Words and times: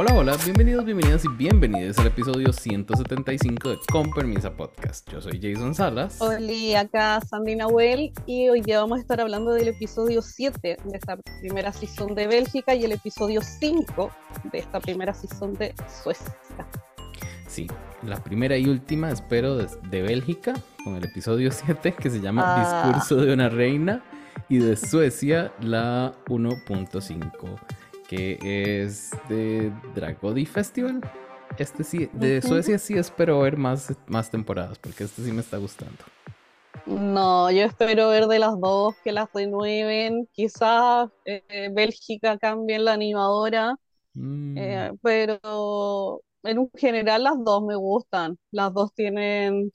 Hola, 0.00 0.14
hola, 0.14 0.36
bienvenidos, 0.44 0.84
bienvenidas 0.84 1.24
y 1.24 1.28
bienvenidos 1.30 1.98
al 1.98 2.06
episodio 2.06 2.52
175 2.52 3.70
de 3.70 3.78
Con 3.90 4.08
Permisa 4.12 4.56
Podcast. 4.56 5.10
Yo 5.10 5.20
soy 5.20 5.40
Jason 5.42 5.74
Salas. 5.74 6.18
Hola, 6.20 6.78
acá 6.78 7.20
Sandy 7.20 7.56
Nahuel 7.56 8.12
y 8.24 8.48
hoy 8.48 8.62
ya 8.64 8.80
vamos 8.80 8.98
a 8.98 9.00
estar 9.00 9.20
hablando 9.20 9.50
del 9.50 9.66
episodio 9.66 10.22
7 10.22 10.76
de 10.84 10.96
esta 10.96 11.16
primera 11.40 11.72
season 11.72 12.14
de 12.14 12.28
Bélgica 12.28 12.76
y 12.76 12.84
el 12.84 12.92
episodio 12.92 13.42
5 13.42 14.12
de 14.52 14.58
esta 14.60 14.78
primera 14.78 15.12
season 15.12 15.54
de 15.54 15.74
Suecia. 16.04 16.32
Sí, 17.48 17.66
la 18.04 18.22
primera 18.22 18.56
y 18.56 18.68
última, 18.68 19.10
espero, 19.10 19.56
de, 19.56 19.66
de 19.90 20.02
Bélgica, 20.02 20.54
con 20.84 20.94
el 20.94 21.06
episodio 21.06 21.50
7 21.50 21.94
que 21.94 22.08
se 22.08 22.20
llama 22.20 22.44
Ah. 22.46 22.92
Discurso 22.94 23.16
de 23.16 23.32
una 23.32 23.48
Reina 23.48 24.04
y 24.48 24.58
de 24.58 24.76
Suecia 24.76 25.50
la 25.60 26.14
1.5 26.28 27.58
que 28.08 28.38
es 28.42 29.10
de 29.28 29.72
Dragody 29.94 30.46
Festival. 30.46 31.00
Este 31.58 31.84
sí, 31.84 32.08
de. 32.12 32.42
Suecia 32.42 32.78
sí 32.78 32.94
espero 32.94 33.40
ver 33.40 33.56
más, 33.56 33.94
más 34.06 34.30
temporadas 34.30 34.78
porque 34.78 35.04
este 35.04 35.22
sí 35.22 35.30
me 35.32 35.40
está 35.40 35.58
gustando. 35.58 36.04
No, 36.86 37.50
yo 37.50 37.62
espero 37.64 38.08
ver 38.08 38.26
de 38.26 38.38
las 38.38 38.58
dos 38.58 38.94
que 39.04 39.12
las 39.12 39.28
renueven. 39.32 40.28
Quizás 40.32 41.10
eh, 41.24 41.70
Bélgica 41.72 42.38
cambie 42.38 42.78
la 42.78 42.94
animadora, 42.94 43.76
Mm, 44.18 44.58
eh, 44.58 44.92
pero 45.02 46.22
en 46.42 46.58
un 46.58 46.70
general 46.74 47.22
las 47.24 47.36
dos 47.44 47.62
me 47.64 47.76
gustan. 47.76 48.38
Las 48.50 48.72
dos 48.74 48.92
tienen 48.94 49.72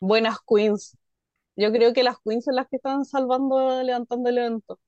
buenas 0.00 0.38
queens. 0.48 0.96
Yo 1.56 1.72
creo 1.72 1.92
que 1.92 2.02
las 2.02 2.18
queens 2.24 2.44
son 2.44 2.56
las 2.56 2.68
que 2.68 2.76
están 2.76 3.04
salvando, 3.04 3.82
levantando 3.82 4.28
el 4.30 4.38
evento. 4.38 4.80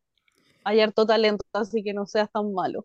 Hay 0.67 0.81
harto 0.81 1.07
talento, 1.07 1.45
así 1.53 1.85
que 1.85 1.95
no 1.95 2.07
seas 2.07 2.29
tan 2.33 2.53
malo. 2.53 2.85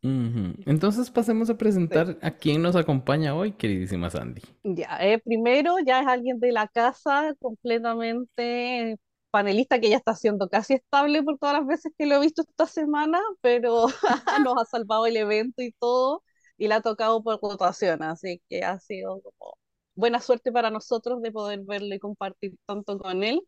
Entonces 0.00 1.10
pasemos 1.10 1.50
a 1.50 1.58
presentar 1.58 2.16
a 2.22 2.30
quién 2.30 2.62
nos 2.62 2.76
acompaña 2.76 3.34
hoy, 3.34 3.52
queridísima 3.52 4.10
Sandy. 4.10 4.42
Ya, 4.62 4.96
eh, 5.00 5.18
primero 5.18 5.74
ya 5.84 6.02
es 6.02 6.06
alguien 6.06 6.38
de 6.38 6.52
la 6.52 6.68
casa, 6.68 7.34
completamente 7.40 9.00
panelista 9.32 9.80
que 9.80 9.90
ya 9.90 9.96
está 9.96 10.14
siendo 10.14 10.48
casi 10.48 10.74
estable 10.74 11.24
por 11.24 11.38
todas 11.38 11.58
las 11.58 11.66
veces 11.66 11.92
que 11.98 12.06
lo 12.06 12.14
he 12.14 12.20
visto 12.20 12.42
esta 12.42 12.66
semana, 12.66 13.20
pero 13.40 13.86
nos 14.46 14.62
ha 14.62 14.64
salvado 14.64 15.06
el 15.06 15.16
evento 15.16 15.62
y 15.62 15.72
todo, 15.72 16.22
y 16.56 16.68
le 16.68 16.74
ha 16.74 16.80
tocado 16.80 17.24
por 17.24 17.40
rotación, 17.42 18.04
así 18.04 18.40
que 18.48 18.62
ha 18.62 18.78
sido 18.78 19.20
como 19.22 19.58
buena 19.96 20.20
suerte 20.20 20.52
para 20.52 20.70
nosotros 20.70 21.20
de 21.22 21.32
poder 21.32 21.60
verlo 21.64 21.92
y 21.92 21.98
compartir 21.98 22.54
tanto 22.66 22.96
con 22.98 23.24
él. 23.24 23.40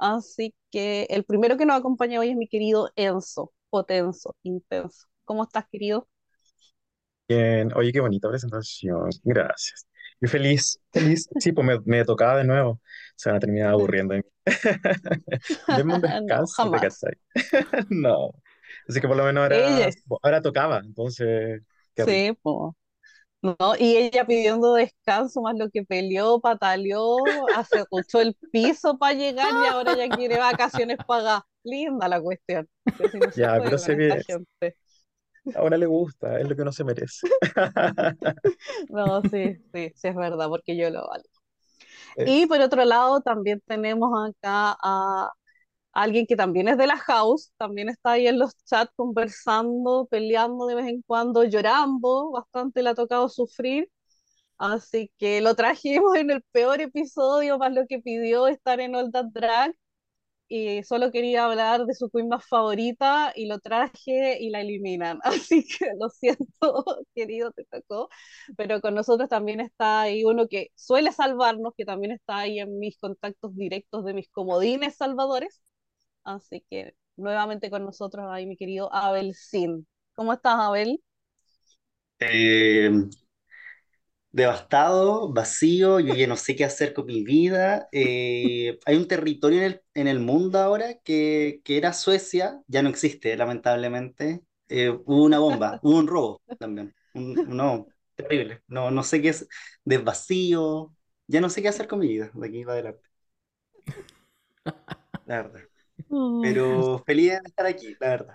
Así 0.00 0.54
que 0.72 1.04
el 1.10 1.24
primero 1.24 1.56
que 1.58 1.66
nos 1.66 1.78
acompaña 1.78 2.20
hoy 2.20 2.30
es 2.30 2.36
mi 2.36 2.48
querido 2.48 2.90
Enzo, 2.96 3.52
Potenzo, 3.70 4.36
Intenso. 4.44 5.06
¿Cómo 5.26 5.44
estás, 5.44 5.66
querido? 5.70 6.08
Bien, 7.28 7.70
oye, 7.76 7.92
qué 7.92 8.00
bonita 8.00 8.28
presentación, 8.28 9.08
gracias. 9.22 9.86
Y 10.20 10.26
feliz, 10.26 10.80
feliz, 10.92 11.28
sí, 11.38 11.52
pues 11.52 11.64
me, 11.66 11.78
me 11.84 12.04
tocaba 12.04 12.36
de 12.38 12.44
nuevo, 12.44 12.80
se 13.14 13.28
van 13.30 13.36
a 13.36 13.40
terminar 13.40 13.70
aburriendo 13.70 14.14
de 14.14 14.20
mí. 14.22 14.28
Denme 15.68 15.94
un 15.94 16.00
No, 16.28 16.40
descanso, 16.40 16.68
¿te 16.70 16.80
jamás. 16.80 16.80
cachai? 16.80 17.12
No, 17.90 18.32
así 18.88 19.00
que 19.00 19.08
por 19.08 19.16
lo 19.16 19.24
menos 19.24 19.42
ahora, 19.42 19.58
Ella, 19.58 19.94
ahora 20.22 20.42
tocaba, 20.42 20.78
entonces, 20.84 21.62
sí, 21.96 22.32
po. 22.42 22.74
No, 23.42 23.56
y 23.78 23.96
ella 23.96 24.26
pidiendo 24.26 24.74
descanso, 24.74 25.40
más 25.40 25.56
lo 25.56 25.70
que 25.70 25.82
peleó, 25.84 26.40
pataleó, 26.40 27.48
acerruchó 27.50 28.20
el 28.20 28.36
piso 28.50 28.98
para 28.98 29.14
llegar 29.14 29.56
y 29.56 29.64
ahora 29.64 29.94
ya 29.94 30.10
quiere 30.10 30.38
vacaciones 30.38 30.98
pagadas. 31.06 31.42
Linda 31.64 32.08
la 32.08 32.20
cuestión. 32.20 32.68
Si 32.98 33.18
no 33.18 33.30
Ya, 33.36 33.60
pero 33.62 33.78
se 33.78 33.94
ve, 33.94 34.18
gente. 34.26 34.76
ahora 35.54 35.76
le 35.76 35.86
gusta, 35.86 36.38
es 36.40 36.48
lo 36.48 36.56
que 36.56 36.62
uno 36.62 36.72
se 36.72 36.84
merece. 36.84 37.26
No, 38.88 39.22
sí, 39.22 39.56
sí, 39.72 39.92
sí 39.94 40.08
es 40.08 40.14
verdad, 40.16 40.48
porque 40.48 40.76
yo 40.76 40.90
lo 40.90 41.06
valgo. 41.08 41.28
Eh, 42.16 42.24
Y 42.26 42.46
por 42.46 42.60
otro 42.60 42.84
lado, 42.84 43.20
también 43.22 43.62
tenemos 43.66 44.10
acá 44.28 44.76
a 44.82 45.30
alguien 45.92 46.26
que 46.26 46.36
también 46.36 46.68
es 46.68 46.78
de 46.78 46.86
la 46.86 46.96
house, 46.98 47.52
también 47.56 47.88
está 47.88 48.12
ahí 48.12 48.26
en 48.26 48.38
los 48.38 48.54
chats 48.64 48.92
conversando, 48.96 50.06
peleando 50.10 50.66
de 50.66 50.74
vez 50.76 50.86
en 50.88 51.02
cuando, 51.02 51.44
llorando, 51.44 52.30
bastante 52.32 52.82
le 52.82 52.90
ha 52.90 52.94
tocado 52.94 53.28
sufrir. 53.28 53.88
Así 54.58 55.10
que 55.18 55.40
lo 55.40 55.54
trajimos 55.54 56.16
en 56.16 56.30
el 56.30 56.42
peor 56.52 56.80
episodio, 56.80 57.58
más 57.58 57.72
lo 57.72 57.86
que 57.88 58.00
pidió 58.00 58.46
estar 58.48 58.80
en 58.80 58.94
All 58.94 59.10
That 59.12 59.26
Drag. 59.32 59.74
Y 60.48 60.82
solo 60.82 61.12
quería 61.12 61.44
hablar 61.46 61.86
de 61.86 61.94
su 61.94 62.10
queen 62.10 62.28
más 62.28 62.44
favorita 62.48 63.32
y 63.36 63.46
lo 63.46 63.60
traje 63.60 64.38
y 64.40 64.50
la 64.50 64.60
eliminan. 64.62 65.20
Así 65.24 65.64
que 65.66 65.86
lo 65.98 66.08
siento, 66.10 66.84
querido, 67.14 67.52
te 67.52 67.64
tocó. 67.66 68.08
Pero 68.56 68.80
con 68.80 68.94
nosotros 68.94 69.28
también 69.28 69.60
está 69.60 70.02
ahí 70.02 70.24
uno 70.24 70.48
que 70.48 70.70
suele 70.74 71.12
salvarnos, 71.12 71.72
que 71.76 71.84
también 71.84 72.12
está 72.12 72.38
ahí 72.38 72.58
en 72.58 72.78
mis 72.80 72.98
contactos 72.98 73.54
directos 73.56 74.04
de 74.04 74.14
mis 74.14 74.28
comodines 74.30 74.96
salvadores. 74.96 75.62
Así 76.36 76.64
que 76.70 76.94
nuevamente 77.16 77.70
con 77.70 77.84
nosotros 77.84 78.26
ahí 78.30 78.46
mi 78.46 78.56
querido 78.56 78.92
Abel 78.94 79.34
Sin. 79.34 79.86
¿Cómo 80.14 80.32
estás, 80.32 80.56
Abel? 80.58 81.02
Eh, 82.18 82.90
devastado, 84.32 85.32
vacío, 85.32 85.98
yo 86.00 86.14
ya 86.14 86.26
no 86.26 86.36
sé 86.36 86.54
qué 86.56 86.64
hacer 86.64 86.94
con 86.94 87.06
mi 87.06 87.24
vida. 87.24 87.88
Eh, 87.92 88.78
hay 88.86 88.96
un 88.96 89.08
territorio 89.08 89.58
en 89.60 89.64
el, 89.66 89.82
en 89.94 90.08
el 90.08 90.20
mundo 90.20 90.58
ahora 90.60 90.94
que, 91.04 91.60
que 91.64 91.76
era 91.78 91.92
Suecia, 91.92 92.62
ya 92.68 92.82
no 92.82 92.88
existe, 92.90 93.36
lamentablemente. 93.36 94.42
Eh, 94.68 94.90
hubo 94.90 95.24
una 95.24 95.38
bomba, 95.40 95.78
hubo 95.82 95.98
un 95.98 96.06
robo 96.06 96.42
también. 96.58 96.94
Un- 97.12 97.42
no, 97.44 97.92
terrible. 98.14 98.62
No, 98.68 98.90
no 98.90 99.02
sé 99.02 99.20
qué 99.22 99.30
es, 99.30 99.48
de 99.84 99.98
vacío, 99.98 100.94
ya 101.26 101.40
no 101.40 101.50
sé 101.50 101.62
qué 101.62 101.68
hacer 101.68 101.88
con 101.88 101.98
mi 102.00 102.08
vida 102.08 102.30
de 102.34 102.46
aquí 102.48 102.64
para 102.64 102.74
adelante, 102.74 103.08
la 105.24 105.42
verdad. 105.42 105.69
Pero 106.40 107.02
feliz 107.06 107.32
de 107.32 107.40
estar 107.46 107.66
aquí, 107.66 107.96
la 108.00 108.08
verdad. 108.08 108.34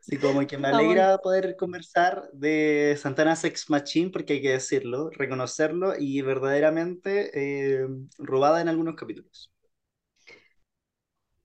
Así 0.00 0.18
como 0.18 0.44
que 0.46 0.58
me 0.58 0.68
alegra 0.68 1.18
poder 1.18 1.56
conversar 1.56 2.28
de 2.32 2.96
Santana 2.98 3.36
Sex 3.36 3.70
Machine, 3.70 4.10
porque 4.10 4.34
hay 4.34 4.42
que 4.42 4.50
decirlo, 4.50 5.10
reconocerlo 5.10 5.94
y 5.98 6.22
verdaderamente 6.22 7.30
eh, 7.34 7.86
robada 8.18 8.60
en 8.60 8.68
algunos 8.68 8.96
capítulos. 8.96 9.52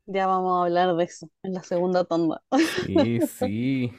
Ya 0.05 0.25
vamos 0.25 0.57
a 0.59 0.63
hablar 0.65 0.95
de 0.95 1.03
eso 1.03 1.29
en 1.43 1.53
la 1.53 1.63
segunda 1.63 2.05
tanda. 2.05 2.41
Sí, 2.85 3.19
sí. 3.21 3.91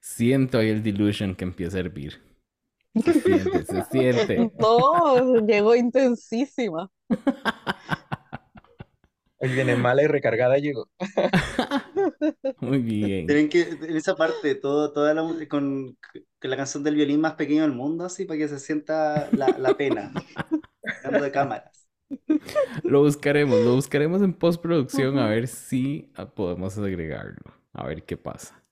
Siento 0.00 0.58
ahí 0.58 0.70
el 0.70 0.82
delusion 0.82 1.34
que 1.34 1.44
empieza 1.44 1.78
a 1.78 1.80
hervir. 1.80 2.22
Se 2.96 3.14
siente, 3.14 3.64
se 3.64 3.82
siente. 3.82 4.52
No, 4.58 5.46
llegó 5.46 5.74
intensísima. 5.74 6.90
hoy 9.44 9.54
viene 9.54 9.76
mala 9.76 10.02
y 10.02 10.06
recargada 10.06 10.58
llegó. 10.58 10.88
Muy 12.60 12.78
bien. 12.78 13.26
Tienen 13.26 13.48
que, 13.48 13.62
en 13.62 13.96
esa 13.96 14.16
parte, 14.16 14.54
todo, 14.54 14.92
toda 14.92 15.14
la, 15.14 15.22
con, 15.48 15.96
con 16.40 16.50
la 16.50 16.56
canción 16.56 16.82
del 16.82 16.94
violín 16.94 17.20
más 17.20 17.34
pequeño 17.34 17.62
del 17.62 17.72
mundo, 17.72 18.04
así, 18.04 18.24
para 18.24 18.38
que 18.38 18.48
se 18.48 18.58
sienta 18.58 19.28
la, 19.32 19.48
la 19.58 19.76
pena, 19.76 20.12
hablando 21.04 21.24
de 21.24 21.32
cámaras. 21.32 21.88
Lo 22.82 23.02
buscaremos, 23.02 23.60
lo 23.60 23.74
buscaremos 23.74 24.22
en 24.22 24.32
postproducción 24.34 25.18
a 25.18 25.28
ver 25.28 25.48
si 25.48 26.10
ah, 26.14 26.26
podemos 26.26 26.76
agregarlo, 26.78 27.54
a 27.72 27.86
ver 27.86 28.04
qué 28.04 28.16
pasa. 28.16 28.62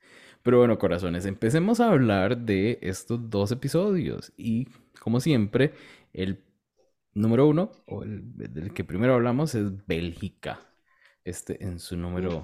Pero 0.42 0.58
bueno, 0.58 0.78
corazones, 0.78 1.24
empecemos 1.26 1.80
a 1.80 1.90
hablar 1.90 2.36
de 2.36 2.78
estos 2.82 3.30
dos 3.30 3.52
episodios. 3.52 4.32
Y 4.36 4.68
como 5.00 5.20
siempre, 5.20 5.72
el 6.12 6.38
número 7.14 7.46
uno, 7.48 7.72
o 7.86 8.02
el 8.02 8.22
del 8.36 8.72
que 8.72 8.84
primero 8.84 9.14
hablamos, 9.14 9.54
es 9.54 9.86
Bélgica. 9.86 10.60
Este 11.24 11.62
en 11.64 11.78
su 11.78 11.96
número. 11.96 12.42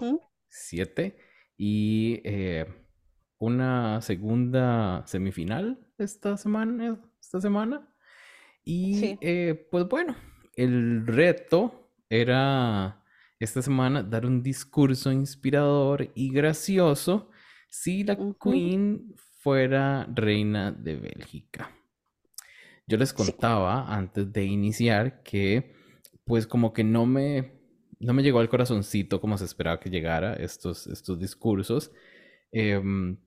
7. 0.48 1.16
Y 1.56 2.20
eh, 2.24 2.66
una 3.38 4.00
segunda 4.00 5.04
semifinal 5.06 5.78
esta 5.98 6.36
semana. 6.36 7.00
Esta 7.20 7.40
semana. 7.40 7.88
Y 8.64 8.94
Sí. 8.98 9.18
eh, 9.20 9.66
pues 9.70 9.88
bueno, 9.88 10.14
el 10.56 11.06
reto 11.06 11.90
era 12.08 13.04
esta 13.40 13.62
semana 13.62 14.02
dar 14.02 14.26
un 14.26 14.42
discurso 14.42 15.10
inspirador 15.12 16.10
y 16.14 16.30
gracioso 16.32 17.30
si 17.68 18.04
la. 18.04 18.16
Queen 18.42 19.14
fuera 19.40 20.06
reina 20.14 20.72
de 20.72 20.96
Bélgica. 20.96 21.70
Yo 22.88 22.98
les 22.98 23.12
Sí. 23.14 23.34
contaba 23.34 23.94
antes 23.94 24.32
de 24.32 24.44
iniciar 24.46 25.22
que 25.24 25.74
pues 26.26 26.46
como 26.46 26.72
que 26.74 26.84
no 26.84 27.06
me, 27.06 27.54
no 28.00 28.14
me 28.14 28.22
llegó 28.24 28.40
al 28.40 28.50
corazoncito 28.50 29.20
como 29.20 29.38
se 29.38 29.46
esperaba 29.46 29.80
que 29.80 29.90
llegara 29.90 30.34
estos, 30.34 30.86
estos 30.88 31.18
discursos, 31.20 31.92
em, 32.52 33.18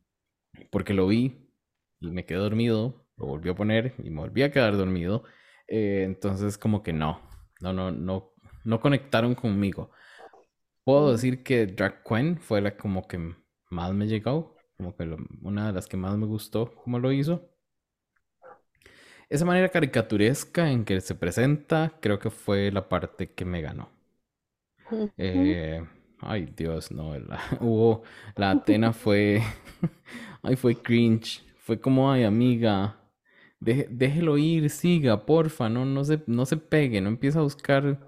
porque 0.72 0.94
lo 0.94 1.08
vi 1.08 1.50
y 2.02 2.12
me 2.12 2.26
quedé 2.26 2.40
dormido, 2.40 3.08
lo 3.18 3.28
volví 3.28 3.50
a 3.50 3.56
poner 3.56 3.96
y 4.04 4.10
me 4.12 4.22
volví 4.22 4.44
a 4.44 4.52
quedar 4.52 4.78
dormido, 4.78 5.24
eh, 5.68 6.04
entonces 6.06 6.58
como 6.58 6.84
que 6.84 6.94
no, 6.94 7.22
no, 7.62 7.74
no, 7.74 7.92
no, 7.92 8.34
no 8.66 8.82
conectaron 8.82 9.36
conmigo. 9.36 9.92
Puedo 10.86 11.12
Mm. 11.12 11.14
decir 11.14 11.44
que 11.44 11.68
Drag 11.68 12.04
Queen 12.04 12.40
fue 12.40 12.62
la 12.62 12.78
como 12.78 13.08
que 13.08 13.20
más 13.72 13.94
me 13.96 14.08
llegó, 14.08 14.64
como 14.78 14.96
que 14.96 15.06
lo- 15.06 15.18
una 15.42 15.68
de 15.68 15.74
las 15.74 15.88
que 15.88 15.98
más 15.98 16.18
me 16.18 16.28
gustó 16.28 16.76
como 16.76 17.00
lo 17.00 17.12
hizo. 17.12 17.50
Esa 19.32 19.46
manera 19.46 19.70
caricaturesca 19.70 20.70
en 20.72 20.86
que 20.86 21.02
se 21.02 21.16
presenta, 21.16 21.94
creo 22.02 22.20
que 22.20 22.30
fue 22.30 22.72
la 22.72 22.88
parte 22.90 23.32
que 23.34 23.46
me 23.46 23.62
ganó. 23.62 23.90
Eh, 25.18 25.84
ay, 26.20 26.46
Dios, 26.56 26.92
no, 26.92 27.18
la, 27.20 27.40
hubo, 27.62 28.04
la 28.36 28.52
Atena 28.52 28.94
fue, 28.94 29.42
ay, 30.44 30.56
fue 30.56 30.82
cringe, 30.82 31.44
fue 31.60 31.80
como, 31.80 32.12
ay, 32.12 32.24
amiga, 32.24 32.98
déjelo 33.60 34.38
ir, 34.38 34.70
siga, 34.70 35.26
porfa, 35.26 35.70
no, 35.70 35.86
no 35.86 36.04
se, 36.04 36.24
no 36.28 36.46
se 36.46 36.58
pegue, 36.58 37.02
no 37.02 37.10
empieza 37.10 37.40
a 37.40 37.44
buscar 37.44 38.00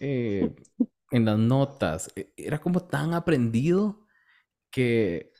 eh, 0.00 0.54
en 1.10 1.24
las 1.24 1.38
notas. 1.38 2.10
E- 2.16 2.32
Era 2.36 2.60
como 2.60 2.80
tan 2.80 3.14
aprendido 3.14 4.06
que, 4.70 5.32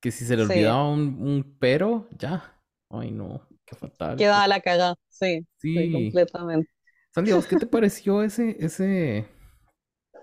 que 0.00 0.12
si 0.12 0.24
se 0.26 0.36
le 0.36 0.42
Sí, 0.42 0.44
olvidaba 0.44 0.88
un, 0.90 1.00
un 1.20 1.56
pero, 1.60 2.08
ya, 2.18 2.60
ay, 2.90 3.10
no, 3.12 3.48
qué 3.64 3.76
fatal. 3.76 4.28
qué- 4.30 4.32
queda 4.32 4.46
la 4.48 4.60
cagada, 4.60 4.96
sí, 5.08 5.46
sí, 5.74 5.88
Sí. 5.88 5.90
completamente. 5.90 6.70
Sandy, 7.14 7.32
¿a 7.32 7.36
vos 7.36 7.46
qué 7.46 7.56
te 7.56 7.66
pareció 7.68 8.22
ese, 8.22 8.56
ese, 8.64 9.26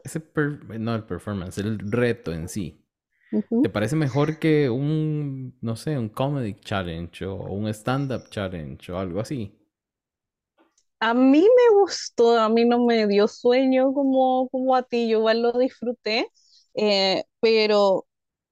ese, 0.04 0.20
per- 0.20 0.80
no 0.80 0.96
el 0.96 1.06
performance, 1.06 1.58
el 1.60 1.80
reto 1.80 2.34
en 2.34 2.50
sí? 2.50 2.86
¿Te 3.62 3.70
parece 3.70 3.96
mejor 3.98 4.40
que 4.40 4.70
un, 4.70 5.58
no 5.62 5.76
sé, 5.78 5.98
un 5.98 6.10
comedy 6.10 6.56
challenge 6.62 7.26
o 7.26 7.36
un 7.36 7.68
stand-up 7.70 8.30
challenge 8.30 8.92
o 8.92 9.00
algo 9.00 9.22
así? 9.22 9.56
A 11.02 11.14
mí 11.14 11.42
me 11.42 11.80
gustó, 11.80 12.38
a 12.40 12.50
mí 12.50 12.66
no 12.66 12.86
me 12.86 13.08
dio 13.08 13.28
sueño 13.28 13.94
como, 13.94 14.50
como 14.50 14.76
a 14.76 14.84
ti, 14.84 15.08
yo 15.10 15.20
igual 15.20 15.42
lo 15.42 15.54
disfruté, 15.54 16.28
eh, 16.74 17.24
pero 17.40 18.06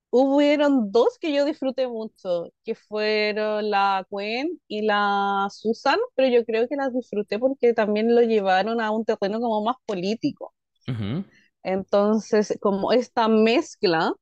hubieron 0.10 0.92
dos 0.92 1.18
que 1.20 1.34
yo 1.34 1.46
disfruté 1.46 1.88
mucho, 1.88 2.52
que 2.64 2.76
fueron 2.76 3.70
la 3.70 4.06
Gwen 4.10 4.60
y 4.68 4.82
la 4.84 5.48
Susan, 5.52 6.00
pero 6.16 6.30
yo 6.30 6.46
creo 6.46 6.68
que 6.68 6.76
las 6.76 6.94
disfruté 6.94 7.40
porque 7.40 7.74
también 7.74 8.16
lo 8.16 8.22
llevaron 8.22 8.82
a 8.82 8.92
un 8.92 9.06
terreno 9.06 9.40
como 9.40 9.64
más 9.64 9.76
político. 9.86 10.54
Entonces, 11.64 12.58
como 12.62 12.92
esta 12.94 13.28
mezcla 13.28 14.14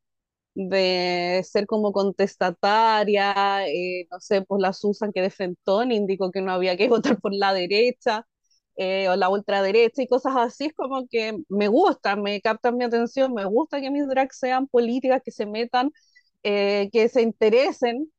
de 0.55 1.43
ser 1.45 1.67
como 1.67 1.93
contestataria, 1.93 3.67
eh, 3.67 4.07
no 4.11 4.19
sé, 4.21 4.41
pues 4.43 4.61
la 4.61 4.73
Susan 4.73 5.11
que 5.13 5.21
defendió, 5.21 5.83
indicó 5.83 6.31
que 6.31 6.41
no 6.41 6.51
había 6.53 6.77
que 6.77 6.89
votar 7.17 7.19
por 7.21 7.33
la 7.33 7.53
derecha 7.53 8.27
eh, 8.75 9.09
o 9.09 9.15
la 9.15 9.29
ultraderecha 9.29 10.01
y 10.01 10.07
cosas 10.07 10.33
así, 10.37 10.65
es 10.65 10.73
como 10.73 11.07
que 11.07 11.37
me 11.49 11.67
gusta, 11.69 12.15
me 12.15 12.41
captan 12.41 12.77
mi 12.77 12.83
atención, 12.85 13.33
me 13.33 13.45
gusta 13.45 13.81
que 13.81 13.91
mis 13.91 14.07
drags 14.07 14.37
sean 14.39 14.67
políticas, 14.67 15.21
que 15.23 15.31
se 15.31 15.45
metan, 15.45 15.91
eh, 16.43 16.89
que 16.91 17.09
se 17.09 17.21
interesen. 17.21 18.11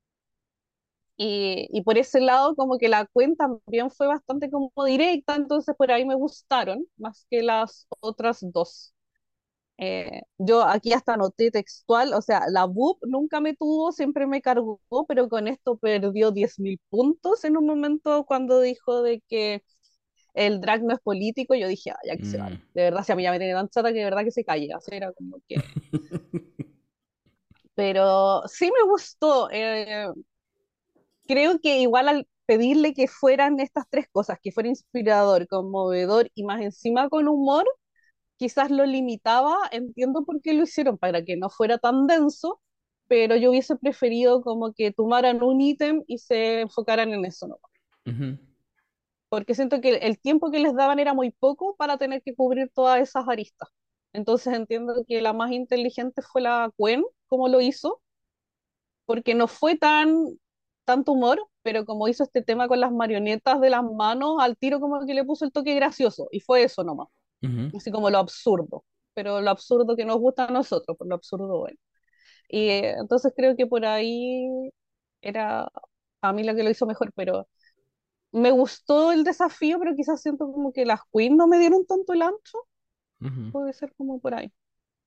Y, 1.18 1.66
y 1.70 1.82
por 1.82 1.96
ese 1.98 2.20
lado, 2.20 2.54
como 2.56 2.76
que 2.78 2.88
la 2.88 3.06
cuenta 3.06 3.46
también 3.64 3.90
fue 3.90 4.06
bastante 4.06 4.50
como 4.50 4.70
directa, 4.84 5.34
entonces 5.36 5.74
por 5.76 5.90
ahí 5.90 6.04
me 6.04 6.14
gustaron 6.14 6.86
más 6.98 7.26
que 7.30 7.42
las 7.42 7.86
otras 8.00 8.40
dos. 8.52 8.92
Eh, 9.78 10.22
yo 10.38 10.62
aquí 10.64 10.92
hasta 10.94 11.14
anoté 11.14 11.50
textual, 11.50 12.14
o 12.14 12.22
sea, 12.22 12.42
la 12.50 12.66
BUP 12.66 13.06
nunca 13.08 13.40
me 13.40 13.54
tuvo, 13.56 13.92
siempre 13.92 14.26
me 14.26 14.42
cargó, 14.42 14.80
pero 15.08 15.28
con 15.28 15.48
esto 15.48 15.78
perdió 15.78 16.32
10.000 16.32 16.80
puntos 16.90 17.44
en 17.44 17.56
un 17.58 17.66
momento 17.66 18.24
cuando 18.26 18.60
dijo 18.60 19.02
de 19.02 19.22
que 19.28 19.64
el 20.36 20.60
drag 20.60 20.82
no 20.84 20.94
es 20.94 21.00
político, 21.00 21.54
yo 21.54 21.68
dije, 21.68 21.90
ah, 21.90 21.98
ya 22.06 22.16
que 22.16 22.24
se 22.24 22.38
vaya. 22.38 22.56
mm. 22.56 22.62
De 22.74 22.82
verdad, 22.82 23.04
si 23.04 23.12
a 23.12 23.16
mí 23.16 23.22
ya 23.24 23.32
me 23.32 23.38
tiene 23.38 23.54
tan 23.54 23.68
chata 23.68 23.92
que 23.92 23.98
de 23.98 24.04
verdad 24.04 24.24
que 24.24 24.30
se 24.30 24.44
calle, 24.44 24.68
así 24.74 24.90
era 24.94 25.12
como 25.12 25.38
que... 25.48 25.56
Pero 27.74 28.42
sí 28.48 28.66
me 28.66 28.90
gustó, 28.90 29.50
eh, 29.50 30.08
creo 31.26 31.58
que 31.60 31.80
igual 31.80 32.08
al 32.08 32.28
pedirle 32.46 32.94
que 32.94 33.08
fueran 33.08 33.60
estas 33.60 33.84
tres 33.90 34.06
cosas, 34.10 34.38
que 34.42 34.52
fuera 34.52 34.68
inspirador, 34.68 35.48
conmovedor 35.48 36.30
y 36.34 36.44
más 36.44 36.62
encima 36.62 37.08
con 37.08 37.28
humor, 37.28 37.66
quizás 38.36 38.70
lo 38.70 38.86
limitaba, 38.86 39.56
entiendo 39.72 40.24
por 40.24 40.40
qué 40.42 40.54
lo 40.54 40.64
hicieron, 40.64 40.98
para 40.98 41.24
que 41.24 41.36
no 41.36 41.50
fuera 41.50 41.78
tan 41.78 42.06
denso, 42.06 42.60
pero 43.08 43.36
yo 43.36 43.50
hubiese 43.50 43.76
preferido 43.76 44.42
como 44.42 44.72
que 44.74 44.92
tomaran 44.92 45.42
un 45.42 45.60
ítem 45.60 46.04
y 46.06 46.18
se 46.18 46.62
enfocaran 46.62 47.12
en 47.12 47.24
eso, 47.24 47.48
¿no? 47.48 47.58
Ujú, 48.06 48.38
Porque 49.28 49.55
siento 49.55 49.81
que 49.81 49.96
el 49.96 50.19
tiempo 50.20 50.50
que 50.50 50.61
les 50.61 50.75
daban 50.75 50.99
era 50.99 51.14
muy 51.14 51.31
poco 51.32 51.76
para 51.76 51.99
tener 51.99 52.23
que 52.23 52.34
cubrir 52.34 52.70
todas 52.75 53.00
esas 53.00 53.28
aristas. 53.28 53.69
Entonces 54.12 54.55
entiendo 54.55 55.05
que 55.06 55.20
la 55.23 55.32
más 55.32 55.52
inteligente 55.52 56.23
fue 56.23 56.43
la 56.43 56.70
Gwen, 56.78 57.05
como 57.28 57.49
lo 57.49 57.61
hizo, 57.61 58.00
porque 59.05 59.34
no 59.34 59.49
fue 59.49 59.76
tan 59.76 60.38
tanto 60.84 61.12
humor, 61.12 61.40
pero 61.62 61.84
como 61.84 62.06
hizo 62.08 62.23
este 62.25 62.43
tema 62.43 62.69
con 62.69 62.81
las 62.81 62.93
marionetas 62.93 63.61
de 63.61 63.70
las 63.70 63.82
manos, 63.84 64.37
al 64.40 64.56
tiro 64.56 64.78
como 64.81 65.05
que 65.06 65.14
le 65.14 65.25
puso 65.25 65.44
el 65.44 65.52
toque 65.52 65.75
gracioso, 65.75 66.28
y 66.31 66.40
fue 66.40 66.62
eso 66.64 66.84
nomás. 66.84 67.08
ujú. 67.43 67.73
así 67.75 67.90
como 67.93 68.11
lo 68.11 68.19
absurdo, 68.19 68.84
pero 69.14 69.40
lo 69.43 69.50
absurdo 69.50 69.96
que 69.96 70.05
nos 70.06 70.19
gusta 70.19 70.46
a 70.46 70.52
nosotros, 70.52 70.96
por 70.99 71.08
lo 71.08 71.17
absurdo 71.17 71.61
bueno. 71.61 71.78
Y 72.49 72.69
eh, 72.70 72.93
entonces 73.00 73.32
creo 73.37 73.56
que 73.56 73.67
por 73.67 73.84
ahí 73.87 74.70
era 75.23 75.69
a 76.23 76.32
mí 76.32 76.44
la 76.44 76.55
que 76.55 76.62
lo 76.64 76.70
hizo 76.70 76.87
mejor, 76.87 77.12
pero 77.14 77.49
me 78.36 78.50
gustó 78.52 79.12
el 79.12 79.24
desafío, 79.24 79.78
pero 79.78 79.94
quizás 79.96 80.22
siento 80.22 80.50
como 80.52 80.72
que 80.72 80.84
las 80.86 81.00
queens 81.12 81.36
no 81.36 81.46
me 81.48 81.58
dieron 81.58 81.86
tanto 81.86 82.12
el 82.12 82.22
ancho, 82.22 82.58
puede 83.52 83.72
ser 83.72 83.94
como 83.96 84.20
por 84.20 84.34
ahí. 84.34 84.52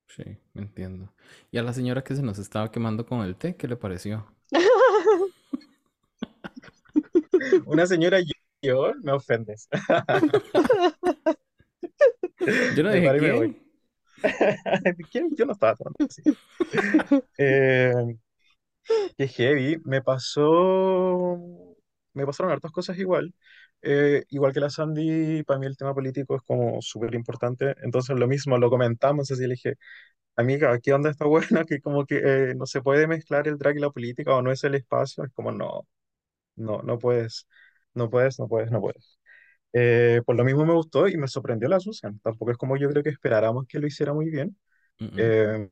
Sí, 0.08 0.24
entiendo. 0.56 1.14
Y 1.52 1.58
a 1.58 1.64
la 1.64 1.72
señora 1.74 2.04
que 2.04 2.16
se 2.16 2.22
nos 2.24 2.40
estaba 2.40 2.72
quemando 2.72 3.06
con 3.06 3.22
el 3.22 3.36
té, 3.38 3.56
¿qué 3.56 3.68
le 3.68 3.78
pareció? 3.78 4.26
Una 7.66 7.86
señora 7.88 8.20
yo, 8.62 8.92
me 9.04 9.12
ofendes. 9.12 9.68
Yo 12.76 12.84
no 12.84 12.90
Me 12.90 12.96
dije 13.02 13.12
me 13.14 13.20
quién. 13.20 13.58
¿Quién? 15.12 15.30
Yo 15.36 15.46
no 15.46 15.54
estaba 15.54 15.76
tomando 15.76 16.00
así. 16.10 16.24
Eh, 17.38 17.94
qué 19.18 19.28
heavy. 19.28 19.78
Me 19.86 20.02
pasó. 20.02 21.69
Me 22.20 22.26
pasaron 22.28 22.52
hartas 22.52 22.72
cosas 22.72 22.98
igual. 23.00 23.34
Eh, 23.82 24.24
igual 24.30 24.54
que 24.54 24.60
la 24.60 24.70
Sandy, 24.70 25.44
para 25.44 25.60
mí 25.60 25.66
el 25.68 25.78
tema 25.78 25.94
político 25.94 26.36
es 26.36 26.42
como 26.44 26.82
súper 26.82 27.16
importante. 27.16 27.76
Entonces, 27.84 28.18
lo 28.20 28.28
mismo, 28.28 28.58
lo 28.58 28.70
comentamos 28.70 29.32
así. 29.32 29.44
Le 29.44 29.50
dije, 29.56 29.76
amiga, 30.36 30.80
¿qué 30.80 30.94
onda 30.94 31.10
está 31.12 31.26
buena? 31.26 31.66
Que 31.68 31.82
como 31.82 32.06
que 32.06 32.22
eh, 32.52 32.56
no 32.56 32.66
se 32.68 32.82
puede 32.82 33.08
mezclar 33.08 33.48
el 33.48 33.58
drag 33.58 33.78
y 33.78 33.80
la 33.82 33.92
política 33.92 34.36
o 34.36 34.42
no 34.42 34.52
es 34.52 34.64
el 34.66 34.76
espacio. 34.76 35.24
Es 35.26 35.32
como, 35.34 35.52
no, 35.52 35.88
no, 36.56 36.82
no 36.84 37.00
puedes, 37.00 37.48
no 37.94 38.10
puedes, 38.10 38.40
no 38.40 38.48
puedes, 38.48 38.72
no 38.72 38.82
puedes. 38.82 39.20
Eh, 39.74 40.22
por 40.26 40.36
lo 40.38 40.44
mismo 40.46 40.66
me 40.66 40.74
gustó 40.74 41.08
y 41.08 41.18
me 41.18 41.28
sorprendió 41.28 41.70
la 41.70 41.80
Susan. 41.80 42.20
Tampoco 42.24 42.52
es 42.52 42.58
como 42.58 42.78
yo 42.78 42.90
creo 42.90 43.04
que 43.04 43.10
esperáramos 43.10 43.68
que 43.68 43.80
lo 43.80 43.88
hiciera 43.88 44.14
muy 44.14 44.30
bien. 44.30 44.58
Eh, 45.16 45.70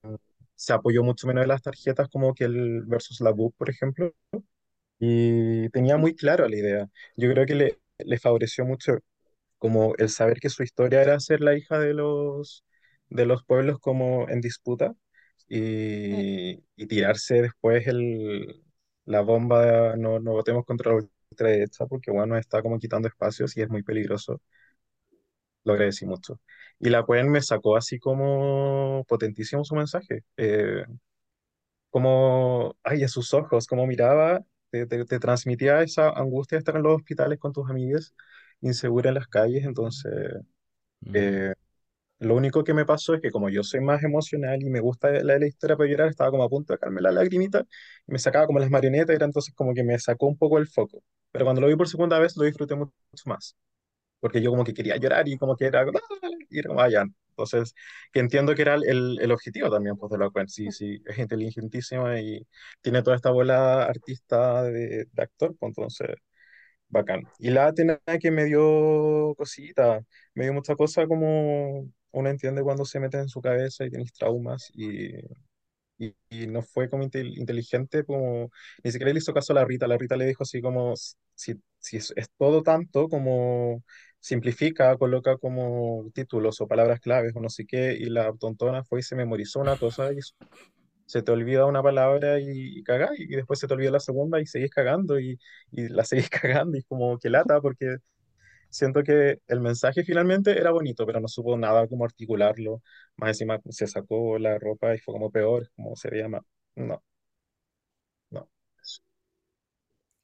se 0.56 0.74
apoyó 0.74 1.04
mucho 1.04 1.28
menos 1.28 1.44
en 1.44 1.50
las 1.50 1.62
tarjetas 1.62 2.10
como 2.10 2.34
que 2.34 2.46
el 2.46 2.84
versus 2.86 3.22
la 3.22 3.32
BUP, 3.32 3.56
por 3.58 3.70
ejemplo, 3.70 4.14
y 5.00 5.70
tenía 5.70 5.98
muy 5.98 6.16
claro 6.16 6.48
la 6.48 6.56
idea. 6.58 6.90
Yo 7.16 7.32
creo 7.32 7.46
que 7.46 7.56
le, 7.56 7.80
le 8.00 8.20
favoreció 8.20 8.66
mucho 8.66 9.00
como 9.58 9.96
el 9.98 10.10
saber 10.10 10.40
que 10.40 10.50
su 10.50 10.64
historia 10.64 11.02
era 11.02 11.20
ser 11.20 11.42
la 11.42 11.58
hija 11.58 11.80
de 11.80 11.94
los, 11.94 12.64
de 13.10 13.26
los 13.26 13.44
pueblos 13.46 13.80
como 13.80 14.30
en 14.30 14.42
disputa 14.42 14.94
y, 15.50 16.64
y 16.76 16.88
tirarse 16.88 17.42
después 17.44 17.88
el, 17.88 18.64
la 19.06 19.22
bomba, 19.22 19.96
no, 19.98 20.20
no 20.20 20.34
votemos 20.34 20.66
contra 20.66 20.92
la 20.94 21.00
ultraderecha 21.32 21.86
porque 21.88 22.12
bueno, 22.12 22.38
está 22.38 22.62
como 22.62 22.80
quitando 22.80 23.08
espacios 23.08 23.56
y 23.58 23.62
es 23.62 23.70
muy 23.70 23.84
peligroso. 23.84 24.42
Lo 25.64 25.74
agradecí 25.74 26.06
mucho. 26.06 26.40
Y 26.80 26.90
la 26.90 27.04
Cuen 27.04 27.30
me 27.32 27.42
sacó 27.42 27.76
así 27.78 28.00
como 28.00 29.04
potentísimo 29.08 29.64
su 29.66 29.76
mensaje. 29.76 30.24
Eh, 30.38 30.84
como, 31.90 32.76
ay, 32.84 33.04
a 33.04 33.08
sus 33.08 33.34
ojos, 33.34 33.68
como 33.68 33.88
miraba, 33.88 34.42
te, 34.86 34.98
te- 35.00 35.06
te 35.06 35.20
transmitía 35.20 35.82
esa 35.82 36.10
angustia 36.10 36.58
de 36.58 36.60
estar 36.60 36.76
en 36.76 36.84
los 36.84 36.96
hospitales 36.98 37.40
con 37.40 37.54
tus 37.54 37.70
amigas, 37.70 38.14
insegura 38.62 39.10
en 39.10 39.16
las 39.16 39.28
calles. 39.28 39.66
Entonces, 39.66 40.14
mm. 41.06 41.14
eh, 41.14 41.54
lo 42.20 42.36
único 42.36 42.64
que 42.64 42.74
me 42.74 42.86
pasó 42.86 43.14
es 43.16 43.22
que 43.22 43.32
como 43.32 43.50
yo 43.50 43.64
soy 43.64 43.82
más 43.82 44.04
emocional 44.04 44.62
y 44.64 44.70
me 44.70 44.80
gusta 44.82 45.12
la, 45.12 45.40
la 45.40 45.48
historia 45.48 45.78
para 45.78 45.90
llorar, 45.90 46.10
estaba 46.10 46.32
como 46.32 46.44
a 46.44 46.50
punto 46.50 46.74
de 46.74 46.78
sacarme 46.78 47.02
la 47.02 47.12
lagrimita 47.12 47.66
y 48.08 48.12
me 48.14 48.20
sacaba 48.20 48.48
como 48.48 48.60
las 48.60 48.70
marionetas, 48.72 49.16
era 49.16 49.26
entonces 49.26 49.54
como 49.56 49.74
que 49.74 49.84
me 49.84 49.98
sacó 50.00 50.28
un 50.28 50.38
poco 50.38 50.58
el 50.60 50.68
foco. 50.68 51.04
Pero 51.32 51.46
cuando 51.46 51.62
lo 51.62 51.68
vi 51.68 51.76
por 51.76 51.88
segunda 51.90 52.20
vez, 52.20 52.38
lo 52.38 52.46
disfruté 52.46 52.76
mucho 52.76 52.94
más 53.26 53.56
porque 54.20 54.42
yo 54.42 54.52
como 54.52 54.64
que 54.66 54.74
quería 54.74 54.98
llorar 54.98 55.28
y 55.30 55.38
como 55.38 55.56
que 55.58 55.66
era, 55.68 55.82
"Ah", 55.84 55.86
y 56.50 56.60
era 56.60 56.70
como, 56.70 56.82
"Ah, 56.82 56.90
ya". 56.90 57.06
Entonces, 57.38 57.74
que 58.12 58.20
entiendo 58.20 58.56
que 58.56 58.62
era 58.64 58.76
el, 58.76 59.20
el 59.22 59.32
objetivo 59.32 59.70
también, 59.70 59.96
pues, 59.98 60.12
de 60.12 60.18
la 60.18 60.28
Gwen. 60.28 60.48
Sí, 60.50 60.72
sí, 60.72 61.02
es 61.06 61.18
inteligentísima 61.20 62.20
y 62.20 62.46
tiene 62.82 63.04
toda 63.04 63.16
esta 63.16 63.32
bola 63.32 63.84
artista 63.84 64.64
de, 64.64 65.06
de 65.12 65.22
actor, 65.24 65.56
pues, 65.60 65.70
entonces, 65.72 66.10
bacán. 66.90 67.30
Y 67.40 67.50
la 67.52 67.68
Atena 67.68 68.00
que 68.22 68.32
me 68.32 68.46
dio 68.46 69.34
cosita, 69.38 70.02
me 70.34 70.46
dio 70.46 70.54
mucha 70.54 70.76
cosa 70.76 71.08
como 71.08 71.90
uno 72.12 72.30
entiende 72.30 72.64
cuando 72.64 72.86
se 72.86 73.00
mete 73.00 73.20
en 73.20 73.30
su 73.30 73.42
cabeza 73.42 73.86
y 73.86 73.90
tienes 73.92 74.14
traumas 74.14 74.72
y, 74.74 75.12
y, 75.98 76.16
y 76.30 76.48
no 76.48 76.62
fue 76.62 76.90
como 76.90 77.04
intel- 77.04 77.38
inteligente, 77.38 78.04
como 78.06 78.52
ni 78.84 78.92
siquiera 78.92 79.12
le 79.14 79.20
hizo 79.20 79.34
caso 79.34 79.54
a 79.54 79.56
la 79.58 79.66
Rita. 79.66 79.88
La 79.88 79.98
Rita 79.98 80.16
le 80.18 80.26
dijo 80.28 80.44
así 80.44 80.62
como, 80.62 80.94
si, 81.36 81.56
si 81.80 81.98
es, 81.98 82.14
es 82.16 82.30
todo 82.38 82.64
tanto 82.64 83.10
como 83.10 83.84
simplifica, 84.28 84.98
coloca 84.98 85.38
como 85.38 86.10
títulos 86.14 86.62
o 86.62 86.68
palabras 86.68 87.00
claves 87.02 87.34
o 87.36 87.42
no 87.42 87.50
sé 87.50 87.66
qué, 87.66 87.94
y 88.00 88.06
la 88.08 88.34
tontona 88.34 88.84
fue 88.84 89.00
y 89.02 89.04
se 89.04 89.16
memorizó 89.16 89.60
una 89.60 89.78
cosa 89.78 90.12
y 90.14 90.18
se 91.06 91.22
te 91.24 91.32
olvida 91.32 91.66
una 91.66 91.84
palabra 91.84 92.40
y, 92.40 92.80
y 92.80 92.84
cagás, 92.84 93.12
y 93.20 93.28
después 93.28 93.60
se 93.60 93.68
te 93.68 93.74
olvida 93.74 93.92
la 93.92 94.00
segunda 94.00 94.42
y 94.42 94.46
seguís 94.48 94.72
cagando 94.72 95.20
y, 95.20 95.40
y 95.72 95.90
la 95.90 96.04
seguís 96.06 96.30
cagando 96.30 96.78
y 96.78 96.84
como 96.84 97.18
que 97.20 97.30
lata 97.30 97.62
porque 97.62 97.98
siento 98.70 99.04
que 99.04 99.40
el 99.48 99.62
mensaje 99.62 100.04
finalmente 100.04 100.60
era 100.60 100.72
bonito, 100.72 101.06
pero 101.06 101.20
no 101.22 101.28
supo 101.30 101.58
nada 101.58 101.88
cómo 101.88 102.06
articularlo. 102.06 102.82
Más 103.18 103.30
encima 103.32 103.60
se 103.70 103.88
sacó 103.88 104.40
la 104.40 104.58
ropa 104.60 104.96
y 104.96 105.00
fue 105.00 105.14
como 105.14 105.32
peor, 105.32 105.70
como 105.76 105.96
se 105.96 106.10
veía 106.12 106.30
más. 106.30 106.44
No, 106.76 107.04
no, 108.32 108.48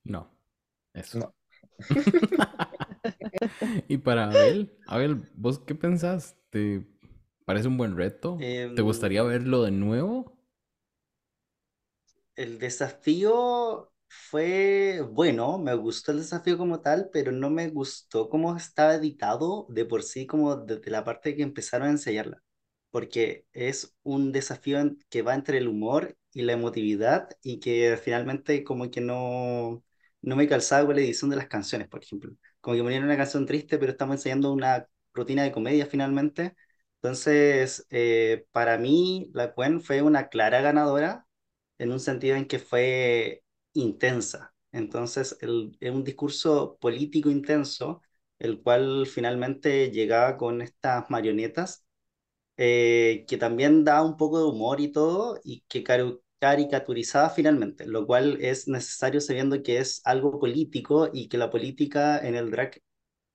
No, 0.06 0.32
eso. 0.94 1.20
no. 1.20 1.34
Y 3.88 3.98
para 3.98 4.32
Abel, 4.32 4.72
Abel, 4.86 5.30
¿vos 5.36 5.60
qué 5.60 5.76
pensás? 5.76 6.36
¿Te 6.50 6.86
parece 7.46 7.68
un 7.68 7.78
buen 7.78 7.96
reto? 7.98 8.50
¿Te 8.74 8.82
Em, 8.82 8.82
gustaría 8.82 9.24
verlo 9.24 9.64
de 9.64 9.72
nuevo? 9.72 10.38
El 12.36 12.60
desafío 12.60 13.92
fue 14.08 15.02
bueno, 15.12 15.58
me 15.60 15.74
gustó 15.76 16.12
el 16.12 16.20
desafío 16.20 16.58
como 16.58 16.82
tal, 16.82 17.10
pero 17.12 17.32
no 17.32 17.50
me 17.50 17.70
gustó 17.70 18.30
cómo 18.30 18.56
estaba 18.56 18.96
editado 18.96 19.66
de 19.70 19.86
por 19.86 20.04
sí, 20.04 20.26
como 20.28 20.56
desde 20.58 20.92
la 20.92 21.04
parte 21.04 21.36
que 21.36 21.44
empezaron 21.44 21.88
a 21.90 21.92
ensayarla, 21.92 22.44
porque 22.92 23.48
es 23.54 23.96
un 24.04 24.32
desafío 24.32 24.80
que 25.10 25.22
va 25.22 25.36
entre 25.36 25.58
el 25.60 25.68
humor 25.68 26.18
y 26.32 26.42
la 26.44 26.54
emotividad 26.54 27.30
y 27.44 27.60
que 27.60 27.98
finalmente 28.04 28.64
como 28.64 28.90
que 28.92 29.02
no, 29.02 29.84
no 30.24 30.36
me 30.38 30.48
calzaba 30.50 30.88
con 30.88 30.96
la 30.98 31.04
edición 31.04 31.30
de 31.32 31.38
las 31.38 31.48
canciones, 31.50 31.90
por 31.90 32.04
ejemplo. 32.04 32.34
Como 32.62 32.78
que 32.78 32.84
ponían 32.84 33.06
una 33.06 33.18
canción 33.18 33.46
triste, 33.48 33.78
pero 33.80 33.94
estamos 33.94 34.16
ensayando 34.18 34.54
una 34.54 34.88
rutina 35.14 35.44
de 35.44 35.54
comedia 35.54 35.88
finalmente. 35.88 36.56
Entonces, 37.02 37.88
eh, 37.92 38.48
para 38.54 38.78
mí, 38.80 39.30
la 39.34 39.48
Gwen 39.50 39.82
fue 39.82 40.02
una 40.04 40.30
clara 40.30 40.62
ganadora 40.62 41.28
en 41.78 41.92
un 41.92 42.00
sentido 42.00 42.36
en 42.38 42.48
que 42.48 42.60
fue 42.60 43.44
intensa. 43.74 44.54
Entonces, 44.72 45.38
es 45.42 45.92
un 45.92 46.04
discurso 46.04 46.78
político 46.80 47.30
intenso, 47.30 48.02
el 48.40 48.62
cual 48.62 49.06
finalmente 49.08 49.92
llegaba 49.92 50.38
con 50.38 50.62
estas 50.62 51.10
marionetas, 51.10 51.86
eh, 52.58 53.26
que 53.30 53.38
también 53.38 53.86
da 53.86 54.04
un 54.04 54.18
poco 54.18 54.40
de 54.40 54.46
humor 54.48 54.82
y 54.82 54.94
todo, 54.94 55.42
y 55.46 55.64
que 55.70 55.84
caru- 55.86 56.23
caricaturizaba 56.44 57.30
finalmente, 57.30 57.86
lo 57.88 58.06
cual 58.06 58.38
es 58.42 58.68
necesario 58.68 59.22
sabiendo 59.22 59.64
que 59.64 59.78
es 59.80 60.02
algo 60.06 60.40
político 60.40 61.10
y 61.14 61.30
que 61.30 61.38
la 61.38 61.50
política 61.50 62.20
en 62.20 62.36
el 62.36 62.52
drag, 62.52 62.82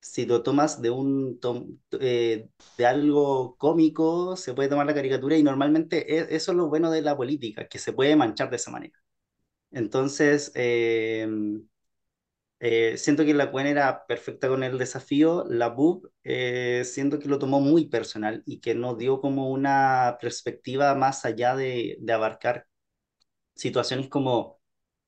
si 0.01 0.25
lo 0.25 0.43
tomas 0.43 0.81
de 0.81 0.91
un 0.91 1.39
tom- 1.39 1.79
eh, 1.99 2.49
de 2.77 2.85
algo 2.85 3.55
cómico, 3.57 4.35
se 4.37 4.53
puede 4.53 4.69
tomar 4.69 4.85
la 4.87 4.93
caricatura 4.95 5.37
y 5.37 5.43
normalmente 5.43 6.17
e- 6.17 6.35
eso 6.35 6.51
es 6.51 6.57
lo 6.57 6.69
bueno 6.69 6.91
de 6.91 7.01
la 7.03 7.17
política, 7.17 7.67
que 7.67 7.79
se 7.79 7.93
puede 7.93 8.15
manchar 8.15 8.49
de 8.51 8.57
esa 8.57 8.71
manera. 8.71 8.99
Entonces, 9.71 10.51
eh, 10.55 11.27
eh, 12.59 12.97
siento 12.97 13.23
que 13.25 13.33
la 13.33 13.45
Gwen 13.47 13.67
era 13.67 14.05
perfecta 14.05 14.47
con 14.49 14.63
el 14.63 14.77
desafío. 14.77 15.45
La 15.49 15.69
Boob, 15.69 16.11
eh, 16.23 16.83
siento 16.85 17.19
que 17.19 17.27
lo 17.29 17.39
tomó 17.39 17.61
muy 17.61 17.85
personal 17.87 18.43
y 18.45 18.59
que 18.59 18.75
no 18.75 18.95
dio 18.95 19.21
como 19.21 19.49
una 19.49 20.17
perspectiva 20.21 20.93
más 20.95 21.25
allá 21.25 21.55
de, 21.55 21.97
de 21.99 22.13
abarcar 22.13 22.67
situaciones 23.59 24.09
como 24.09 24.59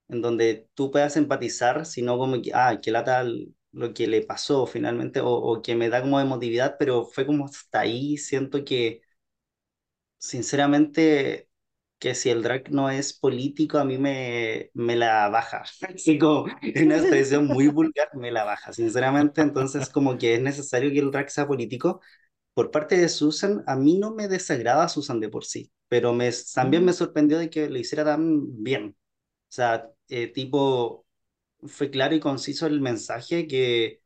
en 0.10 0.22
donde 0.22 0.70
tú 0.76 0.92
puedas 0.92 1.18
empatizar, 1.18 1.86
sino 1.86 2.18
como 2.18 2.42
que, 2.42 2.52
ah, 2.54 2.80
que 2.82 2.92
lata 2.92 3.24
lo 3.74 3.94
que 3.94 4.08
le 4.08 4.22
pasó 4.24 4.68
finalmente, 4.68 5.22
o, 5.22 5.30
o 5.32 5.62
que 5.62 5.76
me 5.76 5.90
da 5.90 6.02
como 6.02 6.20
emotividad, 6.22 6.78
pero 6.80 7.06
fue 7.06 7.26
como 7.26 7.46
hasta 7.46 7.82
ahí. 7.82 8.18
Siento 8.18 8.64
que 8.66 9.02
Sinceramente, 10.18 11.50
que 12.00 12.14
si 12.16 12.30
el 12.30 12.44
drag 12.44 12.70
no 12.72 12.90
es 12.92 13.12
político, 13.14 13.80
a 13.80 13.86
mí 13.86 13.98
me, 13.98 14.70
me 14.76 14.96
la 14.96 15.30
baja. 15.30 15.64
Así 15.96 16.20
como, 16.20 16.46
es 16.62 16.82
una 16.84 16.98
expresión 16.98 17.48
muy 17.48 17.68
vulgar, 17.70 18.10
me 18.16 18.32
la 18.32 18.44
baja, 18.44 18.72
sinceramente. 18.74 19.42
Entonces, 19.42 19.90
como 19.90 20.18
que 20.18 20.36
es 20.36 20.42
necesario 20.42 20.92
que 20.92 21.00
el 21.00 21.10
drag 21.12 21.30
sea 21.32 21.48
político. 21.48 22.02
Por 22.62 22.70
parte 22.70 22.96
de 22.96 23.10
Susan, 23.10 23.64
a 23.66 23.76
mí 23.76 23.98
no 23.98 24.14
me 24.14 24.28
desagrada 24.28 24.88
Susan 24.88 25.20
de 25.20 25.30
por 25.30 25.46
sí, 25.46 25.72
pero 25.88 26.14
me, 26.14 26.30
también 26.54 26.86
me 26.86 26.94
sorprendió 26.94 27.40
de 27.40 27.50
que 27.50 27.68
lo 27.68 27.80
hiciera 27.80 28.06
tan 28.06 28.62
bien. 28.64 28.96
O 29.50 29.52
sea, 29.52 29.90
eh, 30.10 30.28
tipo, 30.28 31.08
fue 31.64 31.90
claro 31.90 32.16
y 32.16 32.20
conciso 32.20 32.68
el 32.68 32.82
mensaje 32.82 33.48
que 33.48 34.02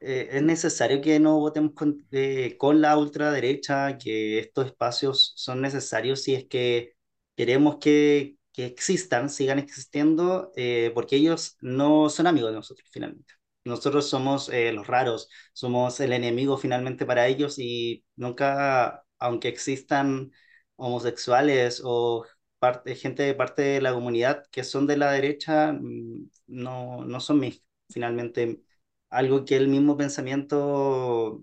eh, 0.00 0.28
es 0.32 0.42
necesario 0.42 1.02
que 1.02 1.20
no 1.20 1.38
votemos 1.40 1.72
con, 1.74 2.06
eh, 2.12 2.56
con 2.58 2.80
la 2.80 2.96
ultraderecha, 2.98 3.98
que 3.98 4.38
estos 4.38 4.66
espacios 4.66 5.34
son 5.36 5.60
necesarios 5.60 6.22
si 6.22 6.34
es 6.34 6.46
que 6.46 6.94
queremos 7.36 7.76
que, 7.78 8.36
que 8.52 8.66
existan, 8.66 9.30
sigan 9.30 9.58
existiendo, 9.58 10.52
eh, 10.56 10.92
porque 10.94 11.16
ellos 11.16 11.58
no 11.60 12.08
son 12.08 12.26
amigos 12.28 12.52
de 12.52 12.56
nosotros 12.56 12.88
finalmente. 12.90 13.34
Nosotros 13.64 14.08
somos 14.08 14.48
eh, 14.48 14.72
los 14.72 14.86
raros, 14.86 15.28
somos 15.52 16.00
el 16.00 16.12
enemigo 16.12 16.56
finalmente 16.58 17.06
para 17.06 17.26
ellos 17.28 17.58
y 17.58 18.04
nunca, 18.16 19.04
aunque 19.18 19.48
existan 19.48 20.32
homosexuales 20.76 21.80
o 21.84 22.26
parte, 22.58 22.94
gente 22.96 23.22
de 23.22 23.34
parte 23.34 23.62
de 23.62 23.80
la 23.80 23.92
comunidad 23.94 24.44
que 24.50 24.64
son 24.64 24.86
de 24.86 24.96
la 24.96 25.12
derecha, 25.12 25.72
mm, 25.72 26.30
no, 26.48 27.04
no 27.04 27.20
son 27.20 27.40
mis, 27.40 27.62
finalmente 27.90 28.62
algo 29.10 29.44
que 29.44 29.56
el 29.56 29.68
mismo 29.68 29.96
pensamiento 29.96 31.42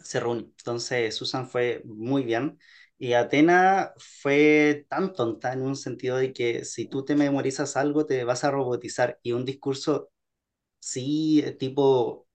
se 0.00 0.20
reúne. 0.20 0.42
Entonces, 0.58 1.14
Susan 1.16 1.48
fue 1.48 1.82
muy 1.84 2.22
bien. 2.24 2.58
Y 2.98 3.12
Atena 3.12 3.92
fue 3.98 4.86
tan 4.88 5.12
tonta 5.12 5.52
en 5.52 5.62
un 5.62 5.76
sentido 5.76 6.16
de 6.16 6.32
que 6.32 6.64
si 6.64 6.86
tú 6.88 7.04
te 7.04 7.14
memorizas 7.14 7.76
algo, 7.76 8.06
te 8.06 8.24
vas 8.24 8.44
a 8.44 8.50
robotizar. 8.50 9.18
Y 9.22 9.32
un 9.32 9.44
discurso, 9.44 10.10
sí, 10.78 11.40
eh, 11.44 11.52
tipo, 11.52 12.26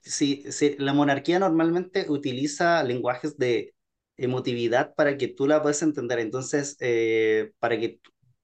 sí, 0.00 0.44
sí, 0.52 0.76
la 0.78 0.94
monarquía 0.94 1.38
normalmente 1.38 2.06
utiliza 2.10 2.82
lenguajes 2.84 3.38
de 3.38 3.74
emotividad 4.16 4.94
para 4.94 5.16
que 5.18 5.28
tú 5.28 5.46
la 5.48 5.62
puedas 5.62 5.82
entender. 5.82 6.18
Entonces, 6.20 6.76
eh, 6.80 7.52
para 7.60 7.78
que, 7.78 8.00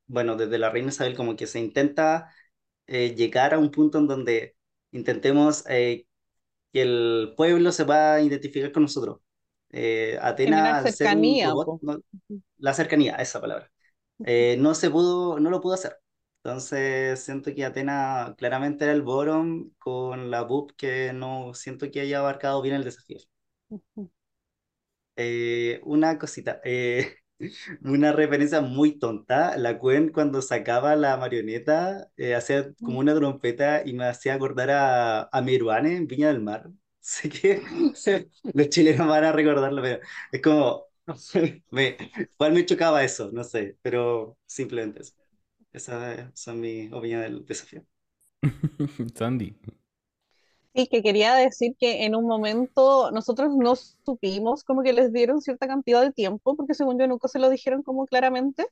bueno, 0.06 0.36
desde 0.36 0.58
la 0.58 0.70
reina 0.70 0.90
Isabel 0.90 1.16
como 1.16 1.36
que 1.36 1.46
se 1.48 1.60
intenta 1.60 2.34
eh, 2.88 3.14
llegar 3.16 3.54
a 3.54 3.58
un 3.58 3.70
punto 3.70 3.98
en 3.98 4.08
donde 4.08 4.56
intentemos 4.92 5.64
eh, 5.68 6.06
que 6.72 6.82
el 6.82 7.34
pueblo 7.36 7.72
se 7.72 7.84
va 7.84 8.14
a 8.14 8.22
identificar 8.22 8.72
con 8.72 8.82
nosotros. 8.84 9.20
Generar 10.42 10.76
Atena, 10.76 10.78
al 10.78 10.90
ser 10.90 11.14
un 11.14 11.38
cercanía, 11.38 11.42
robot, 11.42 11.72
po. 11.72 11.82
no- 11.82 11.98
la 12.58 12.74
cercanía, 12.74 13.16
esa 13.16 13.40
palabra, 13.40 13.70
no 14.58 14.74
se 14.74 14.90
pudo, 14.90 15.40
no 15.40 15.50
lo 15.50 15.60
pudo 15.60 15.74
hacer. 15.74 15.98
Entonces 16.44 17.24
siento 17.24 17.54
que 17.54 17.64
Atena 17.64 18.34
claramente 18.38 18.84
era 18.84 18.92
el 18.92 19.02
bottom 19.02 19.70
con 19.78 20.30
la 20.30 20.42
Boop 20.42 20.72
que 20.76 21.12
no 21.14 21.54
siento 21.54 21.90
que 21.90 22.00
haya 22.02 22.18
abarcado 22.20 22.60
bien 22.62 22.74
el 22.76 22.84
desafío. 22.84 23.18
Eh, 25.16 25.80
una 25.84 26.18
cosita, 26.18 26.60
eh, 26.64 27.16
una 27.82 28.12
referencia 28.12 28.60
muy 28.60 28.98
tonta, 28.98 29.56
la 29.56 29.78
Cuen 29.78 30.08
cuando 30.10 30.42
sacaba 30.42 30.96
la 30.96 31.16
marioneta 31.16 32.10
eh, 32.16 32.34
hacía 32.34 32.72
como 32.82 32.98
una 32.98 33.14
trompeta 33.14 33.82
y 33.86 33.92
me 33.92 34.06
hacía 34.06 34.34
acordar 34.34 34.70
a, 34.70 35.22
a 35.32 35.42
Meruane 35.42 35.96
en 35.96 36.06
Viña 36.08 36.28
del 36.28 36.40
Mar. 36.42 36.68
Sé 37.00 37.28
que 37.30 37.62
los 38.54 38.68
chilenos 38.70 39.06
van 39.08 39.24
a 39.24 39.32
recordarlo, 39.32 39.82
pero 39.82 40.00
es 40.32 40.40
como, 40.42 40.86
me, 41.70 41.96
igual 42.32 42.52
me 42.54 42.64
chocaba 42.66 43.04
eso, 43.04 43.30
no 43.32 43.44
sé, 43.44 43.78
pero 43.82 44.36
simplemente 44.46 45.02
eso. 45.02 45.14
Esa 45.74 46.30
son 46.34 46.60
mis 46.60 46.90
opiniones 46.90 47.30
del 47.30 47.44
desafío. 47.44 47.84
Sandy. 49.14 49.54
Sí, 50.76 50.88
que 50.88 51.02
quería 51.04 51.34
decir 51.36 51.76
que 51.78 52.04
en 52.04 52.16
un 52.16 52.26
momento 52.26 53.12
nosotros 53.12 53.54
no 53.56 53.76
supimos 53.76 54.64
como 54.64 54.82
que 54.82 54.92
les 54.92 55.12
dieron 55.12 55.40
cierta 55.40 55.68
cantidad 55.68 56.02
de 56.02 56.10
tiempo, 56.12 56.56
porque 56.56 56.74
según 56.74 56.98
yo 56.98 57.06
nunca 57.06 57.28
se 57.28 57.38
lo 57.38 57.48
dijeron 57.48 57.84
como 57.84 58.06
claramente, 58.06 58.66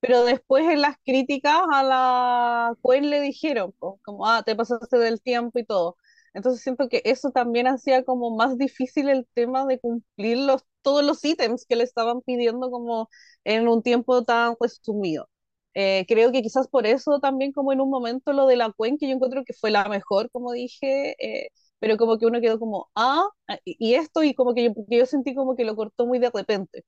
pero 0.00 0.24
después 0.24 0.64
en 0.70 0.82
las 0.82 0.96
críticas 1.04 1.60
a 1.72 1.82
la 1.84 2.76
Cuen 2.82 3.10
le 3.10 3.20
dijeron, 3.20 3.74
pues, 3.78 3.94
como, 4.04 4.26
ah, 4.28 4.42
te 4.44 4.56
pasaste 4.56 4.98
del 4.98 5.22
tiempo 5.22 5.58
y 5.58 5.66
todo. 5.66 5.96
Entonces 6.34 6.62
siento 6.62 6.88
que 6.88 7.02
eso 7.04 7.30
también 7.32 7.66
hacía 7.68 8.04
como 8.04 8.36
más 8.36 8.58
difícil 8.58 9.08
el 9.10 9.26
tema 9.34 9.66
de 9.66 9.80
cumplir 9.80 10.38
los, 10.38 10.64
todos 10.82 11.04
los 11.04 11.24
ítems 11.24 11.66
que 11.66 11.76
le 11.76 11.84
estaban 11.84 12.22
pidiendo 12.22 12.70
como 12.70 13.10
en 13.44 13.68
un 13.68 13.82
tiempo 13.82 14.24
tan 14.24 14.56
resumido. 14.60 15.28
Eh, 15.74 16.04
creo 16.08 16.32
que 16.32 16.42
quizás 16.42 16.68
por 16.68 16.86
eso 16.86 17.18
también 17.20 17.52
como 17.52 17.72
en 17.72 17.80
un 17.80 17.90
momento 17.90 18.32
lo 18.32 18.46
de 18.46 18.56
la 18.56 18.70
Cuen, 18.72 18.98
que 18.98 19.08
yo 19.08 19.14
encuentro 19.14 19.44
que 19.44 19.54
fue 19.54 19.70
la 19.70 19.84
mejor, 19.88 20.30
como 20.30 20.52
dije, 20.52 21.16
eh, 21.18 21.48
pero 21.78 21.96
como 21.96 22.18
que 22.18 22.26
uno 22.26 22.40
quedó 22.40 22.58
como, 22.58 22.90
ah, 22.94 23.28
y 23.64 23.76
y 23.78 23.94
esto, 23.94 24.22
y 24.22 24.34
como 24.34 24.54
que 24.54 24.64
yo, 24.64 24.72
yo 24.88 25.06
sentí 25.06 25.34
como 25.34 25.56
que 25.56 25.64
lo 25.64 25.74
cortó 25.76 26.06
muy 26.06 26.18
de 26.18 26.30
repente. 26.30 26.84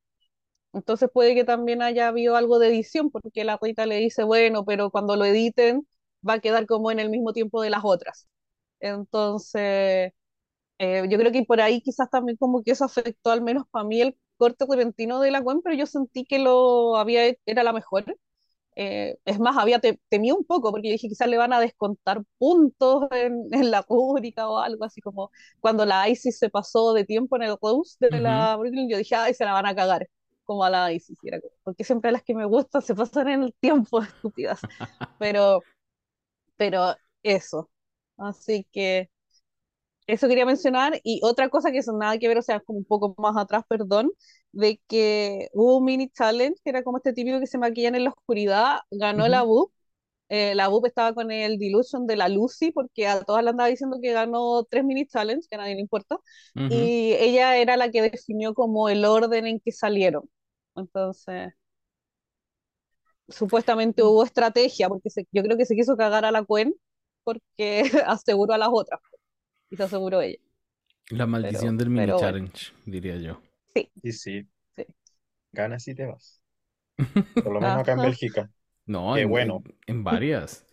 Entonces 0.72 1.08
puede 1.12 1.34
que 1.34 1.44
también 1.44 1.82
haya 1.82 2.08
habido 2.08 2.36
algo 2.36 2.58
de 2.58 2.68
edición, 2.68 3.10
porque 3.10 3.44
la 3.44 3.58
Rita 3.62 3.86
le 3.86 3.96
dice, 3.98 4.24
bueno, 4.24 4.64
pero 4.64 4.90
cuando 4.90 5.16
lo 5.16 5.24
editen 5.24 5.86
va 6.28 6.34
a 6.34 6.40
quedar 6.40 6.66
como 6.66 6.90
en 6.90 6.98
el 7.00 7.10
mismo 7.10 7.32
tiempo 7.32 7.62
de 7.62 7.70
las 7.70 7.82
otras. 7.84 8.26
Entonces, 8.80 10.12
eh, 10.78 11.04
yo 11.10 11.18
creo 11.18 11.32
que 11.32 11.44
por 11.44 11.60
ahí 11.60 11.80
quizás 11.82 12.10
también 12.10 12.36
como 12.38 12.62
que 12.62 12.72
eso 12.72 12.84
afectó 12.84 13.30
al 13.30 13.42
menos 13.42 13.64
para 13.70 13.84
mí 13.86 14.00
el 14.02 14.18
corte 14.36 14.66
repentino 14.68 15.20
de 15.20 15.30
la 15.30 15.40
Gwen, 15.40 15.62
pero 15.62 15.76
yo 15.76 15.86
sentí 15.86 16.24
que 16.26 16.38
lo 16.40 16.96
había, 16.96 17.34
era 17.46 17.62
la 17.64 17.72
mejor. 17.72 18.04
Eh, 18.76 19.16
es 19.24 19.38
más, 19.38 19.56
había 19.56 19.78
te, 19.78 20.00
temido 20.08 20.36
un 20.36 20.44
poco 20.44 20.72
porque 20.72 20.90
dije 20.90 21.08
quizás 21.08 21.28
le 21.28 21.38
van 21.38 21.52
a 21.52 21.60
descontar 21.60 22.22
puntos 22.38 23.06
en, 23.12 23.46
en, 23.52 23.70
la 23.70 23.82
pública 23.84 24.48
o 24.48 24.58
algo 24.58 24.84
así 24.84 25.00
como 25.00 25.30
cuando 25.60 25.86
la 25.86 26.08
Isis 26.08 26.38
se 26.38 26.50
pasó 26.50 26.92
de 26.92 27.04
tiempo 27.04 27.36
en 27.36 27.42
el 27.42 27.56
Rose 27.60 27.96
de 28.00 28.08
uh 28.08 28.10
-huh. 28.10 28.20
la 28.20 28.56
Brooklyn, 28.56 28.88
yo 28.90 28.98
dije, 28.98 29.14
ay, 29.14 29.34
se 29.34 29.44
la 29.44 29.52
van 29.52 29.66
a 29.66 29.74
cagar 29.74 30.08
como 30.44 30.64
a 30.64 30.70
la 30.70 30.92
Isis, 30.92 31.16
porque 31.62 31.84
siempre 31.84 32.12
las 32.12 32.22
que 32.22 32.34
me 32.34 32.44
gustan 32.44 32.82
se 32.82 32.94
pasan 32.94 33.28
en 33.28 33.42
el 33.44 33.54
tiempo, 33.54 34.00
estúpidas. 34.02 34.60
Pero, 35.18 35.62
pero 36.56 36.94
eso. 37.22 37.70
Así 38.16 38.66
que 38.72 39.10
eso 40.06 40.28
quería 40.28 40.46
mencionar. 40.46 41.00
Y 41.04 41.20
otra 41.23 41.49
cosa 41.49 41.73
que 41.73 41.82
son 41.82 41.99
nada 41.99 42.18
que 42.18 42.28
ver, 42.28 42.38
o 42.38 42.42
sea, 42.42 42.61
como 42.61 42.78
un 42.78 42.84
poco 42.84 43.14
más 43.18 43.37
atrás, 43.37 43.64
perdón, 43.68 44.11
de 44.52 44.80
que 44.88 45.49
hubo 45.52 45.78
un 45.78 45.84
mini 45.84 46.08
challenge, 46.11 46.61
que 46.64 46.70
era 46.70 46.82
como 46.82 46.99
este 46.99 47.12
típico 47.12 47.40
que 47.40 47.46
se 47.46 47.58
maquillan 47.58 47.94
en 47.94 48.04
la 48.04 48.11
oscuridad, 48.11 48.78
ganó 48.90 49.25
uh 49.25 49.26
-huh. 49.26 49.30
la 49.30 49.42
BUP. 49.42 49.73
Eh, 50.30 50.54
la 50.54 50.68
BUP 50.68 50.87
estaba 50.87 51.14
con 51.14 51.30
el 51.30 51.58
Delusion 51.58 52.06
de 52.06 52.16
la 52.16 52.28
Lucy, 52.28 52.73
porque 52.73 53.06
a 53.06 53.23
todas 53.25 53.44
le 53.44 53.50
andaba 53.50 53.68
diciendo 53.68 53.99
que 54.02 54.12
ganó 54.12 54.64
tres 54.64 54.84
mini 54.84 55.06
challenges, 55.06 55.49
que 55.49 55.56
a 55.56 55.58
nadie 55.58 55.75
le 55.75 55.80
importa. 55.82 56.16
Uh 56.56 56.61
-huh. 56.61 56.68
Y 56.70 57.14
ella 57.14 57.56
era 57.56 57.76
la 57.76 57.90
que 57.90 58.02
definió 58.02 58.54
como 58.54 58.88
el 58.88 59.04
orden 59.04 59.46
en 59.46 59.61
que 59.61 59.73
salieron. 59.73 60.28
Entonces, 60.76 61.52
supuestamente 63.28 64.02
hubo 64.02 64.25
estrategia, 64.25 64.88
porque 64.88 65.11
se, 65.11 65.26
yo 65.32 65.42
creo 65.42 65.56
que 65.56 65.66
se 65.66 65.75
quiso 65.76 65.96
cagar 65.96 66.25
a 66.25 66.30
la 66.30 66.44
Cuen, 66.44 66.75
porque 67.25 67.82
aseguró 68.06 68.54
a 68.54 68.58
las 68.58 68.68
otras. 68.73 69.00
Y 69.74 69.76
se 69.76 69.82
aseguró 69.82 70.22
ella. 70.22 70.38
La 71.08 71.26
maldición 71.26 71.76
pero, 71.76 71.90
del 71.90 71.90
mini 71.90 72.16
challenge, 72.16 72.70
bueno. 72.70 72.84
diría 72.86 73.16
yo. 73.16 73.42
Sí. 73.74 73.90
Y 74.04 74.12
sí. 74.12 74.46
sí. 74.76 74.86
Ganas 75.50 75.88
y 75.88 75.96
te 75.96 76.06
vas. 76.06 76.40
Por 77.34 77.52
lo 77.52 77.60
menos 77.60 77.78
acá 77.78 77.94
en 77.94 78.02
Bélgica. 78.02 78.48
No, 78.86 79.14
qué 79.16 79.22
en, 79.22 79.30
bueno. 79.30 79.64
En, 79.64 79.96
en, 79.96 80.04
varias. 80.04 80.64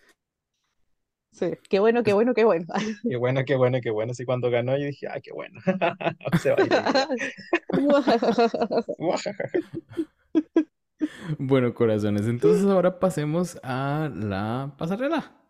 Sí, 1.32 1.48
qué 1.68 1.80
bueno, 1.80 2.04
qué 2.04 2.14
bueno, 2.14 2.36
qué 2.36 2.46
bueno. 2.46 2.68
Qué 3.10 3.18
bueno, 3.18 3.44
qué 3.44 3.56
bueno, 3.56 3.80
qué 3.82 3.90
bueno. 3.90 4.14
Sí, 4.14 4.24
cuando 4.24 4.52
ganó 4.52 4.78
yo 4.78 4.86
dije, 4.86 5.08
ay, 5.10 5.22
qué 5.22 5.32
bueno. 5.32 5.60
Se 6.40 6.52
va 6.52 6.58
bueno, 11.40 11.74
corazones, 11.74 12.28
entonces 12.28 12.66
ahora 12.66 13.00
pasemos 13.00 13.60
a 13.64 14.12
la 14.14 14.76
pasarela. 14.78 15.41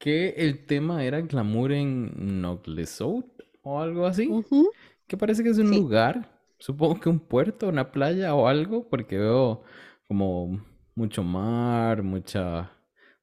Que 0.00 0.30
el 0.38 0.66
tema 0.66 1.04
era 1.04 1.20
glamour 1.20 1.72
en 1.72 2.40
Noglesout 2.42 3.26
o 3.62 3.80
algo 3.80 4.06
así. 4.06 4.26
Uh 4.28 4.42
-huh. 4.42 4.70
Que 5.06 5.16
parece 5.18 5.42
que 5.44 5.50
es 5.50 5.58
un 5.58 5.68
Sí. 5.68 5.76
lugar, 5.76 6.40
supongo 6.58 7.00
que 7.00 7.08
un 7.10 7.20
puerto, 7.20 7.68
una 7.68 7.92
playa 7.92 8.34
o 8.34 8.48
algo, 8.48 8.88
porque 8.88 9.18
veo 9.18 9.62
como 10.08 10.64
mucho 10.96 11.22
mar, 11.22 12.02
mucha, 12.02 12.72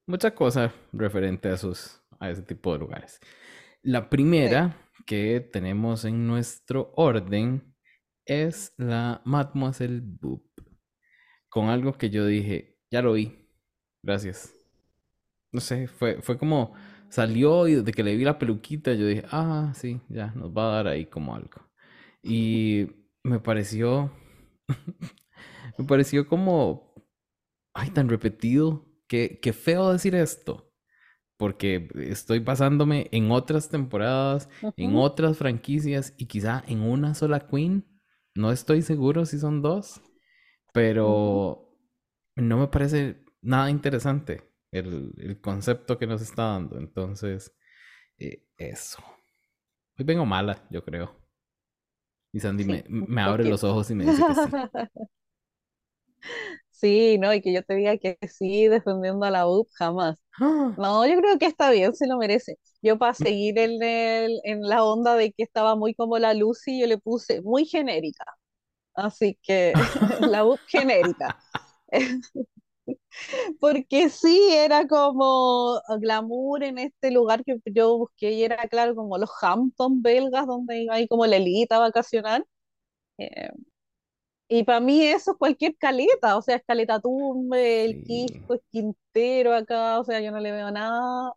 mucha 0.08 0.36
cosa 0.36 0.74
referente 0.94 1.50
a 1.50 1.56
esos, 1.56 2.02
a 2.20 2.30
ese 2.30 2.44
tipo 2.44 2.74
de 2.74 2.80
lugares. 2.80 3.20
La 3.84 4.10
primera 4.10 4.78
que 5.06 5.40
tenemos 5.42 6.06
en 6.06 6.28
nuestro 6.28 6.94
orden 6.96 7.76
es 8.26 8.74
la 8.78 9.22
Mademoiselle 9.26 10.02
Boop. 10.04 10.44
Con 11.50 11.70
algo 11.70 11.94
que 11.98 12.10
yo 12.12 12.26
dije, 12.26 12.78
ya 12.92 13.02
lo 13.02 13.14
vi. 13.14 13.50
Gracias. 14.04 14.57
No 15.52 15.60
sé, 15.62 15.88
fue, 15.88 16.22
fue 16.22 16.38
como 16.38 16.74
salió 17.10 17.68
y 17.68 17.76
desde 17.76 17.94
que 17.94 18.04
le 18.04 18.16
vi 18.16 18.24
la 18.24 18.40
peluquita 18.40 18.94
yo 18.94 19.08
dije, 19.08 19.24
ah, 19.32 19.72
sí, 19.76 20.02
ya, 20.10 20.32
nos 20.36 20.52
va 20.52 20.70
a 20.70 20.76
dar 20.76 20.88
ahí 20.88 21.06
como 21.06 21.36
algo. 21.36 21.62
Y 22.24 22.88
me 23.24 23.40
pareció, 23.40 24.12
me 25.78 25.86
pareció 25.86 26.28
como, 26.28 26.94
ay, 27.74 27.92
tan 27.92 28.10
repetido, 28.10 28.86
que, 29.08 29.40
que 29.42 29.54
feo 29.54 29.94
decir 29.94 30.16
esto, 30.16 30.74
porque 31.38 31.90
estoy 31.96 32.40
basándome 32.40 33.08
en 33.12 33.32
otras 33.32 33.70
temporadas, 33.70 34.50
en 34.76 34.96
otras 34.96 35.38
franquicias 35.38 36.14
y 36.18 36.26
quizá 36.26 36.64
en 36.68 36.82
una 36.82 37.16
sola 37.16 37.48
Queen. 37.48 37.86
No 38.36 38.52
estoy 38.52 38.82
seguro 38.82 39.26
si 39.26 39.40
son 39.40 39.62
dos, 39.62 40.02
pero 40.74 41.74
no 42.36 42.58
me 42.58 42.68
parece 42.68 43.24
nada 43.42 43.70
interesante 43.70 44.47
el, 44.72 45.14
el 45.18 45.42
concepto 45.42 45.98
que 45.98 46.08
nos 46.08 46.22
está 46.22 46.44
dando. 46.44 46.78
Entonces, 46.78 47.56
eh, 48.18 48.44
eso. 48.58 49.04
Hoy 49.98 50.06
vengo 50.06 50.26
mala, 50.26 50.66
yo 50.70 50.84
creo. 50.84 51.16
Y 52.32 52.40
Sandy 52.40 52.64
Sí, 52.64 52.84
me, 52.90 53.22
abre 53.22 53.46
los 53.46 53.64
ojos 53.64 53.90
y 53.90 53.96
me 53.96 54.06
dice 54.06 54.22
que 54.28 54.36
sí. 54.36 54.42
Sí, 56.70 57.18
no, 57.18 57.34
y 57.34 57.42
que 57.42 57.52
yo 57.52 57.64
te 57.64 57.74
diga 57.74 57.98
que 57.98 58.20
sí 58.28 58.68
defendiendo 58.68 59.26
a 59.26 59.32
la 59.32 59.48
UP, 59.48 59.68
jamás. 59.74 60.24
¡Ah! 60.40 60.76
No, 60.78 61.08
yo 61.08 61.18
creo 61.18 61.40
que 61.40 61.48
está 61.48 61.72
bien, 61.72 61.96
se 61.96 62.06
lo 62.06 62.18
merece. 62.18 62.60
Yo 62.84 63.00
para 63.00 63.16
seguir 63.16 63.58
en, 63.58 63.82
el, 63.82 64.40
en 64.44 64.62
la 64.62 64.84
onda 64.84 65.16
de 65.16 65.32
que 65.32 65.42
estaba 65.42 65.76
muy 65.76 65.96
como 65.96 66.20
la 66.20 66.36
Lucy, 66.36 66.80
yo 66.80 66.86
le 66.86 67.00
puse 67.00 67.42
muy 67.42 67.66
genérica. 67.66 68.26
Así 68.94 69.40
que 69.42 69.74
la 70.22 70.46
UP 70.46 70.60
genérica. 70.68 71.40
Porque 73.60 74.10
sí, 74.10 74.50
era 74.54 74.88
como 74.88 75.82
glamour 76.00 76.64
en 76.64 76.78
este 76.80 77.12
lugar 77.12 77.44
que 77.44 77.58
yo 77.66 77.98
busqué 77.98 78.34
y 78.34 78.44
era 78.44 78.58
claro 78.70 78.96
como 78.96 79.18
los 79.18 79.30
Hamptons 79.42 80.02
belgas, 80.02 80.48
donde 80.48 80.84
iba 80.84 80.96
ahí 80.96 81.08
como 81.08 81.26
la 81.26 81.38
elite 81.38 81.74
a 81.76 81.80
vacacionar. 81.80 82.46
Eh, 83.20 83.50
y 84.50 84.64
para 84.64 84.80
mí 84.80 85.04
eso 85.04 85.32
es 85.32 85.38
cualquier 85.38 85.76
caleta, 85.78 86.38
o 86.38 86.42
sea, 86.42 86.56
es 86.58 86.64
Caleta 86.66 87.00
Tumbe, 87.02 87.86
el 87.86 87.98
Sí. 87.98 88.04
Quisco, 88.04 88.56
es 88.56 88.62
Quintero 88.72 89.54
acá, 89.54 90.00
o 90.00 90.04
sea, 90.06 90.22
yo 90.22 90.32
no 90.32 90.40
le 90.40 90.52
veo 90.54 90.72
nada, 90.72 91.34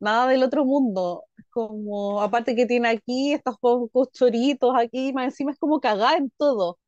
nada 0.00 0.28
del 0.28 0.42
otro 0.44 0.64
mundo. 0.66 1.24
Como, 1.50 2.22
aparte 2.22 2.56
que 2.56 2.66
tiene 2.66 2.88
aquí 2.90 3.32
estos 3.34 3.58
pocos 3.60 4.10
choritos 4.12 4.74
aquí, 4.76 5.12
más 5.14 5.26
encima 5.26 5.52
es 5.52 5.58
como 5.58 5.80
cagada 5.80 6.16
en 6.18 6.30
todo. 6.38 6.78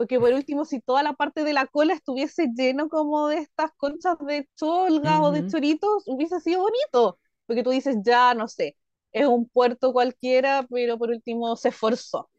Porque 0.00 0.18
por 0.18 0.32
último, 0.32 0.64
si 0.64 0.80
toda 0.80 1.02
la 1.02 1.12
parte 1.12 1.44
de 1.44 1.52
la 1.52 1.66
cola 1.66 1.92
estuviese 1.92 2.48
lleno 2.56 2.88
como 2.88 3.28
de 3.28 3.36
estas 3.36 3.70
conchas 3.76 4.16
de 4.26 4.48
cholga 4.56 5.20
o 5.20 5.30
de 5.30 5.46
choritos, 5.46 6.04
hubiese 6.06 6.40
sido 6.40 6.62
bonito. 6.62 7.18
Porque 7.44 7.62
tú 7.62 7.68
dices, 7.68 7.98
ya, 8.02 8.32
no 8.32 8.48
sé, 8.48 8.78
es 9.12 9.26
un 9.26 9.46
puerto 9.46 9.92
cualquiera, 9.92 10.66
pero 10.70 10.96
por 10.96 11.10
último 11.10 11.54
se 11.54 11.68
esforzó. 11.68 12.30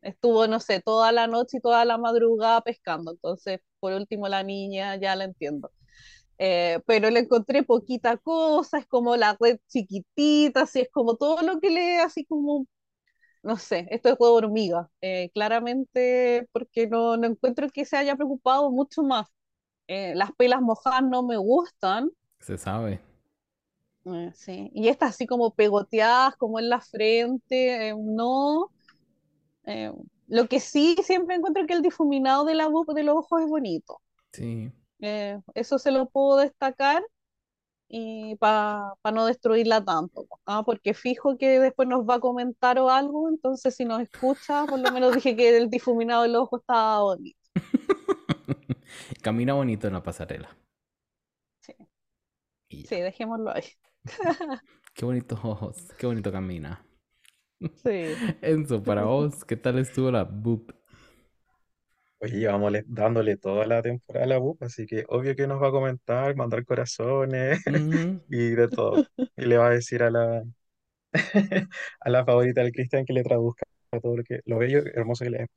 Estuvo, 0.00 0.46
no 0.46 0.60
sé, 0.60 0.80
toda 0.80 1.10
la 1.10 1.26
noche 1.26 1.56
y 1.56 1.60
toda 1.60 1.84
la 1.84 1.98
madrugada 1.98 2.60
pescando. 2.60 3.10
Entonces, 3.10 3.58
por 3.80 3.92
último, 3.92 4.28
la 4.28 4.44
niña 4.44 4.94
ya 4.94 5.16
la 5.16 5.24
entiendo. 5.24 5.72
Eh, 6.38 6.78
pero 6.86 7.10
le 7.10 7.18
encontré 7.18 7.64
poquita 7.64 8.16
cosa, 8.16 8.78
es 8.78 8.86
como 8.86 9.16
la 9.16 9.36
red 9.40 9.58
chiquitita, 9.66 10.62
así 10.62 10.82
es 10.82 10.88
como 10.92 11.16
todo 11.16 11.42
lo 11.42 11.58
que 11.58 11.70
le, 11.70 11.98
así 11.98 12.24
como 12.24 12.68
no 13.46 13.56
sé, 13.58 13.86
esto 13.90 14.08
es 14.10 14.16
juego 14.16 14.40
de 14.40 14.46
hormiga, 14.46 14.90
eh, 15.00 15.30
claramente 15.34 16.48
porque 16.52 16.86
no, 16.88 17.16
no 17.16 17.26
encuentro 17.28 17.68
que 17.70 17.84
se 17.84 17.96
haya 17.96 18.16
preocupado 18.16 18.70
mucho 18.70 19.02
más. 19.02 19.28
Eh, 19.88 20.14
las 20.16 20.32
pelas 20.32 20.62
mojadas 20.62 21.02
no 21.04 21.22
me 21.22 21.36
gustan, 21.38 22.10
Se 22.40 22.56
sabe. 22.56 23.00
eh, 24.06 24.30
sí, 24.34 24.70
y 24.74 24.88
estas 24.88 25.10
así 25.10 25.26
como 25.26 25.54
pegoteadas, 25.54 26.36
como 26.36 26.58
en 26.58 26.68
la 26.68 26.80
frente, 26.80 27.94
no. 27.98 28.70
Lo 30.28 30.46
que 30.48 30.60
sí 30.60 30.96
siempre 31.02 31.34
encuentro 31.36 31.66
que 31.66 31.74
el 31.74 31.82
difuminado 31.82 32.44
de 32.44 32.54
la 32.54 32.68
de 32.94 33.02
los 33.02 33.16
ojos 33.16 33.42
es 33.42 33.48
bonito. 33.48 34.00
Sí. 34.32 34.72
Eso 35.54 35.78
se 35.78 35.90
lo 35.90 36.08
puedo 36.08 36.38
destacar 36.38 37.02
y 37.88 38.36
para 38.36 38.96
no 39.12 39.26
destruirla 39.26 39.84
tanto, 39.84 40.26
¿ah? 40.46 40.62
Porque 40.64 40.94
fijo 40.94 41.36
que 41.38 41.60
después 41.60 41.88
nos 41.88 42.04
va 42.04 42.16
a 42.16 42.20
comentar 42.20 42.78
o 42.78 42.90
algo, 42.90 43.28
entonces 43.28 43.74
si 43.74 43.84
nos 43.84 44.00
escucha, 44.00 44.66
por 44.66 44.78
lo 44.78 44.90
menos 44.92 45.14
dije 45.14 45.36
que 45.36 45.56
el 45.56 45.70
difuminado 45.70 46.22
del 46.22 46.36
ojo 46.36 46.58
estaba 46.58 47.02
bonito. 47.02 47.38
Camina 49.22 49.54
bonito 49.54 49.86
en 49.86 49.92
la 49.92 50.02
pasarela. 50.02 50.56
Sí, 51.60 51.74
sí, 52.70 53.00
dejémoslo 53.00 53.50
ahí. 53.50 53.64
Qué 54.94 55.04
bonitos 55.04 55.38
ojos. 55.42 55.88
Qué 55.98 56.06
bonito 56.06 56.32
camina. 56.32 56.82
Sí. 57.60 58.14
Enzo, 58.42 58.82
para 58.82 59.04
vos, 59.04 59.44
¿qué 59.44 59.56
tal 59.56 59.78
estuvo 59.78 60.10
la 60.10 60.24
boop? 60.24 60.72
Oye, 62.18 62.38
llevamos 62.38 62.72
le- 62.72 62.84
dándole 62.86 63.36
toda 63.36 63.66
la 63.66 63.82
temporada 63.82 64.24
a 64.24 64.28
la 64.28 64.38
BUP, 64.38 64.64
así 64.64 64.86
que 64.86 65.04
obvio 65.08 65.36
que 65.36 65.46
nos 65.46 65.62
va 65.62 65.68
a 65.68 65.70
comentar, 65.70 66.34
mandar 66.36 66.64
corazones 66.64 67.60
Ujú. 67.66 68.20
y 68.28 68.50
de 68.50 68.68
todo. 68.68 69.04
Y 69.36 69.44
le 69.46 69.58
va 69.58 69.66
a 69.68 69.70
decir 69.70 70.02
a 70.02 70.10
la, 70.10 70.42
a 72.00 72.10
la 72.10 72.24
favorita 72.24 72.62
del 72.62 72.72
Cristian 72.72 73.04
que 73.06 73.12
le 73.14 73.24
traduzca 73.24 73.64
todo 74.02 74.16
lo 74.18 74.24
que, 74.24 74.40
lo 74.46 74.58
bello 74.58 74.80
y 74.80 74.90
hermoso 74.98 75.24
que 75.24 75.30
le 75.30 75.42
es. 75.44 75.48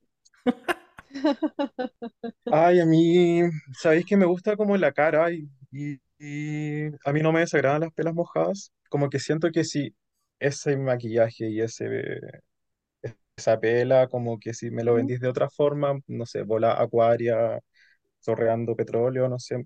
Ay, 2.50 2.80
a 2.80 2.86
mí, 2.86 3.42
¿sabéis 3.72 4.06
que 4.06 4.18
me 4.18 4.26
gusta 4.26 4.56
como 4.58 4.76
la 4.78 4.92
cara 4.92 5.32
y, 5.32 5.50
y- 5.72 6.00
y 6.20 6.88
a 7.06 7.14
mí 7.14 7.22
no 7.22 7.32
me 7.32 7.42
desagradan 7.42 7.82
las 7.82 7.94
pelas 7.94 8.14
mojadas? 8.14 8.72
Como 8.90 9.10
que 9.10 9.20
siento 9.20 9.52
que 9.52 9.64
si 9.64 9.96
ese 10.40 10.76
maquillaje 10.78 11.50
y 11.50 11.62
ese, 11.62 11.86
esa 13.40 13.60
pela, 13.60 14.08
como 14.10 14.40
que 14.40 14.54
si 14.56 14.72
me 14.72 14.84
lo 14.86 14.96
vendís 14.96 15.22
de 15.22 15.30
otra 15.30 15.50
forma, 15.50 16.00
no 16.08 16.28
sé, 16.28 16.44
bola 16.44 16.82
acuaria, 16.82 17.60
chorreando 18.22 18.76
petróleo, 18.76 19.30
no 19.30 19.40
sé, 19.40 19.66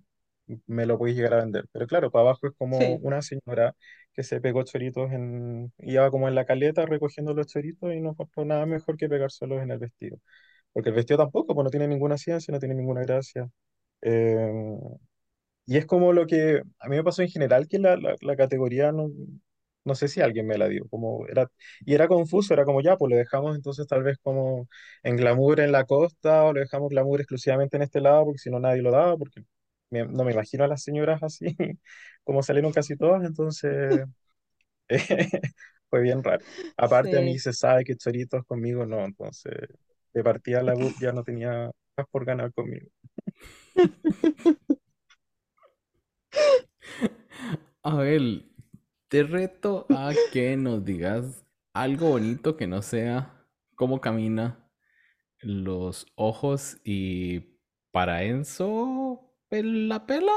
me 0.68 0.86
lo 0.86 0.98
podéis 0.98 1.18
llegar 1.18 1.34
a 1.36 1.38
vender. 1.38 1.66
Pero 1.72 1.88
claro, 1.88 2.12
para 2.12 2.24
abajo 2.24 2.48
es 2.48 2.54
como 2.58 2.80
Sí, 2.80 2.98
una 2.98 3.22
señora 3.22 3.76
que 4.14 4.24
se 4.24 4.42
pegó 4.42 4.64
choritos 4.64 5.12
en, 5.12 5.72
iba 5.80 6.10
como 6.12 6.28
en 6.28 6.36
la 6.36 6.46
caleta 6.46 6.86
recogiendo 6.86 7.34
los 7.34 7.48
choritos 7.48 7.94
y 7.94 8.02
no 8.02 8.12
encontró 8.12 8.46
nada 8.46 8.66
mejor 8.66 8.98
que 8.98 9.10
pegárselos 9.10 9.62
en 9.62 9.72
el 9.72 9.80
vestido. 9.80 10.18
Porque 10.74 10.90
el 10.90 10.96
vestido 10.96 11.20
tampoco, 11.20 11.56
pues 11.56 11.66
no 11.66 11.72
tiene 11.72 11.88
ninguna 11.88 12.18
ciencia, 12.18 12.52
no 12.54 12.60
tiene 12.60 12.76
ninguna 12.76 13.02
gracia. 13.04 13.50
Eh, 14.02 14.52
y 15.66 15.78
es 15.78 15.86
como 15.86 16.14
lo 16.14 16.28
que 16.28 16.62
a 16.80 16.90
mí 16.90 16.96
me 16.98 17.04
pasó 17.04 17.22
en 17.22 17.30
general, 17.30 17.68
que 17.68 17.80
la, 17.80 17.96
la, 17.98 18.16
la 18.22 18.36
categoría 18.36 18.92
no, 18.92 19.10
no 19.86 19.96
sé 19.96 20.08
si 20.08 20.22
alguien 20.22 20.48
me 20.48 20.58
la 20.58 20.68
dio, 20.70 20.88
como 20.90 21.28
era, 21.28 21.48
y 21.86 21.94
era 21.94 22.08
confuso, 22.08 22.54
era 22.54 22.66
como 22.66 22.82
ya, 22.82 22.98
pues 22.98 23.12
lo 23.12 23.18
dejamos 23.18 23.56
entonces 23.56 23.88
tal 23.88 24.04
vez 24.04 24.18
como 24.24 24.68
en 25.04 25.18
glamour 25.18 25.60
en 25.60 25.72
la 25.72 25.86
costa, 25.86 26.44
o 26.46 26.54
lo 26.54 26.60
dejamos 26.62 26.90
glamour 26.90 27.20
exclusivamente 27.22 27.78
en 27.78 27.84
este 27.84 28.02
lado, 28.02 28.26
porque 28.26 28.40
si 28.40 28.50
no 28.52 28.60
nadie 28.60 28.82
lo 28.82 28.92
daba, 28.92 29.18
porque 29.18 29.44
me- 29.90 30.06
no 30.06 30.24
me 30.24 30.32
imagino 30.34 30.64
a 30.64 30.68
las 30.68 30.84
señoras 30.84 31.22
así, 31.24 31.46
como 32.24 32.44
salieron 32.44 32.72
casi 32.74 32.96
todas, 32.98 33.24
entonces 33.26 34.06
fue 35.90 36.02
bien 36.02 36.24
raro. 36.24 36.44
Aparte 36.78 37.18
a 37.18 37.22
mí 37.22 37.34
sí. 37.38 37.40
se 37.40 37.54
sabe 37.54 37.84
que 37.84 37.96
choritos 37.96 38.44
conmigo 38.46 38.86
no, 38.86 39.04
entonces 39.06 39.54
de 40.14 40.24
partida 40.24 40.62
la 40.64 40.76
ya 40.98 41.12
no 41.14 41.24
tenía 41.24 41.72
más 41.98 42.08
por 42.12 42.26
ganar 42.26 42.54
conmigo. 42.54 42.88
A 47.84 47.96
ver, 47.98 48.44
te 49.14 49.22
reto 49.22 49.86
a 49.92 50.12
que 50.32 50.58
nos 50.58 50.84
digas 50.84 51.46
algo 51.76 52.10
bonito 52.10 52.58
que 52.58 52.66
no 52.66 52.82
sea 52.82 53.46
cómo 53.76 54.02
camina 54.02 54.68
los 55.40 56.08
ojos 56.16 56.78
y 56.84 57.60
para 57.92 58.24
Enzo, 58.24 59.22
¿la 59.52 60.08
pela? 60.08 60.34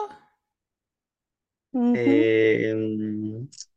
Eh, 1.73 2.75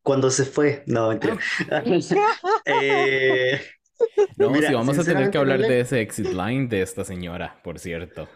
cuando 0.01 0.29
se 0.29 0.43
fue, 0.43 0.83
no, 0.85 1.07
mentira. 1.07 1.38
Eh, 2.65 3.62
No, 4.35 4.49
mira, 4.49 4.73
vamos 4.73 4.99
a 4.99 5.03
tener 5.05 5.31
que 5.31 5.38
hablar 5.38 5.62
de 5.62 5.79
ese 5.79 6.01
exit 6.01 6.27
line 6.27 6.67
de 6.67 6.81
esta 6.81 7.05
señora, 7.05 7.62
por 7.63 7.79
cierto. 7.79 8.27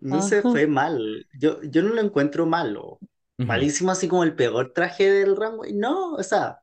no 0.00 0.22
se 0.22 0.40
fue 0.40 0.66
mal. 0.66 1.26
Yo, 1.38 1.62
yo 1.62 1.82
no 1.82 1.90
lo 1.92 2.00
encuentro 2.00 2.46
malo. 2.46 2.98
Malísimo 3.46 3.90
así 3.90 4.08
como 4.08 4.24
el 4.24 4.34
peor 4.36 4.72
traje 4.72 5.10
del 5.10 5.36
runway. 5.36 5.72
No, 5.72 6.14
o 6.14 6.22
sea, 6.22 6.60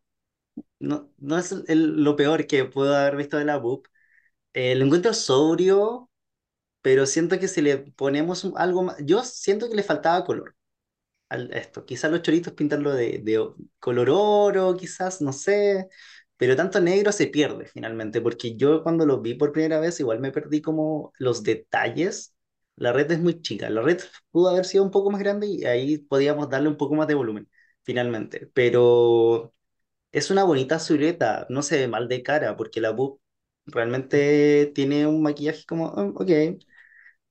no, 0.79 1.11
no 1.17 1.37
es 1.37 1.53
lo 1.69 2.15
peor 2.15 2.47
que 2.47 2.65
puedo 2.65 2.95
haber 2.95 3.17
visto 3.17 3.37
de 3.37 3.45
la 3.45 3.57
BUP. 3.57 3.89
Eh, 4.53 4.75
lo 4.75 4.85
encuentro 4.85 5.13
sobrio, 5.13 6.09
pero 6.81 7.05
siento 7.07 7.39
que 7.39 7.47
si 7.49 7.61
le 7.61 7.77
ponemos 7.79 8.45
algo 8.57 8.83
más, 8.83 8.97
yo 9.05 9.23
siento 9.23 9.69
que 9.69 9.75
le 9.75 9.83
faltaba 9.83 10.25
color. 10.25 10.55
al- 11.29 11.53
esto. 11.53 11.85
Quizás 11.85 12.11
los 12.11 12.21
choritos 12.23 12.53
pintarlo 12.53 12.93
de, 12.93 13.19
de 13.23 13.39
color 13.79 14.09
oro, 14.11 14.75
quizás, 14.77 15.21
no 15.21 15.33
sé. 15.33 15.89
Pero 16.37 16.55
tanto 16.55 16.79
negro 16.81 17.11
se 17.11 17.27
pierde 17.27 17.65
finalmente, 17.65 18.21
porque 18.21 18.55
yo 18.57 18.83
cuando 18.83 19.05
lo 19.05 19.21
vi 19.21 19.35
por 19.35 19.51
primera 19.51 19.79
vez 19.79 19.99
igual 19.99 20.19
me 20.19 20.31
perdí 20.31 20.61
como 20.61 21.13
los 21.19 21.43
detalles. 21.43 22.35
La 22.79 22.93
red 22.93 23.11
es 23.11 23.19
muy 23.19 23.41
chica, 23.41 23.69
la 23.69 23.81
red 23.81 23.99
pudo 24.31 24.49
haber 24.49 24.65
sido 24.65 24.83
un 24.83 24.91
poco 24.91 25.11
más 25.11 25.21
grande 25.21 25.47
y 25.47 25.65
ahí 25.65 25.97
podíamos 25.99 26.49
darle 26.49 26.69
un 26.69 26.77
poco 26.77 26.95
más 26.95 27.07
de 27.07 27.15
volumen, 27.15 27.49
finalmente. 27.83 28.47
Pero 28.53 29.53
es 30.11 30.31
una 30.31 30.43
bonita 30.45 30.79
silueta, 30.79 31.47
no 31.49 31.63
se 31.63 31.77
ve 31.79 31.87
mal 31.89 32.07
de 32.09 32.23
cara, 32.23 32.57
porque 32.57 32.81
la 32.81 32.91
BUP 32.91 33.21
realmente 33.67 34.71
tiene 34.75 35.07
un 35.07 35.21
maquillaje 35.23 35.65
como, 35.67 35.93
"Mm, 35.93 36.15
ok, 36.17 36.29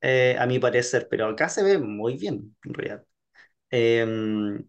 eh, 0.01 0.37
a 0.39 0.47
mi 0.47 0.59
parecer, 0.59 1.09
pero 1.11 1.27
acá 1.27 1.49
se 1.49 1.63
ve 1.63 1.79
muy 1.79 2.17
bien, 2.17 2.57
en 2.65 2.75
realidad. 2.75 3.05
Em, 3.71 4.69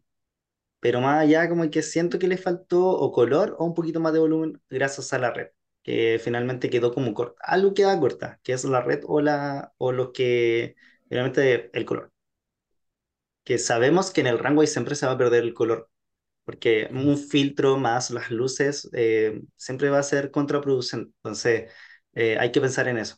pero 0.80 1.02
más 1.02 1.22
allá 1.24 1.50
como 1.50 1.70
que 1.72 1.82
siento 1.84 2.20
que 2.20 2.28
le 2.30 2.38
faltó 2.38 2.88
o 2.90 3.12
color 3.12 3.56
o 3.60 3.66
un 3.66 3.74
poquito 3.76 4.00
más 4.02 4.14
de 4.14 4.20
volumen 4.20 4.62
gracias 4.70 5.14
a 5.14 5.20
la 5.20 5.32
red, 5.34 5.50
que 5.90 6.20
finalmente 6.24 6.70
quedó 6.70 6.94
como 6.94 7.14
corta. 7.14 7.42
Algo 7.44 7.74
queda 7.74 8.00
corta, 8.00 8.40
que 8.44 8.54
es 8.54 8.64
la 8.66 8.82
red 8.82 9.02
o, 9.08 9.22
la, 9.22 9.74
o 9.78 9.92
lo 9.92 10.14
que 10.14 10.76
finalmente 11.10 11.72
el 11.78 11.86
color. 11.86 12.12
Que 13.44 13.58
sabemos 13.58 14.12
que 14.12 14.22
en 14.22 14.28
el 14.28 14.38
runway 14.40 14.68
siempre 14.68 14.96
se 14.96 15.06
va 15.08 15.14
a 15.14 15.18
perder 15.18 15.44
el 15.44 15.54
color, 15.54 15.90
porque 16.46 16.90
un 16.92 17.18
filtro 17.18 17.78
más 17.78 18.12
las 18.12 18.32
luces 18.32 18.90
eh, 18.94 19.42
siempre 19.58 19.90
va 19.90 20.00
a 20.00 20.04
ser 20.04 20.32
contraproducente. 20.32 21.14
Entonces 21.18 21.72
eh, 22.14 22.38
hay 22.40 22.52
que 22.52 22.62
pensar 22.62 22.88
en 22.90 22.98
eso. 23.00 23.18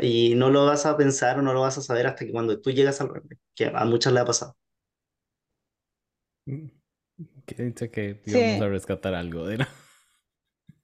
Y 0.00 0.34
no 0.36 0.50
lo 0.50 0.66
vas 0.66 0.86
a 0.86 0.96
pensar 0.98 1.38
o 1.40 1.42
no 1.42 1.54
lo 1.54 1.62
vas 1.62 1.78
a 1.78 1.82
saber 1.82 2.06
hasta 2.08 2.26
que 2.26 2.32
cuando 2.32 2.60
tú 2.60 2.70
llegas 2.72 3.00
al 3.02 3.08
runway, 3.10 3.38
que 3.54 3.66
a 3.74 3.84
muchas 3.86 4.12
le 4.14 4.20
ha 4.20 4.24
pasado. 4.26 4.56
mm, 6.46 6.66
Que 7.46 7.64
dice 7.64 7.90
que 7.90 8.22
íbamos 8.26 8.60
a 8.60 8.68
Sí, 8.68 8.70
rescatar 8.70 9.14
algo 9.14 9.46
de 9.46 9.58
la, 9.58 9.68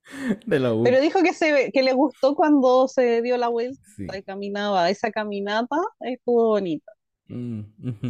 de 0.47 0.59
la 0.61 0.71
pero 0.85 1.01
dijo 1.01 1.21
que 1.23 1.33
se 1.33 1.53
ve- 1.53 1.71
que 1.73 1.83
le 1.83 1.93
gustó 1.93 2.35
cuando 2.35 2.87
se 2.89 3.23
dio 3.23 3.37
la 3.37 3.49
vuelta 3.49 3.81
Sí. 3.97 4.07
y 4.17 4.23
caminaba. 4.23 4.89
Esa 4.91 5.11
caminata 5.11 5.77
estuvo 6.01 6.49
bonita. 6.49 6.93
Mm, 7.29 7.61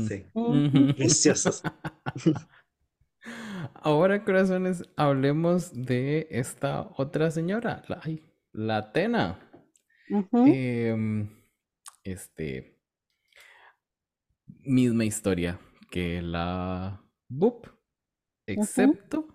Sí, 0.06 0.24
preciosos. 0.96 1.62
Ahora, 3.74 4.24
corazones, 4.24 4.84
hablemos 4.96 5.72
de 5.74 6.28
esta 6.30 6.90
otra 6.96 7.30
señora, 7.30 7.82
la, 7.88 8.00
ay, 8.04 8.22
la 8.52 8.76
Atena. 8.78 9.40
Em, 10.32 11.28
este, 12.04 12.78
misma 14.62 15.04
historia 15.04 15.58
que 15.90 16.22
la 16.22 17.02
Boop, 17.28 17.66
excepto 18.46 19.26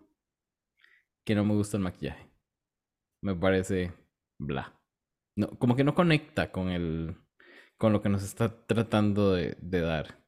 que 1.25 1.35
no 1.35 1.43
me 1.43 1.53
gusta 1.55 1.75
el 1.75 1.83
maquillaje. 1.83 2.30
Me 3.21 3.35
parece 3.35 3.93
bla. 4.37 4.73
No, 5.35 5.49
como 5.59 5.75
que 5.75 5.83
no 5.83 5.95
conecta 5.95 6.51
con 6.51 6.69
el, 6.69 7.17
con 7.77 7.93
lo 7.93 8.01
que 8.01 8.09
nos 8.09 8.23
está 8.23 8.65
tratando 8.67 9.33
de, 9.33 9.57
de 9.61 9.81
dar. 9.81 10.23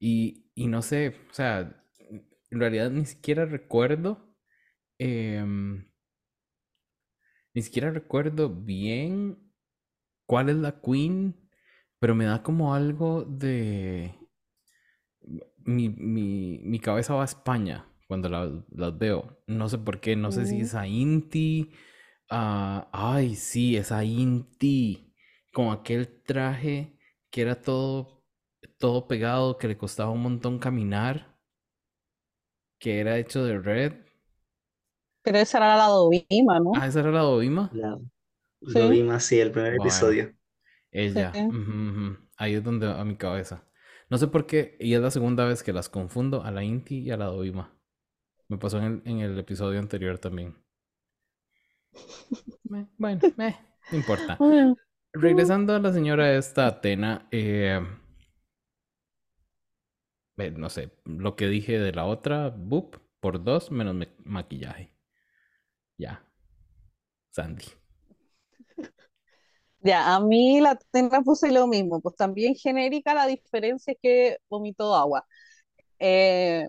Y, 0.00 0.50
y 0.54 0.68
no 0.68 0.82
sé, 0.82 1.16
o 1.30 1.34
sea, 1.34 1.84
en 2.50 2.60
realidad 2.60 2.90
ni 2.90 3.06
siquiera 3.06 3.46
recuerdo, 3.46 4.34
em, 4.98 5.86
ni 7.54 7.62
siquiera 7.62 7.90
recuerdo 7.90 8.48
bien 8.50 9.38
cuál 10.26 10.50
es 10.50 10.56
la 10.56 10.80
Queen, 10.80 11.36
pero 12.00 12.14
me 12.14 12.26
da 12.26 12.42
como 12.42 12.74
algo 12.74 13.24
de... 13.24 14.14
Mi, 15.64 15.88
mi, 15.88 16.60
mi 16.62 16.78
cabeza 16.80 17.14
va 17.14 17.22
a 17.22 17.24
España 17.24 17.86
cuando 18.06 18.28
la- 18.28 18.64
las 18.70 18.98
veo. 18.98 19.38
No 19.46 19.68
sé 19.68 19.78
por 19.78 20.00
qué, 20.00 20.14
no 20.16 20.30
sé 20.32 20.46
si 20.46 20.60
Mm, 20.60 20.62
es 20.62 20.74
a 20.74 20.86
Inti. 20.86 21.72
Ah, 22.30 22.88
ay, 22.92 23.34
sí, 23.36 23.76
es 23.76 23.92
a 23.92 24.04
Inti. 24.04 25.14
Con 25.52 25.70
aquel 25.72 26.22
traje 26.24 26.98
que 27.30 27.42
era 27.42 27.60
todo, 27.62 28.24
todo 28.78 29.06
pegado, 29.08 29.58
que 29.58 29.68
le 29.68 29.78
costaba 29.78 30.10
un 30.10 30.22
montón 30.22 30.58
caminar, 30.58 31.38
que 32.78 33.00
era 33.00 33.18
hecho 33.18 33.44
de 33.44 33.58
red. 33.58 33.92
Pero 35.22 35.38
esa 35.38 35.58
era 35.58 35.76
la 35.76 35.86
Dovima, 35.88 36.58
¿no? 36.60 36.72
Ah, 36.72 36.86
esa 36.86 37.00
era 37.00 37.10
la 37.10 37.20
Dovima. 37.22 37.72
La- 37.72 37.98
Sí, 38.66 38.88
vimos 38.90 39.16
así 39.16 39.40
el 39.40 39.52
primer 39.52 39.74
Bueno, 39.74 39.76
episodio. 39.76 40.34
sí. 41.06 41.20
ella. 41.30 41.40
Ahí 42.36 42.54
es 42.54 42.64
donde 42.64 42.86
va 42.86 43.04
mi 43.04 43.16
cabeza. 43.16 43.64
No 44.10 44.18
sé 44.18 44.28
por 44.28 44.46
qué, 44.46 44.76
y 44.80 44.94
es 44.94 45.00
la 45.00 45.10
segunda 45.10 45.44
vez 45.46 45.62
que 45.62 45.72
las 45.72 45.88
confundo 45.88 46.42
a 46.44 46.50
la 46.50 46.64
Inti 46.64 46.98
y 47.00 47.10
a 47.10 47.16
la 47.16 47.26
Dovima. 47.26 47.76
Me 48.48 48.58
pasó 48.58 48.78
en 48.78 48.84
el, 48.84 49.02
en 49.06 49.20
el 49.20 49.38
episodio 49.38 49.80
anterior 49.80 50.18
también. 50.18 50.56
Bueno, 52.98 53.22
meh, 53.36 53.56
no 53.90 53.96
importa. 53.96 54.38
Bueno, 54.38 54.76
Regresando 55.12 55.74
a 55.74 55.78
la 55.80 55.92
señora 55.92 56.32
esta 56.36 56.66
Atena, 56.66 57.28
eh, 57.30 57.80
eh, 60.38 60.50
no 60.50 60.70
sé, 60.70 60.90
lo 61.04 61.36
que 61.36 61.46
dije 61.48 61.78
de 61.78 61.92
la 61.92 62.04
otra, 62.06 62.50
boop, 62.50 62.96
por 63.20 63.42
dos 63.44 63.70
menos 63.70 63.94
me- 63.94 64.08
maquillaje. 64.24 64.92
Ya, 65.98 66.22
Sandy. 67.30 67.66
Ya, 69.80 70.14
a 70.16 70.20
mí 70.20 70.60
la 70.60 70.76
tenda 70.90 71.20
puse 71.22 71.52
lo 71.52 71.66
mismo, 71.68 72.00
pues 72.00 72.16
también 72.16 72.54
genérica, 72.56 73.14
la 73.14 73.26
diferencia 73.26 73.92
es 73.92 73.98
que 74.02 74.38
vomitó 74.48 74.94
agua. 74.94 75.24
Eh, 76.00 76.68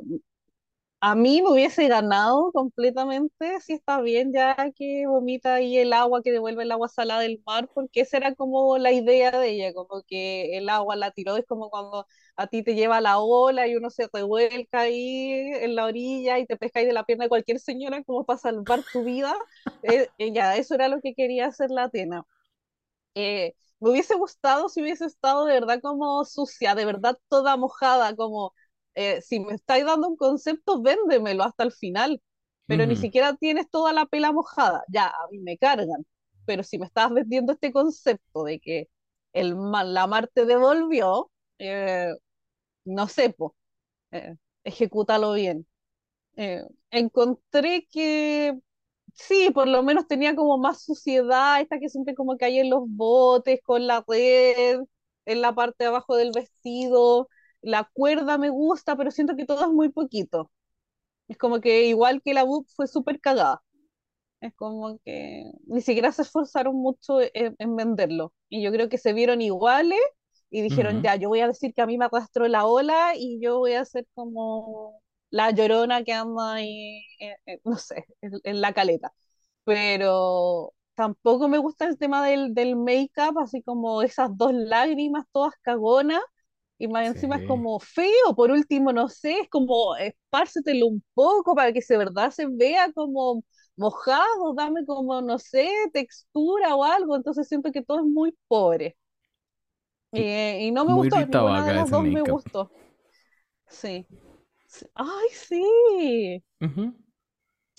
a 0.99 1.13
mí 1.15 1.41
me 1.43 1.51
hubiese 1.51 1.88
ganado 1.88 2.51
completamente 2.51 3.60
si 3.62 3.73
está 3.73 4.01
bien 4.01 4.33
ya 4.33 4.55
que 4.75 5.05
vomita 5.07 5.55
ahí 5.55 5.77
el 5.77 5.93
agua, 5.93 6.23
que 6.23 6.31
devuelve 6.31 6.63
el 6.63 6.71
agua 6.71 6.89
salada 6.89 7.21
del 7.21 7.41
mar, 7.45 7.69
porque 7.73 8.01
esa 8.01 8.17
era 8.17 8.33
como 8.36 8.77
la 8.79 8.91
idea 8.91 9.31
de 9.31 9.49
ella, 9.49 9.73
como 9.73 10.01
que 10.07 10.57
el 10.57 10.69
agua 10.69 10.95
la 10.95 11.12
tiró, 11.12 11.38
es 11.38 11.45
como 11.45 11.69
cuando 11.69 12.07
a 12.36 12.47
ti 12.47 12.63
te 12.63 12.73
lleva 12.75 12.99
la 13.01 13.19
ola 13.19 13.67
y 13.67 13.75
uno 13.75 13.89
se 13.91 14.10
revuelca 14.12 14.81
ahí 14.81 15.31
en 15.31 15.75
la 15.75 15.86
orilla 15.86 16.39
y 16.39 16.47
te 16.47 16.57
pescáis 16.57 16.88
de 16.88 16.93
la 16.93 17.05
pierna 17.05 17.29
cualquier 17.29 17.60
señora 17.60 18.03
como 18.03 18.25
para 18.25 18.39
salvar 18.39 18.81
tu 18.91 19.03
vida. 19.03 19.36
Eh, 19.83 20.07
eh, 20.17 20.31
ya, 20.33 20.55
eso 20.57 20.73
era 20.75 20.88
lo 20.88 20.99
que 21.01 21.13
quería 21.13 21.47
hacer 21.47 21.69
la 21.71 21.83
Atena. 21.86 22.23
Eh, 23.15 23.55
me 23.79 23.91
hubiese 23.91 24.15
gustado 24.15 24.69
si 24.69 24.81
hubiese 24.81 25.05
estado 25.05 25.45
de 25.45 25.53
verdad 25.53 25.79
como 25.81 26.23
sucia, 26.25 26.75
de 26.75 26.86
verdad 26.86 27.17
toda 27.29 27.57
mojada, 27.57 28.15
como 28.15 28.53
eh, 28.97 29.21
si 29.23 29.39
me 29.41 29.55
estáis 29.55 29.86
dando 29.86 30.10
un 30.10 30.17
concepto, 30.17 30.81
véndemelo 30.83 31.43
hasta 31.45 31.63
el 31.65 31.73
final, 31.73 32.21
pero 32.67 32.86
ni 32.88 32.97
siquiera 32.97 33.36
tienes 33.38 33.69
toda 33.71 33.93
la 33.93 34.07
pela 34.07 34.33
mojada, 34.33 34.83
ya, 34.89 35.07
a 35.10 35.27
mí 35.31 35.39
me 35.39 35.57
cargan, 35.60 36.05
pero 36.45 36.63
si 36.63 36.79
me 36.79 36.88
estás 36.88 37.12
vendiendo 37.13 37.53
este 37.53 37.73
concepto 37.73 38.43
de 38.45 38.60
que 38.62 38.89
el 39.33 39.55
la 39.93 40.07
mar 40.07 40.29
te 40.33 40.45
devolvió, 40.45 41.31
eh, 41.60 42.13
no 42.86 43.07
sé, 43.10 43.31
pues, 43.31 43.53
ejecútalo 44.63 45.33
bien. 45.33 45.67
Eh, 46.38 46.63
encontré 46.91 47.88
que 47.91 48.57
Sí, 49.15 49.51
por 49.53 49.67
lo 49.67 49.83
menos 49.83 50.07
tenía 50.07 50.36
como 50.36 50.57
más 50.60 50.83
suciedad, 50.83 51.62
esta 51.62 51.79
que 51.79 51.89
siempre 51.89 52.15
como 52.15 52.38
que 52.38 52.45
hay 52.45 52.60
en 52.60 52.69
los 52.71 52.83
botes, 52.88 53.62
con 53.63 53.88
la 53.88 54.03
red, 54.07 54.81
en 55.25 55.41
la 55.41 55.55
parte 55.55 55.86
de 55.86 55.88
abajo 55.89 56.15
del 56.17 56.31
vestido, 56.33 57.29
la 57.62 57.89
cuerda 57.93 58.38
me 58.38 58.50
gusta, 58.50 58.96
pero 58.96 59.12
siento 59.12 59.36
que 59.36 59.46
todo 59.46 59.63
es 59.65 59.72
muy 59.72 59.89
poquito. 59.89 60.52
Es 61.28 61.38
como 61.38 61.62
que 61.62 61.86
igual 61.88 62.22
que 62.24 62.34
la 62.34 62.43
BUP 62.43 62.67
fue 62.76 62.88
súper 62.88 63.20
cagada. 63.22 63.63
Es 64.41 64.54
como 64.56 65.00
que 65.06 65.46
ni 65.67 65.82
siquiera 65.82 66.12
se 66.12 66.22
esforzaron 66.24 66.76
mucho 66.76 67.22
en, 67.34 67.56
en 67.60 67.76
venderlo. 67.76 68.34
Y 68.50 68.63
yo 68.63 68.72
creo 68.72 68.89
que 68.89 68.98
se 69.00 69.13
vieron 69.13 69.41
iguales 69.41 70.00
y 70.50 70.62
dijeron, 70.62 71.02
ujú. 71.02 71.04
ya, 71.04 71.15
yo 71.15 71.30
voy 71.30 71.41
a 71.41 71.48
decir 71.48 71.74
que 71.74 71.82
a 71.82 71.86
mí 71.88 71.98
me 71.98 72.06
arrastró 72.06 72.48
la 72.48 72.65
ola 72.65 73.13
y 73.17 73.39
yo 73.41 73.60
voy 73.60 73.74
a 73.74 73.86
ser 73.86 74.08
como 74.13 75.02
la 75.32 75.52
llorona 75.52 76.04
que 76.04 76.13
anda 76.13 76.54
ahí, 76.56 77.02
eh, 77.20 77.36
eh, 77.48 77.60
no 77.65 77.78
sé, 77.78 78.06
en 78.22 78.34
en 78.43 78.62
la 78.62 78.74
caleta 78.74 79.13
pero 79.65 80.74
tampoco 80.96 81.48
me 81.50 81.58
gusta 81.60 81.86
el 81.88 81.98
tema 81.98 82.26
del, 82.28 82.54
del 82.56 82.76
make-up, 82.78 83.39
así 83.39 83.62
como 83.63 84.02
esas 84.02 84.36
dos 84.38 84.54
lágrimas 84.54 85.26
todas 85.32 85.54
cagonas, 85.62 86.22
y 86.78 86.88
más 86.88 87.08
encima 87.08 87.38
es 87.38 87.44
como 87.44 87.80
feo, 87.80 88.36
por 88.36 88.52
último, 88.52 88.94
no 88.94 89.10
sé, 89.10 89.40
es 89.42 89.50
como 89.50 89.96
espárcetelo 89.98 90.88
un 90.88 91.04
poco 91.13 91.56
para 91.56 91.74
que 91.74 91.82
de 91.88 91.98
verdad 91.98 92.32
se 92.32 92.46
vea 92.48 92.92
como 92.94 93.44
mojado, 93.76 94.54
dame 94.56 94.86
como, 94.86 95.22
no 95.22 95.40
sé, 95.40 95.70
textura 95.94 96.76
o 96.76 96.84
algo, 96.84 97.16
entonces 97.16 97.48
siento 97.48 97.72
que 97.72 97.84
todo 97.84 98.00
es 98.00 98.06
muy 98.06 98.36
pobre. 98.48 98.98
Eh, 100.12 100.60
y 100.66 100.72
no 100.72 100.86
me 100.86 100.94
Muy 100.94 101.10
gustó, 101.10 101.26
ninguna 101.26 101.66
de 101.66 101.74
las 101.74 101.90
dos 101.90 102.06
me 102.06 102.22
gustó. 102.22 102.74
Sí. 103.70 104.08
Ay, 104.96 105.30
sí. 105.34 106.44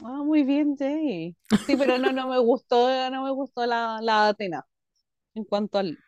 Ah, 0.05 0.23
muy 0.25 0.45
bien, 0.45 0.77
Jay. 0.77 1.37
Sí, 1.61 1.77
pero 1.77 1.99
no, 1.99 2.13
no 2.13 2.29
me 2.29 2.39
gustó, 2.39 2.89
no 3.11 3.25
me 3.25 3.31
gustó 3.33 3.67
la, 3.67 3.99
la 4.01 4.29
Atena 4.29 4.65
en 5.35 5.45
cuanto 5.45 5.79
al 5.79 5.99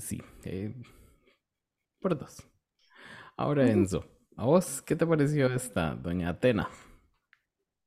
Sí, 0.00 0.20
eh, 0.44 0.72
por 2.00 2.18
dos. 2.18 2.42
Ahora. 3.36 3.70
Enzo, 3.70 4.04
¿a 4.36 4.44
vos 4.46 4.82
qué 4.82 4.96
te 4.96 5.06
pareció 5.06 5.46
esta, 5.54 5.94
doña 5.94 6.30
Atena? 6.30 6.68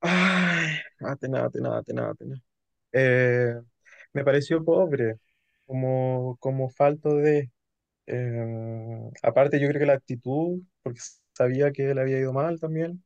Ay, 0.00 0.78
Atena, 1.00 1.44
Atena, 1.46 1.78
Atena, 1.78 2.10
Atena. 2.10 2.36
Eh, 2.92 3.54
me 4.14 4.24
pareció 4.24 4.64
pobre, 4.64 5.18
como, 5.66 6.36
como 6.40 6.70
falto 6.70 7.16
de... 7.16 7.50
eh, 8.06 9.10
aparte, 9.22 9.60
yo 9.60 9.68
creo 9.68 9.80
que 9.80 9.86
la 9.86 9.94
actitud, 9.94 10.62
porque 10.82 11.00
sabía 11.34 11.72
que 11.72 11.94
le 11.94 12.02
había 12.02 12.20
ido 12.20 12.34
mal 12.34 12.60
también. 12.60 13.04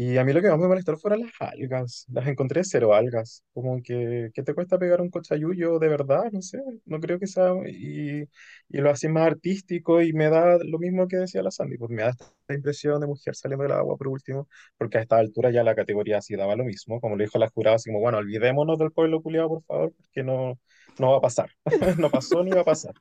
Y 0.00 0.16
a 0.16 0.24
mí 0.24 0.32
lo 0.32 0.40
que 0.40 0.48
más 0.48 0.58
me 0.60 0.68
molestó 0.68 0.96
fueron 0.96 1.22
las 1.22 1.32
algas. 1.40 2.06
Las 2.12 2.28
encontré 2.28 2.62
cero 2.62 2.94
algas. 2.94 3.42
Como 3.52 3.82
que, 3.82 4.30
¿qué 4.32 4.42
te 4.44 4.54
cuesta 4.54 4.78
pegar 4.78 5.00
un 5.00 5.10
cochayuyo 5.10 5.80
de 5.80 5.88
verdad? 5.88 6.30
No 6.32 6.40
sé, 6.40 6.60
no 6.84 7.00
creo 7.00 7.18
que 7.18 7.26
sea... 7.26 7.52
Y, 7.66 8.22
y 8.68 8.78
lo 8.78 8.90
hacen 8.90 9.12
más 9.12 9.26
artístico 9.26 10.00
y 10.00 10.12
me 10.12 10.28
da 10.30 10.58
lo 10.64 10.78
mismo 10.78 11.08
que 11.08 11.16
decía 11.16 11.42
la 11.42 11.50
Sandy, 11.50 11.78
pues 11.78 11.90
me 11.90 12.02
da 12.02 12.10
esta 12.10 12.54
impresión 12.54 13.00
de 13.00 13.08
mujer 13.08 13.34
saliendo 13.34 13.64
del 13.64 13.72
agua 13.72 13.96
por 13.96 14.06
último, 14.08 14.48
porque 14.76 14.98
a 14.98 15.00
esta 15.02 15.16
altura 15.18 15.50
ya 15.50 15.64
la 15.64 15.74
categoría 15.74 16.20
sí 16.22 16.36
daba 16.36 16.54
lo 16.54 16.64
mismo, 16.64 17.00
como 17.00 17.16
le 17.16 17.24
dijo 17.24 17.38
la 17.38 17.48
jurada, 17.50 17.76
así 17.76 17.90
como, 17.90 18.00
bueno, 18.00 18.18
olvidémonos 18.18 18.78
del 18.78 18.92
pueblo 18.92 19.20
culiado, 19.20 19.48
por 19.48 19.64
favor, 19.64 19.92
porque 19.96 20.22
no, 20.22 20.58
no 20.98 21.10
va 21.12 21.16
a 21.18 21.20
pasar. 21.20 21.50
No 21.98 22.08
pasó 22.10 22.44
ni 22.44 22.52
va 22.52 22.60
a 22.60 22.64
pasar. 22.64 22.94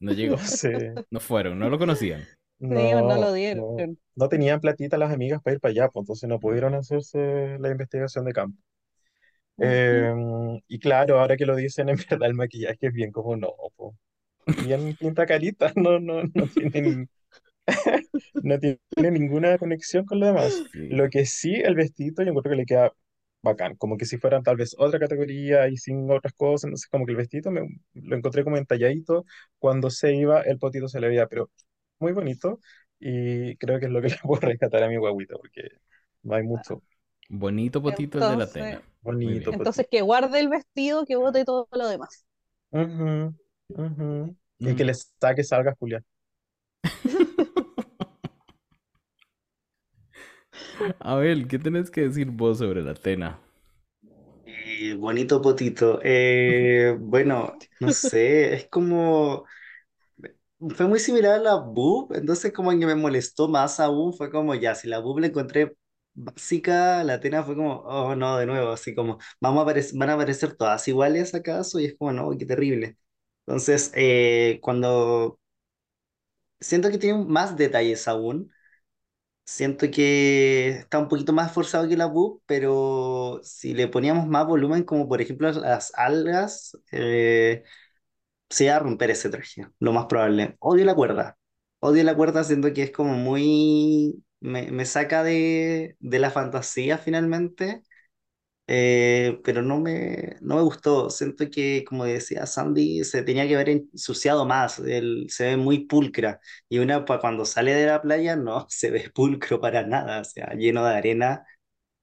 No 0.00 0.12
llegó, 0.12 0.36
Sí, 0.46 0.68
no 1.10 1.20
fueron, 1.20 1.58
no 1.58 1.68
lo 1.68 1.78
conocían. 1.78 2.24
Sí, 2.60 2.66
o 2.66 3.00
no 3.00 3.14
lo 3.14 3.20
no, 3.20 3.32
dieron. 3.32 3.76
no, 3.76 3.96
no 4.16 4.28
tenían 4.28 4.60
platita 4.60 4.98
las 4.98 5.12
amigas 5.12 5.40
para 5.42 5.54
ir 5.54 5.60
para 5.60 5.70
allá, 5.70 5.88
pues 5.88 6.02
entonces 6.02 6.28
no 6.28 6.40
pudieron 6.40 6.74
hacerse 6.74 7.56
la 7.58 7.70
investigación 7.70 8.24
de 8.24 8.32
campo. 8.32 8.58
Eh, 9.60 10.12
y 10.68 10.78
claro, 10.78 11.20
ahora 11.20 11.36
que 11.36 11.46
lo 11.46 11.56
dicen, 11.56 11.88
en 11.88 11.96
verdad 11.96 12.28
el 12.28 12.34
maquillaje 12.34 12.78
es 12.86 12.92
bien 12.92 13.12
como 13.12 13.36
no, 13.36 13.52
po. 13.76 13.96
Bien 14.64 14.96
pinta 14.96 15.26
carita, 15.26 15.72
no, 15.76 16.00
no, 16.00 16.22
no 16.22 16.46
tiene, 16.46 17.06
no 18.42 18.58
tiene 18.58 19.10
ninguna 19.10 19.58
conexión 19.58 20.04
con 20.04 20.20
lo 20.20 20.26
demás. 20.26 20.62
Sí. 20.72 20.88
Lo 20.88 21.08
que 21.10 21.26
sí, 21.26 21.54
el 21.54 21.74
vestidito 21.74 22.22
yo 22.22 22.30
encuentro 22.30 22.50
que 22.50 22.56
le 22.56 22.66
queda 22.66 22.92
bacán, 23.42 23.76
como 23.76 23.96
que 23.96 24.04
si 24.04 24.18
fueran 24.18 24.42
tal 24.42 24.56
vez 24.56 24.74
otra 24.78 24.98
categoría 24.98 25.68
y 25.68 25.76
sin 25.76 26.10
otras 26.10 26.32
cosas, 26.34 26.64
entonces 26.64 26.88
como 26.88 27.06
que 27.06 27.12
el 27.12 27.18
vestidito 27.18 27.50
me, 27.50 27.62
lo 27.94 28.16
encontré 28.16 28.42
como 28.44 28.56
entalladito, 28.56 29.24
cuando 29.58 29.90
se 29.90 30.14
iba 30.14 30.40
el 30.42 30.58
potito 30.58 30.88
se 30.88 31.00
le 31.00 31.08
veía, 31.08 31.26
pero 31.28 31.50
muy 32.00 32.12
bonito 32.12 32.60
y 32.98 33.56
creo 33.56 33.78
que 33.80 33.86
es 33.86 33.92
lo 33.92 34.00
que 34.02 34.08
le 34.10 34.18
puedo 34.22 34.40
rescatar 34.42 34.82
a 34.84 34.88
mi 34.88 34.96
guaguita, 34.96 35.36
porque 35.36 35.68
no 36.22 36.34
hay 36.34 36.42
mucho. 36.44 36.82
Bonito 37.30 37.82
potito 37.82 38.18
el 38.18 38.26
de 38.26 38.36
la. 38.36 38.46
Entonces, 38.46 38.82
Muy 39.02 39.16
Bonito 39.22 39.54
entonces 39.54 39.56
potito. 39.56 39.88
que 39.90 40.02
guarde 40.02 40.40
el 40.40 40.48
vestido, 40.48 41.04
que 41.06 41.16
bote 41.16 41.44
todo 41.44 41.68
lo 41.72 41.88
demás. 41.88 42.24
Ujú, 42.70 43.34
ujú. 43.70 44.36
Y 44.64 44.74
que 44.74 44.84
Mm. 44.84 44.86
le 44.86 44.94
saque 44.94 45.44
salga 45.44 45.74
Julián. 45.78 46.04
Abel, 51.00 51.48
¿qué 51.48 51.58
tenés 51.58 51.90
que 51.90 52.02
decir 52.02 52.30
vos 52.30 52.58
sobre 52.58 52.82
la 52.82 52.92
Atena? 52.92 53.38
Eh, 54.44 54.94
bonito 54.94 55.40
potito. 55.42 56.00
Eh, 56.02 56.96
bueno, 56.98 57.58
no 57.80 57.90
sé, 57.90 58.54
es 58.54 58.68
como... 58.68 59.44
Fue 60.74 60.86
muy 60.88 60.98
similar 60.98 61.34
a 61.34 61.38
la 61.38 61.54
boob, 61.56 62.12
entonces 62.14 62.52
como 62.52 62.70
que 62.72 62.76
me 62.84 62.96
molestó 62.96 63.46
más 63.48 63.78
aún, 63.78 64.12
fue 64.12 64.28
como 64.30 64.54
ya, 64.56 64.74
si 64.74 64.88
la 64.88 64.98
boob 64.98 65.20
la 65.20 65.28
encontré 65.28 65.76
básica, 66.14 67.04
la 67.04 67.14
Atena 67.14 67.44
fue 67.44 67.54
como, 67.54 67.74
oh 67.82 68.16
no, 68.16 68.36
de 68.38 68.46
nuevo, 68.46 68.70
así 68.72 68.92
como, 68.92 69.18
vamos 69.40 69.62
a 69.62 69.72
van 69.96 70.10
a 70.10 70.14
aparecer 70.14 70.56
todas 70.56 70.88
iguales 70.88 71.32
acaso, 71.34 71.78
y 71.78 71.84
es 71.86 71.96
como, 71.96 72.12
no, 72.12 72.30
qué 72.36 72.44
terrible. 72.44 72.96
Entonces, 73.46 73.92
eh, 73.94 74.58
cuando 74.60 75.38
siento 76.60 76.90
que 76.90 76.98
tiene 76.98 77.24
más 77.24 77.56
detalles 77.56 78.08
aún, 78.08 78.52
siento 79.44 79.90
que 79.90 80.70
está 80.70 80.98
un 80.98 81.08
poquito 81.08 81.32
más 81.34 81.52
forzado 81.52 81.88
que 81.88 81.96
la 81.96 82.06
boob, 82.06 82.42
pero 82.46 83.40
si 83.42 83.74
le 83.74 83.88
poníamos 83.88 84.26
más 84.28 84.46
volumen, 84.46 84.84
como 84.84 85.08
por 85.08 85.20
ejemplo 85.22 85.50
las 85.52 85.92
algas, 85.96 86.76
eh, 86.92 87.64
se 88.50 88.70
a 88.70 88.78
romper 88.78 89.10
ese 89.10 89.30
traje, 89.30 89.66
lo 89.80 89.92
más 89.92 90.06
probable. 90.06 90.56
Odio 90.60 90.84
la 90.84 90.94
cuerda. 90.94 91.38
Odio 91.80 92.04
la 92.04 92.16
cuerda, 92.16 92.44
siento 92.44 92.72
que 92.72 92.82
es 92.84 92.90
como 92.92 93.14
muy... 93.14 94.24
Me, 94.40 94.70
me 94.70 94.84
saca 94.86 95.22
de, 95.24 95.96
de 96.00 96.18
la 96.20 96.30
fantasía 96.30 96.96
finalmente, 96.98 97.82
eh, 98.66 99.40
pero 99.44 99.62
no 99.62 99.80
me, 99.80 100.36
no 100.40 100.56
me 100.56 100.62
gustó. 100.62 101.10
Siento 101.10 101.50
que, 101.50 101.84
como 101.88 102.04
decía 102.04 102.46
Sandy, 102.46 103.04
se 103.04 103.22
tenía 103.22 103.46
que 103.48 103.54
haber 103.54 103.70
ensuciado 103.70 104.46
más. 104.46 104.78
Él, 104.80 105.26
se 105.30 105.46
ve 105.46 105.56
muy 105.56 105.86
pulcra. 105.86 106.40
Y 106.68 106.78
una 106.78 107.04
cuando 107.04 107.44
sale 107.46 107.74
de 107.74 107.86
la 107.86 108.02
playa 108.02 108.36
no 108.36 108.66
se 108.70 108.90
ve 108.90 109.10
pulcro 109.14 109.60
para 109.60 109.86
nada, 109.86 110.20
o 110.20 110.24
sea, 110.24 110.54
lleno 110.54 110.84
de 110.84 110.94
arena. 110.94 111.46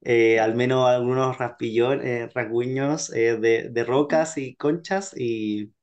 eh, 0.01 0.39
al 0.39 0.55
menos 0.55 0.87
algunos 0.89 1.37
raspillones, 1.37 2.33
rasguños 2.33 3.11
eh, 3.13 3.37
de, 3.37 3.69
de 3.71 3.83
rocas 3.83 4.37
y 4.37 4.55
conchas 4.55 5.13
y 5.17 5.73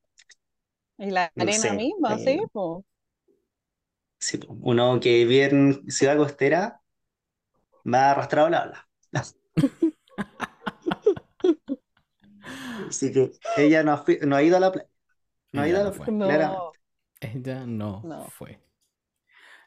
Y 1.02 1.10
la 1.10 1.30
no 1.34 1.50
arena 1.50 1.52
sé, 1.52 1.74
misma, 1.74 2.16
eh, 2.16 2.18
sí, 2.18 2.40
po. 2.50 2.84
sí, 4.18 4.38
po, 4.38 4.54
uno 4.62 4.98
que 5.00 5.24
vive 5.24 5.44
en 5.46 5.90
Ciudad 5.90 6.16
Costera 6.16 6.80
me 7.84 7.98
ha 7.98 8.10
arrastrado 8.12 8.48
la 8.50 8.62
ola. 8.64 8.88
Así 12.88 13.12
que 13.12 13.32
ella 13.56 13.82
no 13.82 13.92
ha, 13.92 13.98
fui- 13.98 14.18
no 14.22 14.36
ha 14.36 14.42
ido 14.42 14.56
a 14.56 14.60
la 14.60 14.72
playa, 14.72 14.88
no 15.52 15.62
ha 15.62 15.68
ido 15.68 15.80
a 15.80 15.84
la 15.84 15.92
playa, 15.92 16.14
claramente. 16.20 16.78
Ella 17.20 17.66
no 17.66 18.02
no. 18.02 18.34
fue. 18.36 18.60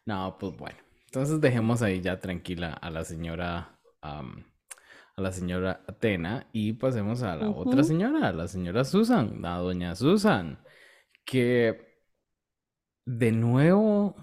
No, 0.05 0.37
pues 0.39 0.55
bueno. 0.57 0.77
Entonces 1.05 1.39
dejemos 1.41 1.81
ahí 1.81 2.01
ya 2.01 2.19
tranquila 2.19 2.73
a 2.73 2.89
la 2.89 3.03
señora, 3.05 3.79
a 4.01 5.21
la 5.21 5.31
señora 5.31 5.81
Atena 5.87 6.47
y 6.51 6.73
pasemos 6.73 7.23
a 7.23 7.35
la 7.35 7.49
otra 7.49 7.83
señora, 7.83 8.27
a 8.29 8.33
la 8.33 8.47
señora 8.47 8.83
Susan, 8.83 9.41
la 9.41 9.57
doña 9.57 9.95
Susan, 9.95 10.59
que 11.25 11.85
de 13.05 13.31
nuevo, 13.31 14.15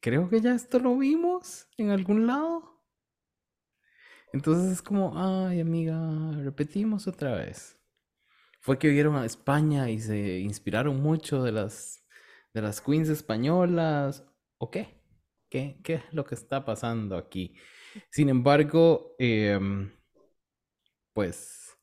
creo 0.00 0.28
que 0.28 0.40
ya 0.40 0.54
esto 0.54 0.78
lo 0.78 0.96
vimos 0.96 1.68
en 1.76 1.90
algún 1.90 2.26
lado. 2.26 2.82
Entonces 4.32 4.72
es 4.72 4.82
como, 4.82 5.12
ay 5.16 5.60
amiga, 5.60 5.96
repetimos 6.42 7.06
otra 7.06 7.34
vez. 7.36 7.78
Fue 8.60 8.78
que 8.78 8.88
vieron 8.88 9.16
a 9.16 9.24
España 9.24 9.90
y 9.90 10.00
se 10.00 10.40
inspiraron 10.40 11.00
mucho 11.02 11.42
de 11.42 11.52
las, 11.52 12.04
de 12.52 12.62
las 12.62 12.80
queens 12.80 13.08
españolas, 13.08 14.24
¿o 14.58 14.70
qué? 14.70 15.00
¿Qué, 15.48 15.80
qué 15.84 15.94
es 15.94 16.12
lo 16.12 16.24
que 16.24 16.34
está 16.34 16.64
pasando 16.64 17.16
aquí? 17.16 17.54
Sin 18.10 18.28
embargo, 18.28 19.14
em, 19.18 19.92
pues 21.12 21.76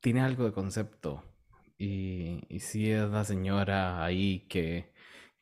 tiene 0.00 0.20
algo 0.20 0.44
de 0.44 0.52
concepto. 0.52 1.31
Y, 1.84 2.46
y 2.48 2.90
es 2.92 3.10
la 3.10 3.24
señora 3.24 4.04
ahí 4.04 4.46
que, 4.48 4.92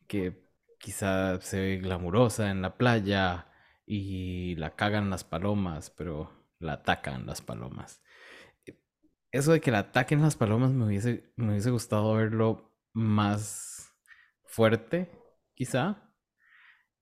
que 0.08 0.48
quizá 0.78 1.38
se 1.42 1.60
ve 1.60 1.76
glamurosa 1.78 2.50
en 2.50 2.62
la 2.62 2.78
playa 2.78 3.48
y 3.86 4.56
la 4.56 4.74
cagan 4.74 5.10
las 5.10 5.22
palomas, 5.24 5.90
pero 5.90 6.32
la 6.58 6.74
atacan 6.74 7.26
las 7.26 7.42
palomas. 7.42 8.02
Eso 9.32 9.52
de 9.52 9.60
que 9.60 9.70
la 9.70 9.80
ataquen 9.80 10.22
las 10.22 10.36
palomas 10.36 10.72
me 10.72 10.86
hubiese, 10.86 11.32
me 11.36 11.50
hubiese 11.50 11.70
gustado 11.70 12.14
verlo 12.14 12.72
más 12.92 13.92
fuerte, 14.44 15.10
quizá. 15.54 16.10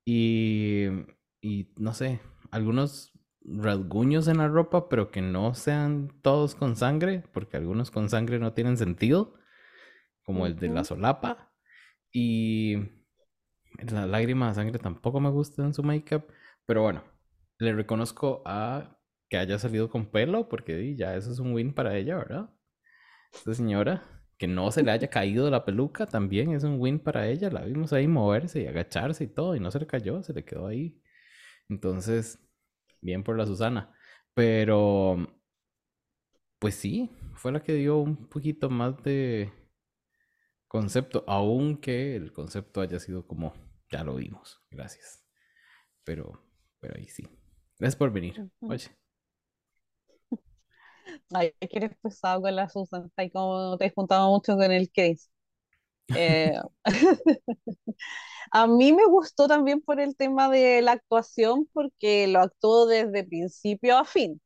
Y, 0.05 0.87
y 1.41 1.73
no 1.77 1.95
sé, 1.95 2.21
algunos 2.51 3.13
rasguños 3.57 4.29
en 4.29 4.39
la 4.39 4.49
ropa, 4.49 4.89
pero 4.89 5.11
que 5.11 5.23
no 5.23 5.55
sean 5.55 6.13
todos 6.23 6.55
con 6.55 6.77
sangre, 6.77 7.25
porque 7.33 7.57
algunos 7.57 7.91
con 7.91 8.09
sangre 8.09 8.39
no 8.39 8.53
tienen 8.53 8.77
sentido, 8.77 9.35
como 10.23 10.47
el 10.47 10.57
de 10.57 10.69
la 10.69 10.85
solapa. 10.85 11.53
Y 12.13 12.77
la 13.91 14.07
lágrima 14.07 14.49
de 14.49 14.55
sangre 14.55 14.79
tampoco 14.79 15.21
me 15.21 15.31
gusta 15.31 15.65
en 15.65 15.75
su 15.75 15.83
make-up, 15.83 16.25
pero 16.67 16.83
bueno, 16.83 17.05
le 17.59 17.73
reconozco 17.75 18.43
a 18.47 18.99
que 19.29 19.39
haya 19.39 19.59
salido 19.59 19.91
con 19.91 20.11
pelo, 20.11 20.49
porque 20.49 20.97
ya 20.97 21.17
eso 21.17 21.33
es 21.33 21.39
un 21.39 21.53
win 21.53 21.75
para 21.75 21.97
ella, 21.97 22.17
¿verdad? 22.17 22.51
Esta 23.33 23.55
señora, 23.55 24.03
que 24.39 24.47
no 24.49 24.71
se 24.73 24.83
le 24.83 24.91
haya 24.93 25.09
caído 25.11 25.51
la 25.51 25.65
peluca, 25.65 26.07
también 26.07 26.53
es 26.53 26.65
un 26.65 26.81
win 26.81 26.99
para 26.99 27.29
ella. 27.29 27.51
La 27.51 27.65
vimos 27.65 27.93
ahí 27.93 28.09
moverse 28.09 28.63
y 28.63 28.67
agacharse 28.67 29.25
y 29.25 29.29
todo, 29.29 29.55
y 29.57 29.61
no 29.61 29.71
se 29.71 29.81
le 29.81 29.87
cayó, 29.87 30.23
se 30.23 30.33
le 30.33 30.45
quedó 30.45 30.67
ahí. 30.67 31.01
Entonces, 31.69 32.39
bien 33.01 33.25
por 33.25 33.37
la 33.37 33.47
Susana. 33.47 33.93
Pero, 34.35 35.17
pues 36.59 36.75
sí, 36.75 37.11
fue 37.35 37.53
la 37.53 37.63
que 37.63 37.75
dio 37.75 37.99
un 37.99 38.29
poquito 38.29 38.71
más 38.71 38.97
de 39.03 39.53
concepto, 40.69 41.25
aunque 41.27 42.17
el 42.17 42.33
concepto 42.33 42.81
haya 42.81 42.99
sido 43.01 43.27
como, 43.27 43.55
ya 43.91 44.05
lo 44.05 44.17
vimos, 44.17 44.61
gracias. 44.71 45.25
Pero, 46.05 46.43
pero 46.81 46.97
ahí 46.97 47.09
sí. 47.09 47.29
Gracias 47.79 47.97
por 47.97 48.13
venir. 48.13 48.51
Oye, 48.61 48.89
Ay, 51.35 51.53
que 51.61 51.69
eres 51.73 51.97
pesado 52.03 52.43
con 52.43 52.55
la 52.57 52.69
Susan, 52.69 53.07
está 53.07 53.23
ahí 53.23 53.31
como 53.31 53.77
te 53.79 53.87
he 53.87 53.91
juntado 53.91 54.31
mucho 54.31 54.57
con 54.57 54.71
el 54.73 54.91
Chris. 54.91 55.31
Eh, 56.15 56.53
a 58.51 58.67
mí 58.67 58.93
me 58.93 59.05
gustó 59.07 59.47
también 59.49 59.81
por 59.81 60.01
el 60.01 60.17
tema 60.17 60.49
de 60.51 60.83
la 60.83 60.93
actuación, 60.93 61.69
porque 61.73 62.27
lo 62.29 62.41
actuó 62.41 62.87
desde 62.87 63.25
principio 63.25 63.99
a 63.99 64.05
fin. 64.05 64.41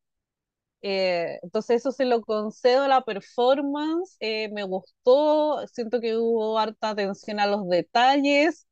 Eh, 0.83 1.39
entonces 1.43 1.79
eso 1.79 1.93
se 1.93 2.07
lo 2.07 2.23
concedo 2.23 2.85
a 2.85 2.89
la 2.89 3.03
performance, 3.05 4.17
eh, 4.21 4.51
me 4.53 4.65
gustó, 4.65 5.67
siento 5.69 6.01
que 6.01 6.17
hubo 6.17 6.59
harta 6.59 6.91
atención 6.91 7.41
a 7.41 7.47
los 7.47 7.69
detalles. 7.69 8.67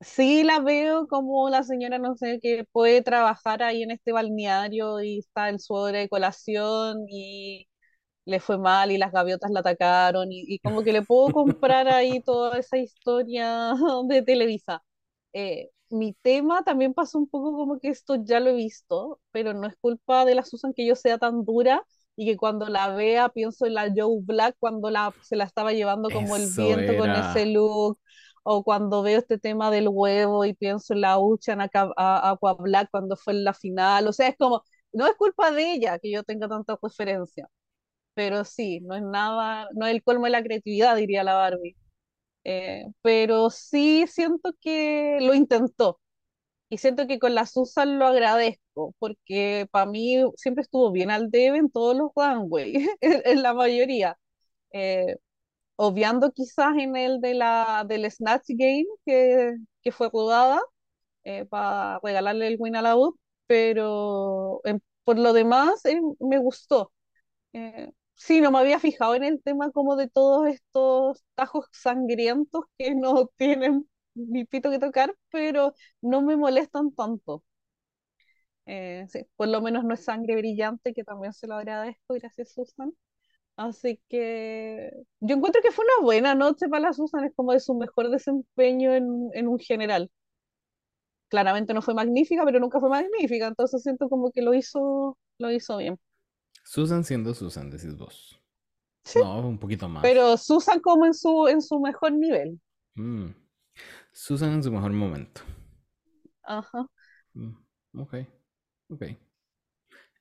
Sí 0.00 0.42
la 0.44 0.60
veo 0.60 1.06
como 1.08 1.48
la 1.48 1.62
señora, 1.62 1.98
no 1.98 2.16
sé, 2.16 2.38
que 2.40 2.64
puede 2.70 3.00
trabajar 3.02 3.62
ahí 3.62 3.82
en 3.82 3.90
este 3.90 4.12
balneario 4.12 5.00
y 5.02 5.18
está 5.20 5.48
el 5.48 5.58
sobre 5.58 6.00
de 6.00 6.08
colación 6.10 7.06
y 7.08 7.66
le 8.26 8.40
fue 8.40 8.58
mal 8.58 8.92
y 8.92 8.98
las 8.98 9.12
gaviotas 9.12 9.50
la 9.52 9.60
atacaron 9.60 10.32
y, 10.32 10.44
y 10.48 10.60
como 10.60 10.82
que 10.84 10.92
le 10.92 11.02
puedo 11.02 11.32
comprar 11.32 11.88
ahí 11.88 12.22
toda 12.22 12.58
esa 12.58 12.78
historia 12.78 13.74
de 14.08 14.22
Televisa. 14.22 14.82
Eh, 15.32 15.70
mi 15.90 16.14
tema 16.14 16.64
también 16.64 16.94
pasó 16.94 17.18
un 17.18 17.28
poco 17.28 17.52
como 17.56 17.78
que 17.80 17.88
esto 17.88 18.16
ya 18.24 18.40
lo 18.40 18.50
he 18.50 18.54
visto, 18.54 19.20
pero 19.32 19.54
no 19.54 19.66
es 19.68 19.76
culpa 19.78 20.24
de 20.24 20.34
la 20.34 20.44
Susan 20.44 20.72
que 20.74 20.86
yo 20.86 20.96
sea 20.96 21.18
tan 21.18 21.44
dura 21.44 21.82
y 22.16 22.26
que 22.26 22.36
cuando 22.36 22.68
la 22.68 22.88
vea 22.94 23.28
pienso 23.30 23.66
en 23.66 23.74
la 23.74 23.92
Joe 23.94 24.20
Black 24.22 24.56
cuando 24.58 24.90
la, 24.90 25.14
se 25.20 25.36
la 25.36 25.44
estaba 25.44 25.72
llevando 25.72 26.12
como 26.12 26.36
el 26.36 26.50
viento 26.52 26.96
con 26.96 27.14
ese 27.16 27.46
look. 27.46 27.98
O 28.48 28.62
cuando 28.64 29.02
veo 29.02 29.18
este 29.18 29.38
tema 29.38 29.70
del 29.70 29.88
huevo 29.90 30.44
y 30.44 30.54
pienso 30.54 30.94
en 30.94 31.00
la 31.02 31.18
Uchan 31.18 31.60
Aqua, 31.60 31.92
a- 31.96 32.30
Aqua 32.30 32.54
Black 32.54 32.88
cuando 32.90 33.16
fue 33.16 33.32
en 33.34 33.44
la 33.44 33.54
final. 33.54 34.06
O 34.08 34.12
sea, 34.12 34.28
es 34.28 34.36
como, 34.38 34.62
no 34.92 35.06
es 35.06 35.14
culpa 35.16 35.50
de 35.50 35.72
ella 35.72 35.98
que 35.98 36.10
yo 36.12 36.22
tenga 36.24 36.48
tanta 36.48 36.78
referencia 36.80 37.48
pero 38.16 38.44
sí, 38.46 38.80
no 38.82 38.96
es 38.96 39.04
nada, 39.04 39.68
no 39.76 39.86
es 39.86 39.94
el 39.94 40.04
colmo 40.04 40.26
de 40.26 40.32
la 40.32 40.44
creatividad, 40.44 40.96
diría 40.96 41.24
la 41.24 41.34
Barbie. 41.36 41.76
Eh, 42.44 42.84
pero 43.02 43.50
sí 43.50 44.06
siento 44.08 44.52
que 44.60 45.18
lo 45.22 45.34
intentó 45.34 46.00
y 46.68 46.78
siento 46.78 47.06
que 47.06 47.18
con 47.18 47.34
la 47.34 47.46
Susan 47.46 47.98
lo 47.98 48.06
agradezco, 48.06 48.94
porque 48.98 49.68
para 49.70 49.86
mí 49.86 50.16
siempre 50.36 50.62
estuvo 50.62 50.92
bien 50.92 51.10
al 51.10 51.30
debe 51.30 51.58
en 51.58 51.70
todos 51.70 51.96
los 51.96 52.10
runways, 52.16 52.88
en, 53.00 53.22
en 53.24 53.42
la 53.42 53.54
mayoría. 53.54 54.18
Eh, 54.72 55.16
obviando 55.76 56.32
quizás 56.32 56.76
en 56.78 56.96
el 56.96 57.20
de 57.20 57.34
la, 57.34 57.84
del 57.88 58.10
Snatch 58.10 58.46
Game 58.50 58.86
que, 59.06 59.54
que 59.82 59.92
fue 59.92 60.10
rodada 60.12 60.60
para 61.50 61.98
regalarle 62.02 62.48
el 62.48 62.56
win 62.58 62.76
a 62.76 62.82
la 62.82 62.96
U, 62.96 63.18
pero 63.46 64.60
eh, 64.64 64.78
por 65.04 65.18
lo 65.18 65.32
demás 65.32 65.84
eh, 65.84 66.00
me 66.20 66.38
gustó. 66.38 66.92
Eh, 67.54 67.90
sí, 68.16 68.40
no 68.40 68.50
me 68.50 68.58
había 68.60 68.80
fijado 68.80 69.14
en 69.14 69.24
el 69.24 69.42
tema 69.42 69.70
como 69.72 69.96
de 69.96 70.08
todos 70.08 70.48
estos 70.48 71.24
tajos 71.34 71.66
sangrientos 71.72 72.64
que 72.78 72.94
no 72.94 73.28
tienen 73.36 73.88
ni 74.14 74.44
pito 74.44 74.70
que 74.70 74.78
tocar, 74.78 75.14
pero 75.30 75.74
no 76.00 76.22
me 76.22 76.36
molestan 76.36 76.92
tanto. 76.94 77.44
Eh, 78.66 79.06
sí, 79.08 79.20
por 79.36 79.48
lo 79.48 79.60
menos 79.62 79.84
no 79.84 79.94
es 79.94 80.04
sangre 80.04 80.36
brillante, 80.36 80.92
que 80.94 81.04
también 81.04 81.32
se 81.32 81.46
lo 81.46 81.54
agradezco, 81.54 82.14
gracias 82.14 82.52
Susan. 82.52 82.92
Así 83.56 84.00
que 84.08 84.90
yo 85.20 85.36
encuentro 85.36 85.62
que 85.62 85.72
fue 85.72 85.84
una 85.86 86.04
buena 86.06 86.34
noche 86.36 86.68
para 86.68 86.82
la 86.88 86.94
Susan, 86.94 87.24
es 87.24 87.34
como 87.36 87.52
de 87.52 87.60
su 87.60 87.74
mejor 87.76 88.10
desempeño 88.10 88.94
en, 88.94 89.30
en 89.34 89.48
un 89.48 89.58
general. 89.60 90.10
Claramente 91.28 91.74
no 91.74 91.82
fue 91.82 91.94
magnífica, 91.94 92.44
pero 92.44 92.60
nunca 92.60 92.80
fue 92.80 92.88
magnífica, 92.90 93.46
entonces 93.48 93.82
siento 93.82 94.08
como 94.08 94.30
que 94.32 94.42
lo 94.42 94.54
hizo, 94.54 95.18
lo 95.38 95.50
hizo 95.50 95.76
bien. 95.78 95.98
Susan 96.72 97.02
siendo 97.04 97.32
Susan, 97.32 97.70
decís 97.70 97.96
vos. 97.96 98.38
Sí, 99.04 99.20
No, 99.20 99.40
un 99.48 99.58
poquito 99.58 99.88
más. 99.88 100.02
pero 100.02 100.36
Susan 100.36 100.80
como 100.80 101.06
en 101.06 101.14
su, 101.14 101.48
en 101.48 101.62
su 101.62 101.80
mejor 101.80 102.12
nivel. 102.12 102.60
Mm. 102.96 103.28
Susan 104.12 104.52
en 104.54 104.62
su 104.64 104.72
mejor 104.72 104.92
momento. 104.92 105.42
Ajá. 106.42 106.86
Mm, 107.36 107.54
Ok, 107.94 108.14
ok. 108.90 109.02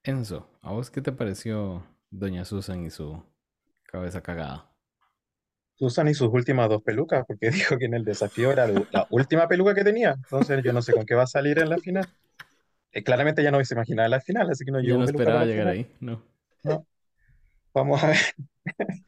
Enzo, 0.04 0.48
¿a 0.62 0.72
vos 0.72 0.90
qué 0.90 1.02
te 1.02 1.12
pareció 1.12 1.84
Doña 2.10 2.46
Susan 2.46 2.86
y 2.86 2.90
su 2.90 3.22
cabeza 3.86 4.22
cagada? 4.24 4.72
Susan 5.76 6.08
y 6.08 6.14
sus 6.14 6.30
últimas 6.34 6.70
dos 6.70 6.82
pelucas, 6.84 7.24
porque 7.28 7.50
dijo 7.52 7.78
que 7.78 7.86
en 7.86 7.94
el 7.94 8.04
desafío 8.06 8.52
era 8.52 8.68
la 8.68 9.08
última 9.10 9.48
peluca 9.48 9.74
que 9.76 9.84
tenía. 9.84 10.12
Entonces 10.14 10.62
yo 10.64 10.74
no 10.74 10.82
sé 10.82 10.94
con 10.94 11.06
qué 11.06 11.16
va 11.16 11.24
a 11.24 11.28
salir 11.28 11.60
en 11.60 11.70
la 11.70 11.78
final. 11.78 12.08
Eh, 12.94 13.04
claramente 13.04 13.44
ya 13.44 13.52
no 13.52 13.64
se 13.66 13.76
imaginaba 13.76 14.10
la 14.10 14.22
final, 14.22 14.50
así 14.52 14.66
que 14.66 14.72
no 14.72 14.82
Yo 14.82 14.98
no 14.98 15.04
esperaba 15.06 15.46
llegar 15.46 15.68
final. 15.68 15.74
ahí, 15.74 15.92
no. 16.00 16.22
No, 16.65 16.86
vamos 17.73 18.04
a 18.04 18.08
ver. 18.10 18.17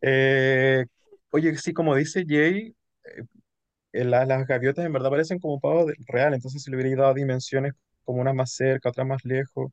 Eh, 0.00 0.86
oye, 1.30 1.56
sí, 1.58 1.72
como 1.72 1.94
dice 1.96 2.24
Jay, 2.28 2.74
eh, 3.92 4.04
la- 4.04 4.26
las 4.26 4.46
gaviotas 4.46 4.84
en 4.86 4.92
verdad 4.92 5.10
parecen 5.10 5.38
como 5.38 5.54
un 5.54 5.60
pavo 5.60 5.86
de- 5.86 5.94
real, 6.06 6.34
entonces 6.34 6.62
si 6.62 6.70
le 6.70 6.76
hubiera 6.76 7.02
dado 7.02 7.14
dimensiones 7.14 7.72
como 8.04 8.20
unas 8.20 8.34
más 8.34 8.52
cerca, 8.52 8.88
otras 8.90 9.06
más 9.06 9.24
lejos, 9.24 9.72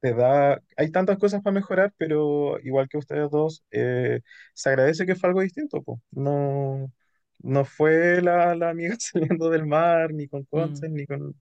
te 0.00 0.14
da... 0.14 0.62
Hay 0.76 0.90
tantas 0.92 1.18
cosas 1.18 1.42
para 1.42 1.54
mejorar, 1.54 1.92
pero 1.96 2.58
igual 2.60 2.88
que 2.88 2.98
ustedes 2.98 3.30
dos, 3.30 3.64
eh, 3.70 4.20
se 4.54 4.68
agradece 4.70 5.06
que 5.06 5.14
fue 5.16 5.28
algo 5.30 5.40
distinto, 5.42 5.82
po. 5.82 6.00
No, 6.10 6.92
no 7.40 7.64
fue 7.64 8.22
la, 8.22 8.54
la 8.54 8.70
amiga 8.70 8.96
saliendo 9.00 9.50
del 9.50 9.66
mar, 9.66 10.12
ni 10.14 10.28
con 10.28 10.46
Mm. 10.52 10.86
Ni 10.94 11.06
con... 11.06 11.34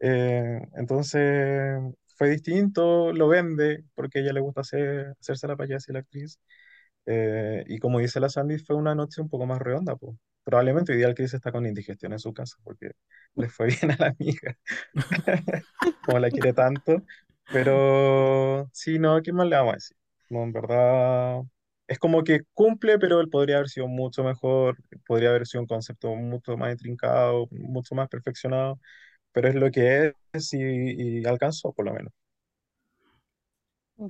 eh, 0.00 0.60
entonces 0.76 1.80
fue 2.16 2.30
distinto, 2.30 3.12
lo 3.12 3.28
vende, 3.28 3.84
porque 3.94 4.20
a 4.20 4.22
ella 4.22 4.32
le 4.32 4.40
gusta 4.40 4.62
hacer, 4.62 5.14
hacerse 5.20 5.46
la 5.48 5.56
payasa 5.56 5.92
y 5.92 5.94
la 5.94 6.00
actriz. 6.00 6.40
Eh, 7.06 7.64
y 7.68 7.78
como 7.78 8.00
dice 8.00 8.20
la 8.20 8.28
Sandy, 8.28 8.58
fue 8.58 8.76
una 8.76 8.94
noche 8.94 9.20
un 9.22 9.28
poco 9.28 9.46
más 9.46 9.60
redonda, 9.60 9.96
po. 9.96 10.18
probablemente 10.44 10.94
día 10.96 11.08
el 11.08 11.14
Chris 11.14 11.34
está 11.34 11.52
con 11.52 11.66
indigestión 11.66 12.12
en 12.12 12.18
su 12.18 12.34
casa 12.34 12.56
porque 12.64 12.92
le 13.36 13.48
fue 13.48 13.66
bien 13.82 13.92
a 13.92 13.96
la 13.98 14.08
amiga, 14.08 14.58
como 16.04 16.18
la 16.18 16.30
quiere 16.30 16.52
tanto. 16.52 17.02
Pero 17.50 18.68
sí, 18.72 18.98
no, 18.98 19.22
¿qué 19.22 19.32
más 19.32 19.46
le 19.48 19.56
vamos 19.56 19.72
a 19.72 19.76
decir? 19.76 19.96
No, 20.28 20.42
en 20.42 20.52
verdad, 20.52 21.42
es 21.86 21.98
como 22.00 22.24
que 22.24 22.40
cumple, 22.52 22.98
pero 22.98 23.20
él 23.20 23.28
podría 23.30 23.56
haber 23.56 23.68
sido 23.68 23.86
mucho 23.86 24.24
mejor, 24.24 24.76
podría 25.06 25.28
haber 25.30 25.46
sido 25.46 25.62
un 25.62 25.68
concepto 25.68 26.14
mucho 26.16 26.56
más 26.56 26.72
intrincado, 26.72 27.46
mucho 27.52 27.94
más 27.94 28.08
perfeccionado, 28.08 28.80
pero 29.36 29.50
es 29.50 29.54
lo 29.54 29.70
que 29.70 30.14
es 30.32 30.54
y, 30.54 31.18
y 31.20 31.26
alcanzó 31.26 31.70
por 31.70 31.84
lo 31.84 31.92
menos. 31.92 32.10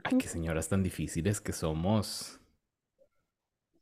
Ay, 0.05 0.19
qué 0.19 0.29
señoras 0.29 0.69
tan 0.69 0.85
difíciles 0.85 1.41
que 1.41 1.53
somos. 1.53 2.39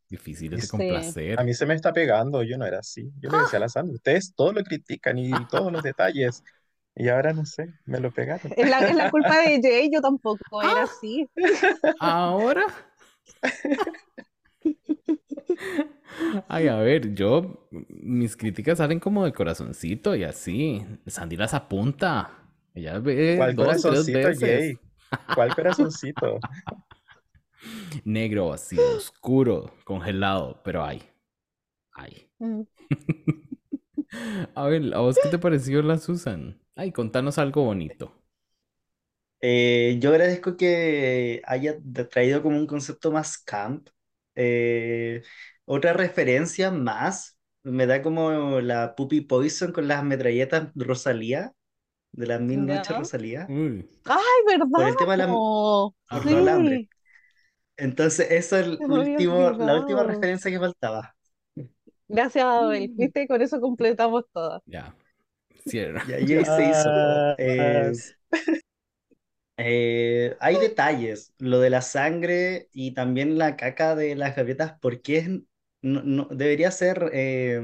Difíciles 0.08 0.62
de 0.62 0.68
complacer. 0.68 1.38
A 1.38 1.44
mí 1.44 1.52
se 1.52 1.66
me 1.66 1.74
está 1.74 1.92
pegando, 1.92 2.42
yo 2.42 2.56
no 2.56 2.64
era 2.64 2.78
así. 2.78 3.12
Yo 3.20 3.28
le 3.28 3.40
decía 3.40 3.58
a 3.58 3.60
la 3.60 3.68
Sandra, 3.68 3.94
ustedes 3.94 4.32
todo 4.34 4.54
lo 4.54 4.62
critican 4.62 5.18
y 5.18 5.30
todos 5.50 5.70
los 5.70 5.82
detalles. 5.82 6.42
Y 6.96 7.10
ahora 7.10 7.34
no 7.34 7.44
sé, 7.44 7.74
me 7.84 8.00
lo 8.00 8.10
pegaron. 8.10 8.50
Es 8.56 8.70
la, 8.70 8.78
es 8.78 8.96
la 8.96 9.10
culpa 9.10 9.42
de 9.42 9.60
Jay, 9.62 9.90
yo 9.92 10.00
tampoco 10.00 10.62
era 10.62 10.80
Ah. 10.80 10.84
así. 10.84 11.28
Ahora. 12.00 12.64
Ay, 16.48 16.68
a 16.68 16.76
ver, 16.76 17.14
yo, 17.14 17.68
mis 17.70 18.36
críticas 18.36 18.78
salen 18.78 19.00
como 19.00 19.24
de 19.24 19.32
corazoncito 19.32 20.14
y 20.16 20.24
así. 20.24 20.84
Sandy 21.06 21.36
las 21.36 21.54
apunta. 21.54 22.30
Ella 22.74 22.98
ve 22.98 23.36
¿Cuál 23.36 23.54
dos, 23.54 23.82
tres 23.82 23.82
corazoncito, 23.82 24.28
veces. 24.28 24.40
Jay? 24.40 24.78
¿Cuál 25.34 25.54
corazoncito? 25.54 26.38
Negro, 28.04 28.52
así, 28.52 28.78
oscuro, 28.78 29.72
congelado, 29.84 30.60
pero 30.64 30.84
hay. 30.84 31.02
Hay. 31.94 32.28
Mm. 32.40 32.64
A 34.54 34.66
ver, 34.66 34.94
¿a 34.94 35.00
vos 35.00 35.18
qué 35.22 35.28
te 35.28 35.38
pareció 35.38 35.82
la 35.82 35.98
Susan? 35.98 36.60
Ay, 36.76 36.92
contanos 36.92 37.38
algo 37.38 37.64
bonito. 37.64 38.12
Eh, 39.40 39.98
yo 40.00 40.10
agradezco 40.10 40.56
que 40.56 41.42
haya 41.44 41.76
traído 42.10 42.42
como 42.42 42.56
un 42.58 42.66
concepto 42.66 43.12
más 43.12 43.36
camp. 43.38 43.88
Eh, 44.36 45.22
otra 45.64 45.92
referencia 45.92 46.70
más, 46.70 47.38
me 47.62 47.86
da 47.86 48.02
como 48.02 48.60
la 48.60 48.94
Puppy 48.94 49.20
Poison 49.22 49.72
con 49.72 49.88
las 49.88 50.04
metralletas 50.04 50.70
Rosalía, 50.74 51.52
de 52.12 52.26
las 52.26 52.40
mil 52.40 52.66
noches 52.66 52.88
Ya. 52.88 52.98
Rosalía, 52.98 53.46
Uy, 53.48 53.88
Ay, 54.04 54.16
por 54.72 54.86
el 54.88 54.94
¿verdad? 54.94 54.96
tema 54.96 55.12
de 55.12 55.18
la, 55.18 55.26
por. 55.28 55.92
Sí, 56.22 56.88
Entonces, 57.76 58.30
eso 58.30 58.58
es 58.58 58.66
el 58.66 58.78
último, 58.90 59.50
la 59.50 59.76
última 59.76 60.02
referencia 60.04 60.50
que 60.50 60.58
faltaba. 60.58 61.14
Gracias, 62.08 62.44
Abel. 62.44 62.88
¿Viste? 62.94 63.26
Con 63.26 63.42
eso 63.42 63.60
completamos 63.60 64.24
todas. 64.32 64.62
ya. 64.66 64.94
Cierra. 65.66 66.02
Y 66.20 66.34
ahí 66.34 66.44
se 66.44 66.64
hizo. 66.70 66.90
Eh, 67.38 67.92
Yes. 67.92 68.16
Eh, 69.56 70.36
hay 70.40 70.56
detalles, 70.58 71.32
lo 71.38 71.60
de 71.60 71.70
la 71.70 71.80
sangre 71.82 72.68
y 72.72 72.92
también 72.94 73.38
la 73.38 73.56
caca 73.56 73.94
de 73.94 74.16
las 74.16 74.34
gaviotas, 74.36 74.78
¿por 74.80 75.00
qué 75.02 75.18
es- 75.18 75.28
no, 75.82 76.02
no- 76.02 76.24
debería 76.30 76.70
ser 76.72 77.10
eh, 77.12 77.60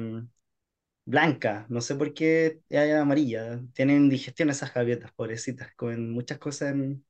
blanca? 1.05 1.67
No 1.69 1.81
sé 1.81 1.95
por 1.97 2.15
qué 2.15 2.61
es 2.69 2.95
amarilla. 2.95 3.61
Tienen 3.75 4.09
digestión 4.09 4.51
esas 4.51 4.73
gaviotas, 4.75 5.13
pobrecitas, 5.13 5.73
comen 5.77 6.11
muchas 6.13 6.39
cosas 6.39 6.73
en, 6.73 7.05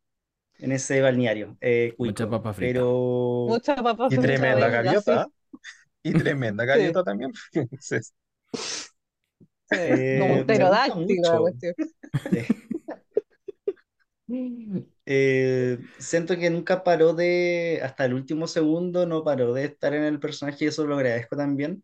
en 0.59 0.73
ese 0.73 1.01
balneario. 1.03 1.59
eh, 1.61 1.95
Mucha 1.99 2.27
cuico. 2.27 2.29
papa 2.29 2.53
frita. 2.53 2.81
Pero 2.81 3.45
Mucha 3.45 3.77
papa 3.83 4.11
Y 4.11 4.19
frita, 4.19 4.49
tremenda 4.49 4.51
Abel, 4.51 4.83
ya 4.83 4.97
gaviota. 4.97 5.29
Y 6.05 6.15
tremenda 6.17 6.65
gaviota 6.67 7.05
también. 7.05 7.33
Entonces, 7.55 8.15
Sí, 9.65 9.79
Eh, 9.85 10.43
como 10.43 10.43
me 10.49 10.57
un 10.59 10.67
gusta 10.67 10.95
pterodáctilo 10.95 11.33
la 11.33 11.39
mucho. 11.39 11.41
cuestión. 11.41 11.75
Eh, 15.07 15.79
siento 15.99 16.37
que 16.37 16.51
nunca 16.51 16.85
paró 16.85 17.15
de, 17.15 17.81
hasta 17.83 18.05
el 18.05 18.15
último 18.15 18.47
segundo, 18.47 19.07
no 19.07 19.25
paró 19.25 19.53
de 19.55 19.65
estar 19.65 19.93
en 19.95 20.05
el 20.05 20.21
personaje 20.21 20.65
y 20.65 20.69
eso 20.69 20.87
lo 20.87 20.95
agradezco 20.97 21.37
también. 21.37 21.83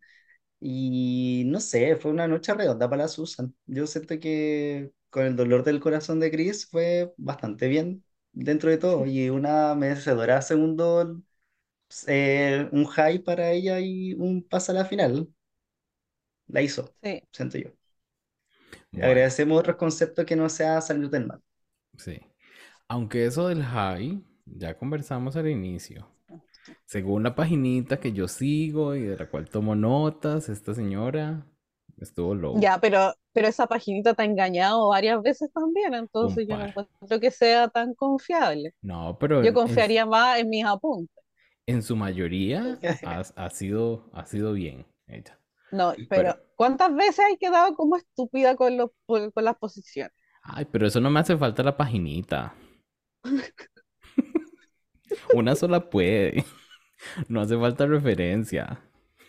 Y 0.61 1.43
no 1.47 1.59
sé, 1.61 1.95
fue 1.97 2.11
una 2.11 2.27
noche 2.27 2.53
redonda 2.53 2.89
para 2.89 3.07
Susan. 3.09 3.55
Yo 3.67 3.87
siento 3.87 4.19
que 4.19 4.91
con 5.09 5.25
el 5.25 5.35
dolor 5.35 5.63
del 5.63 5.79
corazón 5.81 6.19
de 6.19 6.31
Chris 6.31 6.67
fue 6.69 7.13
bastante 7.17 7.67
bien 7.67 8.03
dentro 8.33 8.69
de 8.71 8.77
todo 8.77 9.05
y 9.05 9.29
una 9.29 9.75
merecedora 9.75 10.41
segundo, 10.41 11.21
eh, 12.07 12.69
un 12.71 12.85
high 12.87 13.19
para 13.19 13.51
ella 13.51 13.79
y 13.79 14.13
un 14.15 14.43
pase 14.47 14.71
a 14.71 14.75
la 14.75 14.85
final. 14.85 15.29
La 16.47 16.61
hizo, 16.61 16.93
Sí. 17.03 17.21
siento 17.31 17.57
yo. 17.57 17.71
Bueno, 18.91 19.07
Agradecemos 19.07 19.59
otros 19.59 19.75
conceptos 19.77 20.25
que 20.25 20.35
no 20.35 20.49
sea 20.49 20.81
salir 20.81 21.09
del 21.09 21.25
mar. 21.25 21.39
sí. 21.97 22.19
Aunque 22.89 23.25
eso 23.25 23.47
del 23.47 23.63
high, 23.63 24.21
ya 24.45 24.77
conversamos 24.77 25.35
al 25.35 25.47
inicio. 25.49 26.07
Según 26.85 27.23
la 27.23 27.35
paginita 27.35 27.99
que 27.99 28.13
yo 28.13 28.27
sigo 28.27 28.95
y 28.95 29.01
de 29.03 29.17
la 29.17 29.29
cual 29.29 29.49
tomo 29.49 29.75
notas, 29.75 30.49
esta 30.49 30.73
señora 30.73 31.45
estuvo 31.97 32.35
low. 32.35 32.59
Ya, 32.59 32.79
pero, 32.79 33.13
pero 33.33 33.47
esa 33.47 33.67
paginita 33.67 34.13
te 34.13 34.21
ha 34.23 34.25
engañado 34.25 34.89
varias 34.89 35.21
veces 35.21 35.51
también, 35.53 35.93
entonces 35.93 36.45
yo 36.47 36.57
no 36.57 36.65
encuentro 36.65 37.19
que 37.19 37.31
sea 37.31 37.67
tan 37.69 37.93
confiable. 37.95 38.73
No, 38.81 39.17
pero 39.19 39.35
Yo 39.37 39.41
en, 39.41 39.47
en- 39.47 39.53
confiaría 39.53 40.05
más 40.05 40.39
en 40.39 40.49
mis 40.49 40.65
apuntes. 40.65 41.23
en 41.65 41.81
su 41.83 41.95
mayoría 41.95 42.79
ha, 43.05 43.19
ha 43.35 43.49
sido, 43.49 44.09
ha 44.13 44.25
sido 44.25 44.53
bien 44.53 44.85
ella. 45.07 45.39
No, 45.71 45.93
Pero- 45.95 46.07
pero 46.09 46.35
¿cuántas 46.55 46.93
veces 46.95 47.19
hay 47.19 47.37
quedado 47.37 47.75
como 47.75 47.97
estúpida 47.97 48.55
con 48.55 48.77
los, 48.77 48.91
con 49.05 49.31
con 49.31 49.43
las 49.45 49.55
posiciones? 49.57 50.13
Ay, 50.41 50.65
pero 50.65 50.87
eso 50.87 50.99
no 51.01 51.09
me 51.09 51.19
hace 51.19 51.37
falta 51.37 51.63
la 51.63 51.75
paginita. 51.77 52.53
Una 55.33 55.55
sola 55.55 55.89
puede. 55.89 56.43
No 57.29 57.41
hace 57.41 57.55
falta 57.55 57.85
referencia. 57.85 58.79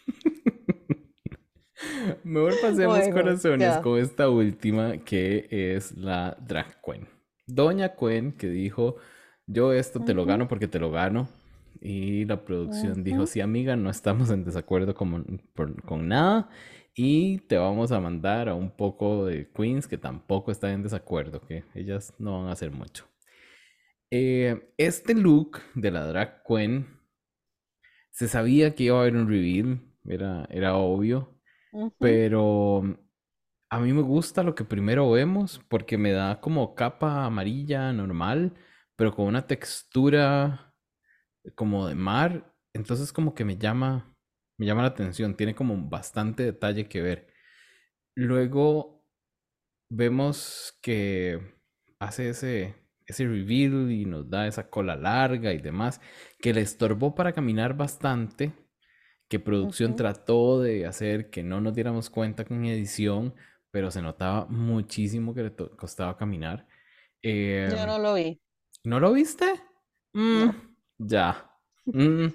Mejor 2.25 2.55
pasemos 2.63 2.99
Bueno, 2.99 3.15
corazones 3.15 3.77
con 3.79 3.99
esta 3.99 4.31
última 4.31 4.97
que 4.99 5.47
es 5.51 5.97
la 5.97 6.37
drag 6.41 6.81
queen. 6.83 7.07
Doña 7.47 7.95
Queen 7.95 8.33
que 8.33 8.49
dijo, 8.49 8.97
yo 9.47 9.73
esto 9.73 10.01
te 10.01 10.15
lo 10.15 10.25
gano 10.25 10.49
porque 10.49 10.67
te 10.67 10.79
lo 10.79 10.91
gano. 10.91 11.29
Y 11.81 12.25
la 12.25 12.45
producción 12.45 13.05
dijo, 13.05 13.27
sí 13.27 13.41
amiga, 13.41 13.77
no 13.77 13.91
estamos 13.91 14.31
en 14.31 14.45
desacuerdo 14.45 14.95
con, 14.95 15.43
por- 15.55 15.81
con 15.85 16.09
nada. 16.09 16.49
Y 16.95 17.39
te 17.41 17.57
vamos 17.59 17.93
a 17.93 18.01
mandar 18.01 18.49
a 18.49 18.55
un 18.55 18.71
poco 18.71 19.27
de 19.27 19.49
queens 19.53 19.87
que 19.87 19.99
tampoco 19.99 20.51
están 20.51 20.71
en 20.73 20.83
desacuerdo, 20.83 21.41
que 21.43 21.65
ellas 21.75 22.13
no 22.19 22.41
van 22.41 22.49
a 22.49 22.53
hacer 22.53 22.73
mucho. 22.73 23.05
Eh, 24.11 24.73
este 24.79 25.15
look 25.15 25.61
de 25.75 25.91
la 25.91 26.07
drag 26.07 26.43
queen 26.43 26.87
se 28.11 28.29
sabía 28.29 28.75
que 28.75 28.85
iba 28.85 28.97
a 28.99 29.01
haber 29.03 29.17
un 29.17 29.29
reveal, 29.29 29.81
era, 30.07 30.47
era 30.51 30.77
obvio, 30.77 31.39
pero 31.99 32.83
a 33.71 33.81
mí 33.81 33.93
me 33.93 34.03
gusta 34.03 34.43
lo 34.43 34.55
que 34.55 34.65
primero 34.65 35.11
vemos 35.11 35.61
porque 35.69 35.99
me 35.99 36.13
da 36.13 36.41
como 36.41 36.75
capa 36.75 37.25
amarilla 37.27 37.93
normal, 37.93 38.55
pero 38.97 39.15
con 39.15 39.27
una 39.27 39.47
textura 39.47 40.75
como 41.55 41.89
de 41.89 41.95
mar, 41.95 42.55
entonces 42.75 43.13
como 43.13 43.35
que 43.35 43.45
me 43.45 43.59
llama, 43.59 44.17
me 44.59 44.67
llama 44.67 44.83
la 44.83 44.89
atención, 44.89 45.37
tiene 45.37 45.55
como 45.55 45.89
bastante 45.89 46.45
detalle 46.45 46.89
que 46.89 47.03
ver. 47.03 47.29
Luego 48.17 49.05
vemos 49.91 50.79
que 50.83 51.41
hace 52.01 52.31
ese, 52.31 52.75
ese 53.09 53.27
reveal 53.27 53.91
y 53.93 54.05
nos 54.07 54.31
da 54.31 54.47
esa 54.49 54.71
cola 54.71 54.97
larga 54.97 55.53
y 55.55 55.59
demás, 55.59 56.01
que 56.41 56.55
le 56.55 56.63
estorbó 56.63 57.15
para 57.15 57.33
caminar 57.33 57.77
bastante, 57.77 58.53
que 59.29 59.41
producción 59.41 59.97
trató 59.97 60.61
de 60.61 60.87
hacer 60.87 61.31
que 61.31 61.43
no 61.43 61.61
nos 61.61 61.75
diéramos 61.75 62.11
cuenta 62.11 62.45
con 62.45 62.65
edición, 62.65 63.35
pero 63.71 63.91
se 63.91 64.03
notaba 64.03 64.47
muchísimo 64.47 65.35
que 65.35 65.45
le 65.45 65.55
costaba 65.55 66.17
caminar. 66.17 66.67
Yo 67.65 67.77
Em, 67.77 67.87
no 67.87 67.99
lo 67.99 68.15
vi. 68.15 68.41
¿No 68.85 69.01
lo 69.01 69.13
viste? 69.13 69.47
Mm, 70.15 70.39
No. 70.41 70.55
ya. 70.99 71.51
Mm, 71.93 72.29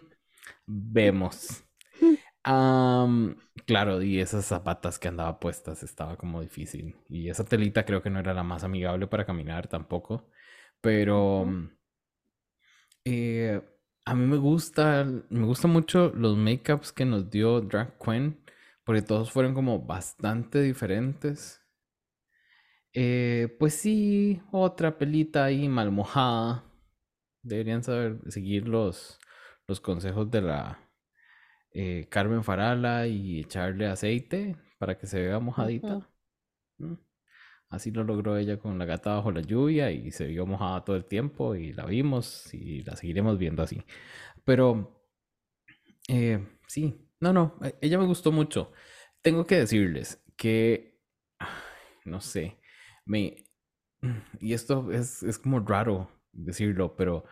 vemos. 0.68 1.64
Claro, 3.66 4.02
y 4.02 4.20
esas 4.20 4.46
zapatas 4.46 5.00
que 5.00 5.08
andaba 5.08 5.40
puestas 5.40 5.84
estaba 5.84 6.18
como 6.18 6.42
difícil. 6.42 6.96
Y 7.10 7.30
esa 7.30 7.46
telita 7.46 7.86
creo 7.86 8.02
que 8.02 8.10
no 8.10 8.20
era 8.20 8.34
la 8.34 8.44
más 8.44 8.64
amigable 8.64 9.08
para 9.08 9.26
caminar 9.26 9.68
tampoco. 9.68 10.30
Pero 10.84 11.46
mm, 11.46 11.70
eh, 13.06 13.62
a 14.06 14.16
mí 14.16 14.26
me 14.26 14.36
gusta, 14.36 15.06
me 15.30 15.46
gustan 15.46 15.72
mucho 15.72 16.12
los 16.14 16.36
makeups 16.36 16.92
que 16.92 17.06
nos 17.06 17.30
dio 17.30 17.62
Drag 17.62 17.98
Queen, 17.98 18.44
porque 18.84 19.02
todos 19.02 19.32
fueron 19.32 19.54
como 19.54 19.80
bastante 19.80 20.62
diferentes. 20.62 21.62
Eh, 22.94 23.56
pues 23.60 23.76
sí, 23.76 24.42
otra 24.52 24.98
pelita 24.98 25.46
ahí 25.46 25.70
mal 25.70 25.90
mojada. 25.90 26.66
Deberían 27.42 27.82
saber 27.82 28.20
seguir 28.28 28.68
los, 28.68 29.20
los 29.68 29.80
consejos 29.80 30.30
de 30.30 30.42
la 30.42 30.92
eh, 31.72 32.08
Carmen 32.10 32.44
Farala 32.44 33.08
y 33.08 33.40
echarle 33.40 33.88
aceite 33.88 34.58
para 34.78 34.98
que 34.98 35.08
se 35.08 35.22
vea 35.22 35.40
mojadita. 35.40 36.10
Mm. 36.78 36.96
Así 37.74 37.90
lo 37.90 38.04
logró 38.04 38.38
ella 38.38 38.60
con 38.60 38.78
la 38.78 38.86
gata 38.86 39.16
bajo 39.16 39.32
la 39.32 39.42
lluvia 39.42 39.90
y 39.92 40.12
se 40.12 40.28
vio 40.28 40.46
mojada 40.46 40.86
todo 40.86 40.96
el 40.96 41.06
tiempo 41.06 41.56
y 41.56 41.74
la 41.74 41.88
vimos 41.88 42.54
y 42.54 42.84
la 42.84 42.96
seguiremos 42.96 43.40
viendo 43.40 43.64
así. 43.64 43.84
Pero 44.46 45.04
eh, 46.08 46.60
sí, 46.68 47.10
no, 47.20 47.34
no, 47.34 47.58
e, 47.64 47.76
ella 47.82 47.98
me 47.98 48.06
gustó 48.06 48.32
mucho. 48.32 48.72
Tengo 49.24 49.48
que 49.48 49.58
decirles 49.58 50.24
que, 50.38 51.02
no 52.06 52.22
sé, 52.22 52.60
me... 53.06 53.44
Y 54.40 54.54
esto 54.54 54.92
es, 54.92 55.24
es 55.24 55.40
como 55.40 55.60
raro 55.60 56.12
decirlo, 56.32 56.96
pero 56.96 57.26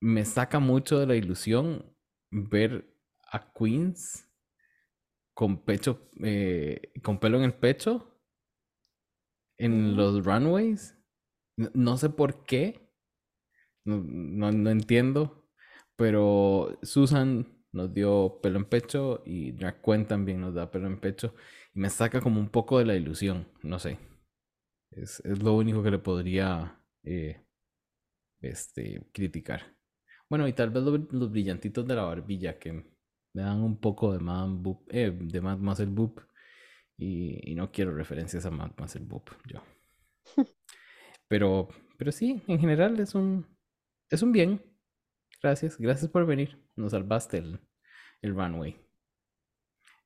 me 0.00 0.24
saca 0.24 0.60
mucho 0.60 0.98
de 0.98 1.06
la 1.06 1.14
ilusión 1.14 1.94
ver 2.30 2.90
a 3.30 3.52
Queens 3.52 4.32
con 5.34 5.62
pecho, 5.66 6.08
eh, 6.22 6.92
con 7.02 7.20
pelo 7.20 7.36
en 7.36 7.44
el 7.44 7.54
pecho 7.54 8.11
en 9.58 9.96
los 9.96 10.24
runways. 10.24 10.96
No, 11.56 11.96
sé 11.96 12.10
por 12.10 12.44
qué. 12.44 12.80
No, 13.84 14.00
no, 14.52 14.70
entiendo. 14.70 15.48
Pero 15.96 16.78
Susan 16.82 17.46
nos 17.72 17.92
dio 17.94 18.40
pelo 18.42 18.58
en 18.58 18.64
pecho 18.66 19.22
y 19.24 19.52
Drag 19.52 19.82
Queen 19.82 20.06
también 20.06 20.40
nos 20.40 20.54
da 20.54 20.70
pelo 20.70 20.86
en 20.86 21.00
pecho. 21.00 21.34
Y 21.74 21.80
me 21.80 21.90
saca 21.90 22.20
como 22.20 22.40
un 22.40 22.48
poco 22.50 22.78
de 22.78 22.86
la 22.86 22.96
ilusión. 22.96 23.48
No 23.62 23.78
sé. 23.78 23.98
Es, 24.90 25.20
es 25.20 25.42
lo 25.42 25.54
único 25.54 25.82
que 25.82 25.90
le 25.90 25.98
podría 25.98 26.80
eh, 27.04 27.42
este, 28.40 29.06
criticar. 29.12 29.76
Bueno, 30.28 30.48
y 30.48 30.52
tal 30.52 30.70
vez 30.70 30.82
los, 30.82 31.30
brillantitos 31.30 31.86
de 31.86 31.94
la 31.94 32.04
barbilla 32.04 32.58
que 32.58 32.72
me 32.72 33.42
dan 33.42 33.60
un 33.62 33.78
poco 33.78 34.12
de 34.12 34.18
más, 34.20 34.48
eh, 34.88 35.10
de 35.10 35.40
más 35.40 35.58
muscle 35.58 35.86
boop. 35.86 36.20
Y, 36.98 37.54
no 37.54 37.70
quiero 37.72 37.94
referencias 37.94 38.46
a 38.46 38.50
Mad 38.50 38.72
Muscle 38.78 39.04
Boop, 39.04 39.30
yo. 39.46 39.62
Pero, 41.28 41.68
pero 41.96 42.12
sí, 42.12 42.42
en 42.46 42.60
general 42.60 43.00
es 43.00 43.14
un, 43.14 43.46
es 44.10 44.20
un 44.20 44.32
bien. 44.32 44.62
Gracias, 45.42 45.78
gracias 45.78 46.10
por 46.10 46.26
venir. 46.26 46.62
Nos 46.76 46.92
salvaste 46.92 47.38
el, 47.38 47.58
el 48.20 48.34
runway. 48.34 48.76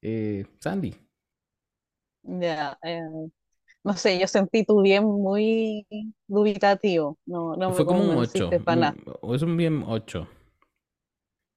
Eh, 0.03 0.47
Sandy. 0.61 0.95
Ya, 2.23 2.79
eh, 2.85 3.01
no 3.83 3.93
sé, 3.95 4.21
yo 4.21 4.29
sentí 4.29 4.65
tu 4.65 4.83
bien 4.83 5.05
muy 5.05 5.85
dubitativo. 6.29 7.19
No, 7.27 7.57
no 7.57 7.73
Fue 7.73 7.85
como 7.85 8.05
un 8.05 8.19
8. 8.19 8.51
Es 9.35 9.43
un 9.43 9.57
bien 9.57 9.83
8. 9.85 10.29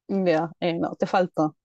Ya, 0.08 0.52
eh, 0.60 0.74
no, 0.74 0.96
te 0.96 1.06
faltó 1.06 1.56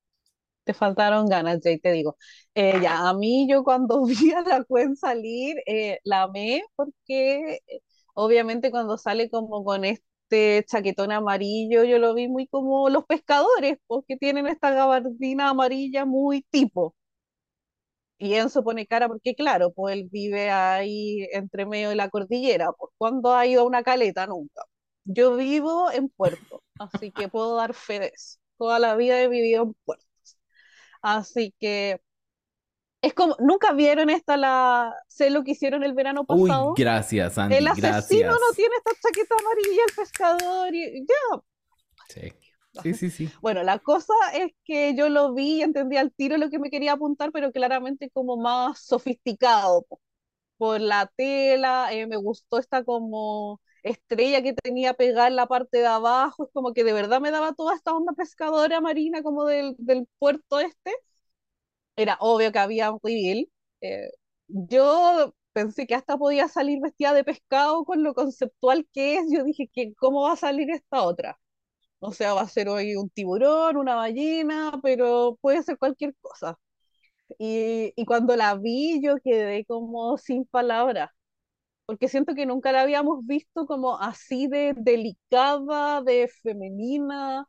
te 0.64 0.74
faltaron 0.74 1.26
ganas, 1.26 1.60
Jay, 1.62 1.78
te 1.78 1.92
digo. 1.92 2.16
Eh, 2.54 2.80
ya, 2.82 3.08
a 3.08 3.14
mí 3.14 3.46
yo 3.50 3.64
cuando 3.64 4.04
vi 4.06 4.32
a 4.32 4.42
la 4.42 4.64
Cuen 4.64 4.96
salir, 4.96 5.56
eh, 5.66 5.98
la 6.04 6.22
amé 6.24 6.62
porque 6.76 7.60
eh, 7.68 7.80
obviamente 8.14 8.70
cuando 8.70 8.98
sale 8.98 9.30
como 9.30 9.64
con 9.64 9.84
este 9.84 10.64
chaquetón 10.66 11.12
amarillo, 11.12 11.84
yo 11.84 11.98
lo 11.98 12.14
vi 12.14 12.28
muy 12.28 12.46
como 12.48 12.88
los 12.90 13.04
pescadores, 13.06 13.78
porque 13.86 14.16
tienen 14.16 14.46
esta 14.46 14.70
gabardina 14.72 15.50
amarilla 15.50 16.04
muy 16.04 16.42
tipo. 16.50 16.94
Y 18.18 18.34
Enzo 18.34 18.62
pone 18.64 18.86
cara 18.86 19.08
porque, 19.08 19.34
claro, 19.34 19.72
pues 19.72 19.94
él 19.96 20.08
vive 20.10 20.50
ahí 20.50 21.26
entre 21.32 21.66
medio 21.66 21.88
de 21.90 21.96
la 21.96 22.08
cordillera. 22.10 22.72
Pues 22.72 22.92
cuando 22.96 23.34
ha 23.34 23.46
ido 23.46 23.62
a 23.62 23.64
una 23.66 23.82
caleta, 23.82 24.26
nunca. 24.26 24.62
Yo 25.04 25.36
vivo 25.36 25.90
en 25.90 26.08
Puerto, 26.08 26.62
así 26.78 27.12
que 27.12 27.28
puedo 27.28 27.56
dar 27.56 27.74
fe 27.74 27.98
de 28.00 28.06
eso. 28.14 28.38
Toda 28.58 28.78
la 28.78 28.96
vida 28.96 29.20
he 29.20 29.28
vivido 29.28 29.64
en 29.64 29.74
Puerto. 29.84 30.04
Así 31.04 31.54
que 31.60 32.00
es 33.02 33.12
como, 33.12 33.36
nunca 33.38 33.72
vieron 33.72 34.08
esta 34.08 34.38
la 34.38 34.94
sé 35.08 35.28
lo 35.28 35.44
que 35.44 35.50
hicieron 35.50 35.84
el 35.84 35.92
verano 35.92 36.24
pasado. 36.24 36.70
Uy, 36.70 36.74
gracias, 36.82 37.36
Andy. 37.36 37.56
El 37.56 37.68
asesino 37.68 38.32
no 38.32 38.54
tiene 38.56 38.74
esta 38.76 38.92
chaqueta 39.02 39.34
amarilla, 39.38 39.82
el 39.86 39.94
pescador 39.94 40.74
y 40.74 41.06
ya. 41.06 41.42
Sí. 42.08 42.32
Sí, 42.82 42.92
sí, 42.92 43.08
sí. 43.08 43.30
Bueno, 43.40 43.62
la 43.62 43.78
cosa 43.78 44.12
es 44.32 44.50
que 44.64 44.96
yo 44.96 45.08
lo 45.08 45.32
vi 45.32 45.58
y 45.58 45.62
entendí 45.62 45.96
al 45.96 46.12
tiro 46.12 46.36
lo 46.38 46.50
que 46.50 46.58
me 46.58 46.70
quería 46.70 46.94
apuntar, 46.94 47.30
pero 47.30 47.52
claramente 47.52 48.10
como 48.10 48.36
más 48.36 48.80
sofisticado 48.80 49.86
por 50.56 50.80
la 50.80 51.06
tela, 51.16 51.92
eh, 51.92 52.08
me 52.08 52.16
gustó 52.16 52.58
esta 52.58 52.82
como 52.82 53.60
estrella 53.84 54.42
que 54.42 54.54
tenía 54.54 54.94
pegada 54.94 55.28
en 55.28 55.36
la 55.36 55.46
parte 55.48 55.78
de 55.78 55.86
abajo, 55.86 56.44
es 56.46 56.50
como 56.54 56.74
que 56.74 56.84
de 56.84 56.92
verdad 56.94 57.20
me 57.22 57.30
daba 57.32 57.54
toda 57.54 57.74
esta 57.76 57.94
onda 57.94 58.12
pescadora 58.14 58.80
marina 58.82 59.22
como 59.22 59.46
del, 59.46 59.76
del 59.78 60.08
puerto 60.18 60.60
este. 60.60 60.92
Era 61.96 62.16
obvio 62.20 62.52
que 62.52 62.58
había 62.58 62.90
un 62.92 63.00
reveal. 63.02 63.48
Eh, 63.80 64.10
yo 64.48 65.34
pensé 65.52 65.86
que 65.86 65.94
hasta 65.94 66.16
podía 66.18 66.48
salir 66.48 66.80
vestida 66.80 67.12
de 67.14 67.24
pescado 67.24 67.84
con 67.84 68.02
lo 68.02 68.14
conceptual 68.14 68.86
que 68.92 69.18
es. 69.18 69.26
Yo 69.32 69.44
dije 69.44 69.70
que 69.72 69.94
cómo 69.94 70.22
va 70.22 70.32
a 70.32 70.36
salir 70.36 70.70
esta 70.70 71.02
otra. 71.02 71.38
O 72.00 72.12
sea, 72.12 72.34
va 72.34 72.42
a 72.42 72.48
ser 72.48 72.68
hoy 72.68 72.96
un 72.96 73.10
tiburón, 73.10 73.76
una 73.78 73.96
ballena, 73.96 74.80
pero 74.82 75.38
puede 75.42 75.62
ser 75.64 75.78
cualquier 75.78 76.14
cosa. 76.20 76.58
Y, 77.38 77.92
y 77.96 78.04
cuando 78.06 78.36
la 78.36 78.56
vi, 78.56 79.00
yo 79.02 79.16
quedé 79.24 79.64
como 79.66 80.18
sin 80.18 80.46
palabras 80.46 81.10
porque 81.86 82.08
siento 82.08 82.34
que 82.34 82.46
nunca 82.46 82.72
la 82.72 82.82
habíamos 82.82 83.26
visto 83.26 83.66
como 83.66 83.98
así 84.00 84.46
de 84.48 84.74
delicada, 84.76 86.02
de 86.02 86.28
femenina, 86.42 87.46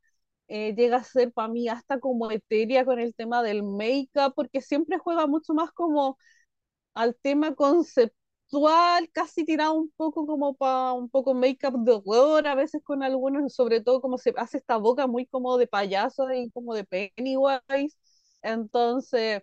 eh, 0.47 0.75
llega 0.75 0.97
a 0.97 1.03
ser 1.03 1.31
para 1.33 1.47
mí 1.49 1.67
hasta 1.69 1.99
como 1.99 2.29
etérea 2.31 2.85
con 2.85 2.99
el 2.99 3.15
tema 3.15 3.41
del 3.43 3.63
make-up, 3.63 4.33
porque 4.35 4.61
siempre 4.61 4.97
juega 4.99 5.27
mucho 5.27 5.53
más 5.53 5.71
como 5.71 6.17
al 6.93 7.15
tema 7.21 7.55
conceptual, 7.55 9.09
casi 9.11 9.45
tirado 9.45 9.73
un 9.75 9.91
poco 9.97 10.25
como 10.27 10.55
para 10.55 10.93
un 10.93 11.09
poco 11.09 11.33
make-up 11.33 11.83
de 11.83 11.93
horror, 11.93 12.47
a 12.47 12.55
veces 12.55 12.81
con 12.83 13.03
algunos, 13.03 13.53
sobre 13.55 13.81
todo 13.81 14.01
como 14.01 14.17
se 14.17 14.33
hace 14.37 14.57
esta 14.57 14.77
boca 14.77 15.07
muy 15.07 15.25
como 15.27 15.57
de 15.57 15.67
payaso 15.67 16.31
y 16.33 16.49
como 16.51 16.73
de 16.75 16.85
Pennywise. 16.85 17.97
Entonces, 18.41 19.41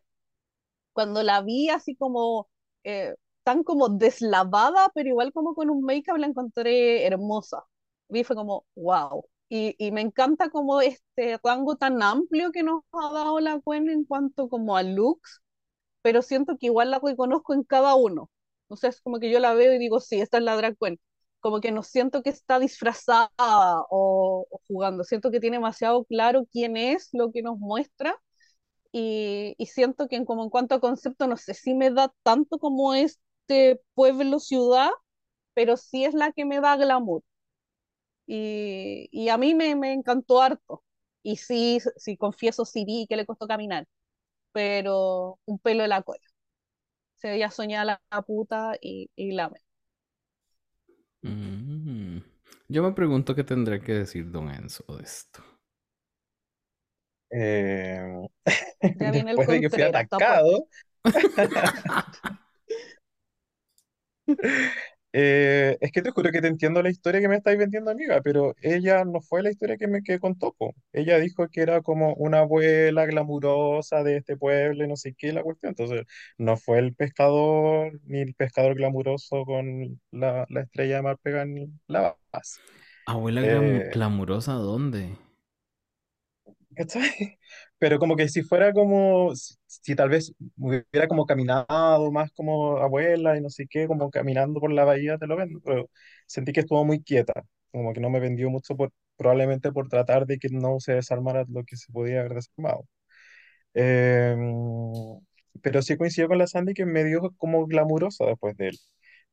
cuando 0.92 1.22
la 1.22 1.42
vi 1.42 1.68
así 1.70 1.96
como... 1.96 2.48
Eh, 2.84 3.14
tan 3.44 3.64
como 3.64 3.88
deslavada, 3.88 4.90
pero 4.94 5.08
igual 5.08 5.32
como 5.32 5.54
con 5.54 5.70
un 5.70 5.82
make-up 5.84 6.16
la 6.18 6.26
encontré 6.26 7.06
hermosa. 7.06 7.64
Vi 8.08 8.24
fue 8.24 8.36
como, 8.36 8.66
wow. 8.76 9.24
Y, 9.48 9.74
y, 9.78 9.92
me 9.92 10.00
encanta 10.00 10.48
como 10.50 10.80
este 10.80 11.38
rango 11.44 11.76
tan 11.76 12.02
amplio 12.02 12.52
que 12.52 12.62
nos 12.62 12.82
ha 12.92 13.12
dado 13.12 13.38
la 13.40 13.56
Gwen 13.56 13.90
en 13.90 14.04
cuanto 14.04 14.48
como 14.48 14.76
a 14.76 14.82
looks, 14.82 15.42
pero 16.02 16.22
siento 16.22 16.56
que 16.58 16.66
igual 16.66 16.90
la 16.90 17.00
reconozco 17.00 17.54
en 17.54 17.64
cada 17.64 17.94
uno. 17.94 18.30
O 18.68 18.76
sea, 18.76 18.90
es 18.90 19.00
como 19.02 19.18
que 19.20 19.30
yo 19.30 19.40
la 19.40 19.54
veo 19.54 19.74
y 19.74 19.78
digo, 19.78 20.00
sí, 20.00 20.20
esta 20.20 20.38
es 20.38 20.44
la 20.44 20.56
drag. 20.56 20.76
Como 21.40 21.60
que 21.60 21.72
no 21.72 21.82
siento 21.82 22.22
que 22.22 22.30
está 22.30 22.58
disfrazada 22.60 23.30
o, 23.90 24.46
o 24.50 24.60
jugando, 24.68 25.04
siento 25.04 25.30
que 25.30 25.40
tiene 25.40 25.56
demasiado 25.58 26.04
claro 26.04 26.46
quién 26.52 26.76
es, 26.76 27.08
lo 27.12 27.32
que 27.32 27.42
nos 27.42 27.58
muestra 27.58 28.16
y, 28.92 29.54
y, 29.58 29.66
siento 29.66 30.06
que 30.08 30.16
en, 30.16 30.24
como 30.26 30.44
en 30.44 30.50
cuanto 30.50 30.74
a 30.74 30.80
concepto, 30.80 31.26
no 31.26 31.36
sé 31.36 31.54
si 31.54 31.74
me 31.74 31.90
da 31.90 32.12
tanto 32.22 32.58
como 32.58 32.94
es 32.94 33.18
pueblo, 33.94 34.40
ciudad, 34.40 34.90
pero 35.54 35.76
sí 35.76 36.04
es 36.04 36.14
la 36.14 36.32
que 36.32 36.44
me 36.44 36.60
da 36.60 36.76
glamour. 36.76 37.22
Y, 38.26 39.08
y 39.12 39.28
a 39.28 39.36
mí 39.38 39.54
me, 39.54 39.74
me, 39.76 39.92
encantó 39.92 40.40
harto. 40.40 40.82
Y 41.22 41.36
sí, 41.36 41.78
sí, 41.96 42.16
confieso, 42.16 42.64
sí 42.64 42.84
vi 42.84 43.06
que 43.08 43.16
le 43.16 43.26
costó 43.26 43.46
caminar, 43.46 43.86
pero 44.52 45.38
un 45.44 45.58
pelo 45.58 45.82
de 45.82 45.88
la 45.88 46.02
cola. 46.02 46.20
Se 47.16 47.30
veía 47.30 47.50
soñada 47.50 48.00
la, 48.10 48.22
puta 48.22 48.76
y, 48.80 49.10
y 49.14 49.32
la 49.32 49.50
mm. 51.22 52.18
Yo 52.68 52.82
me 52.82 52.92
pregunto 52.92 53.34
qué 53.34 53.44
tendrá 53.44 53.80
que 53.80 53.92
decir 53.92 54.30
Don 54.30 54.50
Enzo 54.50 54.84
de 54.96 55.02
esto. 55.02 55.44
Eh, 57.30 58.28
después 58.80 59.48
de 59.48 59.60
que 59.60 59.70
fui 59.70 59.82
atacado, 59.82 60.66
Eh, 65.14 65.76
es 65.82 65.92
que 65.92 66.00
te 66.00 66.10
juro 66.10 66.30
que 66.32 66.40
te 66.40 66.48
entiendo 66.48 66.82
la 66.82 66.88
historia 66.88 67.20
que 67.20 67.28
me 67.28 67.36
estáis 67.36 67.58
vendiendo, 67.58 67.90
amiga, 67.90 68.22
pero 68.22 68.54
ella 68.62 69.04
no 69.04 69.20
fue 69.20 69.42
la 69.42 69.50
historia 69.50 69.76
que 69.76 69.86
me 69.86 70.02
que 70.02 70.18
contó. 70.18 70.54
Po. 70.54 70.74
Ella 70.90 71.18
dijo 71.18 71.48
que 71.48 71.60
era 71.60 71.82
como 71.82 72.14
una 72.14 72.38
abuela 72.38 73.04
glamurosa 73.04 74.02
de 74.04 74.16
este 74.16 74.38
pueblo 74.38 74.84
y 74.84 74.88
no 74.88 74.96
sé 74.96 75.14
qué 75.14 75.32
la 75.34 75.42
cuestión. 75.42 75.70
Entonces, 75.70 76.06
no 76.38 76.56
fue 76.56 76.78
el 76.78 76.94
pescador 76.94 78.00
ni 78.04 78.20
el 78.22 78.34
pescador 78.34 78.74
glamuroso 78.74 79.44
con 79.44 80.00
la, 80.12 80.46
la 80.48 80.62
estrella 80.62 80.96
de 80.96 81.02
mar 81.02 81.18
pega 81.22 81.44
ni 81.44 81.68
la 81.88 82.16
paz. 82.30 82.58
¿Abuela 83.06 83.42
eh, 83.42 83.90
glamurosa 83.92 84.54
dónde? 84.54 85.18
Pero 87.82 87.98
como 87.98 88.16
que 88.16 88.28
si 88.28 88.42
fuera 88.42 88.72
como, 88.72 89.32
si, 89.34 89.96
tal 89.96 90.08
vez 90.08 90.32
hubiera 90.56 91.08
como 91.08 91.26
caminado 91.26 92.12
más 92.12 92.30
como 92.32 92.78
abuela 92.78 93.36
y 93.36 93.40
no 93.40 93.50
sé 93.50 93.66
qué, 93.68 93.88
como 93.88 94.10
caminando 94.10 94.60
por 94.60 94.72
la 94.72 94.84
bahía, 94.84 95.18
te 95.18 95.26
lo 95.26 95.36
vendo, 95.36 95.60
pero 95.64 95.90
sentí 96.26 96.52
que 96.52 96.60
estuvo 96.60 96.84
muy 96.84 97.02
quieta, 97.02 97.32
como 97.72 97.92
que 97.92 98.00
no 98.00 98.10
me 98.10 98.20
vendió 98.20 98.50
mucho 98.50 98.76
por, 98.76 98.92
probablemente 99.16 99.72
por 99.72 99.88
tratar 99.88 100.26
de 100.26 100.38
que 100.38 100.48
no 100.50 100.78
se 100.80 100.94
desarmara 100.94 101.44
lo 101.48 101.64
que 101.64 101.76
se 101.76 101.92
podía 101.92 102.20
haber 102.20 102.34
desarmado. 102.34 102.86
Em, 103.74 104.52
pero 105.62 105.82
sí 105.82 105.96
coincido 105.96 106.28
con 106.28 106.38
la 106.38 106.46
Sandy 106.46 106.74
que 106.74 106.82
es 106.82 106.88
medio 106.88 107.32
como 107.38 107.66
glamurosa 107.66 108.26
después 108.26 108.56
de 108.56 108.68
él. 108.68 108.78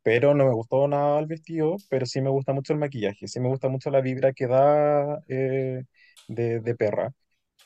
Pero 0.03 0.33
no 0.35 0.45
me 0.47 0.53
gustó 0.53 0.87
nada 0.87 1.19
el 1.19 1.27
vestido, 1.27 1.75
pero 1.89 2.05
sí 2.05 2.21
me 2.21 2.29
gusta 2.29 2.53
mucho 2.53 2.73
el 2.73 2.79
maquillaje, 2.79 3.27
sí 3.27 3.39
me 3.39 3.49
gusta 3.49 3.69
mucho 3.69 3.89
la 3.91 4.01
vibra 4.01 4.33
que 4.33 4.47
da 4.47 5.21
eh, 5.27 5.83
de, 6.27 6.59
de 6.61 6.75
perra. 6.75 7.13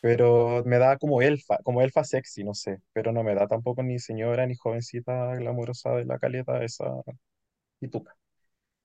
Pero 0.04 0.64
me 0.66 0.80
da 0.80 0.98
como 1.00 1.24
elfa, 1.24 1.60
como 1.64 1.82
elfa 1.84 2.04
sexy, 2.06 2.44
no 2.46 2.56
sé. 2.56 2.80
Pero 2.94 3.14
no 3.14 3.24
me 3.24 3.36
da 3.36 3.48
tampoco 3.48 3.84
ni 3.84 4.00
señora 4.00 4.48
ni 4.48 4.56
jovencita 4.56 5.36
glamurosa 5.38 5.92
de 5.96 6.06
la 6.06 6.20
caleta 6.20 6.64
esa 6.66 6.86
pituca. 7.80 8.16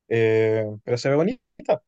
Eh, 0.09 0.65
pero 0.85 0.97
se 0.99 1.11
ve 1.11 1.17
bonita, 1.17 1.41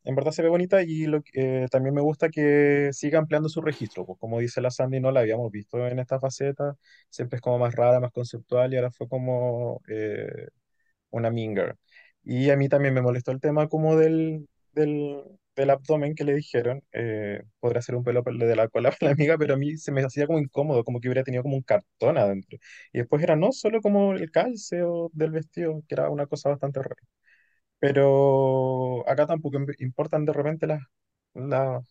en 0.04 0.14
verdad 0.14 0.32
se 0.32 0.42
ve 0.42 0.48
bonita 0.50 0.82
y 0.82 1.06
lo, 1.06 1.22
eh, 1.34 1.66
también 1.70 1.94
me 1.94 2.02
gusta 2.02 2.28
que 2.30 2.90
siga 2.92 3.18
ampliando 3.18 3.48
su 3.48 3.62
registro, 3.62 4.04
pues 4.06 4.18
como 4.18 4.40
dice 4.40 4.60
la 4.60 4.70
Sandy, 4.70 5.00
no 5.00 5.10
la 5.12 5.20
habíamos 5.20 5.50
visto 5.52 5.86
en 5.86 5.98
esta 6.00 6.20
faceta, 6.20 6.76
siempre 7.10 7.36
es 7.36 7.42
como 7.42 7.58
más 7.58 7.74
rara, 7.74 8.00
más 8.00 8.12
conceptual 8.12 8.72
y 8.74 8.76
ahora 8.76 8.90
fue 8.90 9.08
como 9.08 9.80
eh, 9.88 10.48
una 11.10 11.30
minger. 11.30 11.76
Y 12.24 12.50
a 12.50 12.56
mí 12.56 12.68
también 12.68 12.94
me 12.94 13.02
molestó 13.02 13.32
el 13.32 13.40
tema 13.40 13.68
como 13.68 13.96
del, 13.96 14.48
del, 14.72 15.22
del 15.60 15.70
abdomen 15.70 16.14
que 16.14 16.24
le 16.24 16.34
dijeron, 16.34 16.82
eh, 16.92 17.42
podrá 17.60 17.82
ser 17.82 17.96
un 17.96 18.04
pelo 18.04 18.22
de 18.24 18.56
la 18.56 18.68
cola 18.68 18.90
para 19.00 19.10
la 19.10 19.12
amiga, 19.14 19.38
pero 19.38 19.54
a 19.54 19.56
mí 19.58 19.76
se 19.78 19.92
me 19.92 20.02
hacía 20.02 20.26
como 20.26 20.38
incómodo, 20.40 20.84
como 20.84 21.00
que 21.00 21.08
hubiera 21.08 21.24
tenido 21.24 21.42
como 21.44 21.56
un 21.56 21.62
cartón 21.62 22.18
adentro. 22.18 22.58
Y 22.92 22.98
después 22.98 23.22
era 23.22 23.36
no 23.36 23.52
solo 23.52 23.80
como 23.82 24.12
el 24.14 24.30
calcio 24.30 25.10
del 25.14 25.30
vestido, 25.32 25.82
que 25.88 25.94
era 25.96 26.10
una 26.10 26.26
cosa 26.26 26.50
bastante 26.50 26.80
rara. 26.82 26.96
Pero 27.80 29.08
acá 29.08 29.26
tampoco 29.26 29.58
im- 29.58 29.74
importan 29.80 30.24
de 30.26 30.32
repente 30.34 30.66
las, 30.66 30.82
las, 31.34 31.84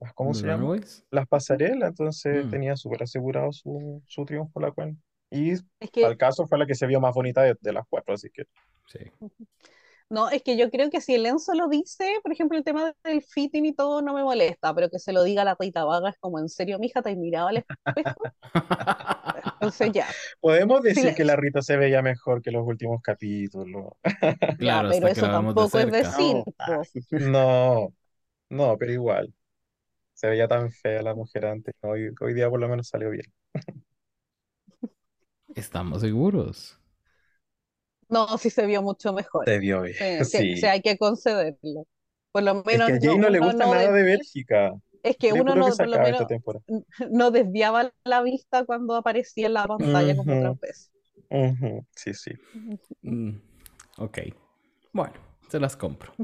las- 0.00 0.12
¿cómo 0.14 0.34
¿Los 0.34 0.42
se 0.42 0.48
llama? 0.48 0.70
Las 1.10 1.26
pasarelas, 1.28 1.90
entonces 1.90 2.46
Mm. 2.46 2.48
tenía 2.48 2.76
súper 2.76 3.02
asegurado 3.02 3.52
su, 3.52 4.02
su 4.06 4.24
triunfo 4.24 4.60
la 4.60 4.70
Gwen. 4.70 5.02
Y 5.30 5.52
Es 5.80 5.90
al 6.00 6.16
que, 6.16 6.16
caso 6.16 6.46
fue 6.46 6.58
la 6.58 6.66
que 6.66 6.74
se 6.74 6.86
vio 6.86 7.00
más 7.00 7.14
bonita 7.14 7.42
de, 7.42 7.56
de 7.60 7.72
las 7.72 7.84
cuatro, 7.88 8.14
así 8.14 8.30
que 8.30 8.44
Sí. 8.86 8.98
No, 10.12 10.28
es 10.28 10.42
que 10.42 10.58
yo 10.58 10.70
creo 10.70 10.90
que 10.90 11.00
si 11.00 11.14
el 11.14 11.24
Enzo 11.24 11.54
lo 11.54 11.68
dice, 11.68 12.04
por 12.22 12.32
ejemplo, 12.32 12.58
el 12.58 12.64
tema 12.64 12.94
del 13.02 13.22
fitting 13.22 13.64
y 13.64 13.72
todo 13.72 14.02
no 14.02 14.12
me 14.12 14.22
molesta, 14.22 14.74
pero 14.74 14.90
que 14.90 14.98
se 14.98 15.10
lo 15.10 15.22
diga 15.22 15.42
la 15.42 15.56
Rita 15.58 15.84
Vaga 15.86 16.10
es 16.10 16.18
como, 16.18 16.38
¿en 16.38 16.50
serio, 16.50 16.78
mija, 16.78 17.00
te 17.00 17.10
has 17.10 17.16
mirado 17.16 17.48
al 17.48 17.56
espejo? 17.56 18.20
Entonces 19.54 19.92
ya, 19.92 20.06
podemos 20.40 20.82
decir 20.82 21.14
que 21.14 21.24
la. 21.24 21.34
Rita 21.36 21.62
se 21.62 21.78
veía 21.78 22.02
mejor 22.02 22.42
que 22.42 22.50
los 22.50 22.66
últimos 22.66 23.00
capítulos. 23.00 23.94
Ya, 24.42 24.56
Claro, 24.58 24.90
pero 24.90 25.08
eso 25.08 25.22
vemos 25.22 25.54
de 25.54 25.60
tampoco 25.60 25.78
es 25.78 25.90
decir. 25.90 27.30
No, 27.30 27.94
no, 28.50 28.76
pero 28.76 28.92
igual, 28.92 29.32
se 30.12 30.28
veía 30.28 30.46
tan 30.46 30.70
fea 30.70 31.02
la 31.02 31.14
mujer 31.14 31.46
antes. 31.46 31.74
Hoy, 31.80 32.10
hoy 32.20 32.34
día 32.34 32.50
por 32.50 32.60
lo 32.60 32.68
menos 32.68 32.86
salió 32.88 33.08
bien. 33.08 33.32
Estamos 35.54 36.02
seguros. 36.02 36.81
No, 38.12 38.38
sí 38.38 38.50
se 38.50 38.66
vio 38.66 38.82
mucho 38.82 39.12
mejor. 39.12 39.46
Se 39.46 39.58
vio 39.58 39.82
bien, 39.82 39.94
Sí, 39.98 40.24
sí, 40.24 40.44
sí, 40.54 40.66
sí. 40.66 40.68
hay 40.68 40.82
que 40.82 40.98
concederlo. 40.98 41.86
Por 42.32 42.42
lo 42.44 42.62
Es 42.70 42.82
menos 42.82 42.82
que 42.82 42.94
a 42.94 42.98
Jay 43.00 43.18
no 43.18 43.30
le 43.30 43.38
gusta 43.40 43.66
no 43.66 43.68
nada 43.68 43.92
de 43.92 44.02
Bélgica. 44.02 44.72
es 45.02 45.16
que 45.16 45.32
uno 45.32 45.54
que 45.54 45.62
no, 45.62 45.76
por 45.76 45.88
lo 45.88 46.00
menos 46.00 46.28
no 47.10 47.30
desviaba 47.30 47.92
la 48.04 48.22
vista 48.22 48.64
cuando 48.64 48.96
aparecía 48.96 49.46
en 49.48 49.54
la 49.54 49.66
pantalla 49.68 50.16
como 50.16 50.34
Ujú, 50.34 50.34
otras 50.34 50.58
veces. 50.60 50.90
ujú, 51.30 51.86
Sí, 51.96 52.14
sí. 52.14 52.32
Mm, 53.02 53.32
ok. 53.98 54.18
Bueno, 54.92 55.14
se 55.48 55.60
las 55.60 55.76
compro. 55.76 56.14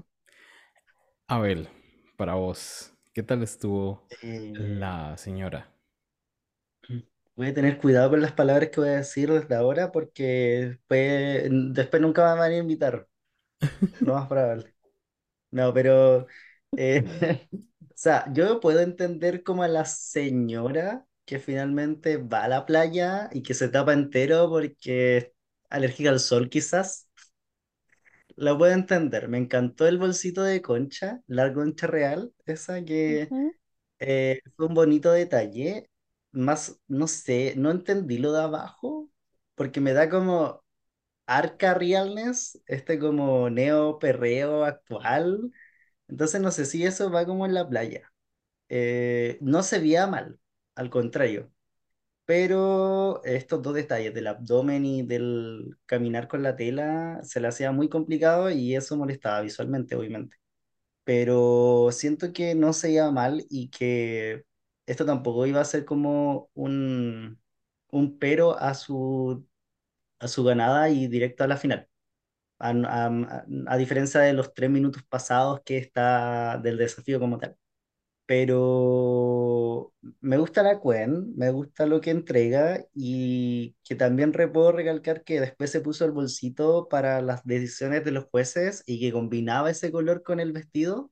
Abel, 1.29 1.69
para 2.17 2.35
vos, 2.35 2.93
¿qué 3.15 3.23
tal 3.23 3.43
estuvo 3.43 4.03
eh, 4.23 4.53
la 4.53 5.17
señora? 5.17 5.73
Voy 7.39 7.49
a 7.49 7.55
tener 7.55 7.79
cuidado 7.79 8.11
con 8.11 8.21
las 8.23 8.33
palabras 8.33 8.71
que 8.71 8.81
voy 8.81 8.91
a 8.91 8.93
decir 8.97 9.31
desde 9.33 9.55
ahora 9.55 9.93
porque 9.93 10.25
después, 10.71 11.49
después 11.75 12.03
nunca 12.03 12.35
me 12.35 12.41
van 12.41 12.53
a 12.53 12.57
invitar, 12.59 13.09
lo 14.03 14.15
más 14.15 14.29
probable. 14.29 14.75
No, 15.51 15.75
pero, 15.75 16.27
eh, 16.77 17.05
o 17.83 17.93
sea, 17.95 18.27
yo 18.35 18.61
puedo 18.61 18.81
entender 18.81 19.43
como 19.45 19.63
a 19.65 19.69
la 19.69 19.85
señora 19.87 21.07
que 21.27 21.39
finalmente 21.41 22.19
va 22.19 22.45
a 22.45 22.49
la 22.49 22.67
playa 22.67 23.31
y 23.33 23.43
que 23.43 23.55
se 23.55 23.69
tapa 23.69 23.93
entero 23.95 24.49
porque 24.51 25.17
es 25.19 25.33
alérgica 25.71 26.11
al 26.11 26.21
sol 26.21 26.49
quizás. 26.51 27.09
Lo 28.37 28.57
puedo 28.59 28.73
entender. 28.73 29.29
Me 29.29 29.39
encantó 29.39 29.87
el 29.89 29.99
bolsito 29.99 30.43
de 30.43 30.63
concha, 30.63 31.23
la 31.27 31.53
concha 31.53 31.87
real, 31.87 32.33
esa 32.47 32.85
que 32.85 33.35
eh, 34.01 34.43
fue 34.57 34.67
un 34.67 34.75
bonito 34.75 35.13
detalle. 35.13 35.91
Más, 36.33 36.81
no 36.89 37.07
sé, 37.09 37.55
no 37.57 37.71
entendí 37.71 38.19
lo 38.19 38.33
de 38.33 38.43
abajo 38.43 39.11
porque 39.55 39.81
me 39.81 39.93
da 39.93 40.09
como 40.11 40.63
arca 41.27 41.75
realness, 41.75 42.61
este 42.67 42.99
como 42.99 43.51
neo 43.51 43.99
perreo 44.01 44.65
actual. 44.65 45.53
Entonces 46.09 46.41
no 46.43 46.51
sé 46.53 46.67
si 46.67 46.85
eso 46.85 47.11
va 47.13 47.27
como 47.27 47.47
en 47.47 47.55
la 47.55 47.69
playa. 47.69 48.13
Eh, 48.71 49.39
no 49.43 49.63
se 49.65 49.81
veía 49.81 50.07
mal, 50.09 50.41
al 50.77 50.91
contrario. 50.91 51.53
Pero 52.25 53.23
estos 53.25 53.63
dos 53.63 53.75
detalles 53.75 54.13
del 54.15 54.27
abdomen 54.27 54.85
y 54.85 55.03
del 55.03 55.77
caminar 55.87 56.29
con 56.29 56.43
la 56.43 56.57
tela 56.57 57.21
se 57.23 57.41
le 57.41 57.49
hacía 57.49 57.73
muy 57.73 57.89
complicado 57.89 58.51
y 58.51 58.77
eso 58.77 58.97
molestaba 58.97 59.41
visualmente, 59.41 59.97
obviamente. 59.97 60.37
Pero 61.05 61.91
siento 61.93 62.33
que 62.33 62.55
no 62.55 62.73
se 62.75 62.93
iba 62.93 63.11
mal 63.13 63.45
y 63.51 63.71
que 63.71 64.45
esto 64.89 65.07
tampoco 65.07 65.47
iba 65.47 65.61
a 65.61 65.65
ser 65.65 65.85
como 65.85 66.51
un, 66.55 67.41
un 67.91 68.19
pero 68.19 68.59
a 68.59 68.75
su, 68.75 69.47
a 70.21 70.29
su 70.29 70.45
ganada 70.45 70.91
y 70.91 71.09
directo 71.09 71.45
a 71.45 71.49
la 71.49 71.57
final. 71.59 71.89
A, 72.61 72.71
a- 72.71 73.45
a 73.69 73.77
diferencia 73.77 74.21
de 74.21 74.33
los 74.35 74.55
tres 74.55 74.71
minutos 74.71 75.03
pasados 75.09 75.61
que 75.65 75.79
está 75.79 76.59
del 76.63 76.79
desafío 76.79 77.21
como 77.21 77.39
tal. 77.39 77.57
Pero 78.27 79.95
me 80.21 80.37
gusta 80.39 80.63
la 80.63 80.81
Quen, 80.81 81.35
me 81.37 81.51
gusta 81.51 81.87
lo 81.87 82.01
que 82.03 82.11
entrega 82.11 82.85
y 82.95 83.75
que 83.85 83.95
también 83.97 84.33
puedo 84.33 84.73
recalcar 84.73 85.25
que 85.25 85.41
después 85.41 85.71
se 85.71 85.81
puso 85.81 86.05
el 86.05 86.13
bolsito 86.13 86.89
para 86.89 87.23
las 87.23 87.45
decisiones 87.47 88.05
de 88.05 88.13
los 88.13 88.27
jueces 88.27 88.83
y 88.87 89.01
que 89.01 89.13
combinaba 89.13 89.71
ese 89.71 89.91
color 89.93 90.23
con 90.23 90.41
el 90.41 90.53
vestido 90.53 91.11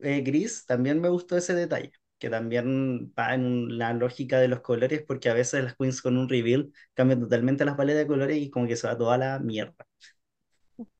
eh, 0.00 0.22
gris. 0.22 0.66
También 0.66 1.00
me 1.00 1.08
gustó 1.08 1.36
ese 1.36 1.54
detalle, 1.54 1.92
que 2.18 2.30
también 2.30 3.12
va 3.18 3.34
en 3.34 3.78
la 3.78 3.92
lógica 3.92 4.38
de 4.40 4.48
los 4.48 4.60
colores 4.60 5.02
porque 5.06 5.28
a 5.30 5.34
veces 5.34 5.64
las 5.64 5.76
queens 5.76 6.00
con 6.02 6.16
un 6.18 6.28
reveal 6.28 6.72
cambian 6.94 7.20
totalmente 7.20 7.64
las 7.64 7.76
paletas 7.76 8.00
de 8.02 8.06
colores 8.06 8.38
y 8.38 8.50
como 8.50 8.66
que 8.66 8.76
se 8.76 8.86
va 8.88 8.96
toda 8.98 9.18
la 9.18 9.38
mierda. 9.38 9.74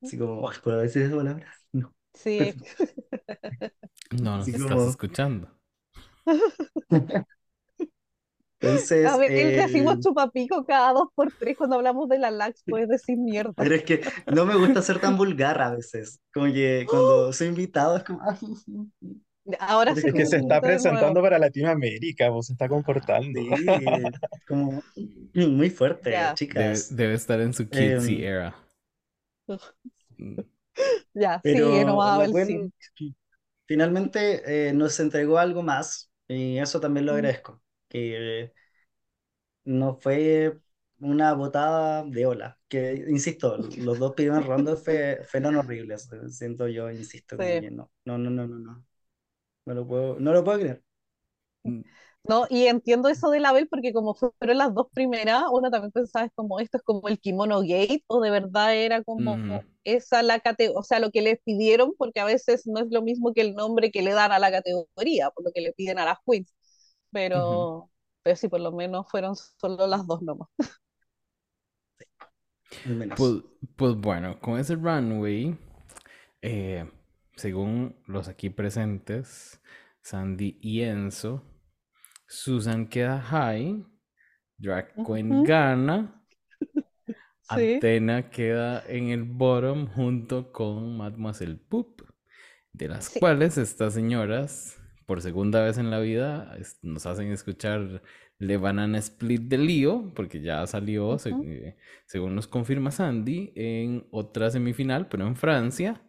Así 0.02 0.18
como, 0.18 0.48
"Ay, 0.48 0.56
¿puedo 0.62 0.78
decir 0.78 1.02
esa 1.02 1.16
palabra? 1.16 1.52
No. 1.72 1.94
Sí, 2.14 2.54
No 4.22 4.38
nos 4.38 4.48
estás 4.48 4.62
como- 4.70 4.88
escuchando. 4.90 5.50
Entonces, 8.58 9.06
a 9.06 9.18
ver, 9.18 9.30
eh, 9.32 9.50
decimos 9.56 10.00
chupapico 10.00 10.64
cada 10.64 10.92
dos 10.94 11.08
por 11.14 11.30
tres 11.38 11.56
cuando 11.58 11.76
hablamos 11.76 12.08
de 12.08 12.18
la 12.18 12.30
lax, 12.30 12.64
puedes 12.66 12.88
decir 12.88 13.18
mierda. 13.18 13.52
pero 13.54 13.74
es 13.74 13.84
que 13.84 14.00
no 14.34 14.46
me 14.46 14.56
gusta 14.56 14.80
ser 14.80 14.98
tan 14.98 15.16
vulgar 15.18 15.60
a 15.60 15.72
veces. 15.74 16.20
Como 16.32 16.46
que 16.46 16.86
cuando 16.88 17.32
soy 17.34 17.48
invitado 17.48 17.98
es 17.98 18.04
como, 18.04 18.20
"Ah, 18.22 18.36
Ahora 19.60 19.94
Es 19.94 20.02
sí 20.02 20.08
Es 20.08 20.14
que 20.14 20.26
se 20.26 20.36
está 20.38 20.60
presentando 20.60 21.22
para 21.22 21.38
Latinoamérica, 21.38 22.30
pues 22.32 22.46
se 22.46 22.52
está 22.54 22.68
comportando. 22.68 23.40
sí, 23.64 24.12
como 24.46 24.82
muy 25.34 25.70
fuerte. 25.70 26.10
Debe, 26.10 26.34
chicas. 26.34 26.96
debe 26.96 27.14
estar 27.14 27.40
en 27.40 27.52
su 27.54 27.68
cutesy 27.68 28.22
Em, 28.22 28.24
era. 28.24 28.56
Ya, 31.14 31.42
Pero 31.42 32.04
la 32.04 32.16
Abel, 32.16 32.30
Gwen 32.30 32.72
sí. 32.94 33.16
finalmente 33.66 34.68
eh, 34.68 34.72
nos 34.72 34.98
entregó 35.00 35.38
algo 35.38 35.62
más 35.62 36.10
y 36.28 36.58
eso 36.58 36.80
también 36.80 37.06
lo 37.06 37.12
Mm. 37.12 37.14
agradezco. 37.14 37.62
Que 37.88 38.42
eh, 38.44 38.52
no 39.64 39.98
fue 40.00 40.58
una 41.00 41.34
botada 41.34 42.04
de 42.04 42.26
ola. 42.26 42.58
Que, 42.68 43.04
insisto, 43.08 43.58
los 43.78 43.98
dos 43.98 44.14
primeros 44.14 44.46
rondos 44.46 44.82
fue, 44.84 45.20
fueron 45.28 45.56
horribles. 45.56 46.08
Siento 46.30 46.68
yo, 46.68 46.90
insisto, 46.90 47.38
Sí. 47.38 47.44
que 47.44 47.70
no, 47.70 47.90
no, 48.04 48.18
no, 48.18 48.30
no, 48.30 48.46
no, 48.46 48.85
no. 49.66 49.74
Lo 49.74 49.86
puedo, 49.86 50.16
no 50.20 50.32
lo 50.32 50.44
puedo 50.44 50.58
creer. 50.60 50.84
mm, 51.64 51.82
No, 52.24 52.46
y 52.50 52.66
entiendo 52.66 53.08
eso 53.08 53.30
de 53.30 53.38
la 53.40 53.50
Abel 53.50 53.68
porque 53.68 53.92
como 53.92 54.14
fueron 54.14 54.58
las 54.58 54.74
dos 54.74 54.88
primeras, 54.92 55.44
uno 55.52 55.70
también 55.70 55.92
pensaba, 55.92 56.24
es 56.26 56.32
como 56.34 56.58
esto 56.60 56.78
es 56.78 56.82
como 56.82 57.08
el 57.08 57.20
kimono 57.20 57.60
gate, 57.60 58.02
o 58.08 58.20
de 58.20 58.30
verdad 58.30 58.74
era 58.76 59.02
como 59.04 59.40
Mm. 59.48 59.76
esa 59.84 60.22
la 60.24 60.40
categoría, 60.40 60.78
o 60.80 60.82
sea, 60.82 60.98
lo 61.00 61.10
que 61.12 61.22
les 61.22 61.40
pidieron, 61.44 61.94
porque 61.96 62.18
a 62.20 62.24
veces 62.24 62.66
no 62.66 62.80
es 62.80 62.88
lo 62.90 63.02
mismo 63.02 63.32
que 63.32 63.42
el 63.42 63.54
nombre 63.54 63.90
que 63.92 64.02
le 64.02 64.12
dan 64.12 64.32
a 64.32 64.38
la 64.40 64.50
categoría, 64.50 65.30
por 65.30 65.44
lo 65.44 65.52
que 65.52 65.60
le 65.60 65.72
piden 65.72 65.98
a 66.00 66.04
las 66.04 66.18
queens, 66.26 66.52
pero, 67.12 67.90
pero 68.22 68.36
sí, 68.36 68.48
por 68.48 68.60
lo 68.60 68.72
menos 68.72 69.06
fueron 69.10 69.36
solo 69.36 69.86
las 69.86 70.06
dos 70.06 70.22
nomás. 70.22 70.48
Pues, 73.16 73.42
pues 73.76 73.94
bueno, 73.96 74.38
con 74.40 74.58
ese 74.58 74.74
runway, 74.76 75.56
eh, 76.42 76.86
según 77.36 77.96
los 78.06 78.28
aquí 78.28 78.50
presentes, 78.50 79.60
Sandy 80.02 80.58
y 80.62 80.82
Enzo, 80.82 81.44
Susan 82.28 82.88
queda 82.88 83.20
high, 83.20 83.84
Drag 84.58 84.94
Queen 85.04 85.44
gana, 85.44 86.24
Sí. 87.42 87.76
Athena 87.76 88.28
queda 88.30 88.82
en 88.88 89.08
el 89.10 89.22
bottom 89.24 89.86
junto 89.86 90.52
con 90.52 90.96
Mademoiselle 90.96 91.56
Poop, 91.56 92.02
de 92.72 92.88
las 92.88 93.06
Sí. 93.06 93.20
cuales 93.20 93.56
estas 93.58 93.94
señoras, 93.94 94.78
por 95.06 95.22
segunda 95.22 95.62
vez 95.62 95.78
en 95.78 95.90
la 95.90 96.00
vida, 96.00 96.56
nos 96.82 97.06
hacen 97.06 97.30
escuchar 97.30 98.02
Le 98.38 98.56
Banana 98.56 98.98
Split 98.98 99.42
de 99.42 99.58
Lío, 99.58 100.12
porque 100.14 100.40
ya 100.42 100.66
salió, 100.66 101.16
eh, 101.24 101.76
según 102.06 102.34
nos 102.34 102.48
confirma 102.48 102.90
Sandy, 102.90 103.52
en 103.54 104.06
otra 104.10 104.50
semifinal, 104.50 105.08
pero 105.08 105.26
en 105.26 105.36
Francia, 105.36 106.02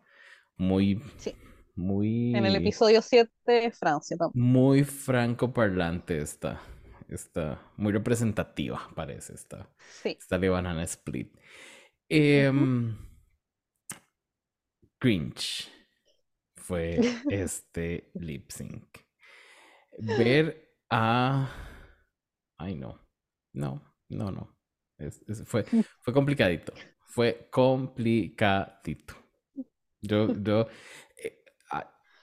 muy, 0.58 1.02
Sí. 1.18 1.36
muy... 1.76 2.36
En 2.36 2.46
el 2.46 2.56
episodio 2.56 3.02
7, 3.02 3.72
Francia 3.72 4.18
también. 4.18 4.34
Muy 4.34 4.84
francoparlante 4.84 6.20
esta, 6.20 6.62
esta, 7.10 7.60
muy 7.78 7.92
representativa 7.92 8.80
parece 8.96 9.34
esta, 9.34 9.70
Sí. 10.04 10.18
esta 10.20 10.38
de 10.38 10.50
Banana 10.50 10.84
Split. 10.84 11.36
Em, 12.10 12.96
cringe 15.00 15.70
fue 16.56 17.00
este 17.30 18.12
lip 18.16 18.52
sync. 18.52 18.86
Ver 20.00 20.76
a... 20.90 21.50
Ay, 22.58 22.76
no. 22.76 23.00
No, 23.54 23.82
no, 24.10 24.32
no. 24.32 24.56
Es- 24.98 25.22
es- 25.28 25.44
fue, 25.46 25.66
fue 26.02 26.14
complicadito. 26.14 26.74
Fue 27.06 27.48
complicadito. 27.52 29.16
Yo, 30.02 30.34
yo... 30.34 30.68
eh, 31.18 31.44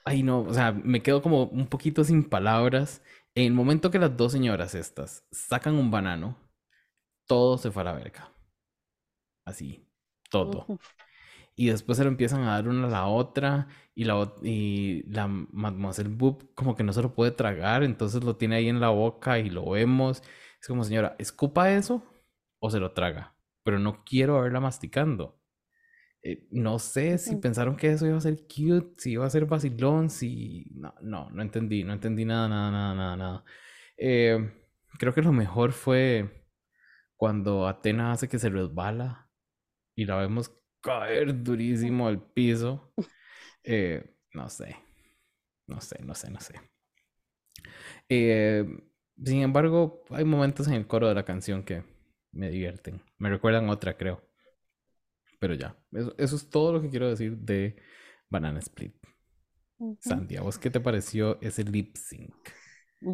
ay, 0.05 0.22
no. 0.22 0.41
O 0.43 0.55
sea, 0.55 0.72
me 0.72 1.03
quedo 1.03 1.22
como 1.22 1.45
un 1.47 1.66
poquito 1.68 2.05
sin 2.05 2.25
palabras. 2.29 3.03
En 3.35 3.47
el 3.47 3.53
momento 3.55 3.91
que 3.91 3.99
las 3.99 4.16
dos 4.16 4.33
señoras 4.33 4.75
estas 4.75 5.27
sacan 5.33 5.75
un 5.77 5.91
banano, 5.91 6.39
todo 7.27 7.59
se 7.59 7.70
fue 7.70 7.83
a 7.83 7.87
la 7.87 7.93
verga. 7.95 8.33
Así. 9.45 9.87
Todo. 10.31 10.66
Y 11.57 11.68
después 11.68 11.99
se 11.99 12.05
lo 12.05 12.11
empiezan 12.11 12.43
a 12.43 12.53
dar 12.55 12.68
una 12.68 12.87
a 12.89 12.91
la 12.91 13.07
otra. 13.07 13.68
Y 13.95 14.05
la, 14.05 14.33
y 14.43 15.05
la 15.11 15.29
Mademoiselle 15.29 16.11
Boop 16.16 16.55
como 16.55 16.77
que 16.77 16.85
no 16.85 16.93
se 16.93 17.03
lo 17.03 17.14
puede 17.14 17.33
tragar. 17.33 17.85
Entonces 17.85 18.25
lo 18.25 18.37
tiene 18.37 18.57
ahí 18.57 18.68
en 18.68 18.81
la 18.81 18.91
boca 18.91 19.39
y 19.39 19.51
lo 19.51 19.70
vemos. 19.70 20.22
Es 20.61 20.68
como, 20.68 20.85
señora, 20.85 21.16
escupa 21.18 21.72
eso 21.72 22.03
o 22.61 22.70
se 22.70 22.81
lo 22.81 22.93
traga. 22.93 23.37
Pero 23.64 23.79
no 23.79 24.05
quiero 24.05 24.41
verla 24.43 24.61
masticando. 24.61 25.41
Eh, 26.25 26.47
no 26.53 26.79
sé 26.79 27.18
si 27.18 27.37
pensaron 27.37 27.77
que 27.77 27.93
eso 27.93 28.07
iba 28.07 28.16
a 28.16 28.20
ser 28.20 28.39
cute, 28.49 28.95
si 28.97 29.12
iba 29.12 29.27
a 29.27 29.31
ser 29.31 29.47
vacilón, 29.47 30.11
si... 30.11 30.66
No, 30.75 30.95
no, 31.03 31.31
no 31.31 31.43
entendí, 31.43 31.85
no 31.85 31.93
entendí 31.93 32.25
nada, 32.25 32.49
nada, 32.49 32.70
nada, 32.70 32.95
nada, 32.95 33.16
nada. 33.16 33.45
Eh, 33.99 34.53
creo 34.99 35.12
que 35.14 35.22
lo 35.22 35.33
mejor 35.33 35.72
fue 35.72 36.49
cuando 37.16 37.66
Atena 37.68 38.12
hace 38.12 38.29
que 38.29 38.39
se 38.39 38.51
resbala 38.51 39.31
y 39.97 40.07
la 40.07 40.16
vemos 40.16 40.53
caer 40.81 41.43
durísimo 41.45 42.09
al 42.09 42.22
piso. 42.33 42.95
Eh, 43.64 44.16
no 44.35 44.49
sé, 44.51 44.77
no 45.66 45.81
sé, 45.81 46.03
no 46.03 46.14
sé, 46.14 46.31
no 46.31 46.41
sé. 46.41 46.55
Eh, 48.09 48.64
sin 49.25 49.43
embargo, 49.43 50.03
hay 50.11 50.25
momentos 50.25 50.66
en 50.68 50.75
el 50.75 50.87
coro 50.87 51.09
de 51.09 51.14
la 51.14 51.25
canción 51.25 51.62
que 51.64 51.85
me 52.33 52.51
divierten. 52.51 53.03
Me 53.18 53.31
recuerdan 53.31 53.68
otra, 53.68 53.97
creo. 53.97 54.22
Pero 55.45 55.53
ya, 55.57 55.76
eso, 55.92 56.14
eso 56.16 56.36
es 56.36 56.49
todo 56.49 56.72
lo 56.72 56.80
que 56.80 56.88
quiero 56.88 57.07
decir 57.07 57.36
de 57.36 57.76
Banana 58.30 58.61
Split. 58.61 58.95
Ujú. 59.78 59.99
Sandy, 60.01 60.38
¿a 60.38 60.40
vos 60.40 60.57
qué 60.57 60.70
te 60.70 60.80
pareció 60.80 61.38
ese 61.42 61.64
lip 61.64 61.95
sync? 61.99 62.32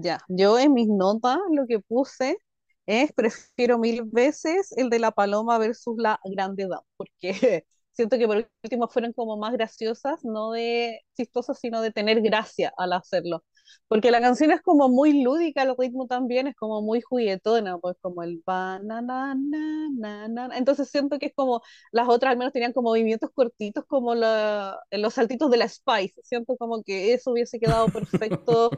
Ya, 0.00 0.20
yo 0.28 0.56
en 0.60 0.72
mis 0.72 0.86
notas 0.86 1.38
lo 1.50 1.66
que 1.66 1.80
puse 1.80 2.38
es 2.86 3.12
prefiero 3.16 3.80
mil 3.80 4.04
veces 4.04 4.70
el 4.76 4.90
de 4.90 5.00
la 5.00 5.10
paloma 5.10 5.58
versus 5.58 5.96
la 5.98 6.20
grande 6.24 6.68
dama, 6.68 6.84
porque 6.96 7.32
siento 7.90 8.16
que 8.16 8.28
por 8.28 8.48
último 8.62 8.86
fueron 8.86 9.12
como 9.12 9.36
más 9.36 9.52
graciosas, 9.52 10.24
no 10.24 10.52
de 10.52 11.00
chistosas, 11.16 11.58
sino 11.58 11.82
de 11.82 11.90
tener 11.90 12.22
gracia 12.22 12.72
al 12.78 12.92
hacerlo. 12.92 13.42
Porque 13.88 14.10
la 14.10 14.20
canción 14.20 14.50
es 14.52 14.62
como 14.62 14.88
muy 14.88 15.22
lúdica, 15.22 15.62
el 15.62 15.74
ritmo 15.78 16.06
también 16.06 16.46
es 16.46 16.56
como 16.56 16.82
muy 16.82 17.00
juguetona, 17.00 17.78
pues 17.78 17.96
como 18.00 18.22
el 18.22 18.42
banana, 18.44 19.34
na, 19.34 19.88
na, 19.90 20.28
na. 20.28 20.56
Entonces 20.56 20.88
siento 20.90 21.18
que 21.18 21.26
es 21.26 21.34
como 21.34 21.62
las 21.92 22.08
otras 22.08 22.32
al 22.32 22.38
menos 22.38 22.52
tenían 22.52 22.72
como 22.72 22.90
movimientos 22.90 23.30
cortitos 23.34 23.84
como 23.86 24.14
la, 24.14 24.78
los 24.90 25.14
saltitos 25.14 25.50
de 25.50 25.56
la 25.58 25.68
Spice. 25.68 26.20
Siento 26.22 26.56
como 26.56 26.82
que 26.82 27.12
eso 27.14 27.32
hubiese 27.32 27.58
quedado 27.60 27.90
perfecto 27.90 28.76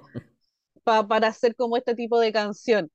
pa- 0.84 1.06
para 1.06 1.28
hacer 1.28 1.54
como 1.56 1.76
este 1.76 1.94
tipo 1.94 2.20
de 2.20 2.32
canción. 2.32 2.90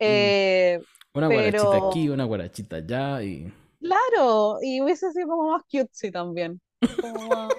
Eh, 0.00 0.80
Una 1.14 1.28
guarachita 1.28 1.76
pero 1.76 1.76
aquí, 1.76 2.08
una 2.08 2.24
guarachita 2.24 2.76
allá 2.76 3.22
y... 3.22 3.52
claro, 3.80 4.58
y 4.62 4.80
hubiese 4.82 5.10
sido 5.12 5.28
como 5.28 5.50
más 5.52 5.62
cutesy 5.70 6.10
también. 6.10 6.60
Como 7.00 7.56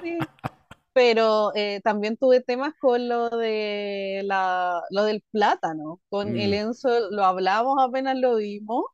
sí. 0.00 0.28
Pero 0.94 1.52
eh, 1.56 1.82
también 1.84 2.16
tuve 2.18 2.42
temas 2.42 2.74
con 2.80 3.08
lo 3.08 3.30
de 3.30 4.22
la, 4.26 4.82
lo 4.90 5.04
del 5.04 5.24
plátano. 5.32 6.00
Con 6.10 6.38
el 6.38 6.54
Mm, 6.54 6.54
Enzo 6.54 7.10
lo 7.12 7.24
hablamos 7.26 7.76
apenas 7.82 8.16
lo 8.18 8.36
vimos 8.36 8.84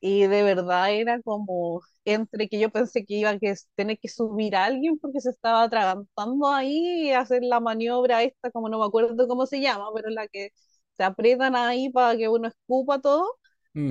y 0.00 0.26
de 0.26 0.42
verdad 0.42 0.92
era 0.92 1.20
como 1.22 1.80
entre 2.04 2.48
que 2.48 2.58
yo 2.60 2.70
pensé 2.70 3.04
que 3.06 3.14
iba 3.14 3.30
a 3.30 3.38
que 3.38 3.54
tener 3.76 3.98
que 3.98 4.08
subir 4.08 4.56
a 4.56 4.64
alguien 4.66 4.98
porque 4.98 5.20
se 5.20 5.30
estaba 5.30 5.62
atragantando 5.64 6.48
ahí 6.48 7.08
y 7.08 7.12
hacer 7.12 7.42
la 7.44 7.60
maniobra 7.60 8.22
esta, 8.24 8.50
como 8.50 8.68
no 8.68 8.78
me 8.80 8.86
acuerdo 8.86 9.28
cómo 9.28 9.46
se 9.46 9.60
llama, 9.60 9.86
pero 9.94 10.10
la 10.10 10.26
que 10.28 10.50
se 10.96 11.04
aprietan 11.04 11.54
ahí 11.56 11.90
para 11.90 12.16
que 12.18 12.28
uno 12.28 12.48
escupa 12.48 13.00
todo. 13.00 13.38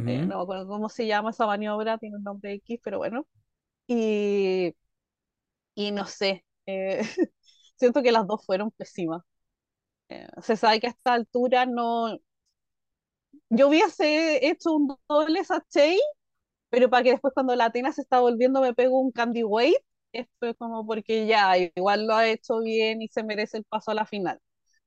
Eh, 0.05 0.25
no 0.27 0.37
me 0.37 0.43
acuerdo 0.43 0.67
cómo 0.67 0.89
se 0.89 1.07
llama 1.07 1.31
esa 1.31 1.45
maniobra, 1.47 1.97
tiene 1.99 2.17
un 2.17 2.23
nombre 2.23 2.53
X, 2.55 2.79
pero 2.83 2.97
bueno. 2.99 3.27
Y, 3.87 4.75
y 5.75 5.91
no 5.91 6.05
sé, 6.05 6.45
eh, 6.65 7.01
siento 7.81 8.03
que 8.03 8.11
las 8.13 8.27
dos 8.27 8.45
fueron 8.45 8.71
pésimas. 8.71 9.23
Eh, 10.09 10.27
se 10.43 10.57
sabe 10.57 10.79
que 10.81 10.87
a 10.87 10.91
esta 10.91 11.13
altura 11.15 11.65
no... 11.67 12.17
Yo 13.49 13.67
hubiese 13.69 14.45
hecho 14.47 14.73
un 14.73 14.95
doble 15.07 15.43
sachet 15.43 15.97
pero 16.69 16.89
para 16.89 17.03
que 17.03 17.11
después 17.11 17.33
cuando 17.33 17.55
la 17.55 17.65
Atena 17.67 17.93
se 17.93 18.01
está 18.01 18.19
volviendo 18.21 18.61
me 18.61 18.73
pego 18.75 18.99
un 19.01 19.11
candy 19.11 19.43
weight, 19.43 19.77
esto 20.13 20.47
es 20.47 20.57
como 20.57 20.85
porque 20.87 21.27
ya, 21.27 21.57
igual 21.57 22.07
lo 22.07 22.15
ha 22.15 22.27
hecho 22.29 22.59
bien 22.61 23.01
y 23.01 23.09
se 23.09 23.23
merece 23.23 23.57
el 23.59 23.65
paso 23.65 23.91
a 23.91 23.95
la 23.95 24.05
final. 24.05 24.39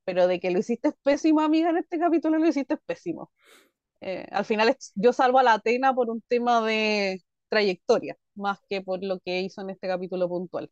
Pero 0.05 0.27
de 0.29 0.41
que 0.41 0.51
lo 0.53 0.61
hiciste 0.61 0.93
pésimo, 1.05 1.41
amiga, 1.43 1.71
en 1.71 1.79
este 1.79 1.99
capítulo 1.99 2.39
lo 2.39 2.49
hiciste 2.49 2.77
pésimo. 2.79 3.33
Eh, 4.01 4.27
al 4.33 4.45
final 4.47 4.77
yo 4.97 5.13
salvo 5.13 5.39
a 5.41 5.43
la 5.45 5.55
Atena 5.55 5.95
por 5.95 6.11
un 6.11 6.23
tema 6.29 6.65
de 6.67 7.23
trayectoria, 7.49 8.17
más 8.37 8.61
que 8.69 8.83
por 8.83 9.05
lo 9.05 9.21
que 9.21 9.41
hizo 9.43 9.63
en 9.63 9.71
este 9.71 9.89
capítulo 9.89 10.29
puntual. 10.29 10.71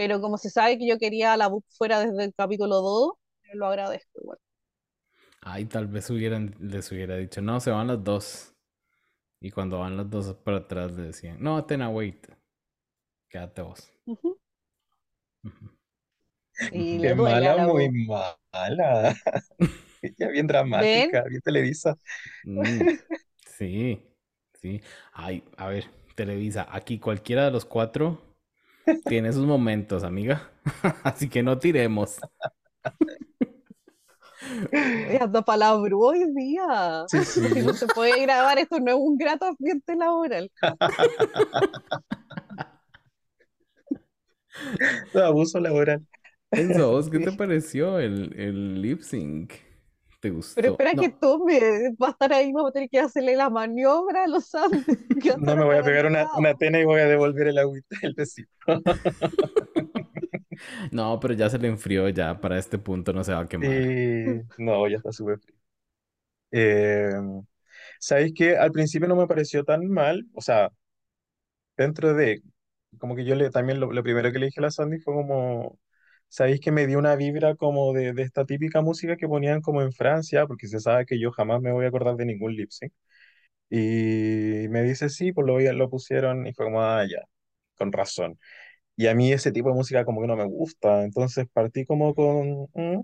Pero 0.00 0.18
como 0.22 0.38
se 0.38 0.48
sabe 0.48 0.78
que 0.78 0.88
yo 0.88 0.98
quería 0.98 1.34
a 1.34 1.36
la 1.36 1.48
BUP 1.48 1.62
fuera 1.76 2.00
desde 2.00 2.24
el 2.24 2.34
capítulo 2.34 2.76
2, 2.80 3.12
eh, 3.42 3.48
lo 3.52 3.66
agradezco 3.66 4.18
igual. 4.22 4.38
Ay, 5.42 5.66
tal 5.66 5.88
vez 5.88 6.08
hubieran, 6.08 6.54
les 6.58 6.90
hubiera 6.90 7.18
dicho, 7.18 7.42
no, 7.42 7.60
se 7.60 7.70
van 7.70 7.88
las 7.88 8.02
dos. 8.02 8.54
Y 9.42 9.50
cuando 9.50 9.80
van 9.80 9.98
las 9.98 10.08
dos 10.08 10.34
para 10.36 10.56
atrás 10.56 10.92
le 10.92 11.02
decían, 11.02 11.36
no, 11.38 11.58
Atena, 11.58 11.90
wait. 11.90 12.28
Quédate 13.28 13.60
vos. 13.60 13.92
Ujú. 14.06 14.38
Y 16.72 16.98
Qué 17.02 17.14
mala, 17.14 17.56
la 17.56 17.68
muy 17.68 17.90
mala. 17.90 19.14
Ella 20.02 20.28
bien 20.30 20.46
¿Ven? 20.80 21.10
dramática, 21.10 21.24
bien 21.28 21.42
televisa. 21.42 21.94
Mm, 22.42 22.84
sí, 23.58 24.02
sí. 24.62 24.80
Ay, 25.12 25.44
a 25.58 25.68
ver, 25.68 25.84
Televisa, 26.14 26.66
aquí 26.70 26.98
cualquiera 26.98 27.44
de 27.44 27.50
los 27.50 27.66
cuatro 27.66 28.29
tiene 29.06 29.32
sus 29.32 29.46
momentos, 29.46 30.04
amiga. 30.04 30.50
Así 31.04 31.28
que 31.28 31.42
no 31.42 31.58
tiremos. 31.58 32.18
Anda 35.20 35.42
palabra 35.42 35.96
hoy 35.96 36.24
día. 36.34 37.04
Sí, 37.08 37.24
sí. 37.24 37.48
Si 37.48 37.60
no 37.62 37.72
se 37.72 37.86
puede 37.86 38.20
grabar, 38.22 38.58
esto 38.58 38.78
no 38.80 38.90
es 38.90 38.98
un 38.98 39.16
grato 39.16 39.46
ambiente 39.46 39.96
laboral. 39.96 40.50
Abuso 45.14 45.60
laboral. 45.60 46.04
Enzo, 46.50 46.90
¿vos 46.90 47.10
qué 47.10 47.20
te 47.20 47.32
pareció 47.32 47.98
el, 47.98 48.34
el 48.36 48.82
lip 48.82 49.02
sync? 49.02 49.52
¿Te 50.20 50.30
Pero 50.54 50.68
gustó? 50.68 50.68
espera 50.68 50.94
que 50.96 51.06
No, 51.06 51.10
tome, 51.10 51.60
va 52.02 52.08
a 52.08 52.10
estar 52.10 52.32
ahí, 52.32 52.52
vamos 52.52 52.70
a 52.70 52.72
tener 52.72 52.88
que 52.90 52.98
hacerle 53.00 53.36
la 53.36 53.50
maniobra 53.50 54.24
a 54.24 54.28
los 54.28 54.54
Andes, 54.54 54.84
que 55.20 55.32
No 55.36 55.56
me 55.56 55.64
voy 55.64 55.76
a 55.76 55.82
pegar 55.84 56.06
una, 56.06 56.28
una 56.36 56.54
tena 56.54 56.78
y 56.80 56.84
voy 56.84 57.00
a 57.00 57.06
devolver 57.06 57.48
el 57.48 57.58
agüita, 57.58 57.96
el 58.02 58.14
besito. 58.14 58.50
no, 60.92 61.18
pero 61.20 61.34
ya 61.34 61.48
se 61.50 61.58
le 61.58 61.68
enfrió, 61.68 62.08
ya 62.08 62.40
para 62.40 62.58
este 62.58 62.78
punto 62.78 63.12
no 63.12 63.24
se 63.24 63.32
va 63.32 63.40
a 63.40 63.48
quemar. 63.48 63.76
No, 64.58 64.86
ya 64.88 64.96
está 64.96 65.12
súper 65.12 65.38
frío. 65.40 65.56
Eh, 66.52 67.10
¿sabéis 68.00 68.32
que 68.34 68.56
al 68.58 68.72
principio 68.72 69.08
no 69.08 69.16
me 69.16 69.26
pareció 69.26 69.64
tan 69.64 69.88
mal? 69.90 70.26
O 70.34 70.40
sea, 70.42 70.70
dentro 71.76 72.14
de, 72.14 72.42
como 72.98 73.14
que 73.16 73.24
yo 73.24 73.34
le, 73.34 73.50
también 73.50 73.80
lo, 73.80 73.92
lo 73.92 74.02
primero 74.02 74.32
que 74.32 74.38
le 74.38 74.46
dije 74.46 74.60
a 74.60 74.64
la 74.64 74.70
Sandy 74.70 74.98
fue 75.00 75.14
como, 75.14 75.78
sabéis 76.30 76.60
que 76.60 76.72
me 76.72 76.86
dio 76.88 76.98
una 77.00 77.16
vibra 77.16 77.56
como 77.56 77.94
de, 77.94 78.14
de 78.14 78.22
esta 78.22 78.46
típica 78.46 78.82
música 78.82 79.16
que 79.18 79.28
ponían 79.28 79.62
como 79.62 79.82
en 79.82 79.92
Francia, 79.92 80.46
porque 80.48 80.68
se 80.68 80.80
sabe 80.80 81.06
que 81.06 81.20
yo 81.20 81.32
jamás 81.32 81.62
me 81.62 81.72
voy 81.72 81.86
a 81.86 81.88
acordar 81.90 82.16
de 82.16 82.26
ningún 82.26 82.56
lip 82.56 82.70
sync. 82.72 82.92
Y 83.70 84.68
me 84.70 84.82
dice, 84.82 85.08
sí, 85.08 85.32
pues 85.32 85.46
lo, 85.46 85.58
lo 85.60 85.90
pusieron 85.90 86.46
y 86.46 86.52
fue 86.54 86.66
como, 86.66 86.82
ah, 86.82 87.04
ya, 87.10 87.20
con 87.76 87.92
razón. 87.92 88.38
Y 88.96 89.08
a 89.08 89.14
mí 89.14 89.32
ese 89.32 89.52
tipo 89.52 89.70
de 89.70 89.76
música 89.76 90.04
como 90.06 90.20
que 90.22 90.28
no 90.28 90.36
me 90.36 90.44
gusta, 90.46 91.04
entonces 91.04 91.46
partí 91.52 91.84
como 91.86 92.14
con... 92.14 92.68
mm. 92.74 93.02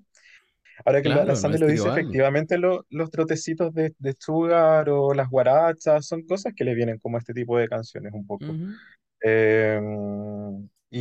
Ahora 0.85 1.03
que 1.03 1.09
la, 1.11 1.25
la 1.25 1.35
Claro, 1.35 1.41
no 1.41 1.53
Sandy 1.53 1.59
lo 1.59 1.67
dice, 1.69 1.89
efectivamente 1.89 2.59
lo- 2.59 2.87
los 2.91 3.11
trotecitos 3.11 3.73
de, 3.75 3.95
de 3.99 4.15
Sugar 4.19 4.89
o 4.91 5.15
las 5.15 5.29
guarachas 5.31 6.07
son 6.07 6.23
cosas 6.27 6.53
que 6.55 6.65
le 6.65 6.75
vienen 6.75 6.99
como 6.99 7.17
a 7.17 7.21
este 7.21 7.35
tipo 7.35 7.59
de 7.59 7.69
canciones 7.69 8.13
un 8.15 8.27
poco. 8.27 8.59
Eh, 9.23 9.81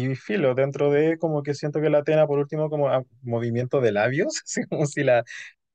y 0.04 0.16
filo, 0.16 0.56
dentro 0.56 0.92
de 0.92 1.18
como 1.18 1.44
que 1.44 1.54
siento 1.54 1.82
que 1.82 1.90
la 1.90 2.00
Atena, 2.00 2.28
por 2.28 2.40
último, 2.40 2.70
como 2.70 2.90
a- 2.90 3.04
movimiento 3.22 3.82
de 3.82 3.92
labios, 3.92 4.42
así 4.46 4.66
como 4.68 4.86
si 4.86 5.04
la 5.04 5.24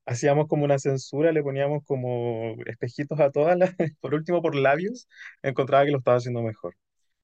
hacíamos 0.07 0.49
como 0.49 0.65
una 0.65 0.79
censura, 0.79 1.33
le 1.33 1.43
poníamos 1.43 1.85
como 1.85 2.55
espejitos 2.67 3.21
a 3.21 3.31
todas 3.31 3.59
las, 3.59 3.73
por 4.01 4.15
último, 4.15 4.43
por 4.43 4.55
labios, 4.57 5.09
encontraba 5.43 5.85
que 5.85 5.93
lo 5.93 5.99
estaba 5.99 6.19
haciendo 6.19 6.43
mejor. 6.43 6.77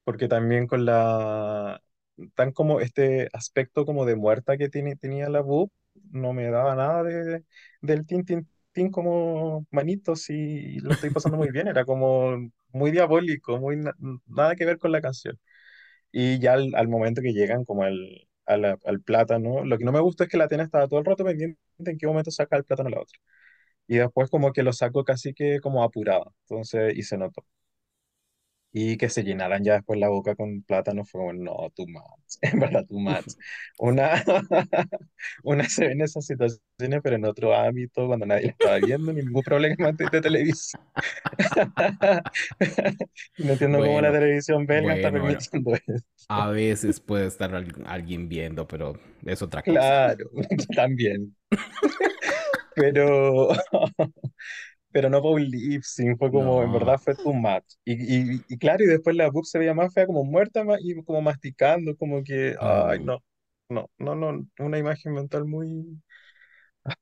Porque 0.04 0.28
también 0.28 0.66
con 0.66 0.84
la, 0.86 1.80
tan 2.34 2.52
como 2.52 2.80
este 2.80 3.28
aspecto 3.32 3.84
como 3.86 4.04
de 4.06 4.16
muerta 4.16 4.56
que 4.56 4.68
tiene, 4.68 4.96
tenía 4.96 5.28
la 5.28 5.40
BUP, 5.42 5.72
no 6.12 6.32
me 6.32 6.46
daba 6.50 6.74
nada 6.76 7.02
de, 7.02 7.44
del 7.80 8.06
tin, 8.06 8.24
tin, 8.24 8.48
tin 8.72 8.90
como 8.90 9.66
manitos 9.70 10.30
y 10.30 10.78
lo 10.80 10.92
estoy 10.92 11.10
pasando 11.10 11.36
muy 11.38 11.50
bien, 11.50 11.68
era 11.68 11.84
como 11.84 12.36
muy 12.72 12.90
diabólico, 12.92 13.58
muy 13.58 13.76
na- 13.76 13.94
nada 14.26 14.54
que 14.56 14.64
ver 14.66 14.78
con 14.78 14.92
la 14.92 15.00
canción. 15.00 15.38
Y 16.12 16.38
ya 16.40 16.54
al, 16.54 16.74
al 16.74 16.88
momento 16.88 17.22
que 17.22 17.32
llegan 17.32 17.64
como 17.64 17.84
al, 17.84 18.28
a 18.46 18.56
la- 18.56 18.78
al 18.84 19.00
plátano, 19.02 19.64
lo 19.64 19.78
que 19.78 19.84
no 19.84 19.92
me 19.92 20.00
gustó 20.00 20.24
es 20.24 20.30
que 20.30 20.38
la 20.38 20.44
Atena 20.44 20.64
estaba 20.64 20.88
todo 20.88 21.00
el 21.00 21.06
rato 21.06 21.24
pendiente 21.24 21.58
en 21.78 21.98
qué 21.98 22.06
momento 22.06 22.30
saca 22.30 22.56
el 22.56 22.64
plátano 22.64 22.90
la 22.90 23.00
otra. 23.00 23.18
Y 23.88 23.96
después 23.98 24.30
como 24.30 24.52
que 24.52 24.62
lo 24.64 24.72
sacó 24.74 25.04
casi 25.04 25.34
que 25.34 25.60
como 25.60 25.82
apurado, 25.84 26.34
entonces, 26.48 26.96
y 26.96 27.02
se 27.04 27.18
notó. 27.18 27.44
Y 28.78 28.98
que 28.98 29.08
se 29.08 29.22
llenaran 29.24 29.64
ya 29.64 29.74
después 29.74 29.98
la 29.98 30.10
boca 30.10 30.34
con 30.34 30.62
plátano 30.62 31.04
fue 31.06 31.20
como, 31.20 31.32
no, 31.32 31.70
too 31.74 31.86
much, 31.88 32.02
en 32.42 32.60
verdad, 32.60 32.84
too 32.86 32.98
much. 33.00 33.32
Una, 33.78 34.22
una 35.44 35.68
se 35.68 35.86
ve 35.86 35.92
en 35.92 36.02
esas 36.02 36.26
situaciones, 36.26 37.00
pero 37.02 37.16
en 37.16 37.24
otro 37.24 37.54
ámbito, 37.54 38.06
cuando 38.06 38.26
nadie 38.26 38.46
la 38.46 38.52
estaba 38.52 38.78
viendo, 38.78 39.12
ningún 39.14 39.42
problema 39.42 39.92
de, 39.92 40.20
televisión. 40.20 40.82
No 43.38 43.52
entiendo 43.52 43.82
cómo 43.82 44.00
la 44.00 44.12
Bueno, 44.12 44.12
televisión 44.12 44.66
belga 44.66 44.94
está 44.94 45.08
bueno, 45.08 45.20
bueno. 45.20 45.38
permitiendo 45.38 45.74
eso. 45.74 46.04
A 46.28 46.48
veces 46.50 47.00
puede 47.00 47.26
estar 47.26 47.54
al- 47.54 47.84
alguien 47.86 48.28
viendo, 48.28 48.66
pero 48.68 48.98
es 49.24 49.42
otra 49.42 49.64
cosa. 49.64 50.14
Claro, 50.14 50.30
también. 50.74 51.34
Pero, 52.74 53.48
pero 54.96 55.10
no 55.10 55.20
fue 55.20 55.32
un 55.32 55.42
lip 55.42 55.82
sync, 55.82 56.16
fue 56.16 56.30
como, 56.30 56.62
en 56.62 56.72
verdad 56.72 56.96
fue 56.96 57.14
too 57.14 57.34
much. 57.34 57.64
Y, 57.84 57.92
y, 57.92 58.42
y 58.48 58.56
claro, 58.56 58.82
y 58.82 58.86
después 58.86 59.14
la 59.14 59.28
Boop 59.28 59.44
se 59.44 59.58
veía 59.58 59.74
más 59.74 59.92
fea, 59.92 60.06
como 60.06 60.24
muerta 60.24 60.64
y 60.80 60.94
como 61.04 61.20
masticando, 61.20 61.94
como 61.98 62.24
que, 62.24 62.56
ay, 62.58 63.04
no, 63.04 63.22
no, 63.68 63.90
no, 63.98 64.14
no, 64.14 64.46
una 64.58 64.78
imagen 64.78 65.12
mental 65.12 65.44
muy, 65.44 66.00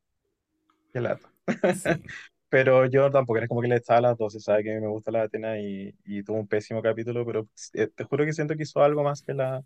qué 0.93 1.01
lata. 1.01 1.33
sí. 1.73 1.91
Pero 2.49 2.85
yo 2.87 3.13
tampoco 3.13 3.39
es 3.39 3.49
como 3.49 3.63
que 3.63 3.69
le 3.69 3.77
estaba 3.77 3.99
a 3.99 4.03
las 4.03 4.19
12, 4.19 4.41
sabe 4.41 4.65
que 4.65 4.81
me 4.81 4.89
gusta 4.89 5.13
la 5.13 5.23
Atena 5.23 5.61
y, 5.61 5.95
y 6.05 6.25
tuvo 6.25 6.39
un 6.39 6.49
pésimo 6.49 6.83
capítulo, 6.83 7.25
pero 7.25 7.49
eh, 7.75 7.89
te 7.89 8.05
juro 8.05 8.25
que 8.25 8.33
siento 8.33 8.57
que 8.57 8.65
hizo 8.65 8.83
algo 8.83 9.05
más 9.05 9.23
que 9.23 9.35
la, 9.35 9.63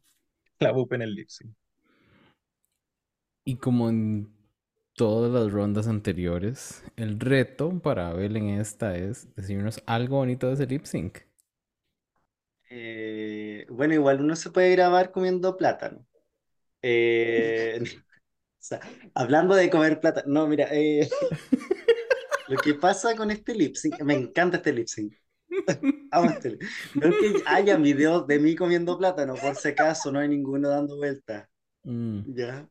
la 0.59 0.73
Boop 0.73 0.93
en 0.93 1.03
el 1.03 1.15
lip 1.15 1.29
sync. 1.29 1.51
Y 3.45 3.57
como 3.57 3.89
en 3.89 4.38
todas 4.99 5.33
las 5.33 5.51
rondas 5.53 5.89
anteriores, 5.89 6.85
el 6.97 7.21
reto 7.21 7.81
para 7.81 8.09
Abel 8.11 8.37
en 8.37 8.49
esta 8.51 8.97
es 8.99 9.35
decirnos 9.37 9.83
algo 9.87 10.19
bonito 10.19 10.49
de 10.49 10.55
ese 10.55 10.67
lip 10.67 10.85
sync. 10.85 11.21
Eh, 12.71 13.67
bueno, 13.71 13.95
igual 13.95 14.21
uno 14.21 14.37
se 14.37 14.51
puede 14.51 14.73
grabar 14.73 15.11
comiendo 15.11 15.57
plátano. 15.57 16.05
Eh, 16.83 17.81
o 18.07 18.17
sea, 18.59 18.81
hablando 19.15 19.55
de 19.55 19.71
comer 19.71 20.01
plátano, 20.01 20.27
no, 20.33 20.47
mira, 20.47 20.69
eh, 20.73 21.09
lo 22.49 22.59
que 22.59 22.75
pasa 22.75 23.17
con 23.17 23.31
este 23.31 23.55
lip 23.55 23.77
sync, 23.77 24.01
me 24.03 24.15
encanta 24.15 24.59
este 24.59 24.73
lip 24.73 24.89
sync. 24.89 25.15
Este 26.11 26.59
No 26.95 27.09
es 27.09 27.15
que 27.21 27.43
haya 27.47 27.77
videos 27.77 28.27
de 28.27 28.39
mí 28.39 28.57
comiendo 28.57 28.99
plátano, 28.99 29.35
por 29.35 29.57
si 29.57 29.69
acaso, 29.69 30.13
no 30.13 30.19
hay 30.19 30.29
ninguno 30.29 30.69
dando 30.69 30.97
vueltas. 30.97 31.49
Mm, 31.85 32.21
Ya. 32.35 32.69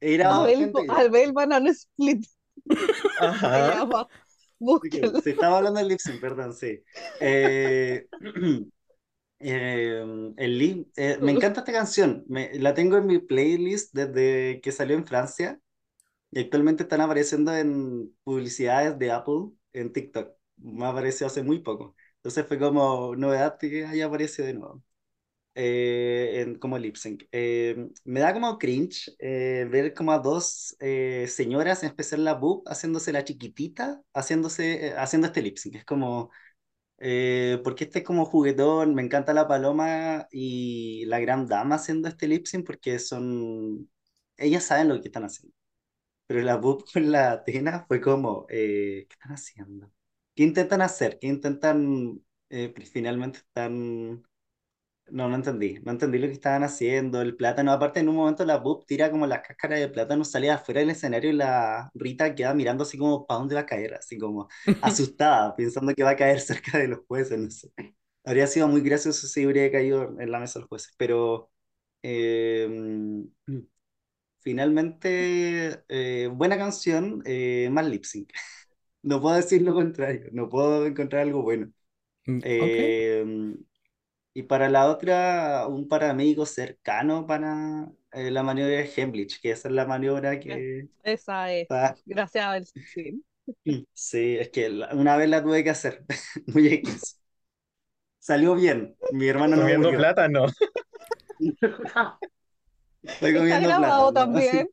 Era 0.00 0.36
Abel, 0.36 0.72
Abel 0.88 1.32
Banana 1.32 1.70
Split 1.72 2.26
Ajá. 3.16 3.86
Se 5.22 5.30
estaba 5.32 5.58
hablando 5.58 5.78
del 5.80 5.88
lip 5.88 6.00
sync, 6.00 6.20
perdón, 6.20 6.54
sí. 6.54 6.82
Eh, 7.18 8.08
eh, 9.40 10.04
el 10.36 10.58
lip- 10.58 10.88
eh, 10.96 11.18
me 11.22 11.32
encanta 11.32 11.60
esta 11.60 11.72
canción. 11.72 12.24
Me- 12.28 12.52
la 12.60 12.74
tengo 12.74 12.96
en 12.96 13.06
mi 13.06 13.18
playlist 13.20 13.94
desde 13.94 14.60
que 14.62 14.72
salió 14.72 14.96
en 14.96 15.06
Francia 15.06 15.60
y 16.30 16.40
actualmente 16.40 16.84
están 16.84 17.00
apareciendo 17.02 17.54
en 17.56 18.14
publicidades 18.24 18.98
de 18.98 19.12
Apple 19.12 19.50
en 19.72 19.92
TikTok. 19.92 20.34
Me 20.58 20.86
apareció 20.86 21.26
hace 21.28 21.42
muy 21.42 21.60
poco. 21.60 21.96
Entonces 22.16 22.46
fue 22.46 22.58
como 22.58 23.16
novedad 23.16 23.58
que 23.58 23.86
haya 23.86 24.06
aparecido 24.06 24.46
de 24.48 24.54
nuevo. 24.54 24.82
Eh, 25.54 26.40
en- 26.42 26.56
como 26.58 26.78
lip 26.78 26.96
sync. 26.96 27.24
Eh, 27.32 27.88
me 28.04 28.20
da 28.20 28.32
como 28.34 28.58
cringe 28.58 29.12
eh, 29.18 29.66
ver 29.70 29.94
como 29.94 30.12
a 30.12 30.18
dos 30.18 30.76
eh, 30.80 31.26
señoras, 31.28 31.82
en 31.82 31.88
especial 31.90 32.24
la 32.24 32.34
Boop, 32.34 32.66
haciéndose 32.68 33.12
la 33.12 33.24
chiquitita, 33.24 34.02
haciéndose, 34.14 34.88
eh, 34.88 34.94
haciendo 34.98 35.26
este 35.28 35.42
lip 35.42 35.56
sync. 35.58 35.76
Es 35.76 35.84
como, 35.84 36.30
eh, 36.98 37.60
porque 37.64 37.84
este 37.84 38.00
es 38.00 38.04
como 38.04 38.24
juguetón, 38.26 38.94
me 38.94 39.02
encanta 39.02 39.34
la 39.34 39.48
Paloma 39.48 40.26
y 40.32 41.04
la 41.06 41.20
Gran 41.20 41.46
Dama 41.48 41.76
haciendo 41.76 42.08
este 42.08 42.28
lip 42.28 42.46
sync 42.46 42.66
porque 42.66 42.98
son, 42.98 43.90
ellas 44.36 44.64
saben 44.64 44.88
lo 44.88 45.00
que 45.00 45.08
están 45.08 45.24
haciendo. 45.24 45.54
Pero 46.26 46.40
la 46.42 46.56
Boop 46.56 46.84
con 46.92 47.10
la 47.12 47.32
Atena 47.32 47.84
fue 47.88 48.00
como, 48.00 48.46
¿qué 48.46 49.06
están 49.10 49.32
haciendo? 49.32 49.90
¿Qué 50.34 50.42
intentan 50.44 50.82
hacer? 50.82 51.18
¿Qué 51.20 51.28
intentan, 51.28 52.22
finalmente 52.92 53.38
están... 53.40 54.24
No, 55.10 55.28
no 55.28 55.36
entendí. 55.36 55.78
No 55.84 55.92
entendí 55.92 56.18
lo 56.18 56.26
que 56.26 56.32
estaban 56.32 56.64
haciendo. 56.64 57.20
El 57.20 57.36
plátano, 57.36 57.70
aparte 57.72 58.00
en 58.00 58.08
un 58.08 58.16
momento 58.16 58.44
la 58.44 58.56
Boop 58.56 58.86
tira 58.86 59.10
como 59.10 59.26
la 59.26 59.42
cáscara 59.42 59.76
de 59.76 59.88
plátano, 59.88 60.24
sale 60.24 60.50
afuera 60.50 60.80
del 60.80 60.90
escenario 60.90 61.30
y 61.30 61.34
la 61.34 61.90
Rita 61.94 62.34
queda 62.34 62.54
mirando 62.54 62.82
así 62.84 62.96
como 62.98 63.26
para 63.26 63.38
dónde 63.40 63.54
va 63.54 63.60
a 63.62 63.66
caer, 63.66 63.94
así 63.94 64.18
como 64.18 64.48
asustada, 64.80 65.54
pensando 65.54 65.94
que 65.94 66.02
va 66.02 66.10
a 66.10 66.16
caer 66.16 66.40
cerca 66.40 66.78
de 66.78 66.88
los 66.88 67.00
jueces, 67.06 67.38
no 67.38 67.50
sé. 67.50 67.70
Habría 68.24 68.46
sido 68.46 68.66
muy 68.68 68.80
gracioso 68.80 69.26
si 69.28 69.46
hubiera 69.46 69.70
caído 69.70 70.18
en 70.18 70.30
la 70.32 70.40
mesa 70.40 70.58
de 70.58 70.62
los 70.62 70.68
jueces, 70.70 70.94
pero 70.96 71.50
eh, 72.02 72.66
finalmente, 74.40 75.84
eh, 75.88 76.28
buena 76.32 76.56
canción, 76.58 77.22
eh, 77.26 77.68
más 77.70 77.86
lip 77.86 78.04
sync. 78.04 78.30
No 79.02 79.20
puedo 79.20 79.36
decir 79.36 79.62
lo 79.62 79.74
contrario, 79.74 80.30
no 80.32 80.48
puedo 80.48 80.86
encontrar 80.86 81.22
algo 81.22 81.42
bueno. 81.42 81.70
Mm, 82.26 82.40
Ok. 82.58 82.78
Eh, 82.80 83.54
y 84.34 84.42
para 84.44 84.68
la 84.68 84.88
otra, 84.90 85.66
un 85.68 85.88
paramédico 85.88 86.46
cercano 86.46 87.26
para 87.26 87.90
eh, 88.12 88.30
la 88.30 88.42
maniobra 88.42 88.74
de 88.76 88.92
Hemlich, 88.96 89.40
que 89.40 89.52
esa 89.52 89.68
es 89.68 89.74
la 89.74 89.86
maniobra 89.86 90.40
que 90.40 90.88
Esa 91.02 91.52
es. 91.52 91.68
está... 91.68 91.96
Gracias, 92.06 92.44
Abel. 92.44 92.66
Sí. 92.82 93.24
Sí, 93.92 94.36
es 94.38 94.50
que 94.50 94.68
la- 94.68 94.94
una 94.94 95.16
vez 95.16 95.28
la 95.28 95.42
tuve 95.42 95.64
que 95.64 95.70
hacer, 95.70 96.04
muy 96.46 96.68
X. 96.68 97.20
Salió 98.18 98.54
bien, 98.56 98.96
mi 99.08 99.28
hermano 99.28 99.56
no 99.56 99.62
Comiendo 99.62 99.70
murió. 99.70 100.00
plátano. 100.00 100.46
Estoy 103.02 103.32
Está 103.32 103.38
comiendo 103.38 103.68
grabado 103.68 104.06
plátano. 104.08 104.12
también. 104.12 104.68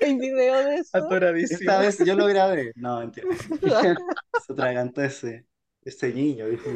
Hay 0.00 0.18
video 0.18 0.64
de 0.64 0.76
eso. 0.76 0.98
Atoradísimo. 0.98 1.58
Esta 1.58 1.78
vez 1.78 1.98
yo 2.04 2.14
lo 2.14 2.26
grabé. 2.26 2.72
No, 2.76 3.00
mentira. 3.00 3.28
Se 4.36 4.52
atragantó 4.52 5.02
ese, 5.02 5.46
ese 5.82 6.12
niño, 6.12 6.46
dijo. 6.48 6.70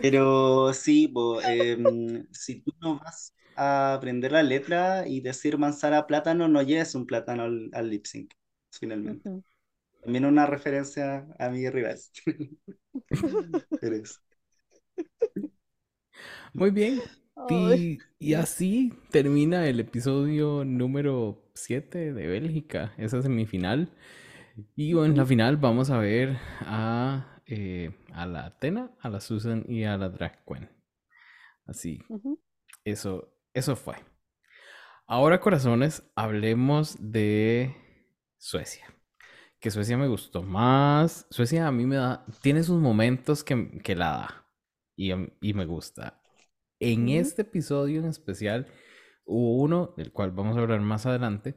Pero 0.00 0.72
sí, 0.74 1.08
po, 1.08 1.42
em, 1.42 2.26
si 2.32 2.60
tú 2.62 2.72
no 2.80 2.98
vas 2.98 3.34
a 3.54 3.94
aprender 3.94 4.32
la 4.32 4.42
letra 4.42 5.06
y 5.08 5.20
decir 5.20 5.58
manzana 5.58 6.06
plátano, 6.06 6.48
no 6.48 6.62
lleves 6.62 6.94
un 6.94 7.06
plátano 7.06 7.44
al, 7.44 7.70
al 7.72 7.90
lip 7.90 8.06
sync, 8.06 8.32
finalmente. 8.72 9.30
Ujú. 9.30 9.42
También 10.02 10.26
una 10.26 10.46
referencia 10.46 11.26
a 11.38 11.48
mi 11.50 11.68
rival. 11.70 11.98
Muy 16.52 16.70
bien. 16.70 17.02
Y, 17.48 18.02
y 18.18 18.34
así 18.34 18.92
termina 19.10 19.68
el 19.68 19.80
episodio 19.80 20.64
número 20.64 21.42
7 21.54 22.12
de 22.12 22.26
Bélgica, 22.26 22.92
esa 22.98 23.22
semifinal. 23.22 23.90
Y 24.76 24.94
bueno, 24.94 25.12
en 25.12 25.18
la 25.18 25.26
final 25.26 25.56
vamos 25.58 25.90
a 25.90 25.98
ver 25.98 26.38
a, 26.62 27.35
eh, 27.46 27.90
a 28.12 28.26
la 28.26 28.46
Atena, 28.46 28.96
a 29.00 29.08
la 29.08 29.20
Susan 29.20 29.64
y 29.68 29.84
a 29.84 29.96
la 29.96 30.08
Drag 30.08 30.44
Queen. 30.44 30.68
Así, 31.66 32.00
eso, 32.84 33.32
eso 33.54 33.76
fue. 33.76 33.96
Ahora, 35.06 35.40
corazones, 35.40 36.02
hablemos 36.14 36.96
de 37.00 37.74
Suecia. 38.38 38.86
Que 39.60 39.70
Suecia 39.70 39.96
me 39.96 40.08
gustó 40.08 40.42
más. 40.42 41.26
Suecia 41.30 41.66
a 41.66 41.72
mí 41.72 41.86
me 41.86 41.96
da, 41.96 42.24
tiene 42.42 42.62
sus 42.62 42.80
momentos 42.80 43.42
que, 43.42 43.80
que 43.82 43.96
la 43.96 44.10
da 44.10 44.46
y, 44.96 45.12
y 45.40 45.54
me 45.54 45.66
gusta. 45.66 46.22
En 46.78 47.08
este 47.08 47.42
episodio 47.42 48.00
en 48.00 48.06
especial 48.06 48.66
hubo 49.24 49.62
uno, 49.62 49.94
del 49.96 50.12
cual 50.12 50.30
vamos 50.30 50.56
a 50.56 50.60
hablar 50.60 50.80
más 50.80 51.06
adelante, 51.06 51.54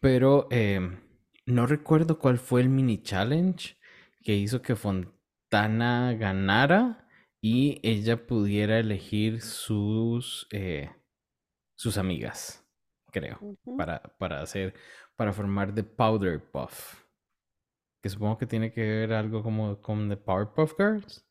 pero 0.00 0.48
em, 0.50 1.00
no 1.46 1.66
recuerdo 1.66 2.18
cuál 2.18 2.38
fue 2.38 2.60
el 2.60 2.68
mini 2.68 3.02
challenge 3.02 3.76
que 4.22 4.34
hizo 4.34 4.62
que 4.62 4.76
Fontana 4.76 6.14
ganara 6.14 7.08
y 7.40 7.80
ella 7.82 8.26
pudiera 8.26 8.78
elegir 8.78 9.40
sus, 9.40 10.46
eh, 10.52 10.90
sus 11.76 11.98
amigas, 11.98 12.64
creo, 13.10 13.38
para, 13.76 14.00
para 14.18 14.40
hacer, 14.40 14.74
para 15.16 15.32
formar 15.32 15.74
The 15.74 15.84
Powder 15.84 16.40
Puff. 16.50 17.02
Que 18.02 18.08
supongo 18.08 18.38
que 18.38 18.46
tiene 18.46 18.72
que 18.72 18.82
ver 18.82 19.12
algo 19.12 19.42
como 19.42 19.80
con 19.80 20.08
The 20.08 20.16
Powerpuff 20.16 20.74
Girls, 20.76 21.24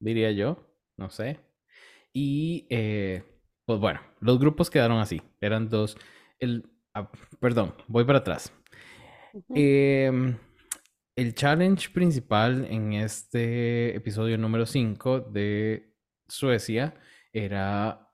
diría 0.00 0.32
yo, 0.32 0.74
no 0.96 1.10
sé. 1.10 1.40
Y 2.14 2.66
eh, 2.70 3.22
pues 3.66 3.80
bueno, 3.80 4.00
los 4.20 4.38
grupos 4.38 4.70
quedaron 4.70 4.98
así. 4.98 5.22
Eran 5.40 5.68
dos. 5.68 5.96
El, 6.38 6.70
ah, 6.94 7.10
perdón, 7.40 7.74
voy 7.88 8.04
para 8.04 8.18
atrás. 8.18 8.52
Em, 9.54 10.38
el 11.16 11.34
challenge 11.34 11.90
principal 11.90 12.66
en 12.68 12.92
este 12.94 13.94
episodio 13.94 14.36
número 14.36 14.66
5 14.66 15.20
de 15.20 15.94
Suecia 16.28 16.94
era 17.32 18.10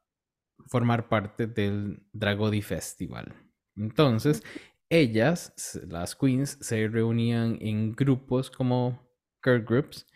formar 0.67 1.09
parte 1.09 1.47
del 1.47 2.03
Dragodi 2.13 2.61
Festival. 2.61 3.35
Entonces, 3.77 4.43
ellas, 4.91 5.81
las 5.89 6.15
queens, 6.15 6.59
se 6.61 6.89
reunían 6.89 7.57
en 7.61 7.93
grupos 7.93 8.51
como 8.51 9.09
girl 9.43 9.65
groups 9.65 10.07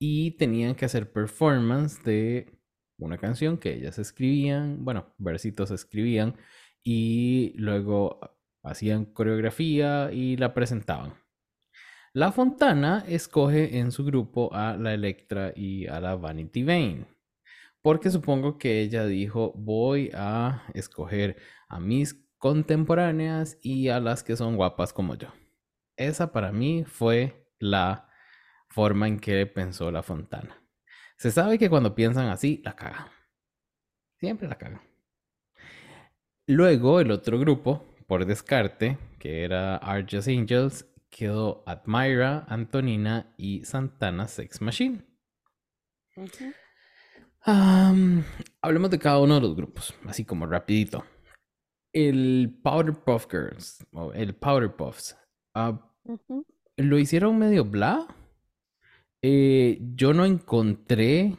y 0.00 0.32
tenían 0.32 0.74
que 0.74 0.86
hacer 0.86 1.12
performance 1.12 2.02
de 2.02 2.58
una 2.98 3.18
canción 3.18 3.58
que 3.58 3.74
ellas 3.74 3.98
escribían, 3.98 4.84
bueno, 4.84 5.14
versitos 5.18 5.70
escribían 5.70 6.36
y 6.82 7.52
luego 7.56 8.18
hacían 8.64 9.04
coreografía 9.04 10.10
y 10.12 10.36
la 10.36 10.52
presentaban. 10.52 11.23
La 12.16 12.30
Fontana 12.30 13.04
escoge 13.08 13.78
en 13.78 13.90
su 13.90 14.04
grupo 14.04 14.54
a 14.54 14.76
la 14.76 14.94
Electra 14.94 15.52
y 15.56 15.88
a 15.88 15.98
la 15.98 16.14
Vanity 16.14 16.62
Vane. 16.62 17.06
Porque 17.82 18.08
supongo 18.08 18.56
que 18.56 18.82
ella 18.82 19.04
dijo, 19.04 19.52
voy 19.56 20.12
a 20.14 20.62
escoger 20.74 21.36
a 21.68 21.80
mis 21.80 22.14
contemporáneas 22.38 23.58
y 23.62 23.88
a 23.88 23.98
las 23.98 24.22
que 24.22 24.36
son 24.36 24.54
guapas 24.54 24.92
como 24.92 25.16
yo. 25.16 25.26
Esa 25.96 26.30
para 26.30 26.52
mí 26.52 26.84
fue 26.84 27.48
la 27.58 28.08
forma 28.68 29.08
en 29.08 29.18
que 29.18 29.44
pensó 29.46 29.90
la 29.90 30.04
Fontana. 30.04 30.62
Se 31.16 31.32
sabe 31.32 31.58
que 31.58 31.68
cuando 31.68 31.96
piensan 31.96 32.28
así, 32.28 32.62
la 32.64 32.76
cagan. 32.76 33.08
Siempre 34.20 34.46
la 34.46 34.56
cagan. 34.56 34.82
Luego 36.46 37.00
el 37.00 37.10
otro 37.10 37.40
grupo, 37.40 37.92
por 38.06 38.24
descarte, 38.24 38.98
que 39.18 39.42
era 39.42 39.78
Argus 39.78 40.28
Angels, 40.28 40.86
quedó 41.14 41.62
Admira, 41.64 42.44
Antonina 42.48 43.32
y 43.36 43.64
Santana 43.64 44.26
Sex 44.26 44.60
Machine. 44.60 45.06
Hablemos 48.60 48.90
de 48.90 48.98
cada 48.98 49.20
uno 49.20 49.36
de 49.36 49.40
los 49.40 49.54
grupos, 49.54 49.94
así 50.06 50.24
como 50.24 50.46
rapidito. 50.46 51.04
El 51.92 52.58
Powderpuff 52.62 53.28
Girls, 53.30 53.86
o 53.92 54.12
el 54.12 54.34
Powderpuffs, 54.34 55.16
ah, 55.54 55.88
Ujú. 56.02 56.44
lo 56.76 56.98
hicieron 56.98 57.38
medio 57.38 57.64
bla. 57.64 58.08
Eh, 59.22 59.78
yo 59.94 60.12
no 60.12 60.24
encontré. 60.24 61.36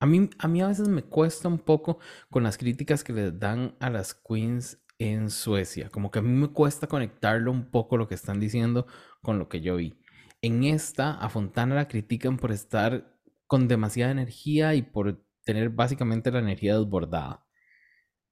A 0.00 0.06
mí, 0.06 0.28
a 0.38 0.48
mí 0.48 0.60
a 0.60 0.66
veces 0.66 0.88
me 0.88 1.04
cuesta 1.04 1.46
un 1.46 1.60
poco 1.60 2.00
con 2.28 2.42
las 2.42 2.58
críticas 2.58 3.04
que 3.04 3.12
les 3.12 3.38
dan 3.38 3.76
a 3.78 3.88
las 3.88 4.14
queens 4.14 4.81
en 5.10 5.30
Suecia. 5.30 5.88
Como 5.90 6.10
que 6.10 6.20
a 6.20 6.22
mí 6.22 6.30
me 6.30 6.48
cuesta 6.48 6.86
conectarlo 6.86 7.50
un 7.50 7.70
poco 7.70 7.96
lo 7.96 8.08
que 8.08 8.14
están 8.14 8.40
diciendo 8.40 8.86
con 9.20 9.38
lo 9.38 9.48
que 9.48 9.60
yo 9.60 9.76
vi. 9.76 9.98
En 10.40 10.64
esta, 10.64 11.14
a 11.14 11.28
Fontana 11.28 11.74
la 11.74 11.88
critican 11.88 12.36
por 12.36 12.52
estar 12.52 13.18
con 13.46 13.68
demasiada 13.68 14.12
energía 14.12 14.74
y 14.74 14.82
por 14.82 15.24
tener 15.44 15.70
básicamente 15.70 16.30
la 16.30 16.38
energía 16.38 16.78
desbordada. 16.78 17.44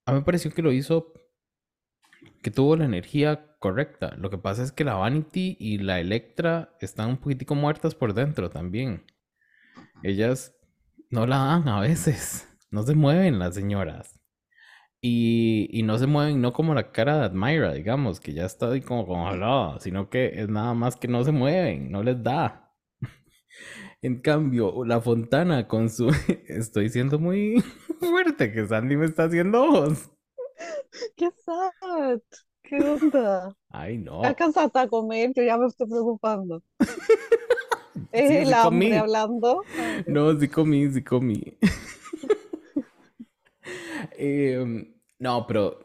A 0.07 0.12
mí 0.12 0.18
me 0.18 0.25
pareció 0.25 0.51
que 0.53 0.62
lo 0.62 0.73
hizo, 0.73 1.12
que 2.43 2.51
tuvo 2.51 2.77
la 2.77 2.85
energía 2.85 3.57
correcta. 3.59 4.16
Lo 4.16 4.31
que 4.31 4.39
pasa 4.39 4.62
es 4.62 4.73
que 4.73 4.85
la 4.85 4.95
Vanity 4.95 5.57
y 5.61 5.79
la 5.79 6.01
Electra 6.01 6.77
están 6.81 7.11
un 7.11 7.16
poquitico 7.18 7.55
muertas 7.55 7.95
por 7.95 8.14
dentro 8.14 8.51
también. 8.51 9.05
Ellas 10.03 10.55
no 11.11 11.27
la 11.27 11.39
dan 11.39 11.68
a 11.68 11.81
veces. 11.81 12.47
No 12.71 12.85
se 12.85 12.95
mueven 12.95 13.39
las 13.39 13.55
señoras. 13.55 14.20
Y, 15.03 15.68
y 15.72 15.82
no 15.82 15.98
se 15.98 16.07
mueven 16.07 16.42
no 16.42 16.53
como 16.53 16.74
la 16.74 16.92
cara 16.92 17.18
de 17.18 17.24
Admira, 17.26 17.72
digamos, 17.72 18.20
que 18.20 18.34
ya 18.34 18.44
está 18.44 18.70
ahí 18.70 18.82
como 18.82 19.07
congelada, 19.07 19.80
sino 19.80 20.11
que 20.11 20.26
es 20.42 20.48
nada 20.48 20.74
más 20.74 20.96
que 20.96 21.09
no 21.09 21.24
se 21.24 21.32
mueven, 21.32 21.90
no 21.90 22.03
les 22.03 22.22
da. 22.22 22.70
En 24.03 24.20
cambio, 24.22 24.84
la 24.84 25.01
Fontana 25.01 25.68
con 25.68 25.90
su... 25.90 26.09
Estoy 26.48 26.88
siendo 26.90 27.18
muy 27.18 27.62
fuerte, 28.01 28.53
que 28.53 28.66
Sandy 28.66 28.96
me 28.96 29.07
está 29.07 29.24
haciendo 29.24 29.62
ojos. 29.64 30.11
¡Qué 31.16 31.30
sad! 31.44 32.20
¿Qué 32.62 32.76
onda? 32.82 33.55
Ay, 33.70 33.98
no. 33.98 34.22
¿Alcanzaste 34.24 34.78
a 34.78 34.88
comer? 34.88 35.32
Yo 35.34 35.42
ya 35.42 35.57
me 35.59 35.66
estoy 35.66 35.88
preocupando. 35.88 36.62
¿Es 38.12 38.28
Sí, 38.28 38.36
el 38.36 38.55
sí 38.55 38.55
hambre 38.55 38.90
comí. 38.90 38.92
hablando? 38.96 39.66
No, 40.07 40.38
sí 40.38 40.48
comí, 40.48 40.90
sí 40.90 41.03
comí. 41.03 41.42
Em, 44.18 44.95
no, 45.18 45.47
pero 45.47 45.79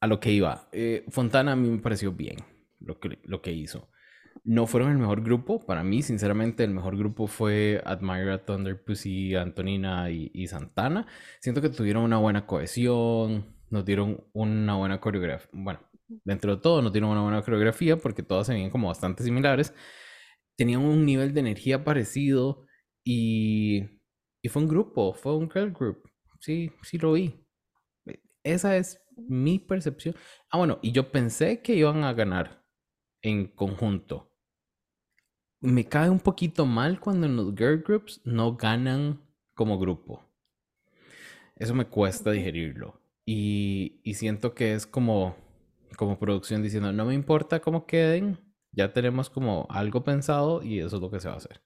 a 0.00 0.06
lo 0.06 0.20
que 0.20 0.32
iba. 0.32 0.68
eh, 0.72 1.04
Fontana 1.10 1.52
a 1.52 1.56
mí 1.56 1.68
me 1.70 1.78
pareció 1.78 2.12
bien 2.12 2.36
lo 2.80 2.98
que, 3.00 3.18
lo 3.24 3.42
que 3.42 3.52
hizo. 3.52 3.88
No 4.44 4.66
fueron 4.66 4.92
el 4.92 4.98
mejor 4.98 5.22
grupo. 5.22 5.60
Para 5.66 5.82
mí, 5.84 6.02
sinceramente, 6.02 6.64
el 6.64 6.70
mejor 6.70 6.96
grupo 6.96 7.26
fue 7.26 7.82
Admira, 7.84 8.44
Thunder 8.44 8.82
Pussy, 8.82 9.34
Antonina 9.36 10.10
y, 10.10 10.46
Santana. 10.46 11.06
Siento 11.40 11.60
que 11.62 11.68
tuvieron 11.70 12.04
una 12.04 12.18
buena 12.18 12.46
cohesión, 12.46 13.54
nos 13.70 13.84
dieron 13.84 14.24
una 14.32 14.76
buena 14.76 15.00
coreografía. 15.00 15.48
Bueno, 15.52 15.80
dentro 16.24 16.56
de 16.56 16.62
todo, 16.62 16.82
nos 16.82 16.92
dieron 16.92 17.10
una 17.10 17.22
buena 17.22 17.42
coreografía 17.42 17.96
porque 17.98 18.22
todas 18.22 18.46
se 18.46 18.54
veían 18.54 18.70
como 18.70 18.88
bastante 18.88 19.22
similares. 19.24 19.74
Tenían 20.56 20.82
un 20.82 21.04
nivel 21.06 21.34
de 21.34 21.40
energía 21.40 21.84
parecido 21.84 22.66
y, 23.04 23.84
y 24.42 24.48
fue 24.48 24.62
un 24.62 24.68
grupo, 24.68 25.14
fue 25.14 25.36
un 25.36 25.50
girl 25.50 25.72
group. 25.72 26.09
Sí, 26.40 26.72
sí 26.82 26.98
lo 26.98 27.12
vi. 27.12 27.34
Esa 28.42 28.76
es 28.76 29.00
mi 29.16 29.58
percepción. 29.58 30.14
Ah, 30.50 30.58
bueno, 30.58 30.78
y 30.82 30.92
yo 30.92 31.12
pensé 31.12 31.62
que 31.62 31.74
iban 31.74 32.04
a 32.04 32.12
ganar 32.14 32.64
en 33.22 33.48
conjunto. 33.48 34.32
Me 35.62 35.88
cae 35.88 36.10
un 36.10 36.20
poquito 36.20 36.66
mal 36.66 37.00
cuando 37.00 37.26
en 37.26 37.36
los 37.36 37.54
girl 37.54 37.82
groups 37.82 38.20
no 38.24 38.56
ganan 38.56 39.22
como 39.54 39.78
grupo. 39.78 40.22
Eso 41.56 41.74
me 41.74 41.86
cuesta 41.86 42.30
digerirlo. 42.30 43.00
Y, 43.26 44.00
y 44.02 44.14
siento 44.14 44.54
que 44.54 44.74
es 44.74 44.86
como, 44.86 45.36
como 45.96 46.18
producción 46.18 46.62
diciendo, 46.62 46.92
no 46.92 47.04
me 47.04 47.14
importa 47.14 47.60
cómo 47.60 47.86
queden, 47.86 48.38
ya 48.72 48.92
tenemos 48.92 49.30
como 49.30 49.66
algo 49.70 50.02
pensado 50.02 50.62
y 50.62 50.80
eso 50.80 50.96
es 50.96 51.02
lo 51.02 51.10
que 51.10 51.20
se 51.20 51.28
va 51.28 51.34
a 51.34 51.38
hacer. 51.38 51.62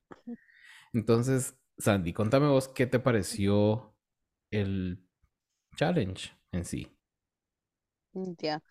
Entonces, 0.93 1.57
Sandy, 1.79 2.12
contame 2.12 2.49
vos 2.49 2.68
qué 2.68 2.87
te 2.87 2.99
pareció 3.01 3.93
el 4.61 5.05
challenge 5.77 6.33
en 6.53 6.65
sí. 6.65 6.89
Ya. 8.39 8.63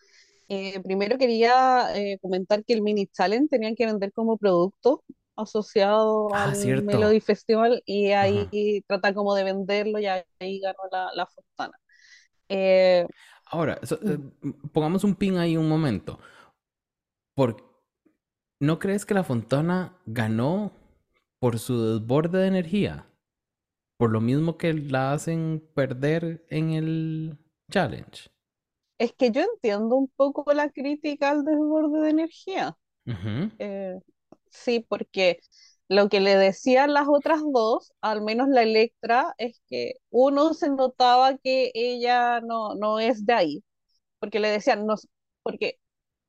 Eh, 0.49 0.81
primero 0.83 1.17
quería 1.17 1.95
eh, 1.97 2.19
comentar 2.21 2.63
que 2.65 2.73
el 2.73 2.81
mini 2.83 3.07
challenge 3.07 3.49
tenían 3.49 3.75
que 3.75 3.85
vender 3.87 4.13
como 4.13 4.37
producto 4.37 5.03
asociado 5.35 6.35
Ah, 6.35 6.53
al 6.53 6.53
cierto. 6.53 6.83
Melody 6.83 7.21
Festival 7.21 7.83
y 7.85 8.11
ahí 8.11 8.83
trata 8.87 9.13
como 9.13 9.35
de 9.35 9.43
venderlo 9.45 9.99
y 9.99 10.07
ahí 10.07 10.59
ganó 10.61 10.79
la, 10.91 11.09
la 11.15 11.27
Fontana. 11.27 11.79
Eh, 12.49 13.07
Ahora, 13.45 13.79
so- 13.83 13.99
eh, 14.03 14.17
pongamos 14.71 15.03
un 15.03 15.15
pin 15.15 15.37
ahí 15.37 15.57
un 15.57 15.69
momento. 15.69 16.19
¿Por, 17.35 17.57
¿No 18.59 18.79
crees 18.79 19.05
que 19.05 19.13
la 19.13 19.23
Fontana 19.23 19.97
ganó 20.05 20.73
por 21.39 21.59
su 21.59 21.99
desborde 21.99 22.39
de 22.39 22.47
energía? 22.47 23.07
Por 24.03 24.11
lo 24.11 24.19
mismo 24.19 24.57
que 24.57 24.73
la 24.73 25.13
hacen 25.13 25.65
perder 25.73 26.45
en 26.49 26.71
el 26.71 27.37
challenge. 27.71 28.29
es 28.97 29.13
que 29.13 29.31
yo 29.31 29.43
entiendo 29.43 29.95
un 29.95 30.09
poco 30.09 30.43
la 30.51 30.69
crítica 30.69 31.29
al 31.29 31.45
desborde 31.45 32.01
de 32.01 32.09
energía. 32.09 32.77
Eh, 33.59 33.97
sí, 34.49 34.85
porque 34.89 35.39
lo 35.87 36.09
que 36.09 36.19
le 36.19 36.35
decían 36.35 36.91
las 36.91 37.07
otras 37.07 37.39
dos, 37.49 37.93
al 38.01 38.21
menos 38.21 38.49
la 38.49 38.63
Electra, 38.63 39.33
es 39.37 39.61
que 39.69 39.93
uno 40.09 40.53
se 40.53 40.69
notaba 40.69 41.37
que 41.37 41.71
ella 41.73 42.41
no, 42.41 42.75
no 42.75 42.99
es 42.99 43.25
de 43.25 43.33
ahí. 43.33 43.63
porque 44.19 44.41
le 44.41 44.49
decían, 44.49 44.85
no, 44.85 44.95
porque 45.43 45.79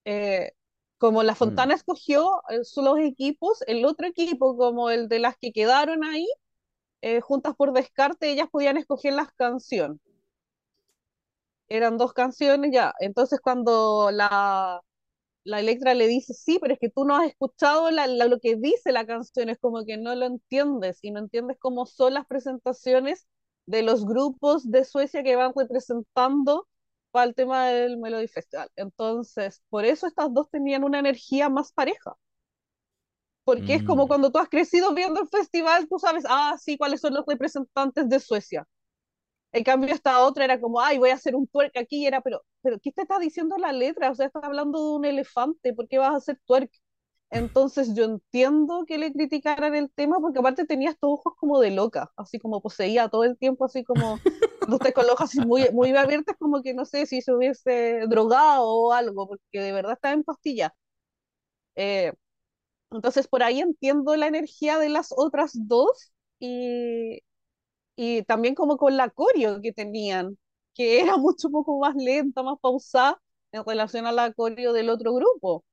eh, 0.05 0.53
como 0.99 1.25
la 1.25 1.35
Fontana 1.35 1.75
escogió 1.75 2.41
eh, 2.51 2.61
los 2.77 2.99
equipos, 3.01 3.62
el 3.66 3.85
otro 3.85 4.07
equipo, 4.07 4.57
como 4.57 4.91
el 4.91 5.09
de 5.09 5.18
las 5.18 5.37
que 5.39 5.53
quedaron 5.53 6.05
ahí, 6.05 6.29
eh, 7.05 7.21
juntas 7.21 7.55
por 7.57 7.73
descarte, 7.73 8.31
ellas 8.31 8.49
podían 8.51 8.79
escoger 8.79 9.13
las 9.15 9.33
canciones. 9.35 9.99
Eran 11.69 11.99
dos 11.99 12.13
canciones 12.13 12.71
ya. 12.73 12.93
Entonces 13.01 13.41
cuando 13.41 14.11
la, 14.13 14.81
la 15.45 15.61
Electra 15.61 15.95
le 15.95 16.09
dice, 16.09 16.35
sí, 16.35 16.59
pero 16.61 16.75
es 16.75 16.81
que 16.81 16.91
tú 16.91 17.05
no 17.07 17.17
has 17.17 17.29
escuchado 17.29 17.91
lo 17.91 18.41
que 18.41 18.57
dice 18.57 18.93
la 18.93 19.07
canción, 19.07 19.49
es 19.51 19.59
como 19.61 19.85
que 19.85 19.97
no 19.99 20.15
lo 20.17 20.27
entiendes 20.27 20.99
y 21.03 21.11
no 21.13 21.21
entiendes 21.21 21.59
cómo 21.61 21.87
son 21.87 22.15
las 22.15 22.27
presentaciones 22.27 23.29
de 23.67 23.83
los 23.83 24.07
grupos 24.07 24.71
de 24.71 24.85
Suecia 24.85 25.23
que 25.23 25.37
van 25.37 25.53
representando 25.57 26.69
para 27.13 27.27
el 27.29 27.35
tema 27.35 27.69
del 27.69 27.99
Melody 27.99 28.29
Festival. 28.29 28.71
Entonces, 28.77 29.63
por 29.71 29.85
eso 29.87 30.07
estas 30.07 30.33
dos 30.35 30.51
tenían 30.51 30.85
una 30.85 30.99
energía 31.01 31.49
más 31.51 31.73
pareja. 31.73 32.15
Porque 33.45 33.74
es 33.74 33.82
como 33.84 34.05
mm. 34.05 34.09
cuando 34.09 34.32
tú 34.32 34.38
has 34.38 34.49
crecido 34.49 34.95
viendo 34.95 35.20
el 35.20 35.28
festival, 35.28 35.86
tú 35.88 35.99
sabes, 35.99 36.24
ah, 36.28 36.57
sí, 36.59 36.78
cuáles 36.78 37.01
son 37.01 37.14
los 37.14 37.24
representantes 37.26 38.09
de 38.09 38.20
Suecia. 38.20 38.66
En 39.53 39.62
cambio, 39.64 39.95
esta 39.95 40.20
otra 40.24 40.45
era 40.45 40.61
como, 40.61 40.80
ay, 40.80 40.99
voy 40.99 41.11
a 41.11 41.14
hacer 41.14 41.36
un 41.36 41.47
twerk 41.47 41.76
aquí, 41.76 42.07
era, 42.07 42.20
pero, 42.22 42.42
pero, 42.62 42.78
¿qué 42.80 42.90
te 42.90 43.03
está 43.03 43.18
diciendo 43.18 43.57
la 43.59 43.72
letra? 43.72 44.11
O 44.11 44.14
sea, 44.14 44.26
estás 44.26 44.42
hablando 44.45 44.78
de 44.78 44.97
un 44.97 45.05
elefante, 45.05 45.72
¿por 45.74 45.86
qué 45.88 45.99
vas 45.99 46.12
a 46.12 46.16
hacer 46.16 46.40
twerk? 46.47 46.70
Entonces 47.30 47.95
yo 47.95 48.05
entiendo 48.05 48.84
que 48.86 48.99
le 48.99 49.12
criticaran 49.12 49.74
el 49.74 49.90
tema 49.92 50.18
porque 50.20 50.38
aparte 50.38 50.66
tenía 50.66 50.90
estos 50.90 51.11
ojos 51.11 51.34
como 51.36 51.61
de 51.61 51.70
loca, 51.72 52.12
así 52.16 52.38
como 52.38 52.62
poseía 52.62 53.09
todo 53.09 53.24
el 53.24 53.36
tiempo, 53.38 53.64
así 53.64 53.84
como 53.84 54.20
usted 54.68 54.95
con 54.95 55.05
los 55.07 55.14
ojos 55.14 55.30
así 55.30 55.40
muy, 55.40 55.68
muy 55.72 55.90
abiertos, 55.97 56.36
como 56.38 56.62
que 56.62 56.74
no 56.74 56.84
sé 56.84 57.07
si 57.07 57.22
se 57.22 57.32
hubiese 57.34 58.03
drogado 58.09 58.68
o 58.68 58.92
algo, 58.92 59.28
porque 59.28 59.61
de 59.61 59.72
verdad 59.72 59.95
estaba 59.95 60.14
en 60.14 60.24
pastilla. 60.24 60.74
Eh, 61.76 62.12
entonces 62.91 63.28
por 63.28 63.43
ahí 63.43 63.61
entiendo 63.61 64.16
la 64.16 64.26
energía 64.28 64.78
de 64.78 64.89
las 64.89 65.09
otras 65.16 65.53
dos 65.55 66.12
y, 66.39 67.20
y 67.97 68.22
también 68.24 68.55
como 68.55 68.76
con 68.78 68.97
la 68.97 69.11
coreo 69.11 69.61
que 69.62 69.72
tenían, 69.72 70.39
que 70.74 71.01
era 71.03 71.16
mucho 71.16 71.51
poco 71.51 71.78
más 71.80 71.95
lenta, 71.97 72.43
más 72.43 72.59
pausada 72.61 73.20
en 73.53 73.64
relación 73.66 74.07
a 74.07 74.12
la 74.12 74.32
coreo 74.32 74.72
del 74.72 74.91
otro 74.91 75.14
grupo, 75.14 75.64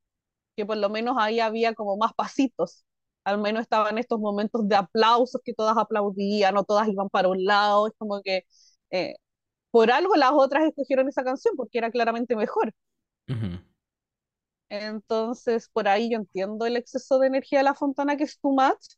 que 0.56 0.66
por 0.66 0.78
lo 0.78 0.90
menos 0.90 1.16
ahí 1.20 1.40
había 1.40 1.74
como 1.76 1.98
más 1.98 2.14
pasitos. 2.14 2.86
Al 3.24 3.40
menos 3.40 3.62
estaban 3.64 3.98
estos 3.98 4.20
momentos 4.20 4.68
de 4.68 4.76
aplausos 4.76 5.42
que 5.44 5.54
todas 5.54 5.78
aplaudían 5.78 6.58
o 6.58 6.64
todas 6.64 6.88
iban 6.90 7.10
para 7.10 7.30
un 7.30 7.44
lado. 7.46 7.88
Es 7.88 7.94
como 7.98 8.22
que 8.24 8.46
eh, 8.92 9.16
por 9.72 9.92
algo 9.92 10.16
las 10.16 10.32
otras 10.34 10.66
escogieron 10.66 11.10
esa 11.10 11.24
canción 11.24 11.56
porque 11.58 11.80
era 11.80 11.92
claramente 11.92 12.36
mejor. 12.38 12.74
Entonces, 14.72 15.70
por 15.74 15.88
ahí 15.90 16.10
yo 16.12 16.18
entiendo 16.18 16.66
el 16.66 16.78
exceso 16.78 17.20
de 17.20 17.28
energía 17.28 17.60
de 17.60 17.66
la 17.66 17.76
Fontana 17.76 18.16
que 18.18 18.24
es 18.24 18.40
too 18.40 18.52
much, 18.54 18.96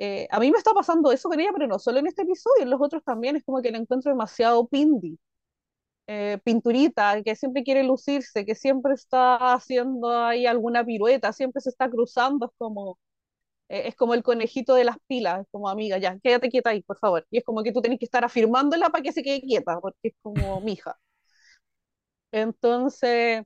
eh, 0.00 0.28
a 0.30 0.40
mí 0.40 0.50
me 0.52 0.58
está 0.58 0.72
pasando 0.74 1.12
eso 1.12 1.28
con 1.30 1.40
ella, 1.40 1.50
pero 1.54 1.66
no 1.68 1.78
solo 1.78 2.00
en 2.00 2.06
este 2.08 2.22
episodio, 2.22 2.62
en 2.64 2.70
los 2.70 2.80
otros 2.82 3.04
también, 3.04 3.36
es 3.36 3.44
como 3.44 3.62
que 3.62 3.70
la 3.72 3.78
encuentro 3.78 4.10
demasiado 4.12 4.66
pindi, 4.68 5.18
eh, 6.08 6.38
pinturita, 6.44 7.22
que 7.22 7.36
siempre 7.36 7.64
quiere 7.64 7.84
lucirse, 7.84 8.44
que 8.46 8.54
siempre 8.54 8.94
está 8.94 9.54
haciendo 9.54 10.10
ahí 10.12 10.46
alguna 10.46 10.84
pirueta, 10.84 11.32
siempre 11.32 11.60
se 11.62 11.70
está 11.70 11.90
cruzando, 11.90 12.46
es 12.46 12.52
como, 12.58 12.98
eh, 13.68 13.84
es 13.88 13.96
como 13.96 14.14
el 14.14 14.22
conejito 14.24 14.74
de 14.74 14.84
las 14.84 14.96
pilas, 15.08 15.46
como 15.52 15.68
amiga, 15.68 15.98
ya, 15.98 16.18
quédate 16.20 16.50
quieta 16.50 16.70
ahí, 16.70 16.82
por 16.82 16.98
favor. 16.98 17.26
Y 17.30 17.38
es 17.38 17.44
como 17.44 17.62
que 17.62 17.72
tú 17.72 17.82
tenés 17.82 17.98
que 18.00 18.06
estar 18.06 18.24
afirmándola 18.24 18.90
para 18.90 19.02
que 19.04 19.12
se 19.12 19.22
quede 19.22 19.40
quieta, 19.42 19.80
porque 19.80 19.98
es 20.10 20.14
como 20.22 20.60
mi 20.62 20.74
hija. 20.74 20.96
Entonces, 22.32 23.42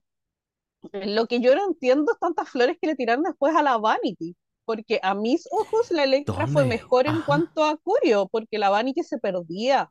lo 0.92 1.26
que 1.26 1.40
yo 1.40 1.54
no 1.54 1.66
entiendo 1.66 2.12
es 2.12 2.18
tantas 2.18 2.48
flores 2.48 2.76
que 2.80 2.88
le 2.88 2.96
tiraron 2.96 3.24
después 3.24 3.54
a 3.54 3.62
la 3.62 3.78
Vanity 3.78 4.36
porque 4.70 5.00
a 5.02 5.14
mis 5.14 5.48
ojos 5.50 5.90
la 5.90 6.04
Electra 6.04 6.46
fue 6.46 6.64
mejor 6.64 7.08
en 7.08 7.22
cuanto 7.22 7.64
a 7.64 7.76
Curio, 7.76 8.28
porque 8.30 8.56
la 8.56 8.70
Vanity 8.70 9.02
se 9.02 9.18
perdía. 9.18 9.90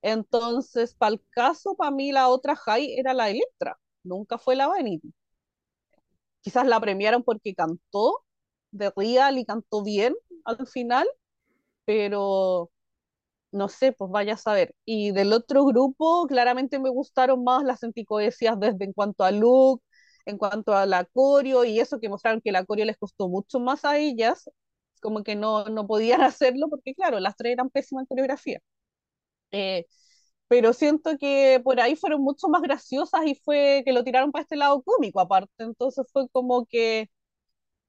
Entonces, 0.00 0.94
para 0.94 1.12
el 1.12 1.22
caso, 1.28 1.74
para 1.74 1.90
mí 1.90 2.10
la 2.10 2.28
otra 2.28 2.56
high 2.56 2.98
era 2.98 3.12
la 3.12 3.28
Electra, 3.28 3.78
nunca 4.02 4.38
fue 4.38 4.56
la 4.56 4.66
Vanity. 4.66 5.12
Quizás 6.40 6.66
la 6.66 6.80
premiaron 6.80 7.22
porque 7.22 7.54
cantó 7.54 8.24
de 8.70 8.90
real 8.96 9.36
y 9.36 9.44
cantó 9.44 9.82
bien 9.82 10.14
al 10.44 10.66
final, 10.66 11.06
pero 11.84 12.70
no 13.52 13.68
sé, 13.68 13.92
pues 13.92 14.10
vaya 14.10 14.34
a 14.34 14.38
saber. 14.38 14.74
Y 14.86 15.10
del 15.12 15.34
otro 15.34 15.66
grupo, 15.66 16.26
claramente 16.26 16.78
me 16.78 16.88
gustaron 16.88 17.44
más 17.44 17.62
las 17.62 17.84
anticoesias 17.84 18.58
desde 18.58 18.86
en 18.86 18.94
cuanto 18.94 19.24
a 19.24 19.32
look, 19.32 19.82
en 20.28 20.38
cuanto 20.38 20.74
a 20.74 20.86
la 20.86 21.04
coreo 21.06 21.64
y 21.64 21.80
eso 21.80 22.00
que 22.00 22.08
mostraron 22.08 22.40
que 22.42 22.52
la 22.52 22.64
coreo 22.64 22.84
les 22.86 22.98
costó 22.98 23.28
mucho 23.28 23.60
más 23.60 23.84
a 23.84 23.98
ellas, 23.98 24.50
como 25.00 25.22
que 25.24 25.36
no, 25.36 25.64
no 25.66 25.86
podían 25.86 26.20
hacerlo 26.22 26.68
porque 26.70 26.94
claro, 26.94 27.20
las 27.20 27.36
tres 27.36 27.52
eran 27.54 27.70
pésimas 27.70 28.02
en 28.02 28.06
coreografía. 28.08 28.60
Eh, 29.52 29.86
pero 30.48 30.72
siento 30.72 31.18
que 31.18 31.60
por 31.64 31.80
ahí 31.80 31.96
fueron 31.96 32.22
mucho 32.22 32.48
más 32.48 32.62
graciosas 32.62 33.22
y 33.26 33.34
fue 33.36 33.82
que 33.84 33.92
lo 33.92 34.04
tiraron 34.04 34.32
para 34.32 34.42
este 34.42 34.56
lado 34.56 34.82
cómico 34.82 35.20
aparte, 35.20 35.52
entonces 35.64 36.06
fue 36.12 36.28
como 36.30 36.66
que 36.66 37.10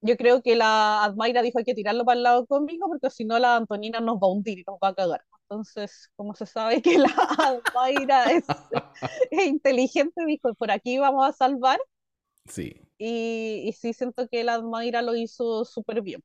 yo 0.01 0.15
creo 0.17 0.41
que 0.41 0.55
la 0.55 1.03
Admaira 1.03 1.41
dijo 1.41 1.59
hay 1.59 1.65
que 1.65 1.75
tirarlo 1.75 2.05
para 2.05 2.17
el 2.17 2.23
lado 2.23 2.45
cómico 2.47 2.87
porque 2.87 3.09
si 3.09 3.25
no 3.25 3.37
la 3.39 3.57
Antonina 3.57 3.99
nos 3.99 4.17
va 4.17 4.27
a 4.27 4.31
hundir 4.31 4.59
y 4.59 4.63
nos 4.65 4.77
va 4.83 4.89
a 4.89 4.95
cagar. 4.95 5.25
Entonces, 5.43 6.09
como 6.15 6.35
se 6.35 6.45
sabe 6.45 6.81
que 6.81 6.97
la 6.99 7.09
Admaira 7.75 8.31
es, 8.31 8.45
es 9.31 9.45
inteligente, 9.47 10.25
dijo, 10.25 10.53
por 10.55 10.71
aquí 10.71 10.97
vamos 10.99 11.25
a 11.27 11.33
salvar, 11.33 11.79
Sí. 12.45 12.81
Y, 12.97 13.73
sí 13.77 13.93
siento 13.93 14.27
que 14.27 14.43
la 14.43 14.55
Admaira 14.55 15.01
lo 15.01 15.15
hizo 15.15 15.65
súper 15.65 16.01
bien. 16.01 16.23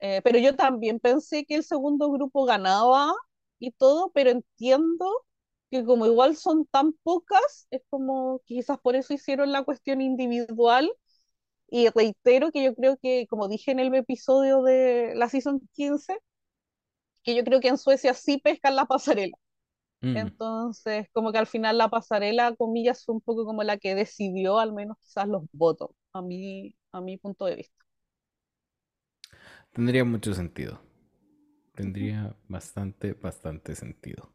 Eh, 0.00 0.20
pero 0.22 0.38
yo 0.38 0.54
también 0.56 1.00
pensé 1.00 1.44
que 1.44 1.56
el 1.56 1.64
segundo 1.64 2.10
grupo 2.10 2.44
ganaba 2.44 3.12
y 3.58 3.72
todo, 3.72 4.10
pero 4.12 4.30
entiendo 4.30 5.06
que 5.70 5.84
como 5.84 6.06
igual 6.06 6.36
son 6.36 6.66
tan 6.66 6.92
pocas, 7.02 7.66
es 7.70 7.82
como 7.90 8.40
quizás 8.46 8.78
por 8.78 8.96
eso 8.96 9.12
hicieron 9.14 9.52
la 9.52 9.64
cuestión 9.64 10.00
individual. 10.00 10.90
Y 11.70 11.88
reitero 11.90 12.52
que 12.52 12.64
yo 12.64 12.74
creo 12.74 12.96
que, 12.98 13.26
como 13.28 13.48
dije 13.48 13.72
en 13.72 13.80
el 13.80 13.94
episodio 13.94 14.62
de 14.62 15.14
la 15.16 15.28
Season 15.28 15.60
15, 15.74 16.18
que 17.22 17.34
yo 17.36 17.44
creo 17.44 17.60
que 17.60 17.68
en 17.68 17.78
Suecia 17.78 18.14
sí 18.14 18.38
pescan 18.38 18.76
la 18.76 18.86
pasarela. 18.86 19.36
Mm. 20.02 20.14
Entonces, 20.14 21.08
como 21.12 21.32
que 21.32 21.38
al 21.38 21.46
final 21.46 21.78
la 21.78 21.88
pasarela, 21.90 22.54
comillas, 22.56 23.04
fue 23.04 23.14
un 23.16 23.20
poco 23.20 23.44
como 23.44 23.62
la 23.62 23.78
que 23.78 23.94
decidió 23.94 24.58
al 24.58 24.72
menos 24.72 24.98
quizás 25.00 25.28
los 25.28 25.44
votos, 25.52 25.90
a 26.12 26.22
mi, 26.22 26.74
a 26.92 27.00
mi 27.00 27.18
punto 27.18 27.44
de 27.46 27.56
vista. 27.56 27.84
Tendría 29.72 30.04
mucho 30.04 30.34
sentido. 30.34 30.80
Tendría 31.74 32.36
bastante, 32.48 33.14
bastante 33.14 33.74
sentido. 33.74 34.30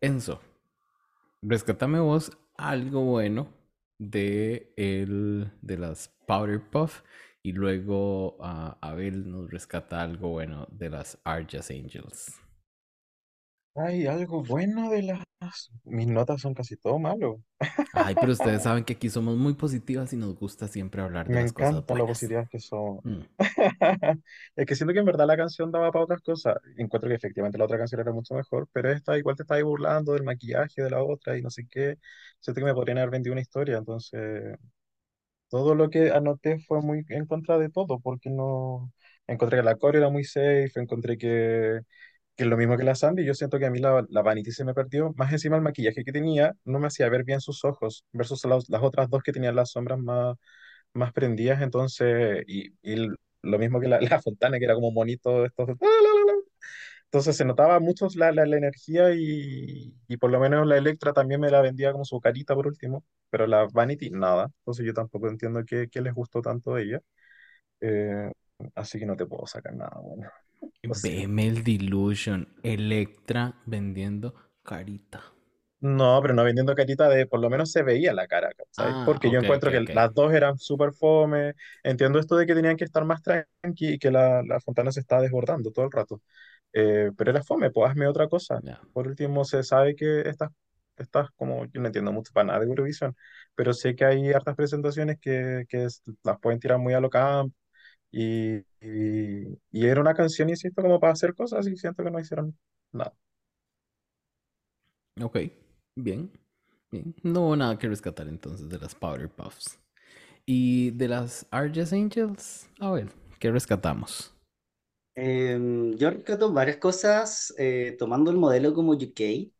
Enzo, 0.00 0.40
rescatame 1.42 2.00
vos 2.00 2.32
algo 2.56 3.02
bueno 3.04 3.48
de 3.98 4.72
el 4.76 5.50
de 5.62 5.78
las 5.78 6.08
Powder 6.26 6.60
Puff 6.70 7.02
y 7.42 7.52
luego 7.52 8.36
a 8.40 8.78
Abel 8.80 9.30
nos 9.30 9.50
rescata 9.50 10.02
algo 10.02 10.30
bueno 10.30 10.66
de 10.70 10.90
las 10.90 11.18
Arjas 11.24 11.70
Angels. 11.70 12.40
Hay 13.78 14.06
algo 14.06 14.42
bueno 14.44 14.90
de 14.90 15.02
las... 15.02 15.70
Mis 15.84 16.06
notas 16.08 16.40
son 16.42 16.54
casi 16.54 16.76
todo 16.76 16.98
malo. 16.98 17.42
Ay, 17.92 18.16
pero 18.16 18.32
ustedes 18.32 18.62
saben 18.62 18.84
que 18.84 18.94
aquí 18.94 19.10
somos 19.10 19.36
muy 19.36 19.54
positivas 19.54 20.12
y 20.12 20.16
nos 20.16 20.34
gusta 20.36 20.68
siempre 20.68 21.02
hablar 21.02 21.30
de 21.30 21.36
Me 21.36 21.40
las 21.40 21.52
cosas 21.52 21.82
encanta 21.82 21.94
lo 21.94 22.06
buenas. 22.06 22.06
positivas 22.06 22.48
que 22.48 22.58
son. 22.60 23.00
Mm. 23.04 23.22
Es 24.56 24.66
que 24.66 24.74
siento 24.76 24.92
que 24.94 25.00
en 25.00 25.04
verdad 25.06 25.26
la 25.26 25.36
canción 25.36 25.70
daba 25.72 25.92
para 25.92 26.04
otras 26.04 26.22
cosas. 26.22 26.56
Encuentro 26.76 27.08
que 27.08 27.16
efectivamente 27.16 27.58
la 27.58 27.64
otra 27.64 27.78
canción 27.78 28.00
era 28.00 28.12
mucho 28.12 28.34
mejor, 28.34 28.68
pero 28.72 28.90
esta 28.92 29.18
igual 29.18 29.36
te 29.36 29.42
estaba 29.44 29.62
burlando 29.62 30.12
del 30.14 30.24
maquillaje 30.24 30.82
de 30.82 30.90
la 30.90 31.02
otra 31.02 31.36
y 31.38 31.42
no 31.42 31.50
sé 31.50 31.66
qué. 31.70 31.96
Siento 32.40 32.60
que 32.60 32.64
me 32.66 32.74
podrían 32.74 32.98
haber 32.98 33.10
vendido 33.10 33.32
una 33.32 33.42
historia, 33.42 33.78
entonces 33.78 34.56
todo 35.48 35.74
lo 35.74 35.90
que 35.90 36.10
anoté 36.12 36.58
fue 36.60 36.80
muy 36.82 37.04
en 37.08 37.26
contra 37.26 37.58
de 37.58 37.70
todo, 37.70 38.00
porque 38.00 38.30
no... 38.30 38.92
Encontré 39.26 39.58
que 39.58 39.62
la 39.64 39.76
core 39.76 39.98
era 39.98 40.08
muy 40.10 40.24
safe, 40.24 40.70
encontré 40.76 41.18
que 41.18 41.80
que 42.38 42.44
es 42.44 42.50
lo 42.50 42.58
mismo 42.58 42.78
que 42.78 42.84
la 42.84 42.96
Sandy, 42.96 43.26
yo 43.26 43.34
siento 43.34 43.58
que 43.60 43.66
a 43.66 43.70
mí 43.72 43.80
la, 43.80 44.06
la 44.10 44.22
Vanity 44.22 44.52
se 44.52 44.64
me 44.64 44.74
perdió, 44.74 45.12
más 45.16 45.32
encima 45.32 45.56
el 45.58 45.62
maquillaje 45.62 46.04
que 46.04 46.12
tenía 46.12 46.54
no 46.64 46.80
me 46.80 46.88
hacía 46.88 47.10
ver 47.10 47.24
bien 47.24 47.42
sus 47.42 47.64
ojos, 47.66 48.06
versus 48.12 48.44
las, 48.46 48.66
otras 48.82 49.10
dos 49.10 49.22
que 49.24 49.32
tenían 49.32 49.56
las 49.56 49.72
sombras 49.72 50.00
más, 50.00 50.36
más 50.94 51.12
prendidas, 51.12 51.62
entonces, 51.62 52.44
y, 52.48 52.68
y 52.82 53.08
lo 53.42 53.58
mismo 53.58 53.80
que 53.80 53.88
la, 53.88 54.00
la 54.02 54.22
Fontana, 54.22 54.58
que 54.58 54.66
era 54.66 54.74
como 54.74 55.04
estos, 55.06 55.50
entonces 57.04 57.36
se 57.36 57.44
notaba 57.44 57.80
mucho 57.80 58.08
la, 58.16 58.32
la, 58.32 58.44
la 58.46 58.56
energía 58.56 59.14
y, 59.14 59.94
y, 60.08 60.16
por 60.18 60.30
lo 60.30 60.40
menos 60.40 60.66
la 60.66 60.76
Electra 60.78 61.12
también 61.12 61.40
me 61.40 61.50
la 61.50 61.62
vendía 61.62 61.92
como 61.92 62.04
su 62.04 62.20
carita 62.20 62.54
por 62.54 62.66
último, 62.66 63.04
pero 63.30 63.46
la 63.46 63.66
Vanity 63.72 64.10
nada, 64.10 64.50
entonces 64.60 64.84
yo 64.86 64.92
tampoco 64.94 65.28
entiendo 65.28 65.64
qué, 65.66 65.88
qué 65.90 66.00
les 66.02 66.14
gustó 66.14 66.42
tanto 66.42 66.74
a 66.74 66.80
ella, 66.82 67.00
eh, 67.80 68.32
así 68.76 68.98
que 69.00 69.06
no 69.06 69.16
te 69.16 69.26
puedo 69.26 69.46
sacar 69.46 69.74
nada 69.74 69.98
bueno. 70.02 70.30
BML 70.84 71.62
Delusion, 71.62 72.48
Electra 72.62 73.54
vendiendo 73.66 74.34
carita. 74.62 75.22
No, 75.80 76.18
pero 76.20 76.34
no 76.34 76.42
vendiendo 76.42 76.74
carita 76.74 77.08
de, 77.08 77.26
por 77.26 77.38
lo 77.38 77.48
menos 77.48 77.70
se 77.70 77.84
veía 77.84 78.12
la 78.12 78.26
cara, 78.26 78.50
¿sabes? 78.72 78.96
Ah, 78.96 79.04
Porque 79.04 79.30
yo 79.30 79.38
encuentro 79.38 79.70
que 79.70 79.80
las 79.80 80.12
dos 80.12 80.32
eran 80.32 80.58
súper 80.58 80.92
fome. 80.92 81.54
Entiendo 81.84 82.18
esto 82.18 82.34
de 82.36 82.46
que 82.46 82.54
tenían 82.56 82.76
que 82.76 82.82
estar 82.84 83.04
más 83.04 83.22
tranqui 83.22 83.92
y 83.94 83.98
que 83.98 84.10
la, 84.10 84.42
la 84.42 84.58
fontana 84.60 84.90
se 84.90 84.98
estaba 85.00 85.22
desbordando 85.22 85.70
todo 85.70 85.84
el 85.84 85.92
rato. 85.92 86.20
Eh, 86.72 87.10
pero 87.16 87.30
era 87.30 87.42
fome, 87.44 87.70
pues 87.70 87.90
hazme 87.90 88.08
otra 88.08 88.28
cosa. 88.28 88.62
Ya. 88.62 88.80
Por 88.92 89.06
último, 89.06 89.44
se 89.44 89.62
sabe 89.62 89.94
que 89.94 90.22
estas, 90.22 90.50
estas 90.96 91.30
como, 91.36 91.64
yo 91.66 91.80
no 91.80 91.86
entiendo 91.86 92.12
mucho 92.12 92.32
para 92.32 92.46
nada 92.46 92.60
de 92.60 92.66
Eurovisión, 92.66 93.16
pero 93.54 93.72
sé 93.72 93.94
que 93.94 94.04
hay 94.04 94.32
hartas 94.32 94.56
presentaciones 94.56 95.18
que, 95.20 95.64
que 95.68 95.86
las 96.24 96.38
pueden 96.40 96.58
tirar 96.60 96.78
muy 96.78 96.94
a 96.94 97.00
lo 97.00 97.08
camp 97.10 97.52
y, 98.10 98.56
y, 98.80 99.58
y 99.72 99.86
era 99.86 100.00
una 100.00 100.14
canción, 100.14 100.48
insisto, 100.50 100.82
como 100.82 101.00
para 101.00 101.12
hacer 101.14 101.34
cosas 101.34 101.66
y 101.68 101.76
siento 101.76 102.04
que 102.04 102.10
no 102.10 102.20
hicieron 102.20 102.58
nada. 102.92 103.14
Ok, 105.20 105.38
bien, 105.96 106.30
bien. 106.90 107.14
No 107.22 107.42
hubo 107.42 107.56
nada 107.56 107.78
que 107.78 107.88
rescatar 107.88 108.28
entonces 108.28 108.68
de 108.68 108.78
las 108.78 108.94
Powder 108.94 109.28
Puffs. 109.30 109.78
Y 110.46 110.92
de 110.92 111.08
las 111.08 111.46
Arges 111.52 111.92
Angels, 111.92 112.68
a 112.80 112.90
ver, 112.92 113.10
¿qué 113.40 113.50
rescatamos? 113.52 114.34
Em, 115.14 115.96
yo 115.96 116.10
rescato 116.10 116.52
varias 116.52 116.76
cosas 116.76 117.52
eh, 117.58 117.96
tomando 117.98 118.30
el 118.30 118.36
modelo 118.36 118.72
como 118.74 118.92
UK, 118.92 119.52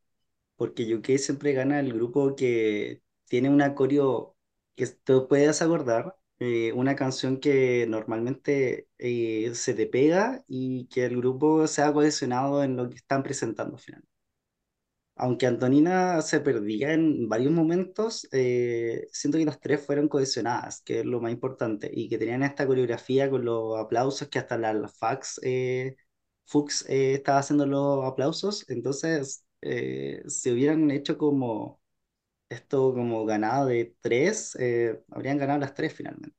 porque 0.57 0.95
UK 0.95 1.19
siempre 1.19 1.53
gana 1.53 1.81
el 1.81 1.93
grupo 1.93 2.37
que 2.37 3.03
tiene 3.29 3.51
una 3.51 3.75
coreo 3.75 4.37
que 4.77 4.87
te 4.89 5.21
puedes 5.23 5.63
acordar, 5.63 6.17
eh, 6.41 6.73
una 6.73 6.97
canción 6.97 7.39
que 7.41 7.87
normalmente 7.89 8.89
eh, 8.99 9.53
se 9.55 9.75
te 9.75 9.87
pega 9.87 10.45
y 10.49 10.87
que 10.89 11.05
el 11.07 11.17
grupo 11.17 11.67
se 11.67 11.83
ha 11.83 11.93
cohesionado 11.93 12.63
en 12.65 12.77
lo 12.77 12.89
que 12.89 12.97
están 12.97 13.23
presentando 13.23 13.77
finalmente. 13.79 14.09
Aunque 15.21 15.47
Antonina 15.47 16.23
se 16.23 16.41
perdía 16.41 16.93
en 16.93 17.29
varios 17.29 17.53
momentos, 17.53 18.29
eh, 18.33 19.09
siento 19.13 19.37
que 19.39 19.45
las 19.45 19.59
tres 19.61 19.85
fueron 19.85 20.09
cohesionadas, 20.09 20.81
que 20.83 21.01
es 21.01 21.05
lo 21.07 21.21
más 21.21 21.33
importante, 21.33 21.91
y 21.93 22.09
que 22.09 22.19
tenían 22.19 22.45
esta 22.45 22.67
coreografía 22.69 23.29
con 23.29 23.45
los 23.45 23.77
aplausos, 23.81 24.29
que 24.29 24.39
hasta 24.39 24.57
la, 24.59 24.73
la 24.75 24.89
Fax, 24.89 25.41
eh, 25.43 25.97
Fuchs 26.47 26.85
eh, 26.89 27.15
estaba 27.15 27.39
haciendo 27.41 27.67
los 27.67 28.05
aplausos, 28.05 28.65
entonces 28.71 29.45
si 29.61 30.51
hubieran 30.53 30.89
hecho 30.93 31.19
como 31.19 31.81
esto 32.49 32.95
como 32.95 33.25
ganado 33.27 33.67
de 33.67 33.97
tres, 34.01 34.57
eh, 34.61 35.03
habrían 35.11 35.39
ganado 35.39 35.59
las 35.61 35.75
tres 35.75 35.95
finalmente. 35.95 36.37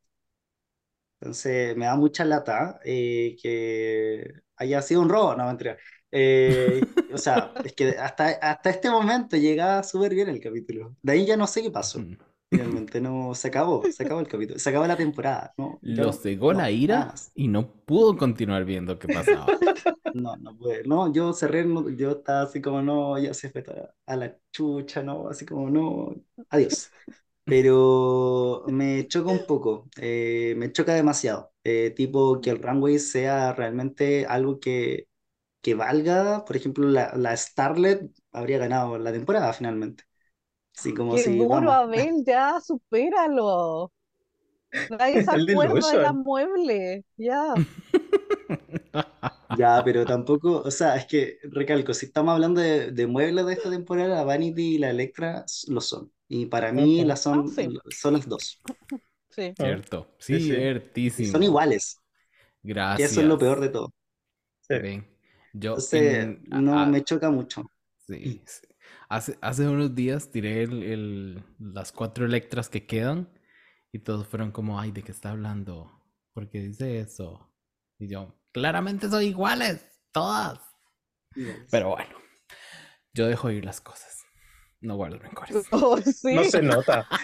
Entonces 1.22 1.76
me 1.76 1.86
da 1.86 1.95
mucha 1.95 2.23
lata 2.26 2.80
eh, 2.86 3.36
que 3.41 4.34
haya 4.56 4.81
sido 4.81 5.02
un 5.02 5.10
robo, 5.10 5.36
no 5.36 5.45
mentira. 5.48 5.77
Eh, 6.11 6.81
o 7.14 7.18
sea, 7.18 7.53
es 7.64 7.73
que 7.73 7.90
hasta, 7.98 8.27
hasta 8.41 8.69
este 8.69 8.90
momento 8.90 9.36
llegaba 9.38 9.84
súper 9.84 10.14
bien 10.14 10.30
el 10.30 10.40
capítulo. 10.40 10.95
De 11.02 11.14
ahí 11.14 11.26
ya 11.26 11.36
no 11.38 11.48
sé 11.48 11.61
qué 11.61 11.72
pasó. 11.72 11.99
Mm. 11.99 12.18
Finalmente 12.50 13.00
no, 13.02 13.36
se 13.36 13.48
acabó, 13.50 13.90
se 13.92 14.04
acabó 14.04 14.20
el 14.22 14.28
capítulo, 14.28 14.60
se 14.60 14.70
acabó 14.70 14.88
la 14.88 14.98
temporada. 14.98 15.54
No, 15.58 15.84
yo 15.94 16.04
Lo 16.04 16.12
no, 16.12 16.14
cegó 16.14 16.54
no, 16.54 16.54
la 16.54 16.72
ira 16.72 17.14
y 17.36 17.48
no 17.50 17.72
pudo 17.86 18.18
continuar 18.18 18.66
viendo 18.66 18.98
qué 19.00 19.10
pasaba. 19.10 19.60
No, 20.12 20.36
no 20.38 20.58
puede. 20.58 20.84
No, 20.86 21.12
yo 21.14 21.34
cerré, 21.34 21.66
no, 21.66 21.88
yo 21.90 22.12
estaba 22.12 22.44
así 22.44 22.62
como, 22.62 22.82
no, 22.82 23.18
ya 23.20 23.34
se 23.34 23.50
fue 23.52 23.64
a 24.08 24.16
la 24.16 24.36
chucha, 24.52 25.04
no, 25.04 25.30
así 25.30 25.46
como, 25.46 25.70
no, 25.70 26.16
adiós. 26.50 26.92
Pero 27.46 28.66
me 28.70 29.08
choca 29.08 29.32
un 29.32 29.46
poco, 29.46 29.90
eh, 29.98 30.56
me 30.58 30.72
choca 30.72 30.94
demasiado. 30.96 31.54
Eh, 31.64 31.92
tipo 31.96 32.42
que 32.42 32.52
el 32.52 32.62
runway 32.62 33.00
sea 33.00 33.54
realmente 33.54 34.26
algo 34.28 34.60
que, 34.60 35.08
que 35.62 35.76
valga. 35.76 36.46
Por 36.46 36.58
ejemplo, 36.58 36.88
la, 36.90 37.14
la 37.18 37.36
Starlet 37.38 38.12
habría 38.34 38.60
ganado 38.60 38.98
la 39.00 39.12
temporada 39.14 39.54
finalmente. 39.54 40.06
Así 40.80 40.94
como 40.94 41.18
Qué 41.18 41.20
si, 41.20 41.34
duro, 41.36 41.72
vamos, 41.72 41.74
Abel, 41.74 42.24
ya, 42.26 42.60
supéralo. 42.62 43.92
Nadie 44.90 45.22
se 45.24 45.32
El 45.32 45.46
acuerda 45.48 45.92
de 45.92 46.00
la 46.00 46.14
mueble, 46.14 47.06
ya. 47.18 47.58
ya, 49.50 49.82
pero 49.84 50.06
tampoco, 50.06 50.62
o 50.62 50.72
sea, 50.72 50.96
es 50.96 51.06
que 51.06 51.40
recalco, 51.44 51.94
si 51.94 52.06
estamos 52.08 52.34
hablando 52.34 52.62
de, 52.62 52.92
de 52.92 53.08
muebles 53.08 53.46
de 53.46 53.54
esta 53.54 53.70
temporada, 53.70 54.16
la 54.18 54.24
Vanity 54.24 54.76
y 54.76 54.78
la 54.78 54.90
Electra 54.92 55.46
lo 55.68 55.82
son. 55.82 56.12
Y 56.28 56.46
para 56.48 56.72
mí 56.72 57.04
las 57.06 57.22
Ah, 57.32 57.44
son, 57.44 57.48
sí, 57.48 57.80
son 57.90 58.14
las 58.14 58.28
dos. 58.28 58.62
sí. 59.30 59.56
Cierto, 59.56 60.16
Sí, 60.20 60.40
sí. 60.40 60.72
Y 61.18 61.26
son 61.26 61.44
ciertísimo. 61.44 61.44
iguales, 61.44 62.02
que 62.96 63.04
eso 63.06 63.22
es 63.22 63.28
lo 63.28 63.40
peor 63.40 63.60
Gracias. 63.60 63.62
de 63.62 63.70
todo. 63.70 63.94
Sí. 64.62 64.76
Ven, 64.76 65.08
yo 65.54 65.78
Entonces, 65.78 66.30
en... 66.48 66.48
no 66.50 66.76
a- 66.76 66.88
me 66.88 67.04
choca 67.04 67.30
mucho. 67.32 67.72
sí, 68.08 68.42
sí. 68.46 68.69
Hace, 69.10 69.38
hace 69.41 69.68
unos 69.68 69.95
días 69.95 70.30
tiré 70.31 70.64
el, 70.64 70.84
el- 70.84 71.44
las 71.60 71.91
cuatro 71.91 72.26
Electras 72.26 72.69
que 72.69 72.86
quedan 72.86 73.30
y 73.91 73.99
todos 73.99 74.27
fueron 74.27 74.52
como, 74.52 74.80
ay, 74.80 74.91
¿de 74.91 75.02
qué 75.02 75.11
está 75.11 75.31
hablando? 75.31 75.91
¿Por 76.34 76.49
qué 76.49 76.60
dice 76.61 76.99
eso? 76.99 77.52
Y 77.98 78.07
yo, 78.07 78.36
claramente 78.52 79.10
son 79.10 79.23
iguales, 79.23 79.84
todas. 80.11 80.60
Pero 81.72 81.90
bueno, 81.90 82.15
yo 83.14 83.27
dejo 83.27 83.49
ir 83.49 83.65
las 83.65 83.81
cosas. 83.81 84.23
No 84.81 84.95
guardo 84.95 85.18
rencores. 85.19 85.68
Oh, 85.72 85.98
sí. 85.99 86.36
No 86.36 86.44
se 86.44 86.61
nota. 86.61 87.07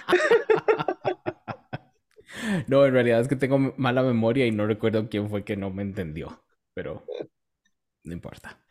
No, 2.68 2.86
en 2.86 2.94
realidad 2.94 3.22
es 3.22 3.28
que 3.28 3.36
tengo 3.36 3.58
mala 3.78 4.04
memoria 4.04 4.46
y 4.46 4.52
no 4.52 4.66
recuerdo 4.68 5.10
quién 5.10 5.30
fue 5.30 5.44
que 5.44 5.56
no 5.56 5.70
me 5.70 5.84
entendió. 5.84 6.44
Pero 6.74 7.04
no 8.04 8.14
importa. 8.14 8.65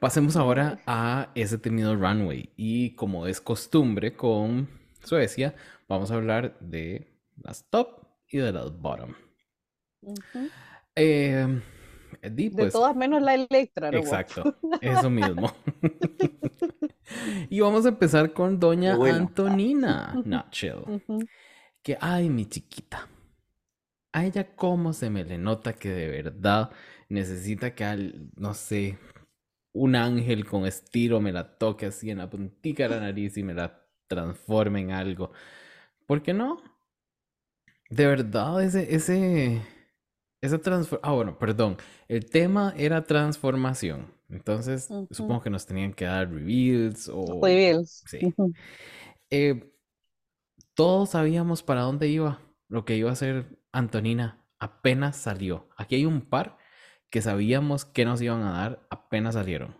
Pasemos 0.00 0.36
ahora 0.36 0.80
a 0.86 1.30
ese 1.34 1.58
temido 1.58 1.96
runway. 1.96 2.50
Y 2.56 2.90
como 2.90 3.26
es 3.26 3.40
costumbre 3.40 4.14
con 4.14 4.68
Suecia, 5.04 5.54
vamos 5.88 6.10
a 6.10 6.14
hablar 6.14 6.56
de 6.60 7.08
las 7.42 7.64
top 7.68 8.04
y 8.28 8.38
de 8.38 8.52
las 8.52 8.76
bottom. 8.78 9.14
Eh, 10.94 11.60
di, 12.30 12.48
De 12.48 12.56
pues, 12.56 12.72
todas 12.72 12.94
menos 12.94 13.22
la 13.22 13.34
Electra, 13.34 13.90
¿no? 13.90 13.98
exacto, 13.98 14.56
eso 14.80 15.10
mismo. 15.10 15.52
Y 17.48 17.60
vamos 17.60 17.86
a 17.86 17.88
empezar 17.88 18.34
con 18.34 18.60
doña 18.60 18.94
bueno. 18.94 19.16
Antonina 19.18 20.14
Nutshell. 20.24 21.02
Que, 21.82 21.96
ay, 22.00 22.28
mi 22.28 22.44
chiquita. 22.44 23.08
A 24.12 24.26
ella 24.26 24.54
cómo 24.54 24.92
se 24.92 25.08
me 25.08 25.24
le 25.24 25.38
nota 25.38 25.72
que 25.72 25.88
de 25.90 26.08
verdad 26.08 26.70
necesita 27.08 27.74
que, 27.74 27.84
al, 27.84 28.30
no 28.36 28.52
sé, 28.52 28.98
un 29.78 29.96
ángel 29.96 30.44
con 30.44 30.66
estilo 30.66 31.20
me 31.20 31.32
la 31.32 31.58
toque 31.58 31.86
así 31.86 32.10
en 32.10 32.18
la 32.18 32.30
puntica 32.30 32.84
de 32.84 32.90
la 32.90 33.00
nariz 33.00 33.36
y 33.36 33.42
me 33.42 33.54
la 33.54 33.86
transforme 34.08 34.80
en 34.80 34.92
algo. 34.92 35.32
¿Por 36.06 36.22
qué 36.22 36.34
no? 36.34 36.58
De 37.90 38.06
verdad, 38.06 38.62
ese, 38.62 38.94
ese, 38.94 39.62
esa 40.40 40.58
transformación... 40.58 41.00
Ah, 41.02 41.14
bueno, 41.14 41.38
perdón. 41.38 41.76
El 42.08 42.28
tema 42.30 42.74
era 42.76 43.04
transformación. 43.04 44.12
Entonces, 44.28 44.90
Ujú. 44.90 45.08
supongo 45.10 45.42
que 45.42 45.50
nos 45.50 45.66
tenían 45.66 45.94
que 45.94 46.04
dar 46.04 46.30
reveals 46.30 47.10
o... 47.12 47.40
Reveals. 47.42 48.02
Sí. 48.06 48.20
Eh, 49.30 49.70
todos 50.74 51.10
sabíamos 51.10 51.62
para 51.62 51.82
dónde 51.82 52.08
iba, 52.08 52.40
lo 52.68 52.84
que 52.84 52.96
iba 52.96 53.10
a 53.10 53.12
hacer 53.14 53.58
Antonina 53.72 54.44
apenas 54.58 55.16
salió. 55.16 55.68
Aquí 55.76 55.96
hay 55.96 56.04
un 56.06 56.22
par 56.22 56.57
que 57.10 57.22
sabíamos 57.22 57.84
que 57.84 58.04
nos 58.04 58.20
iban 58.22 58.42
a 58.42 58.52
dar 58.52 58.86
apenas 58.90 59.34
salieron. 59.34 59.76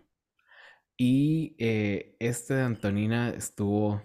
Y 0.96 1.54
eh, 1.58 2.16
este 2.18 2.54
de 2.54 2.62
Antonina 2.62 3.30
estuvo... 3.30 4.02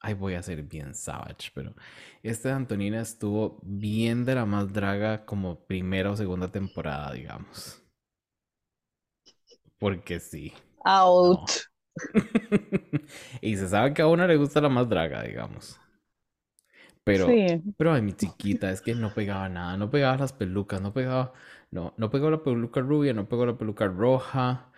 Ay, 0.00 0.14
voy 0.14 0.34
a 0.34 0.42
ser 0.42 0.62
bien 0.62 0.94
savage, 0.94 1.50
pero 1.54 1.74
este 2.22 2.48
de 2.48 2.54
Antonina 2.54 3.00
estuvo 3.00 3.58
bien 3.62 4.24
de 4.24 4.34
la 4.34 4.44
más 4.46 4.72
draga 4.72 5.24
como 5.24 5.66
primera 5.66 6.10
o 6.10 6.16
segunda 6.16 6.52
temporada, 6.52 7.12
digamos. 7.12 7.82
Porque 9.78 10.18
sí. 10.20 10.52
Out. 10.86 11.66
y 13.40 13.56
se 13.56 13.68
sabe 13.68 13.94
que 13.94 14.02
a 14.02 14.06
uno 14.08 14.26
le 14.26 14.36
gusta 14.36 14.60
la 14.60 14.68
más 14.68 14.88
draga, 14.88 15.22
digamos. 15.22 15.78
Pero, 17.04 17.26
Sí. 17.26 17.74
pero 17.76 17.92
ay, 17.92 18.02
mi 18.02 18.14
chiquita, 18.14 18.70
es 18.70 18.80
que 18.80 18.94
no 18.94 19.12
pegaba 19.14 19.48
nada, 19.48 19.76
no 19.76 19.90
pegaba 19.90 20.16
las 20.16 20.32
pelucas, 20.32 20.80
no 20.80 20.92
pegaba, 20.94 21.32
no, 21.74 21.94
no 21.98 22.10
pegó 22.10 22.30
la 22.30 22.42
peluca 22.42 22.80
rubia, 22.80 23.12
no 23.14 23.28
pegó 23.28 23.46
la 23.46 23.58
peluca 23.58 23.86
roja. 23.88 24.72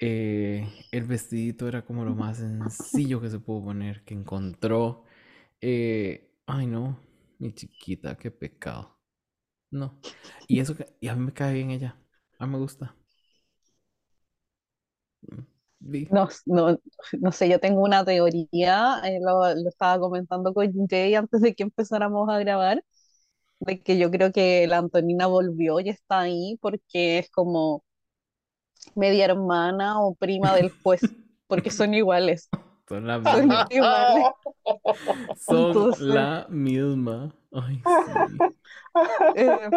eh, 0.00 0.68
el 0.92 1.04
vestidito 1.04 1.68
era 1.68 1.84
como 1.86 2.04
lo 2.04 2.14
más 2.16 2.38
sencillo 2.38 3.20
que 3.20 3.30
se 3.30 3.40
pudo 3.40 3.64
poner, 3.66 4.04
que 4.04 4.14
encontró. 4.14 5.04
eh, 5.60 6.30
ay, 6.46 6.66
no, 6.68 6.98
mi 7.38 7.52
chiquita, 7.54 8.16
qué 8.18 8.30
pecado. 8.30 8.98
No. 9.70 10.00
Y 10.48 10.60
eso 10.60 10.74
y 11.00 11.08
a 11.08 11.16
mí 11.16 11.24
me 11.26 11.34
cae 11.34 11.54
bien 11.54 11.70
ella, 11.72 11.98
a 12.38 12.46
mí 12.46 12.52
me 12.54 12.58
gusta. 12.60 12.96
No, 16.08 16.28
no, 16.46 16.78
no 17.20 17.32
sé, 17.32 17.48
yo 17.48 17.58
tengo 17.58 17.80
una 17.82 18.04
teoría, 18.04 19.00
eh, 19.04 19.18
lo, 19.22 19.54
lo 19.54 19.68
estaba 19.70 19.98
comentando 19.98 20.52
con 20.52 20.70
Jay 20.88 21.14
antes 21.14 21.40
de 21.40 21.54
que 21.54 21.62
empezáramos 21.62 22.28
a 22.28 22.38
grabar, 22.38 22.84
de 23.66 23.80
que 23.82 23.98
yo 23.98 24.10
creo 24.10 24.32
que 24.32 24.66
la 24.66 24.78
Antonina 24.78 25.26
volvió 25.26 25.80
y 25.80 25.88
está 25.88 26.20
ahí 26.20 26.58
porque 26.60 27.18
es 27.18 27.30
como 27.30 27.84
media 28.94 29.26
hermana 29.26 30.00
o 30.00 30.14
prima 30.14 30.54
del 30.54 30.70
juez, 30.82 31.00
porque 31.46 31.70
son 31.70 31.94
iguales. 31.94 32.48
Son 32.88 33.06
la 33.06 33.22
Son 33.22 33.40
misma. 33.48 33.66
iguales. 33.70 34.24
Son 35.46 35.66
Entonces- 35.68 36.00
la 36.02 36.46
misma. 36.50 37.34
Ay, 37.52 37.76
sí. 37.84 38.38
Eh, 39.36 39.70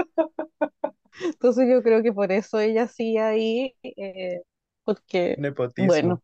Entonces 1.24 1.68
yo 1.70 1.82
creo 1.84 2.02
que 2.04 2.12
por 2.14 2.32
eso 2.32 2.60
ella 2.60 2.88
sigue 2.88 3.20
ahí, 3.22 3.76
eh, 3.84 4.42
porque, 4.84 5.36
Nepotismo. 5.40 5.88
bueno, 5.88 6.22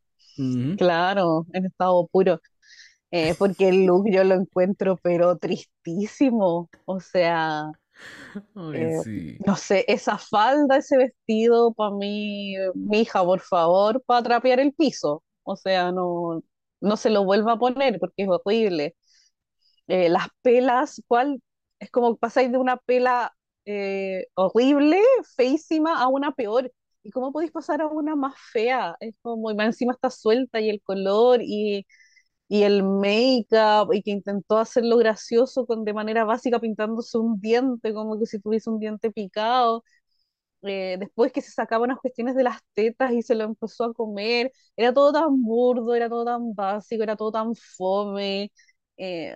claro, 0.77 1.45
en 1.53 1.65
estado 1.65 2.07
puro, 2.07 2.39
eh, 3.11 3.35
porque 3.38 3.69
el 3.69 3.85
look 3.85 4.05
yo 4.11 4.23
lo 4.23 4.35
encuentro 4.35 4.97
pero 5.01 5.38
tristísimo, 5.38 6.69
o 6.85 6.99
sea, 6.99 7.71
Ay, 8.55 8.79
eh, 8.79 9.01
sí. 9.03 9.38
no 9.45 9.55
sé, 9.55 9.85
esa 9.88 10.17
falda, 10.17 10.77
ese 10.77 10.97
vestido, 10.97 11.73
para 11.73 11.91
mí, 11.95 12.55
mi 12.75 13.01
hija, 13.01 13.23
por 13.23 13.41
favor, 13.41 14.03
para 14.05 14.23
trapear 14.23 14.59
el 14.59 14.73
piso, 14.73 15.23
o 15.43 15.55
sea, 15.55 15.91
no, 15.91 16.43
no 16.81 16.97
se 16.97 17.09
lo 17.09 17.23
vuelva 17.25 17.53
a 17.53 17.59
poner 17.59 17.99
porque 17.99 18.23
es 18.23 18.29
horrible. 18.29 18.95
Eh, 19.88 20.09
las 20.09 20.27
pelas, 20.41 21.01
¿cuál? 21.07 21.41
Es 21.79 21.91
como 21.91 22.15
pasáis 22.17 22.51
de 22.51 22.57
una 22.57 22.77
pela 22.77 23.33
eh, 23.65 24.27
horrible, 24.35 24.99
feísima, 25.35 26.01
a 26.01 26.07
una 26.07 26.31
peor. 26.33 26.71
¿Y 27.03 27.11
cómo 27.11 27.31
podéis 27.33 27.51
pasar 27.51 27.81
a 27.81 27.88
una 27.88 28.15
más 28.15 28.35
fea? 28.53 28.95
Es 28.99 29.15
como, 29.21 29.51
y 29.51 29.55
más 29.55 29.67
encima 29.67 29.93
está 29.93 30.09
suelta 30.09 30.59
y 30.61 30.69
el 30.69 30.81
color 30.83 31.41
y, 31.43 31.85
y 32.52 32.64
el 32.64 32.84
make-up 32.84 33.94
y 33.94 34.03
que 34.03 34.11
intentó 34.11 34.57
hacerlo 34.57 34.98
gracioso 34.98 35.65
con 35.65 35.86
de 35.86 35.94
manera 35.94 36.26
básica 36.26 36.60
pintándose 36.60 37.18
un 37.18 37.40
diente, 37.40 37.94
como 37.94 38.19
que 38.19 38.26
si 38.26 38.40
tuviese 38.41 38.69
un 38.69 38.80
diente 38.80 39.11
picado. 39.11 39.84
Eh, 40.64 40.98
después 40.99 41.32
que 41.34 41.41
se 41.41 41.52
sacaba 41.52 41.86
unas 41.86 41.99
cuestiones 41.99 42.36
de 42.36 42.44
las 42.44 42.60
tetas 42.76 43.11
y 43.14 43.23
se 43.23 43.36
lo 43.36 43.45
empezó 43.45 43.86
a 43.86 43.94
comer. 43.94 44.52
Era 44.76 44.94
todo 44.94 45.11
tan 45.14 45.41
burdo, 45.44 45.95
era 45.95 46.07
todo 46.10 46.26
tan 46.26 46.53
básico, 46.53 47.02
era 47.03 47.15
todo 47.15 47.32
tan 47.32 47.56
fome. 47.56 48.52
Eh, 48.98 49.36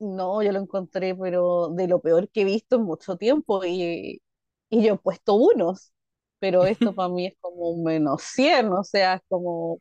no, 0.00 0.42
yo 0.42 0.52
lo 0.52 0.60
encontré, 0.60 1.14
pero 1.14 1.68
de 1.70 1.88
lo 1.88 2.00
peor 2.00 2.28
que 2.30 2.42
he 2.42 2.44
visto 2.44 2.76
en 2.76 2.82
mucho 2.84 3.16
tiempo. 3.16 3.64
Y, 3.64 4.22
y 4.70 4.84
yo 4.86 4.94
he 4.94 4.98
puesto 4.98 5.34
unos, 5.34 5.92
pero 6.38 6.64
esto 6.66 6.94
para 6.94 7.08
mí 7.10 7.26
es 7.26 7.34
como 7.40 7.70
un 7.70 7.84
menos 7.84 8.22
100, 8.22 8.68
o 8.72 8.84
sea, 8.84 9.14
es 9.16 9.22
como, 9.28 9.80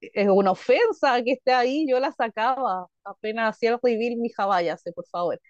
es 0.00 0.28
una 0.28 0.52
ofensa 0.52 1.22
que 1.22 1.32
esté 1.32 1.52
ahí. 1.52 1.86
Yo 1.88 2.00
la 2.00 2.12
sacaba, 2.12 2.86
apenas 3.04 3.56
hacía 3.56 3.70
el 3.72 3.78
reveal, 3.82 4.16
mi 4.16 4.28
hija, 4.28 4.46
por 4.94 5.06
favor. 5.06 5.40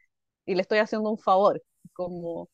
Y 0.46 0.54
le 0.54 0.62
estoy 0.62 0.78
haciendo 0.78 1.10
un 1.10 1.18
favor, 1.18 1.62
como, 1.92 2.48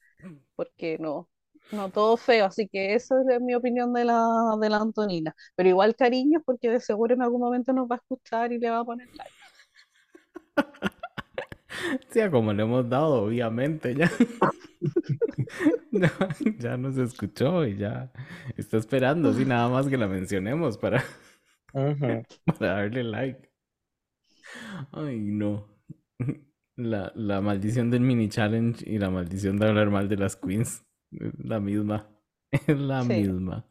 porque 0.56 0.98
no, 0.98 1.28
no 1.73 1.90
todo 1.90 2.16
feo. 2.16 2.47
Así 2.47 2.69
que 2.69 2.94
eso 2.94 3.16
es 3.31 3.40
mi 3.40 3.55
opinión 3.55 3.93
de 3.93 4.05
la, 4.05 4.24
de 4.60 4.70
la 4.70 4.78
Antonina. 4.78 5.35
Pero 5.56 5.69
igual 5.69 5.97
cariño, 5.97 6.43
porque 6.44 6.70
de 6.70 6.81
seguro 6.81 7.14
en 7.14 7.23
algún 7.23 7.40
momento 7.40 7.73
nos 7.73 7.89
va 7.90 7.97
a 7.97 7.98
escuchar 7.98 8.52
y 8.52 8.59
le 8.59 8.70
va 8.70 8.81
a 8.81 8.85
poner 8.85 9.09
like. 9.16 9.32
Sí, 12.10 12.20
como 12.31 12.52
le 12.52 12.62
hemos 12.62 12.89
dado, 12.89 13.24
obviamente, 13.24 13.94
ya. 13.94 14.10
Ya, 15.93 16.10
ya 16.59 16.77
nos 16.77 16.97
escuchó 16.97 17.66
y 17.66 17.77
ya 17.77 18.10
está 18.56 18.78
esperando, 18.78 19.28
así 19.31 19.44
nada 19.44 19.69
más 19.69 19.86
que 19.89 19.98
la 19.98 20.09
mencionemos 20.09 20.78
para, 20.78 21.05
Para 22.58 22.74
darle 22.74 23.02
like. 23.04 23.48
Ay, 24.92 25.18
no. 25.18 25.68
La, 26.76 27.12
la 27.14 27.42
maldición 27.42 27.90
del 27.90 28.00
mini 28.00 28.30
challenge 28.30 28.82
y 28.88 28.98
la 28.98 29.10
maldición 29.10 29.58
de 29.58 29.68
hablar 29.68 29.90
mal 29.90 30.08
de 30.08 30.16
las 30.16 30.36
queens. 30.36 30.82
Es 31.12 31.32
la 31.38 31.60
misma. 31.60 32.08
Es 32.66 32.78
la 32.78 33.02
Sí. 33.02 33.12
misma. 33.14 33.66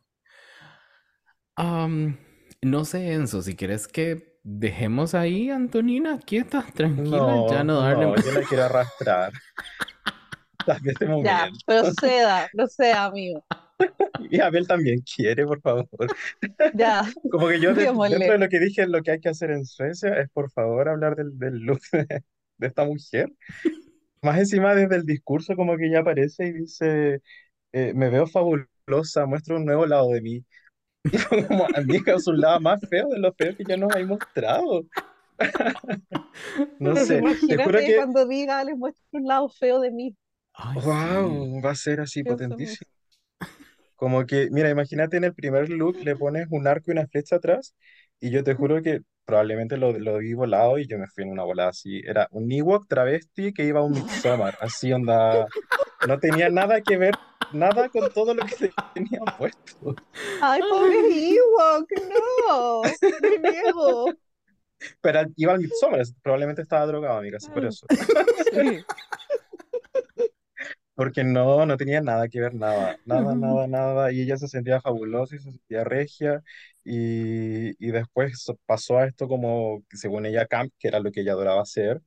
Am, 1.58 2.18
no 2.62 2.86
sé, 2.86 3.14
Enzo, 3.14 3.42
si 3.42 3.56
quieres 3.56 3.88
que 3.88 4.40
dejemos 4.44 5.14
ahí 5.14 5.50
Antonina 5.50 6.20
quieta, 6.20 6.66
tranquila, 6.74 7.20
No, 7.20 7.48
ya 7.48 7.64
no 7.64 7.80
darle 7.82 8.06
no, 8.06 8.12
más. 8.12 8.26
yo 8.26 8.32
la 8.32 8.42
quiero 8.44 8.64
arrastrar. 8.66 9.32
Este 10.86 11.06
Ya, 11.24 11.50
proceda, 11.66 12.48
proceda, 12.54 13.06
amigo. 13.06 13.44
Y 14.30 14.40
Abel 14.40 14.68
también 14.68 15.02
quiere, 15.02 15.46
por 15.46 15.62
favor. 15.62 15.88
Ya, 16.74 17.04
Como 17.30 17.48
que 17.50 17.60
yo 17.60 17.74
dentro 17.74 18.04
de 18.06 18.38
lo 18.38 18.50
que 18.50 18.60
dije, 18.60 18.88
lo 18.88 19.02
que 19.02 19.12
hay 19.12 19.20
que 19.20 19.30
hacer 19.30 19.52
en 19.52 19.66
Suecia 19.66 20.20
es 20.20 20.30
por 20.30 20.52
favor 20.52 20.88
hablar 20.90 21.16
del, 21.16 21.38
del 21.38 21.60
look 21.60 21.82
de, 21.92 22.24
de 22.58 22.68
esta 22.68 22.86
mujer. 22.86 23.30
Más 24.22 24.38
encima 24.38 24.76
desde 24.76 24.96
el 24.96 25.06
discurso 25.06 25.56
como 25.56 25.78
que 25.78 25.90
ya 25.90 26.00
aparece 26.00 26.48
y 26.48 26.54
dice, 26.54 27.22
eh, 27.74 27.94
me 27.96 28.10
veo 28.10 28.28
fabulosa, 28.28 29.26
muestro 29.26 29.58
un 29.58 29.66
nuevo 29.66 29.86
lado 29.86 30.10
de 30.10 30.22
mí. 30.22 30.46
Y 31.12 31.18
como, 31.48 31.66
amiga, 31.76 32.16
es 32.16 32.28
un 32.28 32.40
lado 32.40 32.60
más 32.60 32.80
feo 32.88 33.10
de 33.10 33.20
lo 33.20 33.34
feo 33.34 33.56
que 33.58 33.64
ya 33.68 33.76
nos 33.78 33.94
hay 33.96 34.06
mostrado. 34.06 34.86
No 36.80 36.94
pero 36.94 37.06
sé, 37.06 37.14
te 37.16 37.20
imagínate 37.20 37.64
juro 37.64 37.80
que, 37.80 37.96
cuando 37.96 38.28
diga, 38.28 38.64
les 38.64 38.78
muestro 38.78 39.04
un 39.14 39.28
lado 39.28 39.50
feo 39.50 39.80
de 39.80 39.92
mí. 39.92 40.16
Ay, 40.54 40.80
sí. 40.80 40.88
wow, 40.88 41.62
va 41.62 41.72
a 41.72 41.76
ser 41.76 42.02
así 42.02 42.22
Dios 42.22 42.36
potentísimo. 42.36 42.92
Como 44.02 44.26
que, 44.26 44.50
mira, 44.50 44.68
imagínate 44.72 45.18
en 45.18 45.26
el 45.26 45.36
primer 45.36 45.70
look 45.70 45.96
le 46.04 46.16
pones 46.16 46.48
un 46.50 46.66
arco 46.66 46.86
y 46.88 46.94
una 46.94 47.06
flecha 47.06 47.36
atrás 47.36 47.76
y 48.20 48.32
yo 48.32 48.44
te 48.44 48.56
juro 48.56 48.82
que 48.82 49.02
probablemente 49.26 49.78
lo, 49.78 49.92
lo 49.92 50.18
vi 50.18 50.34
volado 50.34 50.80
y 50.80 50.88
yo 50.88 50.98
me 50.98 51.06
fui 51.06 51.24
en 51.24 51.30
una 51.30 51.44
volada 51.44 51.70
así. 51.70 52.02
Era 52.04 52.28
un 52.32 52.52
Ewok 52.52 52.88
travesti 52.88 53.54
que 53.54 53.64
iba 53.64 53.82
a 53.82 53.84
un 53.84 53.92
Midsommar, 53.92 54.58
así 54.60 54.92
onda. 54.92 55.46
No 56.08 56.18
tenía 56.18 56.50
nada 56.50 56.82
que 56.82 56.98
ver, 56.98 57.14
nada 57.54 57.90
con 57.90 58.12
todo 58.12 58.34
lo 58.34 58.44
que 58.44 58.56
se 58.56 58.72
tenía 58.96 59.20
puesto. 59.38 59.94
Ay, 60.42 60.62
pobre 60.68 60.98
Ewok, 61.36 61.92
no, 62.50 62.82
me 62.82 63.52
niego. 63.52 64.06
Pero 65.00 65.20
iba 65.36 65.54
al 65.54 65.60
Midsommar, 65.60 66.02
probablemente 66.24 66.64
estaba 66.64 66.88
drogado, 66.88 67.20
amiga, 67.20 67.38
así 67.38 67.52
por 67.52 67.66
eso. 67.66 67.86
Sí. 68.52 68.84
Porque 70.96 71.24
no, 71.24 71.66
no 71.66 71.78
tenía 71.78 72.02
nada 72.02 72.28
que 72.28 72.40
ver, 72.40 72.54
nada, 72.54 72.98
nada, 73.06 73.34
nada, 73.34 73.68
nada. 73.68 74.12
Y 74.12 74.22
ella 74.22 74.38
se 74.38 74.48
sentía 74.48 74.82
fabulosa 74.82 75.36
y 75.36 75.40
se 75.40 75.52
sentía 75.52 75.84
regia. 75.84 76.44
Y, 76.84 77.70
y 77.86 77.92
después 77.92 78.46
pasó 78.66 78.98
a 78.98 79.06
esto 79.06 79.28
como, 79.28 79.84
según 79.92 80.26
ella, 80.26 80.46
camp, 80.46 80.72
que 80.78 80.90
era 80.90 81.00
lo 81.00 81.12
que 81.12 81.22
ella 81.22 81.32
adoraba 81.34 81.62
hacer. 81.62 82.02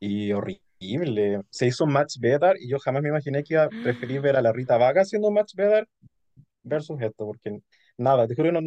Y 0.00 0.32
horrible. 0.32 1.42
Se 1.50 1.66
hizo 1.66 1.86
match 1.86 2.18
better 2.18 2.56
y 2.60 2.68
yo 2.68 2.78
jamás 2.78 3.02
me 3.02 3.08
imaginé 3.08 3.42
que 3.42 3.54
iba 3.54 3.64
a 3.64 3.68
preferir 3.68 4.20
ver 4.20 4.36
a 4.36 4.42
la 4.42 4.52
Rita 4.52 4.76
Vaga 4.76 5.02
haciendo 5.02 5.30
match 5.30 5.54
better 5.54 5.88
versus 6.62 7.00
esto, 7.00 7.26
porque 7.26 7.60
nada, 7.96 8.26
te 8.26 8.34
juro, 8.34 8.52
no, 8.52 8.60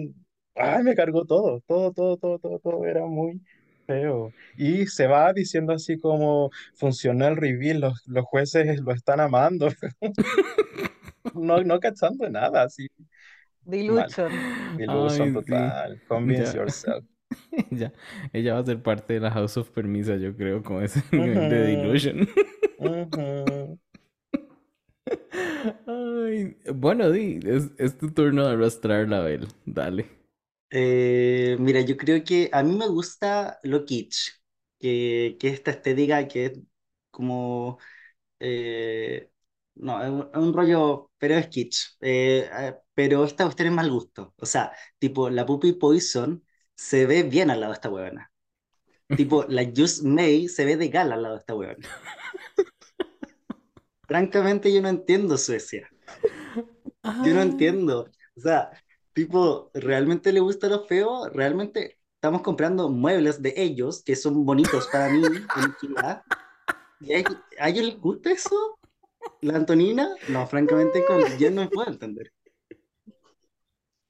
ay, 0.55 0.83
me 0.83 0.95
cargó 0.95 1.25
todo, 1.25 1.61
todo, 1.67 1.91
todo, 1.91 2.17
todo, 2.17 2.39
todo, 2.39 2.59
todo, 2.59 2.85
era 2.85 3.05
muy 3.05 3.41
feo. 3.89 4.31
Y 4.57 4.85
se 4.87 5.07
va 5.07 5.33
diciendo 5.33 5.73
así 5.73 5.97
como 5.99 6.51
funcionó 6.75 7.27
el 7.27 7.37
reveal, 7.37 7.81
los, 7.81 8.07
los 8.07 8.25
jueces 8.25 8.79
lo 8.81 8.91
están 8.93 9.19
amando, 9.19 9.69
no, 11.33 11.63
no 11.63 11.79
cachando 11.79 12.29
nada, 12.29 12.63
así, 12.63 12.87
Dilution. 13.65 14.31
Ay, 14.87 15.09
sí. 15.09 15.33
total, 15.33 16.01
convince 16.07 16.53
Ya. 16.53 16.59
yourself. 16.59 17.05
Ella, 17.71 17.93
ella 18.33 18.53
va 18.55 18.59
a 18.61 18.65
ser 18.65 18.81
parte 18.81 19.13
de 19.13 19.19
la 19.19 19.31
House 19.31 19.57
of 19.57 19.69
Permisa, 19.71 20.15
yo 20.17 20.35
creo, 20.35 20.63
con 20.63 20.83
ese 20.83 21.03
nivel 21.11 21.49
de. 21.49 22.27
Ay, 25.87 26.57
bueno, 26.73 27.11
Di, 27.11 27.39
es, 27.45 27.71
es 27.77 27.97
tu 27.97 28.11
turno 28.11 28.45
de 28.47 28.53
arrastrar 28.53 29.07
la 29.09 29.19
Bel. 29.21 29.47
Dale. 29.65 30.18
Eh, 30.71 31.57
mira, 31.59 31.81
yo 31.81 31.97
creo 31.97 32.23
que 32.23 32.49
a 32.53 32.61
mí 32.63 32.75
me 32.75 32.87
gusta 32.87 33.59
lo 33.63 33.85
kitsch, 33.85 34.29
que, 34.79 35.35
que 35.39 35.47
esta 35.49 35.71
estética 35.71 36.27
que 36.27 36.45
es 36.45 36.59
como, 37.11 37.79
eh, 38.39 39.31
no, 39.75 40.01
es 40.03 40.09
un, 40.09 40.29
es 40.33 40.37
un 40.39 40.53
rollo, 40.53 41.11
pero 41.17 41.35
es 41.35 41.47
kitsch, 41.49 41.97
eh, 42.01 42.49
eh, 42.53 42.75
pero 42.93 43.25
esta 43.25 43.45
cuestión 43.45 43.69
es 43.69 43.73
mal 43.75 43.89
gusto, 43.91 44.33
o 44.37 44.45
sea, 44.45 44.71
tipo, 44.99 45.29
la 45.29 45.45
Puppy 45.45 45.73
Poison 45.73 46.43
se 46.75 47.05
ve 47.07 47.23
bien 47.23 47.49
al 47.51 47.61
lado 47.61 47.73
de 47.73 47.75
esta 47.77 47.89
huevona, 47.91 48.31
tipo, 49.15 49.45
la 49.49 49.63
Just 49.75 50.03
May 50.03 50.47
se 50.49 50.65
ve 50.65 50.77
de 50.77 50.89
gala 50.89 51.15
al 51.15 51.23
lado 51.23 51.35
de 51.35 51.39
esta 51.41 51.55
huevona. 51.55 51.89
Francamente 54.07 54.73
yo 54.73 54.81
no 54.81 54.89
entiendo 54.89 55.37
Suecia. 55.37 55.89
Yo 57.21 57.33
no 57.33 57.41
entiendo. 57.41 58.09
O 58.35 58.39
sea, 58.41 58.71
tipo, 59.19 59.69
¿realmente 59.73 60.31
le 60.31 60.39
gusta 60.39 60.69
lo 60.69 60.85
feo? 60.85 61.27
¿Realmente 61.29 61.97
estamos 62.15 62.41
comprando 62.41 62.89
muebles 62.89 63.41
de 63.41 63.53
ellos 63.57 64.01
que 64.03 64.15
son 64.15 64.45
bonitos 64.45 64.87
para 64.87 65.09
mí 65.09 65.21
a, 66.01 66.23
a 67.59 67.69
ellos 67.69 67.85
les 67.85 67.99
gusta 67.99 68.31
eso? 68.31 68.79
¿La 69.41 69.57
Antonina? 69.57 70.09
No, 70.29 70.47
francamente, 70.47 71.03
yo 71.37 71.51
no 71.51 71.69
puedo 71.69 71.89
entender. 71.89 72.31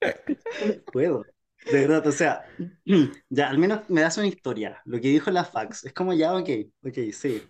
No 0.02 0.84
puedo. 0.92 1.26
De 1.72 1.88
verdad, 1.88 2.06
o 2.06 2.12
sea, 2.12 2.46
ya, 3.30 3.50
al 3.50 3.58
menos 3.58 3.90
me 3.90 4.02
das 4.02 4.18
una 4.18 4.28
historia. 4.28 4.80
Lo 4.86 5.02
que 5.02 5.08
dijo 5.08 5.32
la 5.32 5.44
fax. 5.44 5.86
Es 5.86 5.94
como 5.94 6.14
ya, 6.14 6.36
ok, 6.36 6.50
ok, 6.86 6.98
sí. 7.12 7.42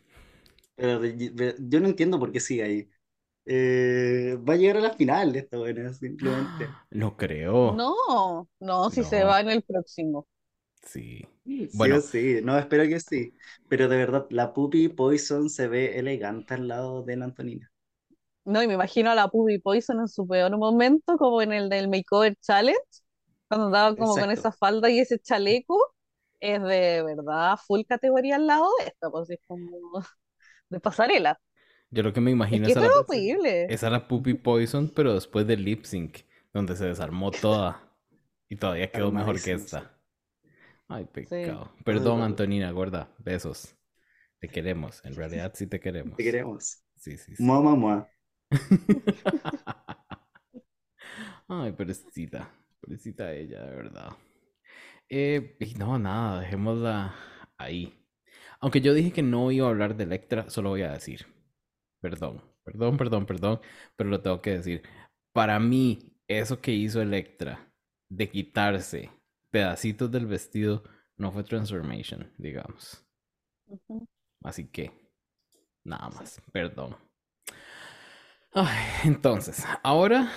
Pero 0.75 1.01
yo 1.05 1.79
no 1.81 1.89
entiendo 1.89 2.19
por 2.19 2.31
qué 2.31 2.39
sigue 2.39 2.63
ahí. 2.63 2.89
Eh, 3.51 4.37
va 4.47 4.53
a 4.53 4.57
llegar 4.57 4.77
a 4.77 4.81
la 4.81 4.93
final 4.93 5.35
esta 5.35 5.57
buena, 5.57 5.91
simplemente. 5.93 6.67
No 6.91 7.17
creo. 7.17 7.75
No, 7.75 8.47
no, 8.59 8.89
si 8.91 9.03
se 9.03 9.23
va 9.23 9.39
en 9.41 9.49
el 9.49 9.63
próximo. 9.63 10.27
Sí. 10.83 11.27
Sí 11.45 11.69
Bueno, 11.73 11.99
sí, 12.01 12.41
no, 12.43 12.57
espero 12.57 12.83
que 12.83 12.99
sí. 12.99 13.33
Pero 13.67 13.87
de 13.87 13.97
verdad, 13.97 14.27
la 14.29 14.53
Puppy 14.53 14.87
Poison 14.89 15.49
se 15.49 15.67
ve 15.67 15.97
elegante 15.97 16.53
al 16.53 16.67
lado 16.67 17.03
de 17.03 17.17
la 17.17 17.25
Antonina. 17.25 17.71
No, 18.45 18.63
y 18.63 18.67
me 18.67 18.73
imagino 18.73 19.11
a 19.11 19.15
la 19.15 19.27
Puppy 19.27 19.59
Poison 19.59 19.99
en 19.99 20.07
su 20.07 20.27
peor 20.27 20.57
momento, 20.57 21.17
como 21.17 21.41
en 21.41 21.53
el 21.53 21.69
del 21.69 21.87
Makeover 21.89 22.35
Challenge, 22.37 22.79
cuando 23.47 23.67
andaba 23.67 23.95
como 23.95 24.13
con 24.13 24.29
Exacto. 24.29 24.31
esa 24.31 24.51
falda 24.51 24.89
y 24.89 24.99
ese 24.99 25.19
chaleco, 25.19 25.77
es 26.39 26.61
de 26.63 27.03
verdad 27.03 27.57
full 27.67 27.81
categoría 27.87 28.37
al 28.37 28.47
lado 28.47 28.69
de 28.79 28.85
esta, 28.87 29.09
pues 29.11 29.29
es 29.29 29.39
como 29.47 29.69
de 30.69 30.79
pasarela. 30.79 31.39
Yo 31.91 32.03
lo 32.03 32.13
que 32.13 32.21
me 32.21 32.31
Es 32.31 32.31
imagino 32.31 32.65
que 32.65 32.71
es 32.71 32.77
a 32.77 32.81
esto 32.81 32.85
es 32.85 32.89
la, 32.89 32.99
horrible. 33.01 33.73
es 33.73 33.83
a 33.83 33.89
la 33.89 34.07
Puppy 34.07 34.33
Poison, 34.35 34.89
pero 34.89 35.13
después 35.13 35.47
del 35.47 35.63
lip 35.63 35.85
sync, 35.85 36.19
donde 36.53 36.75
se 36.75 36.85
desarmó 36.85 37.31
toda 37.31 37.95
y 38.49 38.57
todavía 38.57 38.91
quedó 38.91 39.11
mejor 39.11 39.41
que 39.41 39.53
esta. 39.53 39.95
Ay, 40.87 41.05
pecado. 41.05 41.71
Perdón. 41.85 42.21
Antonina, 42.21 42.69
gorda. 42.71 43.13
Besos. 43.19 43.75
Te 44.39 44.49
queremos. 44.49 45.03
En 45.05 45.15
realidad 45.15 45.51
sí 45.55 45.67
te 45.67 45.79
queremos. 45.79 46.17
Te 46.17 46.23
queremos. 46.23 46.83
Sí, 46.95 47.17
sí, 47.17 47.35
sí. 47.35 47.43
Mua, 47.43 47.61
mua, 47.61 47.75
mua. 47.75 48.09
Ay, 51.47 51.71
pobrecita. 51.73 52.51
Pobrecita 52.81 53.33
ella, 53.33 53.63
de 53.65 53.75
verdad. 53.75 54.09
Eh, 55.09 55.55
y 55.59 55.73
no, 55.75 55.97
nada, 55.99 56.41
dejémosla 56.41 57.15
ahí. 57.57 58.05
Aunque 58.59 58.81
yo 58.81 58.93
dije 58.93 59.11
que 59.11 59.23
no 59.23 59.51
iba 59.51 59.67
a 59.67 59.69
hablar 59.69 59.95
de 59.95 60.03
Electra, 60.03 60.49
solo 60.49 60.69
voy 60.69 60.81
a 60.83 60.91
decir. 60.93 61.25
Perdón, 62.01 62.41
perdón, 62.63 62.97
perdón, 62.97 63.25
perdón, 63.25 63.59
pero 63.95 64.09
lo 64.09 64.21
tengo 64.21 64.41
que 64.41 64.51
decir. 64.51 64.83
Para 65.33 65.59
mí, 65.59 66.13
eso 66.27 66.61
que 66.61 66.71
hizo 66.71 67.01
Electra 67.01 67.71
de 68.09 68.29
quitarse 68.29 69.11
pedacitos 69.51 70.11
del 70.11 70.25
vestido 70.27 70.83
no 71.17 71.31
fue 71.31 71.43
transformation, 71.43 72.31
digamos. 72.37 73.05
Así 74.43 74.67
que, 74.67 74.91
nada 75.83 76.09
más, 76.09 76.41
perdón. 76.51 76.95
Ay, 78.53 78.77
entonces, 79.05 79.63
ahora 79.83 80.31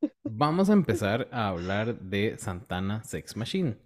vamos 0.24 0.70
a 0.70 0.72
empezar 0.72 1.28
a 1.32 1.48
hablar 1.48 1.98
de 2.00 2.36
Santana 2.38 3.04
Sex 3.04 3.36
Machine. 3.36 3.76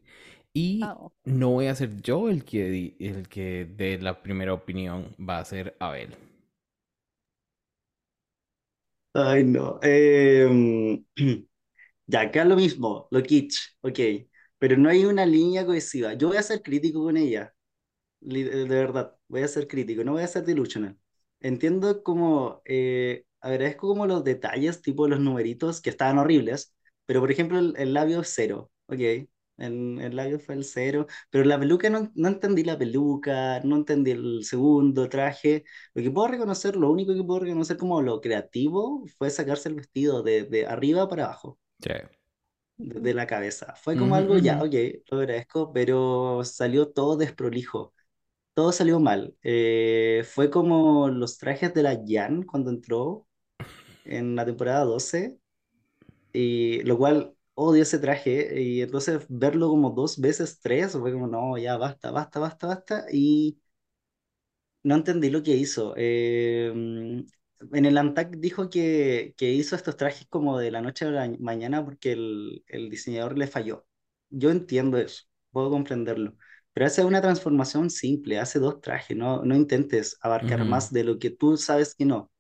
Y 0.55 0.81
Ah, 0.85 0.97
oh. 0.99 1.13
no 1.25 1.51
voy 1.51 1.67
a 1.67 1.75
ser 1.75 2.03
yo 2.03 2.29
el 2.29 2.45
que, 2.45 2.97
el 3.01 3.29
que 3.29 3.65
dé 3.65 3.99
la 3.99 4.23
primera 4.23 4.55
opinión, 4.55 5.15
va 5.19 5.39
a 5.39 5.45
ser 5.45 5.77
Abel. 5.81 6.17
Ay, 9.15 9.45
no. 9.45 9.79
Eh, 9.83 11.03
ya, 12.07 12.21
acá 12.23 12.45
lo 12.45 12.57
mismo, 12.57 13.09
lo 13.11 13.23
kitsch, 13.23 13.59
ok. 13.83 13.99
Pero 14.59 14.77
no 14.77 14.89
hay 14.91 15.05
una 15.07 15.27
línea 15.27 15.67
cohesiva. 15.67 16.15
Yo 16.15 16.29
voy 16.29 16.37
a 16.39 16.43
ser 16.43 16.63
crítico 16.63 17.03
con 17.05 17.17
ella. 17.17 17.55
li- 18.21 18.45
De 18.45 18.67
verdad, 18.67 19.17
voy 19.29 19.43
a 19.43 19.49
ser 19.49 19.69
crítico, 19.69 20.05
no 20.05 20.13
voy 20.13 20.23
a 20.23 20.29
ser 20.29 20.45
delusional. 20.45 20.99
Entiendo 21.41 22.03
como, 22.05 22.63
eh, 22.67 23.25
agradezco 23.41 23.89
como 23.89 24.07
los 24.07 24.25
detalles, 24.25 24.83
tipo 24.83 25.09
los 25.09 25.21
numeritos 25.21 25.81
que 25.83 25.91
estaban 25.91 26.19
horribles, 26.19 26.77
pero 27.07 27.21
por 27.21 27.31
ejemplo 27.33 27.59
el, 27.59 27.75
el 27.79 27.95
labio 27.95 28.23
cero, 28.25 28.71
ok, 28.87 29.01
el, 29.63 30.01
el 30.01 30.17
labio 30.17 30.39
fue 30.41 30.55
el 30.57 30.65
cero, 30.65 31.07
pero 31.31 31.45
la 31.45 31.59
peluca 31.59 31.91
no, 31.91 32.11
no 32.15 32.29
entendí 32.29 32.65
la 32.65 32.79
peluca, 32.79 33.61
no 33.65 33.77
entendí 33.77 34.11
el 34.13 34.45
segundo 34.45 35.09
traje, 35.09 35.65
lo 35.95 36.03
que 36.03 36.11
puedo 36.11 36.29
reconocer, 36.29 36.77
lo 36.77 36.91
único 36.91 37.15
que 37.15 37.25
puedo 37.25 37.41
reconocer 37.41 37.77
como 37.77 38.03
lo 38.03 38.21
creativo 38.21 39.05
fue 39.19 39.31
sacarse 39.31 39.69
el 39.69 39.77
vestido 39.77 40.23
de, 40.23 40.45
de 40.45 40.67
arriba 40.67 41.09
para 41.09 41.25
abajo 41.27 41.59
Sí. 41.83 41.91
de, 42.77 43.01
de 43.01 43.15
la 43.15 43.27
cabeza. 43.27 43.75
Fue 43.77 43.97
como 43.97 44.15
Ujú, 44.15 44.17
algo 44.17 44.39
ya, 44.39 44.59
ujú. 44.59 44.63
ok, 44.63 44.75
lo 45.11 45.19
agradezco, 45.21 45.73
pero 45.73 46.43
salió 46.45 46.91
todo 46.93 47.17
desprolijo. 47.17 47.95
Todo 48.55 48.73
salió 48.73 49.01
mal. 49.01 49.37
Eh, 49.43 50.25
fue 50.29 50.51
como 50.51 51.09
los 51.11 51.39
trajes 51.39 51.75
de 51.75 51.83
la 51.85 52.01
Jan 52.07 52.43
cuando 52.45 52.71
entró 52.71 53.29
en 54.05 54.37
la 54.37 54.45
temporada 54.47 54.85
12, 54.85 55.39
y 56.33 56.83
lo 56.85 56.99
cual 56.99 57.37
odio 57.55 57.83
ese 57.83 57.99
traje, 57.99 58.61
y 58.63 58.83
entonces 58.83 59.25
verlo 59.29 59.69
como 59.69 59.91
dos 59.91 60.21
veces, 60.21 60.61
tres, 60.61 60.93
fue 60.93 61.13
como, 61.13 61.27
no, 61.29 61.59
ya 61.59 61.77
basta, 61.77 62.11
basta, 62.11 62.41
basta, 62.41 62.67
basta, 62.69 63.07
y 63.13 63.59
no 64.83 64.95
entendí 64.97 65.31
lo 65.31 65.43
que 65.43 65.53
hizo. 65.57 65.95
Eh, 65.97 66.67
en 67.73 67.85
el 67.87 67.99
ANTAC 67.99 68.37
dijo 68.39 68.69
que, 68.71 69.35
que 69.37 69.53
hizo 69.53 69.77
estos 69.77 69.97
trajes 69.97 70.27
como 70.29 70.59
de 70.59 70.71
la 70.71 70.81
noche 70.83 71.05
a 71.07 71.11
la 71.11 71.29
mañana 71.39 71.85
porque 71.85 72.13
el, 72.13 72.65
el 72.67 72.91
diseñador 72.91 73.39
le 73.39 73.47
falló. 73.47 73.87
Yo 74.31 74.51
entiendo 74.51 74.99
eso, 74.99 75.25
puedo 75.51 75.71
comprenderlo. 75.71 76.35
Pero 76.73 76.87
hace 76.87 77.05
una 77.05 77.21
transformación 77.21 77.91
simple, 77.91 78.39
hace 78.39 78.59
dos 78.59 78.81
trajes, 78.81 79.17
no, 79.17 79.45
no 79.45 79.55
intentes 79.55 80.17
abarcar 80.23 80.65
Ujú. 80.65 80.65
más 80.65 80.91
de 80.93 81.05
lo 81.05 81.19
que 81.19 81.31
tú 81.31 81.57
sabes 81.57 81.95
que 81.95 82.07
no. 82.07 82.31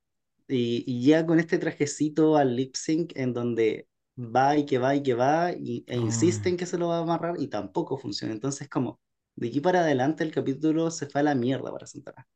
Y, 0.49 0.85
y 0.87 1.03
llega 1.05 1.27
con 1.27 1.41
este 1.41 1.59
trajecito 1.59 2.37
al 2.37 2.57
lip 2.57 2.77
sync 2.77 3.13
en 3.17 3.33
donde 3.35 3.89
va 4.23 4.57
y 4.57 4.67
que 4.67 4.79
va 4.79 4.95
y 4.97 5.03
que 5.03 5.15
va 5.15 5.53
y, 5.53 5.85
e 5.89 5.99
insiste 5.99 6.49
Ay, 6.49 6.51
en 6.51 6.57
que 6.57 6.67
se 6.67 6.79
lo 6.79 6.89
va 6.89 6.99
a 6.99 7.03
amarrar 7.03 7.37
y 7.41 7.49
tampoco 7.49 7.99
funciona. 7.99 8.33
Entonces, 8.35 8.69
como 8.69 9.01
de 9.37 9.49
aquí 9.49 9.61
para 9.61 9.81
adelante 9.81 10.25
el 10.25 10.33
capítulo 10.33 10.91
se 10.91 11.07
fue 11.09 11.21
a 11.23 11.25
la 11.25 11.35
mierda 11.35 11.73
para 11.73 11.87
Santana. 11.87 12.27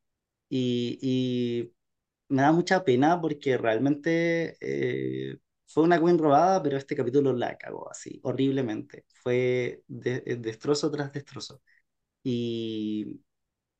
Y, 0.48 0.98
y 1.02 1.72
me 2.28 2.42
da 2.42 2.52
mucha 2.52 2.84
pena 2.84 3.20
porque 3.20 3.58
realmente 3.58 4.56
eh, 4.60 5.38
fue 5.66 5.84
una 5.84 6.00
queen 6.00 6.18
robada, 6.18 6.62
pero 6.62 6.76
este 6.78 6.96
capítulo 6.96 7.32
la 7.32 7.56
cagó 7.58 7.90
así, 7.90 8.20
horriblemente. 8.24 9.06
Fue 9.22 9.82
de- 9.88 10.22
eh, 10.26 10.36
destrozo 10.36 10.90
tras 10.90 11.12
destrozo. 11.12 11.62
Y, 12.24 13.20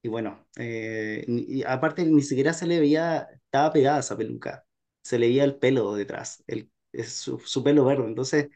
y 0.03 0.09
bueno, 0.09 0.47
eh, 0.57 1.25
y 1.29 1.63
aparte 1.65 2.05
ni 2.07 2.23
siquiera 2.23 2.53
se 2.53 2.67
le 2.67 2.81
veía, 2.81 3.29
estaba 3.47 3.73
pegada 3.73 4.01
esa 4.01 4.17
peluca, 4.17 4.65
se 5.03 5.19
le 5.19 5.29
veía 5.29 5.45
el 5.45 5.57
pelo 5.59 5.95
detrás, 5.95 6.45
el, 6.47 6.71
es 7.01 7.13
su, 7.15 7.39
su 7.41 7.63
pelo 7.65 7.85
verde, 7.85 8.07
entonces 8.07 8.49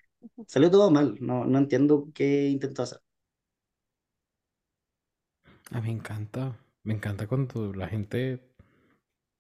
salió 0.47 0.71
todo 0.71 0.91
mal, 0.91 1.17
no, 1.21 1.45
no 1.47 1.59
entiendo 1.59 2.09
qué 2.15 2.49
intentó 2.49 2.83
hacer. 2.85 3.01
ay, 5.73 5.83
me 5.83 5.91
encanta. 5.91 6.57
Me 6.85 6.95
encanta 6.95 7.27
cuando 7.27 7.73
la 7.75 7.89
gente 7.89 8.41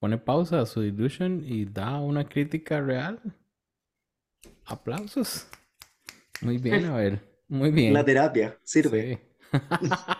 pone 0.00 0.18
pausa 0.18 0.60
a 0.60 0.66
su 0.66 0.80
delusion 0.82 1.44
y 1.46 1.66
da 1.66 2.00
una 2.00 2.28
crítica 2.28 2.80
real. 2.80 3.20
Aplausos. 4.64 5.46
Muy 6.40 6.58
bien, 6.58 6.84
Abel. 6.86 7.20
Muy 7.48 7.70
La 7.88 8.02
bien. 8.02 8.04
terapia 8.04 8.58
sirve. 8.64 9.10
Sí. 9.10 9.18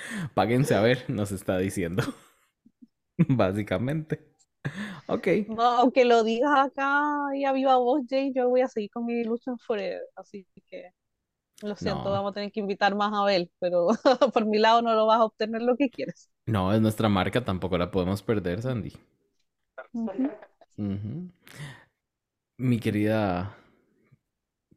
Páguense 0.34 0.74
a 0.74 0.80
ver, 0.80 1.04
nos 1.08 1.32
está 1.32 1.58
diciendo. 1.58 2.02
Básicamente. 3.28 4.34
Ok. 5.08 5.28
No, 5.46 5.62
aunque 5.62 6.04
lo 6.04 6.24
digas 6.24 6.50
acá 6.58 7.00
y 7.34 7.44
a 7.44 7.52
viva 7.52 7.76
voz, 7.78 8.02
Jay, 8.08 8.32
yo 8.34 8.48
voy 8.50 8.60
a 8.60 8.68
seguir 8.68 8.90
con 8.90 9.06
mi 9.06 9.14
Illusion 9.14 9.58
Forever. 9.58 10.02
Así 10.14 10.46
que 10.68 10.90
lo 11.62 11.76
siento, 11.76 12.10
No. 12.10 12.12
vamos 12.12 12.32
a 12.32 12.34
tener 12.34 12.52
que 12.52 12.60
invitar 12.60 12.94
más 12.96 13.12
a 13.14 13.22
Abel, 13.22 13.50
pero 13.60 13.88
por 14.34 14.46
mi 14.46 14.58
lado 14.58 14.82
no 14.82 14.94
lo 14.94 15.06
vas 15.06 15.20
a 15.20 15.24
obtener 15.26 15.62
lo 15.62 15.76
que 15.76 15.90
quieres. 15.90 16.30
No, 16.46 16.72
es 16.72 16.80
nuestra 16.80 17.08
marca, 17.08 17.44
tampoco 17.44 17.78
la 17.78 17.92
podemos 17.92 18.24
perder, 18.24 18.60
Sandy. 18.60 18.92
Mi 22.58 22.78
querida 22.78 23.56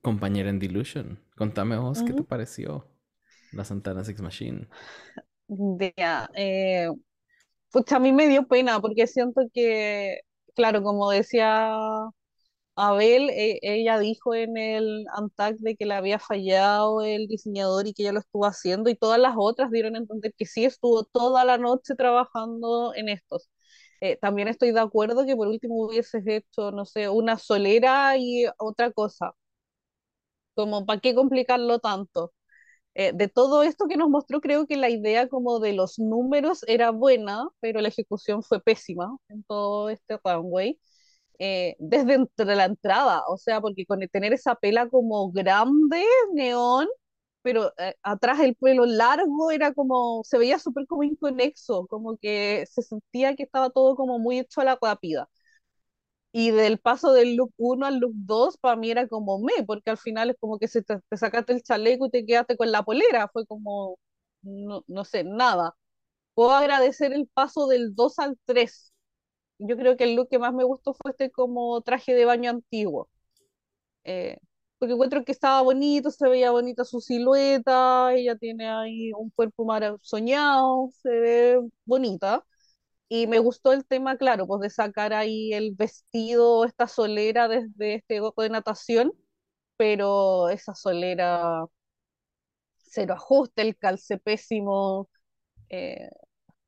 compañera 0.01 0.49
en 0.49 0.59
Delusion, 0.59 1.19
contame 1.35 1.77
vos 1.77 2.03
qué 2.03 2.13
te 2.13 2.23
pareció 2.23 2.85
la 3.51 3.65
Santana 3.65 4.03
Six 4.03 4.21
Machine. 4.21 4.67
Ya, 5.97 6.29
eh, 6.35 6.89
pucha, 7.71 7.97
a 7.97 7.99
mí 7.99 8.11
me 8.13 8.27
dio 8.27 8.47
pena 8.47 8.79
porque 8.81 9.07
siento 9.07 9.41
que, 9.53 10.19
claro, 10.55 10.83
como 10.83 11.09
decía 11.11 11.73
Abel, 12.75 13.29
e- 13.31 13.59
ella 13.61 13.99
dijo 13.99 14.33
en 14.35 14.57
el 14.57 15.05
ANTAC 15.13 15.57
de 15.59 15.75
que 15.75 15.85
le 15.85 15.93
había 15.93 16.19
fallado 16.19 17.01
el 17.01 17.27
diseñador 17.27 17.87
y 17.87 17.93
que 17.93 18.03
ella 18.03 18.13
lo 18.13 18.19
estuvo 18.19 18.45
haciendo 18.45 18.89
y 18.89 18.95
todas 18.95 19.19
las 19.19 19.35
otras 19.37 19.71
dieron 19.71 19.95
a 19.95 19.99
entender 19.99 20.33
que 20.37 20.45
sí 20.45 20.65
estuvo 20.65 21.03
toda 21.03 21.45
la 21.45 21.57
noche 21.57 21.95
trabajando 21.95 22.93
en 22.95 23.09
estos. 23.09 23.49
Eh, 24.01 24.17
también 24.17 24.47
estoy 24.47 24.71
de 24.71 24.79
acuerdo 24.79 25.25
que 25.25 25.35
por 25.35 25.47
último 25.47 25.75
hubieses 25.85 26.23
hecho, 26.27 26.71
no 26.71 26.85
sé, 26.85 27.09
una 27.09 27.37
solera 27.37 28.17
y 28.17 28.45
otra 28.57 28.91
cosa, 28.91 29.33
como 30.55 30.85
para 30.85 31.01
qué 31.01 31.13
complicarlo 31.15 31.79
tanto. 31.79 32.31
Eh, 32.93 33.13
de 33.13 33.29
todo 33.29 33.63
esto 33.63 33.87
que 33.87 33.95
nos 33.97 34.09
mostró, 34.09 34.41
creo 34.41 34.67
que 34.67 34.75
la 34.77 34.89
idea 34.89 35.29
como 35.29 35.59
de 35.59 35.73
los 35.73 35.97
números 35.99 36.63
era 36.67 36.91
buena, 36.91 37.47
pero 37.61 37.79
la 37.81 37.87
ejecución 37.87 38.43
fue 38.43 38.61
pésima 38.61 39.17
en 39.29 39.43
todo 39.43 39.89
este 39.89 40.19
runway 40.23 40.77
eh, 41.39 41.75
desde 41.79 42.15
entre 42.15 42.55
la 42.55 42.65
entrada, 42.65 43.23
o 43.27 43.37
sea, 43.37 43.61
porque 43.61 43.85
con 43.85 43.99
tener 44.09 44.33
esa 44.33 44.55
pela 44.55 44.89
como 44.89 45.31
grande, 45.31 46.03
neón, 46.33 46.87
pero 47.41 47.73
eh, 47.77 47.95
atrás 48.03 48.39
el 48.41 48.55
pelo 48.55 48.85
largo 48.85 49.51
era 49.51 49.73
como, 49.73 50.21
se 50.25 50.37
veía 50.37 50.59
súper 50.59 50.85
como 50.87 51.03
inconexo, 51.03 51.87
como 51.87 52.17
que 52.17 52.65
se 52.71 52.81
sentía 52.83 53.35
que 53.35 53.43
estaba 53.43 53.69
todo 53.71 53.95
como 53.95 54.19
muy 54.19 54.39
hecho 54.39 54.61
a 54.61 54.65
la 54.65 54.77
rápida. 54.81 55.29
Y 56.33 56.51
del 56.51 56.79
paso 56.79 57.13
del 57.13 57.35
look 57.35 57.53
1 57.57 57.85
al 57.85 57.97
look 57.99 58.13
2, 58.15 58.57
para 58.57 58.75
mí 58.77 58.89
era 58.91 59.07
como 59.07 59.39
me, 59.39 59.63
porque 59.65 59.89
al 59.91 59.97
final 59.97 60.29
es 60.31 60.37
como 60.39 60.59
que 60.59 60.67
se 60.69 60.81
te, 60.83 60.99
te 61.09 61.17
sacaste 61.17 61.53
el 61.53 61.63
chaleco 61.63 62.05
y 62.07 62.09
te 62.11 62.25
quedaste 62.25 62.55
con 62.57 62.71
la 62.71 62.83
polera. 62.83 63.27
Fue 63.33 63.45
como, 63.45 63.97
no, 64.41 64.83
no 64.87 65.05
sé, 65.05 65.23
nada. 65.25 65.75
Puedo 66.35 66.51
agradecer 66.51 67.13
el 67.13 67.27
paso 67.27 67.67
del 67.67 67.95
2 67.95 68.19
al 68.19 68.37
3. 68.45 68.93
Yo 69.59 69.77
creo 69.77 69.97
que 69.97 70.05
el 70.05 70.15
look 70.15 70.29
que 70.29 70.39
más 70.39 70.53
me 70.53 70.63
gustó 70.65 70.93
fue 70.95 71.11
este 71.11 71.31
como 71.31 71.81
traje 71.81 72.13
de 72.15 72.25
baño 72.25 72.51
antiguo. 72.51 73.09
Eh, 74.03 74.37
porque 74.79 74.93
encuentro 74.93 75.23
que 75.25 75.31
estaba 75.31 75.61
bonito, 75.61 76.09
se 76.11 76.27
veía 76.29 76.51
bonita 76.51 76.83
su 76.85 77.01
silueta, 77.01 78.13
ella 78.13 78.35
tiene 78.37 78.67
ahí 78.69 79.11
un 79.13 79.29
cuerpo 79.31 79.65
soñado, 80.01 80.89
se 81.03 81.09
ve 81.09 81.59
bonita. 81.85 82.43
Y 83.13 83.27
me 83.27 83.39
gustó 83.39 83.73
el 83.73 83.85
tema, 83.85 84.15
claro, 84.17 84.47
pues 84.47 84.61
de 84.61 84.69
sacar 84.69 85.11
ahí 85.13 85.53
el 85.53 85.71
vestido, 85.75 86.63
esta 86.65 86.87
solera 86.87 87.47
desde 87.49 87.95
este 87.95 88.19
gozo 88.21 88.41
de 88.41 88.49
natación, 88.49 89.11
pero 89.77 90.49
esa 90.49 90.75
solera 90.75 91.65
cero 92.77 93.13
ajuste, 93.15 93.61
el 93.61 93.77
calce 93.77 94.17
pésimo, 94.17 95.09
eh, 95.69 96.09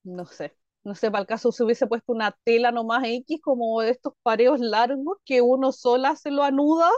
no 0.04 0.26
sé. 0.28 0.56
No 0.84 0.96
sé, 0.96 1.12
para 1.12 1.22
el 1.24 1.28
caso 1.28 1.52
se 1.52 1.64
hubiese 1.64 1.88
puesto 1.88 2.14
una 2.14 2.38
tela 2.46 2.72
nomás 2.72 3.04
X, 3.06 3.42
como 3.44 3.82
de 3.82 3.92
estos 3.92 4.14
pareos 4.24 4.60
largos 4.62 5.18
que 5.26 5.42
uno 5.42 5.72
sola 5.74 6.16
se 6.16 6.32
lo 6.32 6.44
anuda 6.44 6.90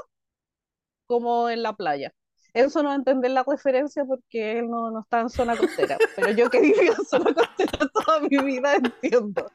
como 1.07 1.49
en 1.49 1.63
la 1.63 1.73
playa. 1.75 2.13
Eso 2.55 2.81
no 2.81 2.87
va 2.87 2.93
a 2.95 2.97
entender 2.97 3.31
la 3.31 3.43
referencia 3.43 4.05
porque 4.05 4.59
él 4.59 4.69
no, 4.69 4.89
no 4.89 5.01
está 5.01 5.19
en 5.19 5.29
zona 5.29 5.57
costera, 5.57 5.97
pero 6.15 6.31
yo 6.31 6.49
que 6.49 6.61
viví 6.61 6.87
en 6.87 7.05
zona 7.05 7.33
costera 7.33 7.89
toda 7.93 8.21
mi 8.21 8.37
vida 8.37 8.75
entiendo. 8.75 9.51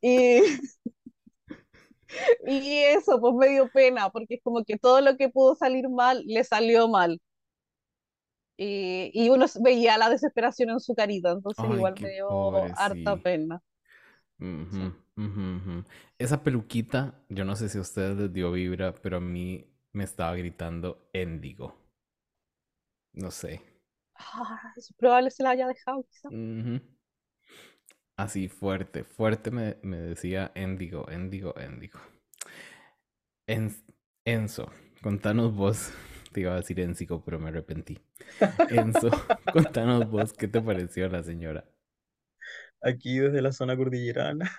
Y, 0.00 0.42
y 2.46 2.78
eso, 2.84 3.20
pues 3.20 3.34
me 3.34 3.48
dio 3.48 3.68
pena, 3.68 4.10
porque 4.10 4.34
es 4.36 4.42
como 4.44 4.62
que 4.64 4.78
todo 4.78 5.00
lo 5.00 5.16
que 5.16 5.28
pudo 5.28 5.56
salir 5.56 5.88
mal, 5.88 6.22
le 6.24 6.44
salió 6.44 6.86
mal. 6.88 7.20
Y, 8.56 9.10
y 9.12 9.28
uno 9.28 9.46
veía 9.60 9.98
la 9.98 10.08
desesperación 10.08 10.70
en 10.70 10.78
su 10.78 10.94
carita, 10.94 11.32
entonces 11.32 11.64
Ay, 11.68 11.74
igual 11.74 11.94
me 12.00 12.10
dio 12.10 12.28
pobre, 12.28 12.72
harta 12.76 13.16
sí. 13.16 13.20
pena. 13.22 13.60
Sí. 14.38 14.92
Esa 16.18 16.44
peluquita, 16.44 17.24
yo 17.28 17.44
no 17.44 17.56
sé 17.56 17.68
si 17.68 17.78
a 17.78 17.80
ustedes 17.80 18.16
les 18.16 18.32
dio 18.32 18.52
vibra, 18.52 18.94
pero 18.94 19.16
a 19.16 19.20
mí 19.20 19.66
me 19.92 20.04
estaba 20.04 20.36
gritando 20.36 21.08
Índigo. 21.12 21.85
No 23.24 23.30
sé. 23.38 23.60
Ah, 24.14 24.72
es 24.76 24.92
probable 24.98 25.30
se 25.30 25.42
la 25.42 25.50
haya 25.50 25.66
dejado, 25.68 26.04
quizá. 26.10 26.30
Así 28.18 28.48
fuerte, 28.50 29.04
fuerte 29.04 29.50
me, 29.50 29.78
me 29.80 29.96
decía 29.96 30.52
Índigo, 30.54 31.06
Índigo, 31.10 31.54
Índigo. 31.58 31.98
En- 33.48 33.74
Enzo, 34.24 34.70
contanos 35.02 35.52
vos, 35.54 35.90
te 36.32 36.40
iba 36.42 36.52
a 36.52 36.56
decir 36.56 36.78
Énzico, 36.80 37.22
pero 37.24 37.38
me 37.40 37.48
arrepentí. 37.48 37.98
Enzo, 38.68 39.10
contanos 39.50 40.10
vos, 40.10 40.32
¿qué 40.34 40.48
te 40.48 40.60
pareció 40.62 41.08
la 41.08 41.22
señora? 41.22 41.64
Aquí 42.82 43.18
desde 43.18 43.42
la 43.42 43.52
zona 43.52 43.76
cordillerana, 43.76 44.50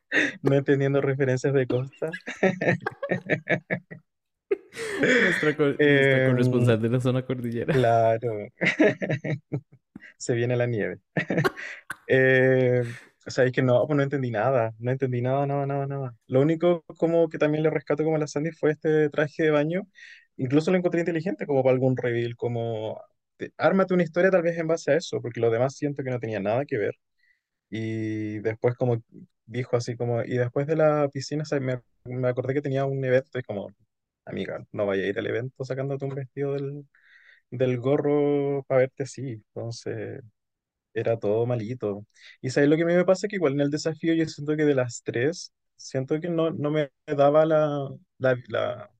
no 0.42 0.54
entendiendo 0.54 1.00
referencias 1.00 1.54
de 1.54 1.66
costa. 1.66 2.10
Nuestra, 5.18 5.56
co- 5.56 5.74
nuestra 5.86 6.22
Em, 6.22 6.22
corresponsal 6.22 6.80
de 6.80 6.88
la 6.90 7.00
zona 7.00 7.24
cordillera. 7.24 7.72
claro, 7.72 8.48
se 10.18 10.34
viene 10.34 10.56
la 10.56 10.66
nieve. 10.66 11.00
Eh, 12.08 12.82
o 13.26 13.30
sea, 13.30 13.44
es 13.44 13.52
que 13.52 13.62
no, 13.62 13.86
pues 13.86 13.96
no 13.96 14.02
entendí 14.02 14.30
nada, 14.30 14.74
no 14.78 14.90
entendí 14.92 15.22
nada, 15.22 15.46
nada, 15.46 15.66
nada, 15.66 15.86
nada. 15.86 16.16
Lo 16.26 16.40
único 16.42 16.82
como 16.98 17.28
que 17.28 17.38
también 17.38 17.62
le 17.64 17.70
rescato 17.70 18.04
como 18.04 18.16
a 18.16 18.18
la 18.20 18.26
Sandy 18.28 18.52
fue 18.52 18.72
este 18.72 19.10
traje 19.10 19.44
de 19.44 19.50
baño. 19.52 19.82
Incluso 20.36 20.70
lo 20.72 20.78
encontré 20.78 21.00
inteligente 21.00 21.46
como 21.46 21.62
para 21.62 21.74
algún 21.74 21.96
reveal, 21.96 22.36
como 22.36 23.00
te- 23.38 23.52
ármate 23.58 23.94
una 23.94 24.02
historia 24.04 24.30
tal 24.32 24.42
vez 24.42 24.58
en 24.58 24.66
base 24.68 24.92
a 24.92 24.96
eso, 24.96 25.20
porque 25.22 25.40
lo 25.40 25.50
demás 25.50 25.76
siento 25.76 26.02
que 26.04 26.10
no 26.10 26.20
tenía 26.20 26.40
nada 26.40 26.64
que 26.66 26.78
ver. 26.78 26.94
Y 27.70 28.38
después 28.40 28.74
como 28.76 29.02
dijo 29.46 29.76
así 29.76 29.96
como, 29.96 30.22
y 30.24 30.36
después 30.36 30.66
de 30.66 30.76
la 30.76 31.08
piscina, 31.12 31.42
o 31.42 31.46
sea, 31.46 31.60
me, 31.60 31.80
me 32.04 32.28
acordé 32.28 32.54
que 32.54 32.62
tenía 32.62 32.84
un 32.86 33.04
evento 33.04 33.38
y 33.38 33.42
como, 33.42 33.68
amiga, 34.24 34.64
no 34.72 34.86
vaya 34.86 35.04
a 35.04 35.06
ir 35.08 35.18
al 35.18 35.26
evento 35.26 35.64
sacándote 35.64 36.04
un 36.04 36.14
vestido 36.14 36.54
del, 36.54 36.86
del 37.50 37.78
gorro 37.80 38.64
para 38.68 38.80
verte 38.82 39.04
así. 39.04 39.22
Entonces... 39.32 40.22
Era 40.94 41.18
todo 41.18 41.46
malito. 41.46 42.06
Y 42.42 42.50
sabes 42.50 42.68
lo 42.68 42.76
que 42.76 42.82
a 42.82 42.86
mí 42.86 42.94
me 42.94 43.04
pasa 43.04 43.28
que 43.28 43.36
igual 43.36 43.54
en 43.54 43.60
el 43.62 43.70
desafío 43.70 44.14
yo 44.14 44.26
siento 44.26 44.56
que 44.56 44.64
de 44.64 44.74
las 44.74 45.02
tres, 45.04 45.52
siento 45.76 46.20
que 46.20 46.28
no, 46.28 46.50
no 46.50 46.70
me 46.70 46.90
daba 47.06 47.46
la, 47.46 47.88
la, 48.18 48.36
la, 48.48 48.90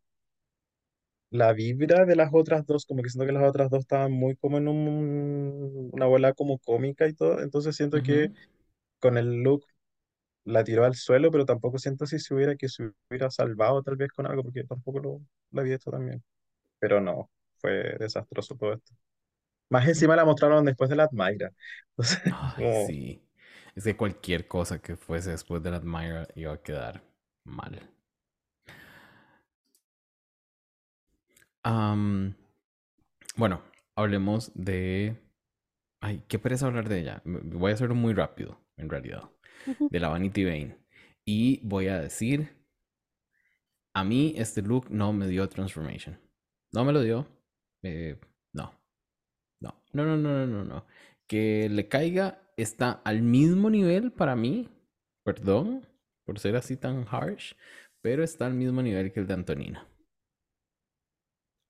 la 1.30 1.52
vibra 1.52 2.04
de 2.04 2.14
las 2.16 2.30
otras 2.32 2.66
dos, 2.66 2.84
como 2.86 3.02
que 3.02 3.08
siento 3.10 3.26
que 3.26 3.32
las 3.32 3.48
otras 3.48 3.70
dos 3.70 3.80
estaban 3.80 4.12
muy 4.12 4.36
como 4.36 4.58
en 4.58 4.68
un, 4.68 5.90
una 5.92 6.06
bola 6.06 6.32
como 6.34 6.58
cómica 6.58 7.08
y 7.08 7.14
todo, 7.14 7.40
entonces 7.40 7.74
siento 7.76 8.02
que 8.02 8.30
con 9.00 9.18
el 9.18 9.42
look 9.42 9.64
la 10.44 10.64
tiró 10.64 10.84
al 10.84 10.94
suelo, 10.96 11.30
pero 11.30 11.46
tampoco 11.46 11.78
siento 11.78 12.06
si 12.06 12.18
se 12.18 12.34
hubiera 12.34 12.56
que 12.56 12.68
se 12.68 12.90
hubiera 13.10 13.30
salvado 13.30 13.82
tal 13.82 13.96
vez 13.96 14.12
con 14.12 14.26
algo, 14.26 14.42
porque 14.44 14.64
tampoco 14.64 15.00
lo, 15.00 15.20
lo 15.52 15.60
había 15.60 15.76
hecho 15.76 15.90
también. 15.90 16.22
Pero 16.80 17.00
no, 17.00 17.30
fue 17.58 17.96
desastroso 17.98 18.56
todo 18.56 18.74
esto. 18.74 18.94
Más 19.70 19.88
encima 19.88 20.16
la 20.16 20.24
mostraron 20.26 20.64
después 20.66 20.90
de 20.90 20.96
la 20.96 21.04
Admira. 21.04 21.52
Entonces, 21.98 22.20
Ay, 22.30 22.72
como, 22.72 22.96
sí. 22.96 23.22
Es 23.76 23.84
que 23.84 23.96
cualquier 23.96 24.48
cosa 24.48 24.80
que 24.82 24.96
fuese 24.96 25.30
después 25.30 25.62
del 25.62 25.74
Admire 25.74 26.26
iba 26.34 26.52
a 26.52 26.62
quedar 26.62 27.02
mal. 27.44 27.80
Bueno, 33.36 33.62
hablemos 33.96 34.52
de... 34.54 35.16
Ay, 36.00 36.24
qué 36.28 36.38
pereza 36.38 36.66
hablar 36.66 36.88
de 36.88 37.00
ella. 37.00 37.22
Voy 37.24 37.72
a 37.72 37.74
hacerlo 37.74 37.94
muy 37.94 38.14
rápido, 38.14 38.58
en 38.76 38.90
realidad. 38.90 39.24
De 39.90 40.00
la 40.00 40.08
Vanity 40.08 40.44
Vane. 40.44 40.76
Y 41.24 41.60
voy 41.66 41.88
a 41.88 42.00
decir, 42.00 42.50
a 43.94 44.04
mí 44.04 44.34
este 44.36 44.62
look 44.62 44.90
no 44.90 45.12
me 45.12 45.26
dio 45.28 45.48
transformation. 45.48 46.18
No 46.72 46.84
me 46.84 46.92
lo 46.92 47.02
dio. 47.02 47.26
Eh, 47.82 48.18
no. 48.52 48.80
No, 49.60 49.82
no, 49.92 50.04
no, 50.04 50.16
no, 50.16 50.46
no, 50.46 50.46
no, 50.46 50.64
no. 50.64 50.86
Que 51.26 51.68
le 51.68 51.88
caiga 51.88 52.42
está 52.56 52.92
al 53.04 53.22
mismo 53.22 53.70
nivel 53.70 54.12
para 54.12 54.36
mí. 54.36 54.68
Perdón 55.24 55.86
por 56.24 56.38
ser 56.38 56.56
así 56.56 56.76
tan 56.76 57.06
harsh, 57.08 57.54
pero 58.00 58.24
está 58.24 58.46
al 58.46 58.54
mismo 58.54 58.82
nivel 58.82 59.12
que 59.12 59.20
el 59.20 59.26
de 59.26 59.34
Antonina. 59.34 59.88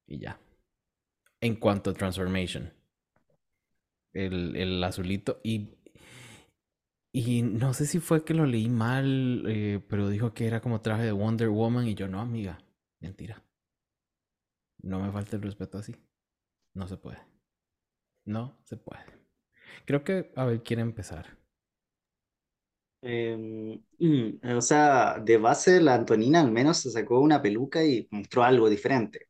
Y 0.06 0.18
ya. 0.18 0.40
En 1.40 1.56
cuanto 1.56 1.90
a 1.90 1.94
transformation, 1.94 2.72
el, 4.12 4.54
el 4.56 4.82
azulito 4.84 5.40
y 5.42 5.70
y 7.12 7.42
no 7.42 7.74
sé 7.74 7.86
si 7.86 8.00
fue 8.00 8.24
que 8.24 8.34
lo 8.34 8.46
leí 8.46 8.68
mal, 8.68 9.44
eh, 9.46 9.80
pero 9.88 10.08
dijo 10.08 10.32
que 10.34 10.46
era 10.46 10.60
como 10.60 10.80
traje 10.80 11.04
de 11.04 11.12
Wonder 11.12 11.48
Woman 11.50 11.86
y 11.86 11.94
yo 11.94 12.08
no, 12.08 12.20
amiga, 12.20 12.58
mentira. 13.00 13.42
No 14.82 15.00
me 15.00 15.10
falta 15.10 15.36
el 15.36 15.42
respeto 15.42 15.78
así. 15.78 15.96
No 16.74 16.88
se 16.88 16.96
puede. 16.98 17.18
No 18.24 18.58
se 18.64 18.76
puede. 18.76 19.04
Creo 19.86 20.04
que 20.04 20.32
Abel 20.36 20.62
quiere 20.62 20.82
empezar. 20.82 21.38
Em, 23.04 23.82
mm, 23.98 24.40
o 24.56 24.60
sea, 24.60 25.18
de 25.18 25.36
base 25.38 25.80
la 25.80 25.94
Antonina 25.94 26.40
al 26.40 26.52
menos 26.52 26.78
se 26.78 26.90
sacó 26.90 27.18
una 27.20 27.42
peluca 27.42 27.84
y 27.84 28.06
mostró 28.10 28.44
algo 28.44 28.68
diferente 28.70 29.28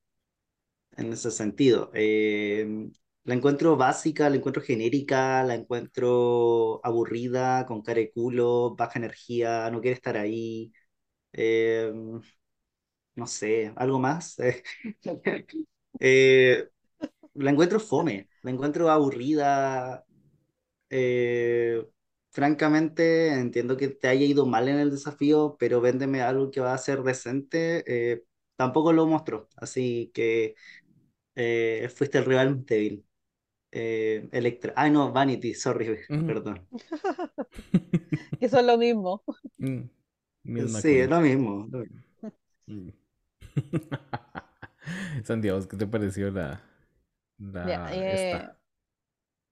en 0.97 1.13
ese 1.13 1.31
sentido. 1.31 1.91
Em, 1.95 2.93
la 3.25 3.35
encuentro 3.35 3.77
básica, 3.77 4.29
la 4.31 4.37
encuentro 4.37 4.63
genérica, 4.63 5.43
la 5.45 5.55
encuentro 5.55 6.81
aburrida, 6.85 7.67
con 7.67 7.83
cara 7.83 8.01
de 8.01 8.13
culo, 8.13 8.75
baja 8.77 8.99
energía, 8.99 9.71
no 9.71 9.81
quiere 9.81 9.95
estar 9.97 10.17
ahí. 10.17 10.73
Em, 11.33 12.21
no 13.17 13.27
sé, 13.27 13.73
algo 13.77 13.99
más. 13.99 14.37
Eh, 16.01 16.69
la 17.35 17.51
encuentro 17.53 17.81
fome, 17.81 18.29
la 18.43 18.51
encuentro 18.51 18.91
aburrida. 18.91 20.05
Eh, 20.91 21.87
francamente, 22.31 23.35
entiendo 23.35 23.77
que 23.77 23.89
te 23.89 24.09
haya 24.09 24.27
ido 24.27 24.47
mal 24.47 24.69
en 24.69 24.79
el 24.79 24.91
desafío, 24.91 25.57
pero 25.59 25.81
véndeme 25.81 26.23
algo 26.23 26.51
que 26.51 26.61
va 26.61 26.75
a 26.75 26.79
ser 26.79 27.03
decente. 27.03 27.85
Eh, 27.87 28.25
tampoco 28.57 28.93
lo 28.93 29.07
mostró, 29.07 29.49
así 29.57 30.11
que 30.15 30.55
eh, 31.37 31.91
fuiste 31.97 32.19
el 32.19 32.27
rival 32.27 32.65
débil. 32.67 33.07
Eh, 33.73 34.29
Electra. 34.33 34.73
Ay, 34.77 34.91
no, 34.91 35.13
Vanity, 35.13 35.55
sorry, 35.55 35.99
perdón. 36.27 36.69
Que 38.41 38.49
son 38.49 38.67
lo 38.67 38.77
mismo. 38.79 39.23
Mm, 39.59 39.89
Sí, 40.69 40.99
es 40.99 41.09
lo 41.09 41.21
mismo. 41.21 41.69
lo 41.71 41.81
mismo. 41.81 42.03
Mm. 42.69 42.91
Santiago, 45.25 45.67
¿qué 45.69 45.77
te 45.77 45.87
pareció 45.87 46.31
la, 46.31 46.63
Ya, 47.63 47.81
la 47.81 47.93
eh, 47.93 48.09
esta? 48.09 48.59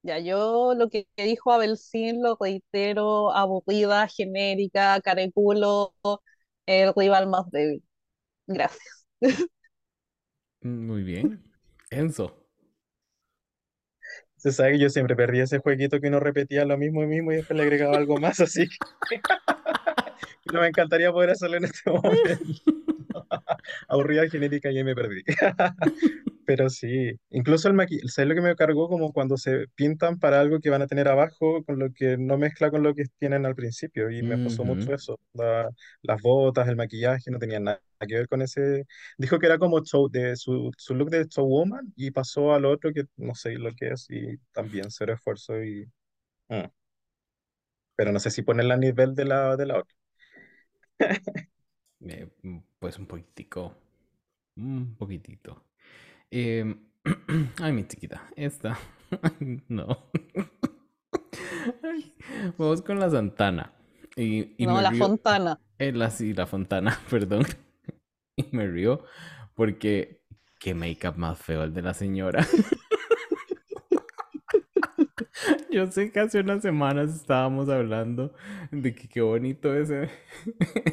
Ya, 0.03 0.19
yo 0.19 0.75
lo 0.75 0.89
que 0.89 1.07
dijo 1.17 1.53
Abelcín 1.53 2.23
lo 2.23 2.37
reitero, 2.41 3.33
aburrida, 3.33 4.09
genérica, 4.09 4.99
careculo, 5.03 5.95
el 6.67 6.95
rival 6.95 7.29
más 7.29 7.51
débil. 7.51 7.85
Gracias. 8.47 9.07
Muy 10.63 11.03
bien. 11.03 11.43
Enzo. 11.91 12.40
Se 14.41 14.53
sabe 14.53 14.73
que 14.73 14.79
yo 14.79 14.89
siempre 14.89 15.15
perdía 15.15 15.45
ese 15.45 15.59
jueguito 15.59 16.01
que 16.01 16.09
uno 16.09 16.19
repetía 16.19 16.65
lo 16.65 16.79
mismo 16.79 17.03
y 17.03 17.07
mismo 17.07 17.31
y 17.31 17.37
después 17.37 17.59
le 17.59 17.63
agregaba 17.63 17.99
algo 17.99 18.17
más, 18.17 18.41
así 18.41 18.67
que 18.67 19.21
no 20.55 20.63
me 20.63 20.69
encantaría 20.69 21.13
poder 21.13 21.29
hacerlo 21.29 21.59
en 21.59 21.65
este 21.65 21.91
momento. 21.91 22.45
Aburrida 23.89 24.29
genérica 24.29 24.71
y 24.71 24.83
me 24.83 24.95
perdí. 24.95 25.23
Pero 26.51 26.69
sí, 26.69 27.13
incluso 27.31 27.69
el 27.69 27.75
maquillaje, 27.75 28.09
¿sabes 28.09 28.29
lo 28.31 28.35
que 28.35 28.41
me 28.41 28.57
cargó? 28.57 28.89
Como 28.89 29.13
cuando 29.13 29.37
se 29.37 29.69
pintan 29.77 30.19
para 30.19 30.41
algo 30.41 30.59
que 30.61 30.71
van 30.71 30.83
a 30.83 30.87
tener 30.89 31.07
abajo, 31.09 31.63
con 31.65 31.79
lo 31.79 31.93
que 31.93 32.17
no 32.19 32.39
mezcla 32.39 32.71
con 32.73 32.83
lo 32.83 32.95
que 32.95 33.05
tienen 33.19 33.47
al 33.47 33.55
principio. 33.55 34.11
Y 34.11 34.23
me 34.25 34.39
pasó 34.39 34.65
Ujú. 34.65 34.65
mucho 34.65 34.93
eso. 34.93 35.21
La- 35.35 35.71
las 36.03 36.21
botas, 36.23 36.69
el 36.69 36.77
maquillaje, 36.77 37.31
no 37.31 37.39
tenían 37.39 37.65
nada 37.65 37.81
que 38.01 38.15
ver 38.17 38.29
con 38.29 38.43
ese. 38.43 38.85
Dijo 39.19 39.39
que 39.39 39.47
era 39.47 39.59
como 39.59 39.81
show 39.85 40.09
de 40.11 40.35
su, 40.37 40.71
su 40.77 40.95
look 40.95 41.11
de 41.11 41.27
showwoman 41.29 41.93
y 41.97 42.11
pasó 42.11 42.53
al 42.55 42.65
otro 42.65 42.93
que 42.93 43.05
no 43.17 43.35
sé 43.35 43.53
lo 43.59 43.73
que 43.75 43.91
es 43.91 44.07
y 44.11 44.39
también 44.53 44.91
cero 44.91 45.15
esfuerzo 45.15 45.63
y. 45.63 45.87
mm. 46.51 46.71
Pero 47.97 48.11
no 48.13 48.19
sé 48.19 48.31
si 48.33 48.43
ponerla 48.43 48.75
a 48.75 48.79
nivel 48.79 49.15
de 49.15 49.25
la, 49.25 49.57
de 49.57 49.67
la 49.67 49.79
otra. 49.79 49.95
Eh, 52.07 52.29
mm, 52.43 52.59
pues 52.79 52.99
un 52.99 53.07
poquitico. 53.07 53.75
Un 54.57 54.97
poquitito. 54.99 55.65
Em, 56.31 56.77
ay, 57.61 57.73
mi 57.73 57.85
chiquita. 57.87 58.23
Esta. 58.37 58.79
No. 59.69 60.11
Ay, 61.83 62.15
Vamos 62.57 62.83
con 62.83 63.01
la 63.01 63.11
Santana. 63.11 63.73
Y, 64.17 64.55
y 64.63 64.67
No, 64.67 64.81
la 64.81 64.91
río. 64.91 65.05
Fontana. 65.05 65.59
Eh, 65.79 65.93
la, 65.93 66.11
sí, 66.11 66.33
la 66.35 66.47
Fontana, 66.47 66.97
perdón. 67.11 67.45
Y 68.37 68.47
me 68.53 68.67
río 68.69 69.05
porque 69.55 70.23
qué 70.61 70.75
make-up 70.75 71.17
más 71.17 71.39
feo 71.39 71.65
el 71.65 71.75
de 71.75 71.83
la 71.83 71.95
señora. 71.95 72.47
Yo 75.71 75.87
sé 75.91 76.13
que 76.13 76.21
hace 76.21 76.41
unas 76.41 76.63
semanas 76.63 77.15
estábamos 77.15 77.69
hablando 77.69 78.35
de 78.71 78.95
que 78.95 79.09
qué 79.09 79.21
bonito 79.21 79.75
ese, 79.75 80.11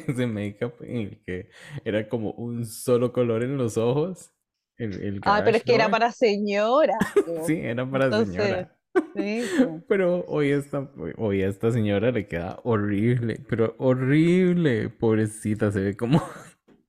ese 0.06 0.26
make-up 0.26 0.74
en 0.80 0.96
el 0.96 1.22
que 1.24 1.50
era 1.84 2.08
como 2.08 2.32
un 2.32 2.64
solo 2.64 3.12
color 3.12 3.42
en 3.44 3.56
los 3.56 3.76
ojos. 3.76 4.32
El, 4.78 4.92
el 5.02 5.20
Ah, 5.24 5.42
pero 5.44 5.56
es 5.56 5.64
que 5.64 5.74
era 5.74 5.90
para 5.90 6.12
señora. 6.12 6.94
Sí, 7.46 7.54
era 7.60 7.88
para 7.90 8.06
Entonces, 8.06 8.26
señora. 8.26 8.76
sí. 9.14 9.52
Pero 9.88 10.24
hoy 10.28 10.50
esta, 10.50 10.90
hoy 11.16 11.42
a 11.42 11.48
esta 11.48 11.70
señora 11.70 12.10
le 12.10 12.26
queda 12.26 12.60
horrible, 12.64 13.40
pero 13.48 13.74
horrible. 13.78 14.88
Pobrecita, 14.90 15.70
se 15.72 15.80
ve 15.80 15.96
como, 15.96 16.22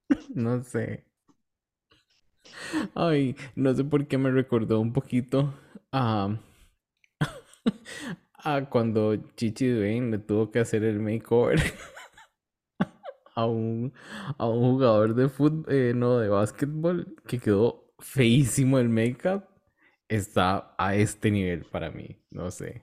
no 0.35 0.63
sé. 0.63 1.05
Ay, 2.95 3.35
no 3.55 3.73
sé 3.73 3.83
por 3.83 4.07
qué 4.07 4.17
me 4.17 4.31
recordó 4.31 4.79
un 4.79 4.93
poquito 4.93 5.53
a, 5.91 6.37
a 8.43 8.65
cuando 8.69 9.15
Chichi 9.35 9.67
Dwayne 9.69 10.11
le 10.11 10.17
tuvo 10.19 10.51
que 10.51 10.59
hacer 10.59 10.83
el 10.83 10.99
makeover 10.99 11.59
a 13.41 13.45
un, 13.45 13.93
a 14.37 14.47
un 14.47 14.71
jugador 14.73 15.15
de 15.15 15.29
fútbol, 15.29 15.99
no, 15.99 16.19
de 16.19 16.29
básquetbol, 16.29 17.15
que 17.27 17.39
quedó 17.39 17.85
feísimo 17.99 18.79
el 18.79 18.89
make-up. 18.89 19.43
Está 20.07 20.75
a 20.77 20.95
este 20.95 21.31
nivel 21.31 21.65
para 21.65 21.91
mí, 21.91 22.17
no 22.31 22.49
sé. 22.51 22.81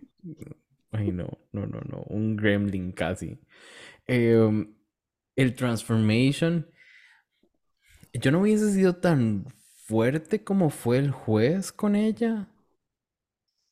Ay, 0.92 1.12
no, 1.12 1.28
no, 1.52 1.66
no, 1.66 1.80
no, 1.80 2.04
un 2.08 2.36
gremlin 2.36 2.92
casi. 2.92 3.38
Em, 4.06 4.74
el 5.36 5.54
transformation, 5.54 6.66
yo 8.12 8.30
no 8.32 8.40
hubiese 8.40 8.72
sido 8.72 8.96
tan 8.96 9.46
fuerte 9.86 10.42
como 10.42 10.70
fue 10.70 10.98
el 10.98 11.10
juez 11.10 11.72
con 11.72 11.94
ella. 11.96 12.48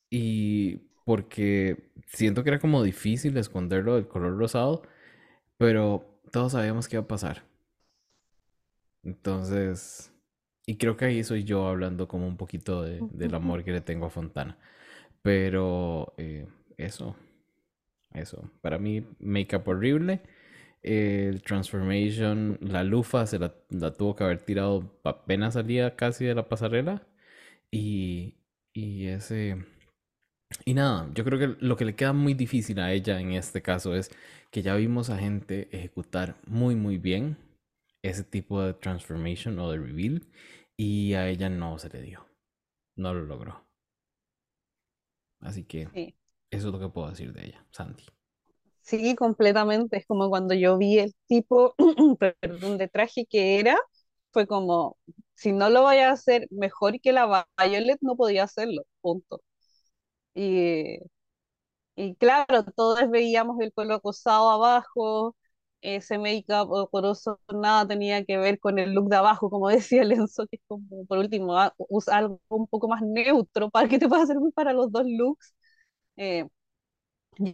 Y 0.09 0.77
porque 1.05 1.91
siento 2.07 2.43
que 2.43 2.49
era 2.51 2.59
como 2.59 2.83
difícil 2.83 3.37
esconderlo 3.37 3.95
del 3.95 4.07
color 4.07 4.37
rosado, 4.37 4.83
pero 5.57 6.14
todos 6.31 6.53
sabíamos 6.53 6.87
que 6.87 6.95
iba 6.97 7.03
a 7.03 7.07
pasar. 7.07 7.43
Entonces, 9.03 10.11
y 10.65 10.77
creo 10.77 10.97
que 10.97 11.05
ahí 11.05 11.23
soy 11.23 11.43
yo 11.43 11.67
hablando 11.67 12.07
como 12.07 12.27
un 12.27 12.37
poquito 12.37 12.81
de- 12.83 13.05
del 13.11 13.35
amor 13.35 13.63
que 13.63 13.71
le 13.71 13.81
tengo 13.81 14.07
a 14.07 14.09
Fontana. 14.09 14.57
Pero 15.23 16.13
eh, 16.17 16.47
eso, 16.77 17.15
eso. 18.13 18.49
Para 18.61 18.77
mí, 18.79 19.05
make-up 19.19 19.67
horrible. 19.67 20.21
El 20.83 21.43
transformation, 21.43 22.57
la 22.61 22.83
lufa 22.83 23.27
se 23.27 23.39
la, 23.39 23.55
la 23.69 23.93
tuvo 23.93 24.15
que 24.15 24.23
haber 24.25 24.39
tirado 24.45 24.99
apenas 25.03 25.55
salía 25.55 25.95
casi 25.95 26.25
de 26.25 26.35
la 26.35 26.49
pasarela. 26.49 27.07
Y, 27.71 28.35
y 28.73 29.07
ese... 29.07 29.65
Y 30.63 30.73
nada, 30.73 31.09
yo 31.13 31.23
creo 31.23 31.39
que 31.39 31.65
lo 31.65 31.75
que 31.77 31.85
le 31.85 31.95
queda 31.95 32.13
muy 32.13 32.33
difícil 32.33 32.79
a 32.79 32.91
ella 32.93 33.19
en 33.19 33.31
este 33.33 33.61
caso 33.61 33.95
es 33.95 34.09
que 34.51 34.61
ya 34.61 34.75
vimos 34.75 35.09
a 35.09 35.17
gente 35.17 35.67
ejecutar 35.75 36.35
muy 36.47 36.75
muy 36.75 36.97
bien 36.97 37.37
ese 38.03 38.23
tipo 38.23 38.61
de 38.61 38.73
transformation 38.73 39.59
o 39.59 39.71
de 39.71 39.77
reveal 39.79 40.21
y 40.77 41.13
a 41.13 41.27
ella 41.29 41.49
no 41.49 41.77
se 41.79 41.89
le 41.89 42.01
dio, 42.01 42.25
no 42.97 43.13
lo 43.13 43.25
logró. 43.25 43.65
Así 45.39 45.63
que 45.63 45.83
Sí. 45.93 46.15
eso 46.51 46.67
es 46.69 46.73
lo 46.73 46.79
que 46.79 46.89
puedo 46.89 47.09
decir 47.09 47.33
de 47.33 47.45
ella, 47.47 47.65
Sandy. 47.71 48.03
Sí, 48.81 49.15
completamente. 49.15 49.97
Es 49.97 50.05
como 50.05 50.29
cuando 50.29 50.53
yo 50.53 50.77
vi 50.77 50.99
el 50.99 51.13
tipo, 51.27 51.75
perdón, 52.41 52.77
de 52.77 52.87
traje 52.87 53.25
que 53.25 53.59
era, 53.59 53.77
fue 54.31 54.45
como, 54.47 54.97
si 55.33 55.51
no 55.51 55.69
lo 55.69 55.83
vaya 55.83 56.09
a 56.09 56.13
hacer 56.13 56.47
mejor 56.51 56.99
que 57.01 57.11
la 57.13 57.47
Violet, 57.57 57.97
no 58.01 58.15
podía 58.15 58.43
hacerlo, 58.43 58.83
punto. 59.01 59.41
Y, 60.35 60.99
y 61.95 62.15
claro, 62.15 62.63
todos 62.75 63.09
veíamos 63.09 63.59
el 63.61 63.71
pelo 63.71 63.95
acosado 63.95 64.49
abajo, 64.51 65.35
ese 65.81 66.17
make-up 66.17 66.69
horroroso, 66.71 67.39
nada 67.53 67.87
tenía 67.87 68.25
que 68.25 68.37
ver 68.37 68.59
con 68.59 68.79
el 68.79 68.93
look 68.93 69.09
de 69.09 69.17
abajo, 69.17 69.49
como 69.49 69.69
decía 69.69 70.03
Lenzo, 70.03 70.47
que 70.47 70.57
es 70.57 70.61
como, 70.67 71.05
por 71.07 71.17
último, 71.19 71.57
ah, 71.57 71.73
usa 71.89 72.17
algo 72.17 72.39
un 72.49 72.67
poco 72.67 72.87
más 72.89 73.01
neutro 73.01 73.69
para 73.69 73.87
que 73.87 73.99
te 73.99 74.07
pueda 74.09 74.25
servir 74.25 74.51
para 74.53 74.73
los 74.73 74.91
dos 74.91 75.05
looks. 75.07 75.55
Eh, 76.17 76.45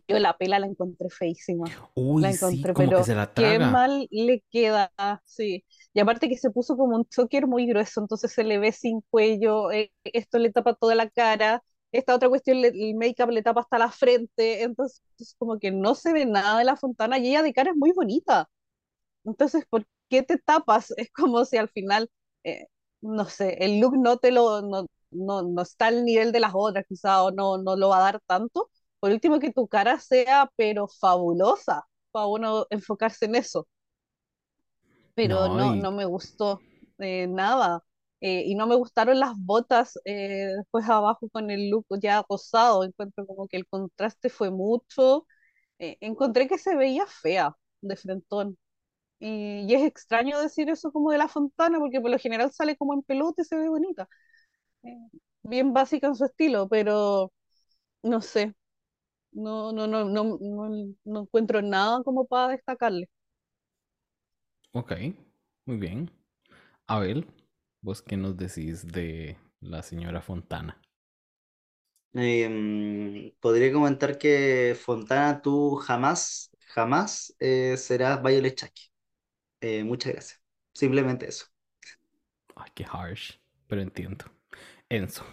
yo 0.07 0.19
la 0.19 0.37
pela 0.37 0.59
la 0.59 0.67
encontré 0.67 1.09
feísima. 1.09 1.73
Uy, 1.95 2.23
La 2.23 2.29
sí, 2.33 2.69
encontré, 2.69 2.73
que 2.95 3.03
pero 3.03 3.05
se 3.05 3.15
la 3.15 3.33
qué 3.33 3.59
traga. 3.59 3.59
mal 3.59 4.07
le 4.11 4.43
queda, 4.51 4.91
sí. 5.25 5.65
Y 5.93 5.99
aparte 5.99 6.29
que 6.29 6.37
se 6.37 6.51
puso 6.51 6.77
como 6.77 6.95
un 6.97 7.05
choker 7.05 7.47
muy 7.47 7.65
grueso, 7.67 8.01
entonces 8.01 8.31
se 8.33 8.43
le 8.43 8.59
ve 8.59 8.71
sin 8.71 9.01
cuello, 9.09 9.71
eh, 9.71 9.91
esto 10.03 10.37
le 10.39 10.51
tapa 10.51 10.75
toda 10.75 10.95
la 10.95 11.09
cara, 11.09 11.63
esta 11.91 12.15
otra 12.15 12.29
cuestión, 12.29 12.61
le- 12.61 12.69
el 12.69 12.95
make-up 12.95 13.29
le 13.31 13.43
tapa 13.43 13.61
hasta 13.61 13.77
la 13.79 13.91
frente, 13.91 14.63
entonces 14.63 15.01
como 15.37 15.59
que 15.59 15.71
no 15.71 15.95
se 15.95 16.13
ve 16.13 16.25
nada 16.25 16.59
de 16.59 16.65
la 16.65 16.75
Fontana 16.77 17.17
y 17.19 17.29
ella 17.29 17.43
de 17.43 17.53
cara 17.53 17.71
es 17.71 17.77
muy 17.77 17.91
bonita. 17.93 18.49
Entonces, 19.25 19.65
¿por 19.69 19.85
qué 20.09 20.23
te 20.23 20.37
tapas? 20.37 20.91
Es 20.97 21.11
como 21.11 21.45
si 21.45 21.57
al 21.57 21.69
final, 21.69 22.09
eh, 22.43 22.67
no 23.01 23.25
sé, 23.25 23.57
el 23.65 23.79
look 23.79 23.97
no 23.97 24.17
te 24.17 24.31
lo, 24.31 24.61
no, 24.61 24.87
no, 25.11 25.41
no 25.43 25.61
está 25.61 25.87
al 25.87 26.05
nivel 26.05 26.31
de 26.31 26.39
las 26.39 26.51
otras, 26.55 26.85
quizá, 26.87 27.23
o 27.23 27.31
no, 27.31 27.57
no 27.57 27.75
lo 27.75 27.89
va 27.89 27.97
a 27.99 28.01
dar 28.13 28.21
tanto. 28.27 28.69
Por 28.99 29.11
último, 29.11 29.39
que 29.39 29.51
tu 29.51 29.67
cara 29.67 29.99
sea, 29.99 30.51
pero 30.55 30.87
fabulosa, 30.87 31.83
para 32.11 32.27
uno 32.27 32.67
enfocarse 32.69 33.25
en 33.25 33.35
eso. 33.35 33.67
Pero 35.15 35.49
No, 35.49 35.49
no, 35.49 35.75
y 35.75 35.75
no 35.75 35.91
me 35.91 36.05
gustó 36.05 36.63
eh, 36.99 37.27
nada. 37.27 37.83
Eh, 38.21 38.43
y 38.47 38.55
no 38.55 38.67
me 38.67 38.75
gustaron 38.75 39.19
las 39.19 39.33
botas 39.37 39.99
eh, 40.05 40.47
después 40.57 40.87
abajo 40.89 41.29
con 41.29 41.51
el 41.51 41.69
look 41.69 41.87
ya 42.01 42.23
rosado. 42.29 42.83
Encuentro 42.83 43.25
como 43.27 43.47
que 43.47 43.57
el 43.57 43.67
contraste 43.67 44.29
fue 44.29 44.51
mucho. 44.51 45.27
Eh, 45.79 45.97
encontré 46.01 46.47
que 46.47 46.57
se 46.59 46.75
veía 46.77 47.05
fea 47.07 47.55
de 47.81 47.95
frentón. 47.97 48.57
Y, 49.19 49.65
y 49.69 49.75
es 49.75 49.83
extraño 49.83 50.39
decir 50.41 50.69
eso 50.69 50.91
como 50.91 51.11
de 51.11 51.17
la 51.19 51.27
Fontana, 51.29 51.79
porque 51.79 52.01
por 52.01 52.11
lo 52.11 52.19
general 52.19 52.51
sale 52.53 52.77
como 52.77 52.93
en 52.95 53.03
pelota 53.03 53.41
y 53.43 53.45
se 53.45 53.57
ve 53.57 53.69
bonita. 53.69 54.09
Eh, 54.83 54.97
bien 55.43 55.73
básica 55.73 56.07
en 56.07 56.15
su 56.15 56.25
estilo, 56.25 56.67
pero 56.69 57.31
no 58.03 58.21
sé, 58.21 58.55
no, 59.33 59.71
no, 59.73 59.87
no, 59.87 60.05
no, 60.05 60.37
no, 60.41 60.69
no 61.05 61.21
encuentro 61.21 61.61
nada 61.61 62.03
como 62.03 62.25
para 62.27 62.49
destacarle. 62.53 63.09
ok, 64.73 64.91
muy 65.65 65.77
bien. 65.77 66.11
Abel, 66.87 67.27
¿vos 67.81 68.01
qué 68.01 68.17
nos 68.17 68.37
decís 68.37 68.87
de 68.87 69.37
la 69.59 69.83
señora 69.83 70.21
Fontana? 70.21 70.81
Em, 72.13 73.31
podría 73.39 73.71
comentar 73.71 74.17
que 74.17 74.75
Fontana, 74.79 75.41
tú 75.41 75.75
jamás, 75.77 76.51
jamás 76.67 77.33
eh, 77.39 77.77
serás 77.77 78.21
Violet 78.21 78.55
Chachki. 78.55 78.83
Eh, 79.61 79.83
muchas 79.83 80.13
gracias. 80.13 80.41
Simplemente 80.73 81.27
eso. 81.29 81.47
Ay, 82.55 82.71
qué 82.75 82.85
harsh, 82.89 83.33
pero 83.67 83.81
entiendo. 83.81 84.25
Enzo. 84.89 85.25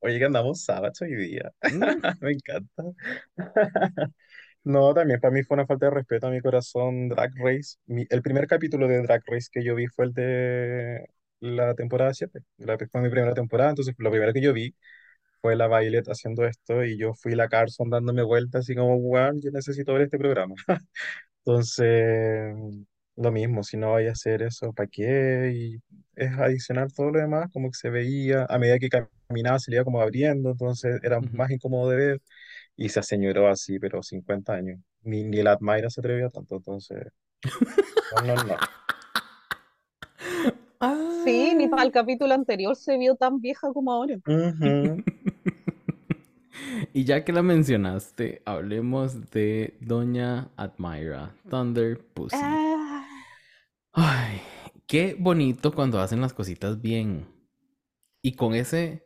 Oye, 0.00 0.18
que 0.18 0.24
andamos 0.26 0.62
sábado 0.64 0.92
hoy 1.00 1.14
día. 1.16 1.52
Mm, 1.66 1.84
Me 2.20 2.32
encanta. 2.32 2.82
No, 4.64 4.94
también 4.94 5.20
para 5.20 5.32
mí 5.34 5.42
fue 5.42 5.56
una 5.56 5.66
falta 5.66 5.86
de 5.86 5.90
respeto 5.92 6.26
a 6.26 6.30
mi 6.30 6.40
corazón 6.40 7.08
Drag 7.08 7.32
Race. 7.36 7.76
Mi- 7.86 8.06
el 8.08 8.22
primer 8.22 8.46
capítulo 8.46 8.88
de 8.88 9.02
Drag 9.02 9.22
Race 9.26 9.48
que 9.52 9.62
yo 9.62 9.74
vi 9.74 9.86
fue 9.88 10.06
el 10.06 10.12
de 10.14 11.06
la 11.40 11.74
temporada 11.74 12.14
7. 12.14 12.40
La, 12.56 12.78
fue 12.90 13.02
mi 13.02 13.10
primera 13.10 13.34
temporada, 13.34 13.70
entonces 13.70 13.94
lo 13.98 14.10
primero 14.10 14.32
que 14.32 14.40
yo 14.40 14.52
vi 14.54 14.74
fue 15.42 15.56
la 15.56 15.68
Violet 15.68 16.06
haciendo 16.08 16.46
esto 16.46 16.84
y 16.84 16.98
yo 16.98 17.14
fui 17.14 17.34
la 17.34 17.48
Carson 17.48 17.90
dándome 17.90 18.22
vueltas 18.24 18.62
así 18.62 18.74
como, 18.76 18.98
wow, 19.00 19.32
yo 19.40 19.50
necesito 19.52 19.94
ver 19.94 20.02
este 20.04 20.18
programa. 20.18 20.54
Entonces, 21.46 22.54
lo 23.16 23.32
mismo, 23.32 23.62
si 23.62 23.76
no 23.76 23.92
vaya 23.92 24.10
a 24.10 24.12
hacer 24.12 24.42
eso, 24.42 24.72
¿para 24.72 24.88
qué? 24.88 25.52
Y 25.54 25.76
es 26.16 26.32
adicionar 26.38 26.90
todo 26.92 27.10
lo 27.10 27.20
demás, 27.20 27.50
como 27.52 27.68
que 27.70 27.76
se 27.78 27.90
veía, 27.90 28.46
a 28.48 28.58
medida 28.58 28.78
que 28.78 28.88
caminaba 29.28 29.58
se 29.58 29.70
le 29.70 29.76
iba 29.78 29.84
como 29.84 30.00
abriendo, 30.00 30.50
entonces 30.50 31.00
era 31.02 31.20
ujú. 31.20 31.36
más 31.36 31.50
incómodo 31.50 31.90
de 31.90 31.96
ver 31.96 32.22
y 32.76 32.88
se 32.88 33.00
aseñoró 33.00 33.48
así, 33.48 33.78
pero 33.78 34.02
50 34.02 34.52
años. 34.52 34.80
Ni, 35.02 35.24
ni 35.24 35.42
la 35.42 35.52
Admira 35.52 35.90
se 35.90 36.00
atrevía 36.00 36.30
tanto, 36.30 36.56
entonces, 36.56 37.12
no, 38.16 38.34
no, 38.34 38.44
no. 38.44 38.56
Sí, 41.24 41.54
ni 41.54 41.68
para 41.68 41.84
el 41.84 41.90
capítulo 41.90 42.34
anterior 42.34 42.76
se 42.76 42.98
vio 42.98 43.16
tan 43.16 43.40
vieja 43.40 43.72
como 43.72 43.92
ahora. 43.92 44.18
Y 46.92 47.04
ya 47.04 47.24
que 47.24 47.32
la 47.32 47.42
mencionaste, 47.42 48.42
hablemos 48.44 49.30
de 49.30 49.76
Doña 49.80 50.50
Admira, 50.56 51.34
Thunder 51.50 51.98
Pussy. 52.14 52.36
Ah, 52.38 53.06
Ay, 53.92 54.40
qué 54.86 55.16
bonito 55.18 55.72
cuando 55.72 56.00
hacen 56.00 56.20
las 56.20 56.32
cositas 56.32 56.80
bien. 56.80 57.26
Y 58.22 58.36
con 58.36 58.54
ese, 58.54 59.04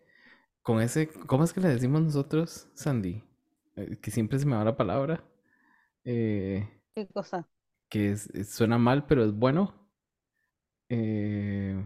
con 0.62 0.80
ese, 0.80 1.08
¿cómo 1.08 1.44
es 1.44 1.52
que 1.52 1.60
le 1.60 1.68
decimos 1.68 2.02
nosotros, 2.02 2.68
Sandy? 2.74 3.22
Eh, 3.78 3.98
que 4.00 4.10
siempre 4.10 4.38
se 4.38 4.46
me 4.46 4.56
va 4.56 4.64
la 4.64 4.76
palabra. 4.76 5.24
Eh, 6.04 6.68
qué 6.94 7.06
cosa. 7.08 7.48
que 7.88 8.10
es- 8.12 8.30
suena 8.50 8.78
mal, 8.78 9.06
pero 9.06 9.24
es 9.24 9.32
bueno. 9.32 9.74
Eh, 10.88 11.84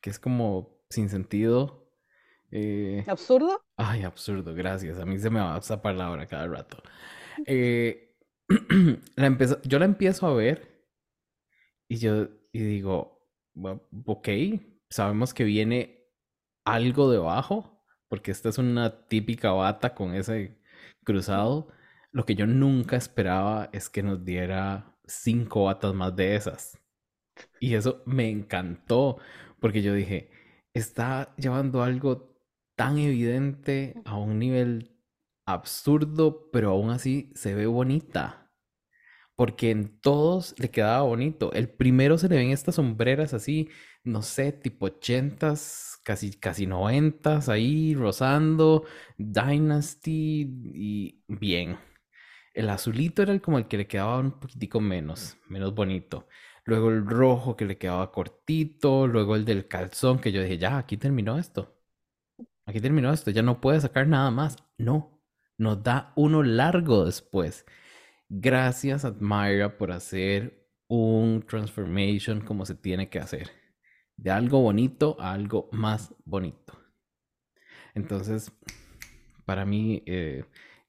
que 0.00 0.10
es 0.10 0.18
como 0.18 0.78
sin 0.90 1.08
sentido. 1.08 1.88
Eh, 2.50 3.04
¿Absurdo? 3.08 3.60
Ay, 3.76 4.02
absurdo, 4.04 4.54
gracias. 4.54 4.98
A 4.98 5.04
mí 5.06 5.18
se 5.18 5.30
me 5.30 5.40
va 5.40 5.58
esa 5.58 5.82
palabra 5.82 6.26
cada 6.26 6.46
rato. 6.46 6.78
La 9.16 9.26
empiezo- 9.26 9.60
yo 9.64 9.78
la 9.78 9.86
empiezo 9.86 10.26
a 10.26 10.34
ver 10.34 10.84
y 11.88 11.98
yo 11.98 12.28
y 12.52 12.60
digo, 12.60 13.26
"Bu- 13.54 13.80
ok, 14.06 14.28
sabemos 14.90 15.34
que 15.34 15.44
viene 15.44 16.06
algo 16.64 17.10
debajo, 17.10 17.84
porque 18.08 18.30
esta 18.30 18.48
es 18.48 18.58
una 18.58 19.06
típica 19.08 19.52
bata 19.52 19.94
con 19.94 20.14
ese 20.14 20.58
cruzado. 21.04 21.68
Lo 22.12 22.24
que 22.24 22.34
yo 22.34 22.46
nunca 22.46 22.96
esperaba 22.96 23.70
es 23.72 23.88
que 23.88 24.02
nos 24.02 24.24
diera 24.24 24.96
cinco 25.06 25.64
batas 25.64 25.94
más 25.94 26.14
de 26.16 26.36
esas. 26.36 26.78
Y 27.60 27.74
eso 27.74 28.02
me 28.06 28.30
encantó, 28.30 29.18
porque 29.60 29.82
yo 29.82 29.94
dije, 29.94 30.30
está 30.74 31.34
llevando 31.36 31.82
algo 31.82 32.34
tan 32.76 32.98
evidente 32.98 33.94
a 34.04 34.16
un 34.18 34.38
nivel 34.38 34.96
absurdo, 35.46 36.50
pero 36.52 36.70
aún 36.70 36.90
así 36.90 37.32
se 37.34 37.54
ve 37.54 37.66
bonita. 37.66 38.50
Porque 39.36 39.70
en 39.70 40.00
todos 40.00 40.54
le 40.58 40.70
quedaba 40.70 41.02
bonito. 41.02 41.52
El 41.52 41.68
primero 41.68 42.18
se 42.18 42.28
le 42.28 42.36
ven 42.36 42.50
estas 42.50 42.76
sombreras 42.76 43.34
así, 43.34 43.68
no 44.04 44.22
sé, 44.22 44.52
tipo 44.52 44.86
ochentas, 44.86 45.93
casi, 46.04 46.32
casi 46.38 46.66
noventas, 46.66 47.48
ahí 47.48 47.94
rozando, 47.94 48.84
Dynasty 49.18 50.48
y 50.74 51.24
bien. 51.28 51.78
El 52.54 52.70
azulito 52.70 53.22
era 53.22 53.32
el 53.32 53.42
como 53.42 53.58
el 53.58 53.66
que 53.68 53.78
le 53.78 53.86
quedaba 53.88 54.18
un 54.20 54.32
poquitico 54.40 54.80
menos, 54.80 55.36
menos 55.48 55.74
bonito. 55.74 56.28
Luego 56.64 56.90
el 56.90 57.06
rojo 57.06 57.56
que 57.56 57.66
le 57.66 57.78
quedaba 57.78 58.12
cortito, 58.12 59.06
luego 59.06 59.36
el 59.36 59.44
del 59.44 59.68
calzón 59.68 60.20
que 60.20 60.32
yo 60.32 60.42
dije, 60.42 60.58
ya, 60.58 60.78
aquí 60.78 60.96
terminó 60.96 61.38
esto. 61.38 61.76
Aquí 62.66 62.80
terminó 62.80 63.12
esto, 63.12 63.30
ya 63.30 63.42
no 63.42 63.60
puede 63.60 63.80
sacar 63.80 64.06
nada 64.06 64.30
más. 64.30 64.56
No, 64.78 65.22
nos 65.58 65.82
da 65.82 66.12
uno 66.16 66.42
largo 66.42 67.04
después. 67.04 67.66
Gracias, 68.28 69.04
Admira, 69.04 69.78
por 69.78 69.92
hacer 69.92 70.68
un 70.88 71.44
transformation 71.46 72.40
como 72.40 72.66
se 72.66 72.74
tiene 72.74 73.08
que 73.10 73.18
hacer. 73.18 73.63
De 74.16 74.30
algo 74.30 74.60
bonito 74.60 75.16
a 75.20 75.32
algo 75.32 75.68
más 75.72 76.14
bonito. 76.24 76.78
Entonces, 77.94 78.52
para 79.44 79.64
mí, 79.64 80.02
eh, 80.06 80.44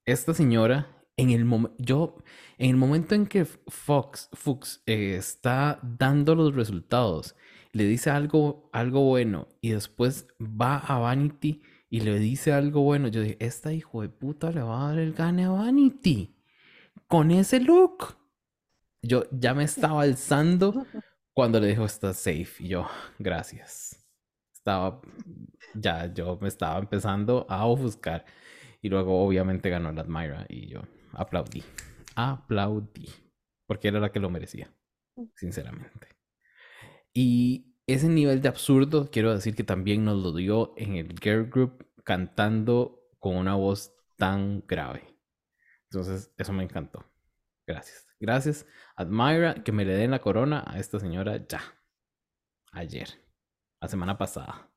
esta 0.06 0.34
señora, 0.34 0.88
en 1.18 1.30
el 1.30 1.46
momento, 1.46 1.76
yo, 1.80 2.24
en 2.58 2.72
el 2.72 2.76
momento 2.76 3.16
en 3.16 3.28
que 3.28 3.46
Fox, 3.46 4.30
Fuchs 4.34 4.82
eh, 4.86 5.16
está 5.16 5.80
dando 5.82 6.36
los 6.36 6.56
resultados, 6.56 7.36
le 7.72 7.86
dice 7.86 8.10
algo, 8.10 8.70
algo 8.72 9.02
bueno 9.02 9.50
y 9.62 9.72
después 9.72 10.28
va 10.40 10.78
a 10.78 10.98
Vanity 11.00 11.62
y 11.90 12.02
le 12.02 12.20
dice 12.20 12.54
algo 12.54 12.82
bueno, 12.82 13.08
yo 13.10 13.22
dije, 13.22 13.38
esta 13.40 13.74
hijo 13.74 14.02
de 14.02 14.10
puta 14.10 14.52
le 14.52 14.62
va 14.62 14.86
a 14.86 14.88
dar 14.90 15.00
el 15.00 15.14
gane 15.14 15.46
a 15.46 15.50
Vanity 15.50 16.36
con 17.08 17.32
ese 17.32 17.60
look. 17.60 18.18
Yo 19.02 19.26
ya 19.32 19.54
me 19.54 19.66
estaba 19.66 20.02
alzando 20.02 20.86
cuando 21.36 21.60
le 21.60 21.68
dijo 21.68 21.86
está 21.86 22.14
safe 22.14 22.64
y 22.64 22.70
yo, 22.70 22.88
gracias. 23.20 24.02
Estaba, 24.54 25.02
ya 25.74 26.12
yo 26.12 26.40
me 26.42 26.48
estaba 26.48 26.80
empezando 26.80 27.46
a 27.50 27.66
ofuscar 27.66 28.26
y 28.82 28.88
luego 28.90 29.22
obviamente 29.24 29.70
ganó 29.70 29.92
la 29.92 30.02
Admira 30.02 30.46
y 30.48 30.68
yo 30.68 30.82
aplaudí, 31.12 31.62
aplaudí, 32.16 33.10
porque 33.68 33.90
era 33.90 34.00
la 34.00 34.12
que 34.12 34.22
lo 34.22 34.30
merecía, 34.30 34.74
sinceramente. 35.36 36.08
Y 37.14 37.76
ese 37.86 38.08
nivel 38.08 38.42
de 38.42 38.48
absurdo, 38.48 39.10
quiero 39.12 39.34
decir 39.34 39.56
que 39.56 39.64
también 39.66 40.06
nos 40.06 40.24
lo 40.24 40.32
dio 40.34 40.74
en 40.78 40.96
el 40.96 41.20
Girl 41.20 41.50
Group 41.50 41.86
cantando 42.06 43.02
con 43.20 43.36
una 43.36 43.56
voz 43.56 43.94
tan 44.16 44.64
grave. 44.68 45.04
Entonces, 45.92 46.32
eso 46.38 46.54
me 46.54 46.64
encantó. 46.64 47.06
Gracias. 47.68 48.05
Gracias, 48.20 48.66
Admira, 48.98 49.64
que 49.64 49.72
me 49.72 49.86
le 49.86 49.94
den 49.96 50.12
la 50.12 50.20
corona 50.20 50.64
a 50.68 50.80
esta 50.80 51.00
señora 51.00 51.38
ya. 51.48 51.62
Ayer. 52.72 53.08
La 53.82 53.88
semana 53.88 54.18
pasada. 54.18 54.70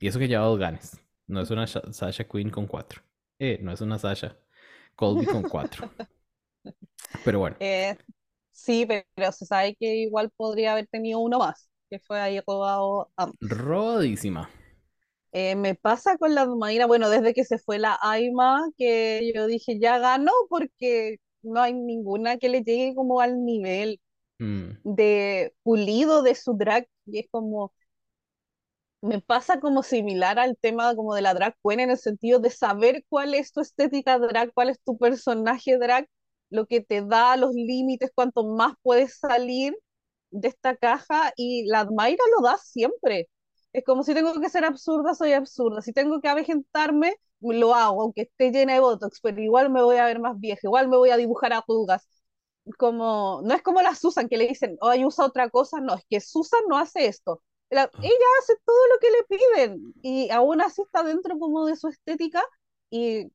Y 0.00 0.08
eso 0.08 0.18
que 0.18 0.28
lleva 0.28 0.46
dos 0.46 0.58
ganes. 0.58 1.00
No 1.28 1.40
es 1.42 1.50
una 1.50 1.66
Sha- 1.66 1.92
Sasha 1.92 2.24
Queen 2.28 2.50
con 2.50 2.66
cuatro. 2.66 3.02
Eh, 3.38 3.58
no 3.62 3.72
es 3.72 3.80
una 3.82 3.98
Sasha 3.98 4.36
Colby 4.96 5.26
con 5.26 5.44
cuatro. 5.44 5.88
Pero 7.24 7.38
bueno. 7.40 7.56
Eh, 7.58 7.96
sí, 8.50 8.86
pero 8.86 9.32
se 9.32 9.46
sabe 9.46 9.76
que 9.76 9.96
igual 9.96 10.30
podría 10.36 10.72
haber 10.72 10.86
tenido 10.88 11.20
uno 11.20 11.38
más, 11.38 11.70
que 11.90 11.98
fue 12.00 12.20
ahí 12.20 12.40
robado. 12.46 13.10
Rodísima. 13.64 14.48
Eh, 15.32 15.54
me 15.56 15.74
pasa 15.74 16.16
con 16.18 16.34
la 16.34 16.42
Admaira, 16.42 16.86
bueno, 16.86 17.10
desde 17.10 17.34
que 17.34 17.44
se 17.44 17.58
fue 17.58 17.78
la 17.78 17.98
Aima, 18.00 18.62
que 18.78 19.30
yo 19.34 19.46
dije, 19.46 19.78
ya 19.78 19.98
ganó 19.98 20.32
porque 20.48 21.18
no 21.46 21.60
hay 21.62 21.74
ninguna 21.74 22.38
que 22.38 22.48
le 22.50 22.62
llegue 22.62 22.94
como 22.94 23.20
al 23.20 23.44
nivel 23.44 24.00
Mm, 24.40 24.76
de 24.84 25.54
pulido 25.64 26.22
de 26.22 26.34
su 26.36 26.56
drag, 26.56 26.88
y 27.06 27.20
es 27.20 27.28
como, 27.30 27.72
me 29.02 29.20
pasa 29.20 29.60
como 29.60 29.82
similar 29.82 30.38
al 30.38 30.56
tema 30.58 30.94
como 30.96 31.14
de 31.14 31.22
la 31.22 31.34
drag 31.34 31.54
queen 31.62 31.80
en 31.80 31.90
el 31.90 31.98
sentido 31.98 32.38
de 32.40 32.50
saber 32.50 33.04
cuál 33.08 33.34
es 33.34 33.52
tu 33.52 33.60
estética 33.60 34.18
drag, 34.18 34.52
cuál 34.54 34.70
es 34.70 34.80
tu 34.82 34.98
personaje 34.98 35.78
drag, 35.78 36.08
lo 36.50 36.66
que 36.66 36.80
te 36.80 37.02
da 37.02 37.36
los 37.36 37.52
límites, 37.54 38.10
cuanto 38.14 38.44
más 38.44 38.74
puedes 38.82 39.18
salir 39.18 39.76
de 40.30 40.48
esta 40.48 40.76
caja 40.76 41.32
y 41.36 41.66
la 41.66 41.80
Admaira 41.80 42.22
lo 42.36 42.42
da 42.46 42.58
siempre. 42.58 43.28
Es 43.72 43.84
como 43.84 44.02
si 44.04 44.14
tengo 44.14 44.40
que 44.40 44.48
ser 44.50 44.64
absurda, 44.64 45.14
soy 45.14 45.32
absurda. 45.34 45.82
Si 45.82 45.92
tengo 45.92 46.20
que 46.20 46.28
avejentarme, 46.28 47.14
lo 47.40 47.74
hago, 47.74 48.02
aunque 48.02 48.22
esté 48.22 48.50
llena 48.52 48.74
de 48.74 48.80
botox, 48.80 49.20
pero 49.22 49.40
igual 49.40 49.70
me 49.70 49.82
voy 49.82 49.96
a 49.98 50.04
ver 50.06 50.18
más 50.20 50.38
vieja, 50.40 50.60
igual 50.64 50.88
me 50.88 50.96
voy 50.96 51.10
a 51.10 51.16
dibujar 51.16 51.52
arrugas. 51.52 52.08
Como, 52.78 53.42
no 53.44 53.54
es 53.54 53.62
como 53.62 53.80
la 53.82 53.94
Susan 53.94 54.28
que 54.28 54.36
le 54.38 54.48
dicen, 54.48 54.76
ay, 54.82 55.04
usa 55.04 55.24
otra 55.26 55.50
cosa, 55.50 55.80
no, 55.80 55.94
es 55.94 56.04
que 56.10 56.20
Susan 56.20 56.60
no 56.68 56.76
hace 56.78 57.06
esto. 57.06 57.42
La- 57.70 57.84
ella 58.02 58.26
hace 58.40 58.54
todo 58.64 58.76
lo 58.92 58.98
que 59.00 59.10
le 59.10 59.24
piden 59.64 59.94
y 60.02 60.30
aún 60.30 60.60
así 60.60 60.82
está 60.82 61.02
dentro 61.04 61.38
como 61.38 61.66
de 61.66 61.76
su 61.76 61.88
estética 61.88 62.42
y, 62.90 63.30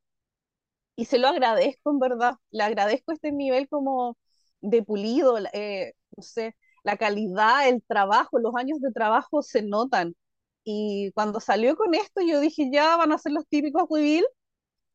y 0.96 1.06
se 1.06 1.18
lo 1.20 1.28
agradezco 1.28 1.92
en 1.92 2.00
verdad, 2.00 2.36
le 2.52 2.64
agradezco 2.64 3.12
este 3.12 3.32
nivel 3.32 3.68
como 3.70 4.18
de 4.62 4.84
pulido, 4.84 5.38
eh, 5.54 5.94
no 6.16 6.24
sé, 6.24 6.56
la 6.84 6.98
calidad, 6.98 7.68
el 7.70 7.82
trabajo, 7.84 8.40
los 8.40 8.56
años 8.56 8.80
de 8.82 8.92
trabajo 8.92 9.42
se 9.42 9.62
notan. 9.64 10.16
Y 10.64 11.12
cuando 11.14 11.40
salió 11.40 11.76
con 11.76 11.94
esto, 11.96 12.22
yo 12.22 12.40
dije, 12.40 12.70
ya 12.72 12.98
van 12.98 13.12
a 13.12 13.18
ser 13.18 13.32
los 13.34 13.48
típicos 13.48 13.84
reveal, 13.90 14.26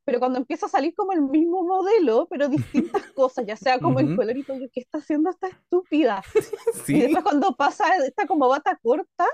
pero 0.04 0.20
cuando 0.20 0.38
empieza 0.38 0.66
a 0.66 0.68
salir 0.70 0.94
como 0.94 1.12
el 1.12 1.22
mismo 1.22 1.64
modelo, 1.64 2.28
pero 2.30 2.48
distintas 2.48 3.02
cosas, 3.14 3.46
ya 3.46 3.56
sea 3.56 3.80
como 3.80 4.00
el 4.00 4.10
Ujú. 4.10 4.14
colorito, 4.14 4.54
yo, 4.60 4.68
¿qué 4.72 4.80
está 4.80 4.98
haciendo 4.98 5.30
esta 5.30 5.48
estúpida? 5.48 6.26
Y 6.90 7.00
Sí. 7.00 7.02
después 7.02 7.24
cuando 7.24 7.56
pasa 7.56 7.96
esta 8.06 8.26
como 8.26 8.48
bata 8.48 8.78
corta, 8.82 9.26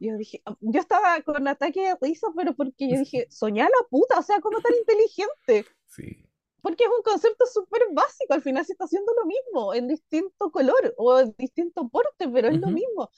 Yo 0.00 0.16
dije, 0.18 0.42
yo 0.60 0.80
estaba 0.80 1.22
con 1.22 1.48
ataque 1.48 1.80
de 1.82 1.96
risa, 2.02 2.28
pero 2.36 2.54
porque 2.56 2.90
yo 2.90 2.98
dije, 2.98 3.26
soñá 3.30 3.64
la 3.66 3.88
puta, 3.90 4.18
o 4.20 4.22
sea, 4.24 4.40
como 4.40 4.60
tan 4.62 4.74
inteligente. 4.74 5.70
Sí. 5.86 6.30
Porque 6.62 6.84
es 6.84 6.90
un 6.90 7.02
concepto 7.02 7.46
súper 7.46 7.82
básico, 7.92 8.34
al 8.34 8.42
final 8.42 8.64
se 8.66 8.72
está 8.72 8.84
haciendo 8.84 9.12
lo 9.14 9.24
mismo, 9.26 9.72
en 9.74 9.88
distinto 9.88 10.50
color 10.50 10.94
o 10.98 11.18
en 11.20 11.34
distinto 11.38 11.88
porte, 11.88 12.28
pero 12.28 12.48
es 12.48 12.60
lo 12.60 12.70
Ujú. 12.70 12.72
mismo. 12.72 13.10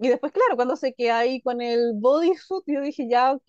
Y 0.00 0.08
después, 0.08 0.32
claro, 0.32 0.56
cuando 0.56 0.76
se 0.76 0.94
queda 0.94 1.18
ahí 1.20 1.42
con 1.42 1.60
el 1.60 1.92
bodysuit, 1.96 2.64
yo 2.66 2.80
dije, 2.82 3.06
ya, 3.08 3.32
ok, 3.32 3.42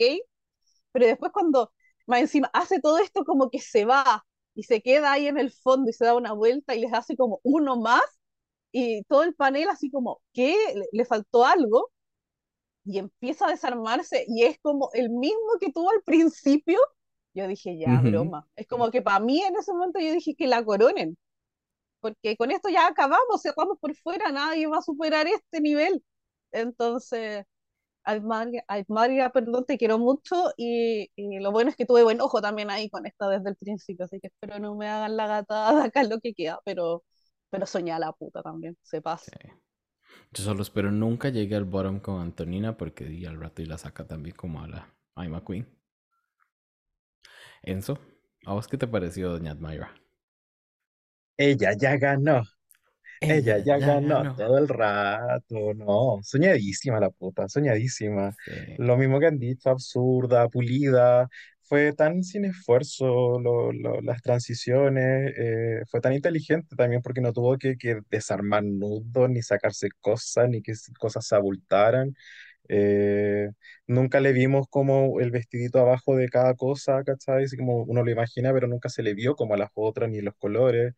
pero 0.92 1.06
después 1.08 1.32
cuando 1.32 1.72
más 2.08 2.22
encima 2.22 2.50
hace 2.54 2.80
todo 2.82 2.98
esto 3.00 3.24
como 3.26 3.50
que 3.50 3.60
se 3.60 3.86
va 3.86 4.26
y 4.56 4.64
se 4.64 4.82
queda 4.82 5.14
ahí 5.14 5.28
en 5.28 5.38
el 5.40 5.52
fondo 5.52 5.90
y 5.90 5.94
se 5.94 6.06
da 6.06 6.16
una 6.16 6.34
vuelta 6.34 6.76
y 6.76 6.82
les 6.82 6.94
hace 6.94 7.16
como 7.18 7.40
uno 7.44 7.78
más 7.78 8.02
y 8.72 9.04
todo 9.06 9.24
el 9.24 9.36
panel 9.36 9.70
así 9.70 9.92
como, 9.92 10.22
¿qué? 10.34 10.56
Le, 10.76 10.86
le 10.92 11.06
faltó 11.06 11.46
algo 11.46 11.92
y 12.86 13.00
empieza 13.00 13.48
a 13.48 13.52
desarmarse 13.52 14.26
y 14.28 14.44
es 14.44 14.58
como 14.62 14.90
el 14.94 15.10
mismo 15.10 15.58
que 15.60 15.72
tuvo 15.72 15.92
al 15.92 16.02
principio. 16.04 16.80
Yo 17.34 17.48
dije, 17.48 17.78
ya, 17.78 18.02
Ujú. 18.02 18.02
broma. 18.02 18.48
Es 18.56 18.68
como 18.68 18.92
que 18.92 19.02
para 19.02 19.20
mí 19.20 19.42
en 19.42 19.56
ese 19.58 19.72
momento 19.74 20.00
yo 20.00 20.12
dije 20.14 20.36
que 20.36 20.48
la 20.48 20.64
coronen, 20.66 21.18
porque 22.02 22.38
con 22.38 22.52
esto 22.52 22.70
ya 22.70 22.88
acabamos, 22.88 23.42
cerramos 23.42 23.80
por 23.80 23.96
fuera, 23.96 24.32
nadie 24.32 24.68
va 24.68 24.80
a 24.80 24.82
superar 24.82 25.28
este 25.28 25.62
nivel. 25.62 26.04
Entonces, 26.52 27.46
Admaria, 28.04 28.64
Admaria, 28.68 29.30
perdón, 29.32 29.66
te 29.66 29.78
quiero 29.78 30.00
mucho 30.00 30.52
y, 30.58 31.12
y 31.16 31.40
lo 31.40 31.52
bueno 31.52 31.70
es 31.72 31.76
que 31.78 31.86
tuve 31.86 32.04
buen 32.04 32.22
ojo 32.22 32.42
también 32.42 32.70
ahí 32.72 32.90
con 32.90 33.06
esta 33.06 33.30
desde 33.30 33.50
el 33.52 33.56
principio, 33.58 34.06
así 34.06 34.20
que 34.20 34.28
espero 34.28 34.60
no 34.60 34.76
me 34.76 34.90
hagan 34.90 35.18
la 35.18 35.28
gata 35.28 35.76
de 35.76 35.84
acá 35.84 36.02
en 36.02 36.10
lo 36.10 36.20
que 36.20 36.34
queda, 36.34 36.60
pero, 36.66 37.04
pero 37.50 37.66
soñá 37.68 38.00
la 38.00 38.14
puta 38.14 38.42
también, 38.44 38.78
se 38.84 39.02
pasa. 39.02 39.32
Sí. 39.32 39.50
Yo 40.34 40.44
solo 40.44 40.62
espero 40.64 40.92
nunca 40.92 41.30
llegue 41.30 41.56
al 41.56 41.66
bottom 41.66 42.00
con 42.02 42.22
Antonina 42.22 42.78
porque 42.78 43.06
di 43.06 43.26
al 43.26 43.40
rato 43.40 43.62
y 43.62 43.66
la 43.66 43.78
saca 43.78 44.08
también 44.08 44.36
como 44.36 44.62
a 44.62 44.68
la 44.68 44.94
I'm 45.18 45.36
a 45.36 45.46
Queen. 45.46 45.68
Enzo, 47.64 47.98
¿a 48.46 48.54
vos 48.54 48.68
qué 48.68 48.78
te 48.78 48.88
pareció 48.88 49.30
Doña 49.32 49.52
Admira? 49.54 49.96
Ella 51.38 51.74
ya 51.78 51.98
ganó. 51.98 52.44
Ella 53.28 53.60
ya 53.60 53.78
ganó 53.80 54.26
todo 54.36 54.58
el 54.58 54.68
rato, 54.68 55.74
no, 55.76 56.20
soñadísima 56.24 57.00
la 57.00 57.12
puta, 57.12 57.48
soñadísima. 57.48 58.36
Sí. 58.46 58.52
Lo 58.78 58.98
mismo 58.98 59.20
que 59.20 59.28
han 59.28 59.38
dicho, 59.40 59.70
absurda, 59.70 60.50
pulida, 60.50 61.30
fue 61.64 61.94
tan 61.94 62.24
sin 62.24 62.46
esfuerzo 62.46 63.40
lo- 63.40 63.72
lo- 63.72 64.02
las 64.02 64.22
transiciones, 64.24 65.34
eh, 65.38 65.84
fue 65.90 66.02
tan 66.02 66.14
inteligente 66.14 66.76
también 66.76 67.02
porque 67.02 67.22
no 67.22 67.32
tuvo 67.32 67.58
que, 67.58 67.78
que 67.78 68.00
desarmar 68.10 68.64
nudos, 68.64 69.30
ni 69.30 69.42
sacarse 69.44 69.90
cosas, 70.02 70.50
ni 70.50 70.62
que 70.64 70.74
cosas 71.00 71.26
se 71.28 71.36
abultaran. 71.36 72.16
Eh, 72.70 73.50
nunca 73.88 74.20
le 74.22 74.32
vimos 74.34 74.68
como 74.70 75.20
el 75.20 75.32
vestidito 75.32 75.80
abajo 75.80 76.16
de 76.16 76.30
cada 76.30 76.54
cosa, 76.56 77.04
¿cachai? 77.04 77.44
Así 77.46 77.58
como 77.58 77.84
uno 77.84 78.04
lo 78.04 78.12
imagina, 78.12 78.54
pero 78.54 78.68
nunca 78.68 78.90
se 78.90 79.04
le 79.04 79.14
vio 79.14 79.36
como 79.36 79.54
a 79.56 79.58
las 79.58 79.70
otras, 79.76 80.10
ni 80.10 80.22
los 80.22 80.36
colores. 80.38 80.94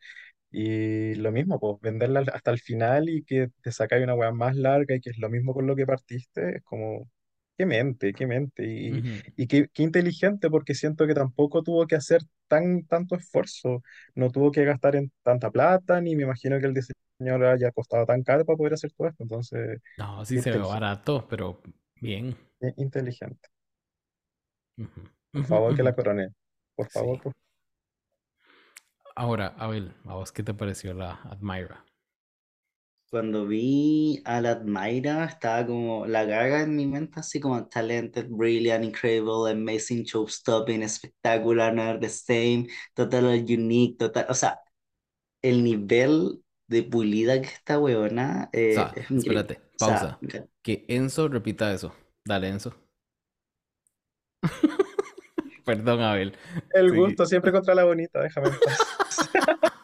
Y 0.54 1.16
lo 1.18 1.32
mismo, 1.34 1.60
pues 1.60 1.78
venderla 1.82 2.22
al- 2.22 2.30
hasta 2.34 2.52
el 2.52 2.60
final 2.62 3.10
y 3.10 3.24
que 3.26 3.50
te 3.64 3.72
sacáis 3.74 4.04
una 4.06 4.16
weá 4.16 4.32
más 4.34 4.56
larga 4.58 4.96
y 4.96 5.02
que 5.02 5.12
es 5.12 5.20
lo 5.20 5.30
mismo 5.30 5.54
con 5.56 5.68
lo 5.68 5.76
que 5.76 5.88
partiste, 5.88 6.58
es 6.58 6.64
como, 6.64 7.10
qué 7.58 7.66
mente, 7.66 8.14
qué 8.16 8.28
mente. 8.28 8.66
Y, 8.68 8.98
Ujú. 8.98 9.24
y 9.36 9.48
qué, 9.48 9.68
qué 9.74 9.84
inteligente 9.84 10.50
porque 10.50 10.76
siento 10.76 11.08
que 11.08 11.16
tampoco 11.16 11.64
tuvo 11.64 11.88
que 11.88 11.96
hacer 11.96 12.22
tan, 12.48 12.86
tanto 12.88 13.16
esfuerzo, 13.16 13.84
no 14.16 14.32
tuvo 14.32 14.52
que 14.52 14.66
gastar 14.66 14.96
en 14.96 15.12
tanta 15.24 15.52
plata, 15.52 16.02
ni 16.02 16.16
me 16.16 16.24
imagino 16.24 16.60
que 16.60 16.68
el 16.68 16.74
diseño 16.76 17.38
le 17.40 17.48
haya 17.50 17.72
costado 17.72 18.06
tan 18.06 18.24
caro 18.24 18.46
para 18.46 18.58
poder 18.58 18.74
hacer 18.76 18.92
todo 18.94 19.08
esto. 19.10 19.24
Entonces, 19.24 19.80
No, 19.98 20.24
sí 20.26 20.38
se 20.40 20.52
ve 20.52 20.60
inteligente, 20.60 20.74
barato, 20.74 21.28
pero 21.28 21.60
bien. 22.00 22.36
inteligente. 22.78 23.50
Ujú. 24.78 25.02
Por 25.32 25.46
Ujú, 25.46 25.46
favor, 25.46 25.76
que 25.76 25.84
la 25.84 25.94
corone. 25.94 26.30
Por 26.76 26.90
favor, 26.90 27.20
Sí. 27.20 27.22
por 27.22 27.34
Ahora, 29.16 29.56
Abel, 29.58 29.96
¿a 30.06 30.14
vos 30.14 30.32
qué 30.32 30.44
te 30.44 30.54
pareció 30.54 30.94
la 30.94 31.14
Admira? 31.24 31.84
Cuando 33.10 33.46
vi 33.46 34.22
a 34.26 34.42
la 34.42 34.52
Admira, 34.52 35.26
estaba 35.26 35.66
como 35.68 36.08
la 36.08 36.24
gaga 36.26 36.64
en 36.64 36.76
mi 36.76 36.88
mente, 36.88 37.20
así 37.20 37.40
como 37.40 37.68
talented, 37.68 38.28
brilliant, 38.30 38.84
incredible, 38.84 39.52
amazing, 39.52 40.04
showstopping, 40.04 40.88
spectacular, 40.90 41.74
never 41.76 42.00
the 42.00 42.10
same, 42.10 42.68
total 42.96 43.26
unique, 43.48 43.98
total. 44.00 44.26
O 44.30 44.34
sea, 44.34 44.60
el 45.42 45.64
nivel 45.64 46.44
de 46.68 46.84
pulida 46.84 47.42
que 47.42 47.48
esta 47.50 47.80
weona 47.80 48.50
O 48.70 48.74
eh, 48.74 48.74
sea, 48.74 48.96
es 48.96 49.12
increíble. 49.12 49.48
espérate, 49.48 49.62
O 49.76 49.80
sea, 49.80 50.16
pausa. 50.18 50.20
Que 50.62 50.86
Enzo 50.90 51.28
repita 51.30 51.72
eso. 51.74 51.94
Dale, 52.26 52.50
Enzo. 52.50 52.74
Perdón, 55.66 56.02
Abel. 56.02 56.38
el 56.74 56.92
Sí. 56.92 56.96
gusto 56.96 57.26
siempre 57.26 57.52
contra 57.52 57.76
la 57.76 57.84
bonita, 57.86 58.22
déjame 58.22 58.50
en 58.50 58.60
paz. 58.60 58.80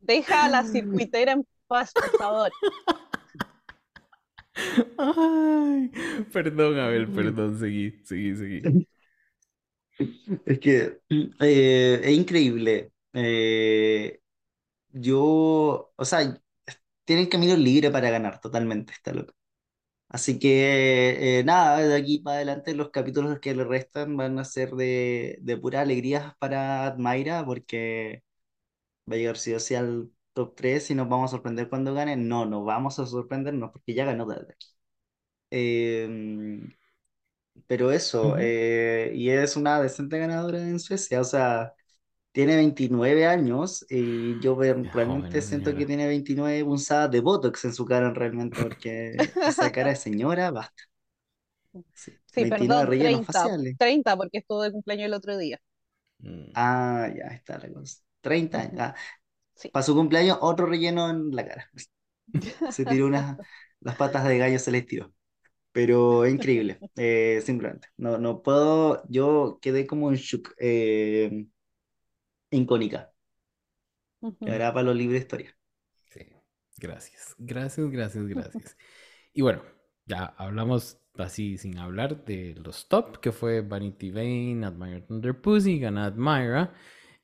Deja 0.00 0.44
a 0.44 0.48
la 0.48 0.64
circuitera 0.64 1.32
en 1.32 1.46
paz, 1.66 1.92
por 1.92 2.10
favor. 2.18 2.50
Ay, 4.98 5.90
perdón, 6.32 6.78
Abel, 6.78 7.08
perdón, 7.08 7.58
seguí, 7.58 7.90
seguí, 8.04 8.34
seguí. 8.36 8.62
Es 10.44 10.58
que 10.60 11.00
eh, 11.40 12.00
es 12.02 12.10
increíble. 12.12 12.92
Eh, 13.14 14.20
yo, 14.90 15.92
o 15.96 16.04
sea, 16.04 16.38
tiene 17.04 17.22
el 17.22 17.28
camino 17.30 17.56
libre 17.56 17.90
para 17.90 18.10
ganar 18.10 18.40
totalmente 18.40 18.92
esta 18.92 19.12
loca. 19.14 19.32
Así 20.08 20.38
que 20.38 21.40
eh, 21.40 21.44
nada, 21.44 21.78
de 21.80 21.96
aquí 21.96 22.20
para 22.20 22.36
adelante 22.36 22.74
los 22.74 22.90
capítulos 22.90 23.40
que 23.40 23.54
le 23.54 23.64
restan 23.64 24.16
van 24.16 24.38
a 24.38 24.44
ser 24.44 24.70
de, 24.72 25.38
de 25.42 25.56
pura 25.58 25.80
alegría 25.82 26.36
para 26.38 26.86
Admaira 26.86 27.44
porque 27.44 28.22
va 29.10 29.14
a 29.16 29.18
llegar 29.18 29.38
sí 29.38 29.54
o 29.54 29.60
sí 29.60 29.74
al 29.76 30.10
top 30.34 30.54
3 30.56 30.90
y 30.90 30.94
nos 30.96 31.08
vamos 31.08 31.30
a 31.32 31.36
sorprender 31.36 31.68
cuando 31.70 31.94
gane. 31.94 32.16
No, 32.16 32.46
no 32.46 32.64
vamos 32.64 32.98
a 33.00 33.06
sorprendernos 33.06 33.70
porque 33.72 33.94
ya 33.94 34.04
ganó 34.06 34.26
desde 34.26 34.52
aquí. 34.52 34.68
Em, 35.50 36.74
pero 37.66 37.90
eso, 37.92 38.36
Ujú. 38.36 38.36
eh, 38.38 39.12
y 39.14 39.30
es 39.30 39.56
una 39.56 39.80
decente 39.82 40.18
ganadora 40.18 40.60
en 40.60 40.78
Suecia, 40.80 41.20
o 41.20 41.24
sea, 41.24 41.74
tiene 42.36 42.56
29 42.56 43.26
años 43.26 43.86
y 43.88 44.38
yo 44.40 44.56
joven 44.56 44.90
realmente 44.92 45.40
la 45.40 45.42
siento 45.42 45.74
que 45.74 45.86
tiene 45.86 46.06
29 46.06 46.62
punzadas 46.64 47.10
de 47.10 47.20
Botox 47.20 47.64
en 47.64 47.72
su 47.74 47.86
cara 47.86 48.12
realmente, 48.12 48.58
porque 48.62 49.16
esa 49.46 49.72
cara 49.72 49.90
de 49.90 49.96
señora, 49.96 50.50
basta. 50.50 50.82
Sí, 51.94 52.12
Sí, 52.26 52.44
29 52.44 52.46
perdón, 52.46 52.86
rellenos 52.86 53.24
30, 53.26 53.26
faciales. 53.26 53.76
30 53.78 54.16
porque 54.16 54.38
estuvo 54.38 54.62
de 54.62 54.72
cumpleaños 54.72 55.06
el 55.06 55.14
otro 55.14 55.36
día. 55.38 55.60
Mm, 56.18 56.50
Ah, 56.54 57.08
ya 57.16 57.26
está 57.34 57.58
la 57.58 57.72
cosa. 57.72 58.02
30 58.20 58.60
años. 58.60 58.74
Ah, 58.78 58.94
Sí. 59.54 59.72
para 59.72 59.84
su 59.84 59.94
cumpleaños, 59.94 60.38
otro 60.42 60.66
relleno 60.66 61.10
en 61.10 61.30
la 61.34 61.46
cara. 61.46 61.70
Se 62.68 62.86
tiró 62.86 63.06
unas, 63.08 63.38
las 63.80 63.96
patas 63.96 64.26
de 64.28 64.38
gallo 64.38 64.58
se 64.58 64.70
les 64.72 64.86
tiró. 64.86 65.12
Pero 65.72 66.24
es 66.26 66.34
increíble, 66.34 66.84
eh, 66.96 67.42
simplemente. 67.44 67.88
No, 67.98 68.18
no 68.18 68.42
puedo, 68.42 69.04
yo 69.08 69.58
quedé 69.62 69.86
como 69.86 70.10
en 70.10 70.16
shock, 70.16 70.54
eh, 70.58 71.46
icónica. 72.50 73.12
Y 74.44 74.50
Ujú. 74.50 74.50
ahora 74.50 74.72
para 74.72 74.86
los 74.86 74.96
libros 74.96 75.12
de 75.14 75.18
historia. 75.20 75.56
sí, 76.10 76.20
gracias, 76.76 77.34
gracias, 77.38 77.90
gracias, 77.90 78.26
gracias. 78.26 78.76
Y 79.32 79.42
bueno, 79.42 79.62
ya 80.06 80.26
hablamos 80.38 81.00
así 81.18 81.58
sin 81.58 81.78
hablar 81.78 82.24
de 82.24 82.54
los 82.56 82.88
top, 82.88 83.20
que 83.20 83.32
fue 83.32 83.60
Vanity 83.62 84.10
Vane, 84.10 84.66
Admire 84.66 85.02
Thunder 85.02 85.40
Pussy, 85.40 85.78
gana 85.80 86.06
Admira. 86.06 86.74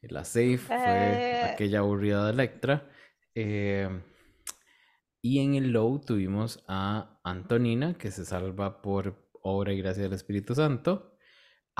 La 0.02 0.24
safe 0.24 0.58
fue 0.58 1.24
Eh, 1.28 1.42
aquella 1.42 1.80
aburrida 1.80 2.26
de 2.26 2.32
Electra. 2.32 2.90
Eh, 3.34 3.88
y 5.20 5.40
en 5.40 5.54
el 5.54 5.70
low 5.72 6.00
tuvimos 6.00 6.62
a 6.68 7.20
Antonina, 7.24 7.94
que 7.96 8.10
se 8.10 8.24
salva 8.24 8.82
por 8.82 9.28
obra 9.42 9.72
y 9.72 9.78
gracia 9.78 10.02
del 10.04 10.12
Espíritu 10.14 10.54
Santo. 10.54 11.16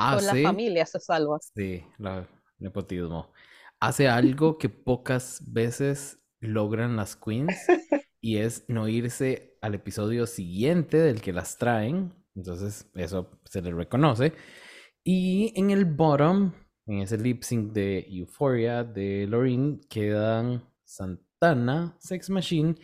con 0.07 0.25
la 0.27 0.37
Hace, 0.37 0.37
familia 0.37 0.87
se 0.87 1.01
salva. 1.01 1.41
sí, 1.55 1.85
la 1.99 2.29
nepotismo. 2.63 3.33
Hace 3.81 4.09
algo 4.09 4.59
que 4.59 4.69
pocas 4.69 5.43
veces 5.53 6.19
logran 6.41 6.97
las 6.97 7.17
queens 7.17 7.57
y 8.21 8.39
es 8.39 8.65
no 8.69 8.89
irse 8.89 9.59
al 9.61 9.75
episodio 9.75 10.27
siguiente 10.27 10.99
del 10.99 11.21
que 11.21 11.33
las 11.33 11.59
traen. 11.59 12.15
Entonces, 12.35 12.91
eso 12.95 13.31
se 13.45 13.61
le 13.61 13.73
reconoce. 13.73 14.33
Y 15.05 15.53
en 15.57 15.71
el 15.71 15.85
bottom, 15.85 16.53
en 16.87 17.01
ese 17.01 17.19
lip 17.19 17.43
sync 17.43 17.73
de 17.73 18.07
Euphoria 18.09 18.85
de 18.85 19.27
Loreen, 19.27 19.81
quedan 19.89 20.65
Santana, 20.85 21.97
Sex 21.99 22.31
Machine 22.31 22.77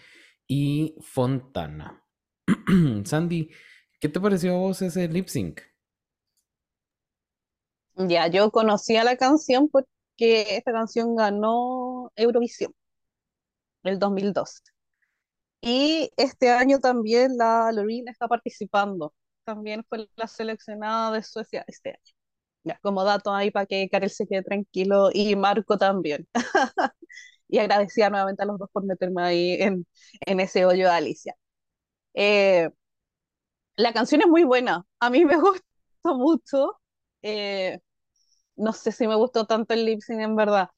y 0.47 0.97
Fontana. 1.01 2.05
Sandy, 3.05 3.51
¿qué 4.01 4.09
te 4.09 4.21
pareció 4.21 4.55
a 4.55 4.59
vos 4.59 4.83
ese 4.83 5.09
lip 5.09 5.29
sync? 5.29 5.61
Ya, 7.99 8.29
yo 8.29 8.51
conocía 8.51 9.05
la 9.05 9.17
canción 9.17 9.69
porque 9.69 10.57
esta 10.57 10.73
canción 10.73 11.17
ganó 11.17 12.11
Eurovisión 12.17 12.73
el 13.83 13.99
2012. 13.99 14.61
Y 15.63 16.11
este 16.17 16.51
año 16.51 16.81
también 16.81 17.37
la 17.39 17.73
Loreen 17.73 18.09
está 18.09 18.29
participando. 18.29 19.15
También 19.45 19.85
fue 19.89 20.09
la 20.17 20.27
seleccionada 20.29 21.13
de 21.13 21.23
Suecia 21.23 21.65
este 21.69 21.91
año. 21.91 21.99
Ya, 22.65 22.79
como 22.83 23.05
dato 23.05 23.33
ahí 23.35 23.51
para 23.51 23.67
que 23.67 23.89
Karel 23.91 24.11
se 24.11 24.27
quede 24.27 24.43
tranquilo 24.45 25.11
y 25.13 25.37
Marco 25.37 25.79
también. 25.79 26.29
y 27.49 27.59
agradecía 27.59 28.11
nuevamente 28.11 28.43
a 28.43 28.47
los 28.47 28.59
dos 28.59 28.71
por 28.73 28.85
meterme 28.85 29.23
ahí 29.23 29.55
en, 29.61 29.87
en 30.27 30.41
ese 30.41 30.67
hoyo 30.67 30.87
de 30.87 30.93
Alicia. 30.93 31.35
Eh, 32.15 32.71
la 33.77 33.93
canción 33.93 34.21
es 34.23 34.27
muy 34.29 34.45
buena, 34.45 34.85
a 35.01 35.11
mí 35.11 35.25
me 35.25 35.37
gustó 35.41 35.63
mucho. 36.17 36.81
Eh, 37.23 37.81
no 38.59 38.73
sé 38.73 38.93
si 38.93 39.07
me 39.09 39.17
gustó 39.17 39.47
tanto 39.47 39.75
el 39.75 39.85
lip 39.87 40.01
sync 40.03 40.21
en 40.21 40.37
verdad. 40.37 40.71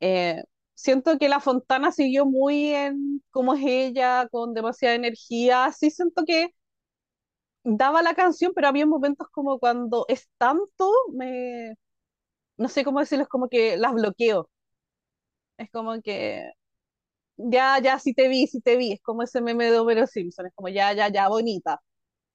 Eh, 0.00 0.42
siento 0.74 1.18
que 1.18 1.28
la 1.28 1.40
Fontana 1.40 1.92
siguió 1.92 2.26
muy 2.26 2.68
en 2.74 3.22
cómo 3.30 3.54
es 3.54 3.62
ella, 3.66 4.28
con 4.30 4.54
demasiada 4.54 4.94
energía. 4.96 5.72
Sí 5.78 5.90
siento 5.90 6.24
que 6.26 6.50
daba 7.64 8.02
la 8.02 8.14
canción, 8.14 8.52
pero 8.54 8.68
había 8.68 8.86
momentos 8.86 9.28
como 9.30 9.58
cuando 9.58 10.04
es 10.08 10.28
tanto, 10.38 10.90
me, 11.12 11.74
no 12.58 12.68
sé 12.70 12.84
cómo 12.84 13.00
decirlo, 13.00 13.24
es 13.24 13.30
como 13.30 13.48
que 13.48 13.76
las 13.78 13.94
bloqueo. 13.94 14.50
Es 15.56 15.70
como 15.70 16.00
que 16.02 16.50
ya, 17.36 17.80
ya, 17.80 17.98
sí 17.98 18.14
te 18.14 18.28
vi, 18.28 18.46
sí 18.46 18.60
te 18.60 18.76
vi. 18.76 18.92
Es 18.94 19.02
como 19.02 19.22
ese 19.22 19.40
meme 19.42 19.70
de 19.70 19.78
Homero 19.80 20.06
Simpson, 20.06 20.46
es 20.46 20.54
como 20.54 20.68
ya, 20.68 20.92
ya, 20.94 21.08
ya, 21.10 21.28
bonita. 21.28 21.82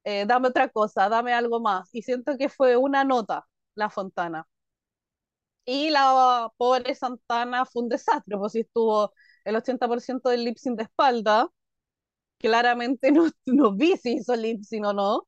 Eh, 0.04 0.26
dame 0.28 0.50
otra 0.50 0.70
cosa, 0.70 1.10
dame 1.10 1.34
algo 1.34 1.62
más. 1.62 1.90
Y 1.94 2.04
siento 2.04 2.38
que 2.38 2.50
fue 2.50 2.78
una 2.78 3.06
nota, 3.06 3.48
la 3.76 3.90
Fontana. 3.90 4.48
Y 5.72 5.90
la 5.92 6.50
pobre 6.58 6.96
Santana 6.96 7.66
fue 7.66 7.84
un 7.84 7.90
desastre, 7.90 8.38
pues 8.38 8.54
si 8.54 8.62
estuvo 8.62 9.14
el 9.46 9.56
80% 9.56 10.30
del 10.30 10.44
lip 10.46 10.58
sync 10.58 10.78
de 10.78 10.84
espalda, 10.84 11.48
claramente 12.40 13.12
no, 13.14 13.30
no 13.46 13.76
vi 13.76 13.98
si 13.98 14.14
hizo 14.18 14.36
lip 14.36 14.64
sync 14.64 14.86
o 14.88 14.94
no, 14.94 15.28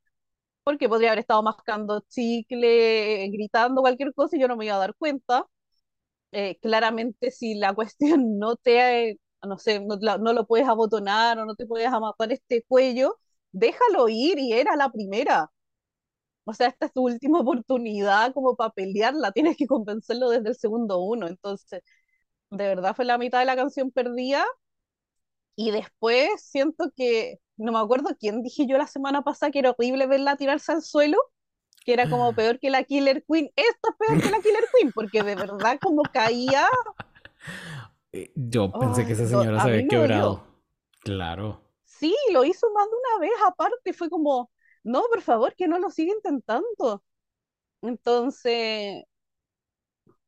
porque 0.63 0.89
podría 0.89 1.09
haber 1.11 1.19
estado 1.21 1.43
mascando 1.43 2.01
chicle, 2.09 3.29
gritando 3.31 3.81
cualquier 3.81 4.13
cosa 4.13 4.37
y 4.37 4.41
yo 4.41 4.47
no 4.49 4.57
me 4.57 4.65
iba 4.67 4.75
a 4.75 4.79
dar 4.79 4.95
cuenta. 4.97 5.47
Eh, 6.31 6.57
claramente 6.61 7.31
si 7.31 7.55
la 7.55 7.73
cuestión 7.75 8.39
no 8.39 8.55
te, 8.55 9.19
no 9.43 9.57
sé, 9.59 9.79
no, 9.81 9.97
no, 10.19 10.33
lo 10.33 10.47
puedes 10.47 10.67
abotonar 10.67 11.39
o 11.39 11.45
no 11.45 11.55
te 11.55 11.65
puedes 11.67 11.87
amarrar 11.89 12.31
este 12.31 12.63
cuello, 12.67 13.17
déjalo 13.51 14.09
ir 14.09 14.39
y 14.39 14.53
era 14.53 14.75
la 14.75 14.89
primera. 14.91 15.51
O 16.45 16.53
sea, 16.53 16.67
esta 16.67 16.87
es 16.87 16.93
tu 16.93 17.03
última 17.03 17.39
oportunidad 17.41 18.33
como 18.33 18.55
para 18.55 18.71
pelearla, 18.71 19.31
tienes 19.31 19.57
que 19.57 19.67
convencerlo 19.67 20.29
desde 20.29 20.49
el 20.49 20.55
segundo 20.55 20.99
uno. 20.99 21.27
Entonces, 21.27 21.81
de 22.49 22.67
verdad 22.67 22.95
fue 22.95 23.05
la 23.05 23.17
mitad 23.17 23.39
de 23.39 23.45
la 23.45 23.55
canción 23.55 23.91
perdida. 23.91 24.45
Y 25.55 25.71
después 25.71 26.29
siento 26.37 26.91
que, 26.95 27.39
no 27.57 27.71
me 27.71 27.79
acuerdo 27.79 28.15
quién 28.19 28.41
dije 28.41 28.65
yo 28.67 28.77
la 28.77 28.87
semana 28.87 29.21
pasada 29.21 29.51
que 29.51 29.59
era 29.59 29.71
horrible 29.71 30.07
verla 30.07 30.37
tirarse 30.37 30.71
al 30.71 30.81
suelo, 30.81 31.17
que 31.85 31.93
era 31.93 32.09
como 32.09 32.33
peor 32.33 32.59
que 32.59 32.69
la 32.69 32.83
Killer 32.83 33.23
Queen. 33.27 33.51
Esto 33.55 33.89
es 33.89 33.95
peor 34.07 34.21
que 34.21 34.31
la 34.31 34.39
Killer 34.39 34.65
Queen, 34.73 34.91
porque 34.93 35.23
de 35.23 35.35
verdad 35.35 35.77
como 35.81 36.03
caía. 36.03 36.67
Eh, 38.13 38.29
yo 38.35 38.69
pensé 38.73 39.05
que 39.05 39.13
esa 39.13 39.25
señora 39.25 39.63
se 39.63 39.69
había 39.69 39.87
quebrado. 39.87 40.43
Claro. 40.99 41.61
Sí, 41.85 42.13
lo 42.33 42.43
hizo 42.43 42.69
más 42.73 42.85
de 42.85 42.91
una 42.91 43.19
vez 43.21 43.31
aparte, 43.47 43.93
fue 43.93 44.09
como, 44.09 44.51
no, 44.83 45.03
por 45.11 45.21
favor, 45.21 45.55
que 45.55 45.67
no 45.67 45.79
lo 45.79 45.89
siga 45.89 46.13
intentando. 46.13 47.03
Entonces, 47.81 49.03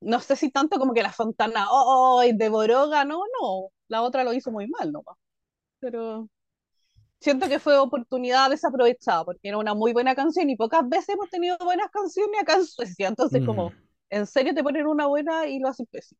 no 0.01 0.19
sé 0.19 0.35
si 0.35 0.51
tanto 0.51 0.79
como 0.79 0.93
que 0.93 1.03
la 1.03 1.11
Fontana, 1.11 1.67
oh, 1.69 2.21
devoró, 2.33 2.89
ganó, 2.89 3.21
no, 3.41 3.69
la 3.87 4.01
otra 4.01 4.23
lo 4.23 4.33
hizo 4.33 4.51
muy 4.51 4.67
mal 4.67 4.91
nomás. 4.91 5.17
Pero 5.79 6.29
siento 7.19 7.47
que 7.47 7.59
fue 7.59 7.77
oportunidad 7.77 8.49
desaprovechada, 8.49 9.23
porque 9.23 9.47
era 9.47 9.57
una 9.57 9.73
muy 9.73 9.93
buena 9.93 10.13
canción 10.13 10.49
y 10.49 10.57
pocas 10.57 10.87
veces 10.87 11.09
hemos 11.09 11.29
tenido 11.29 11.57
buenas 11.59 11.89
canciones 11.89 12.41
acá 12.41 12.55
en 12.55 12.65
Suecia, 12.65 13.07
entonces 13.07 13.45
como, 13.45 13.69
mm. 13.69 13.73
en 14.09 14.27
serio 14.27 14.53
te 14.53 14.63
ponen 14.63 14.87
una 14.87 15.07
buena 15.07 15.47
y 15.47 15.59
lo 15.59 15.69
haces 15.69 15.87
pésimo. 15.89 16.19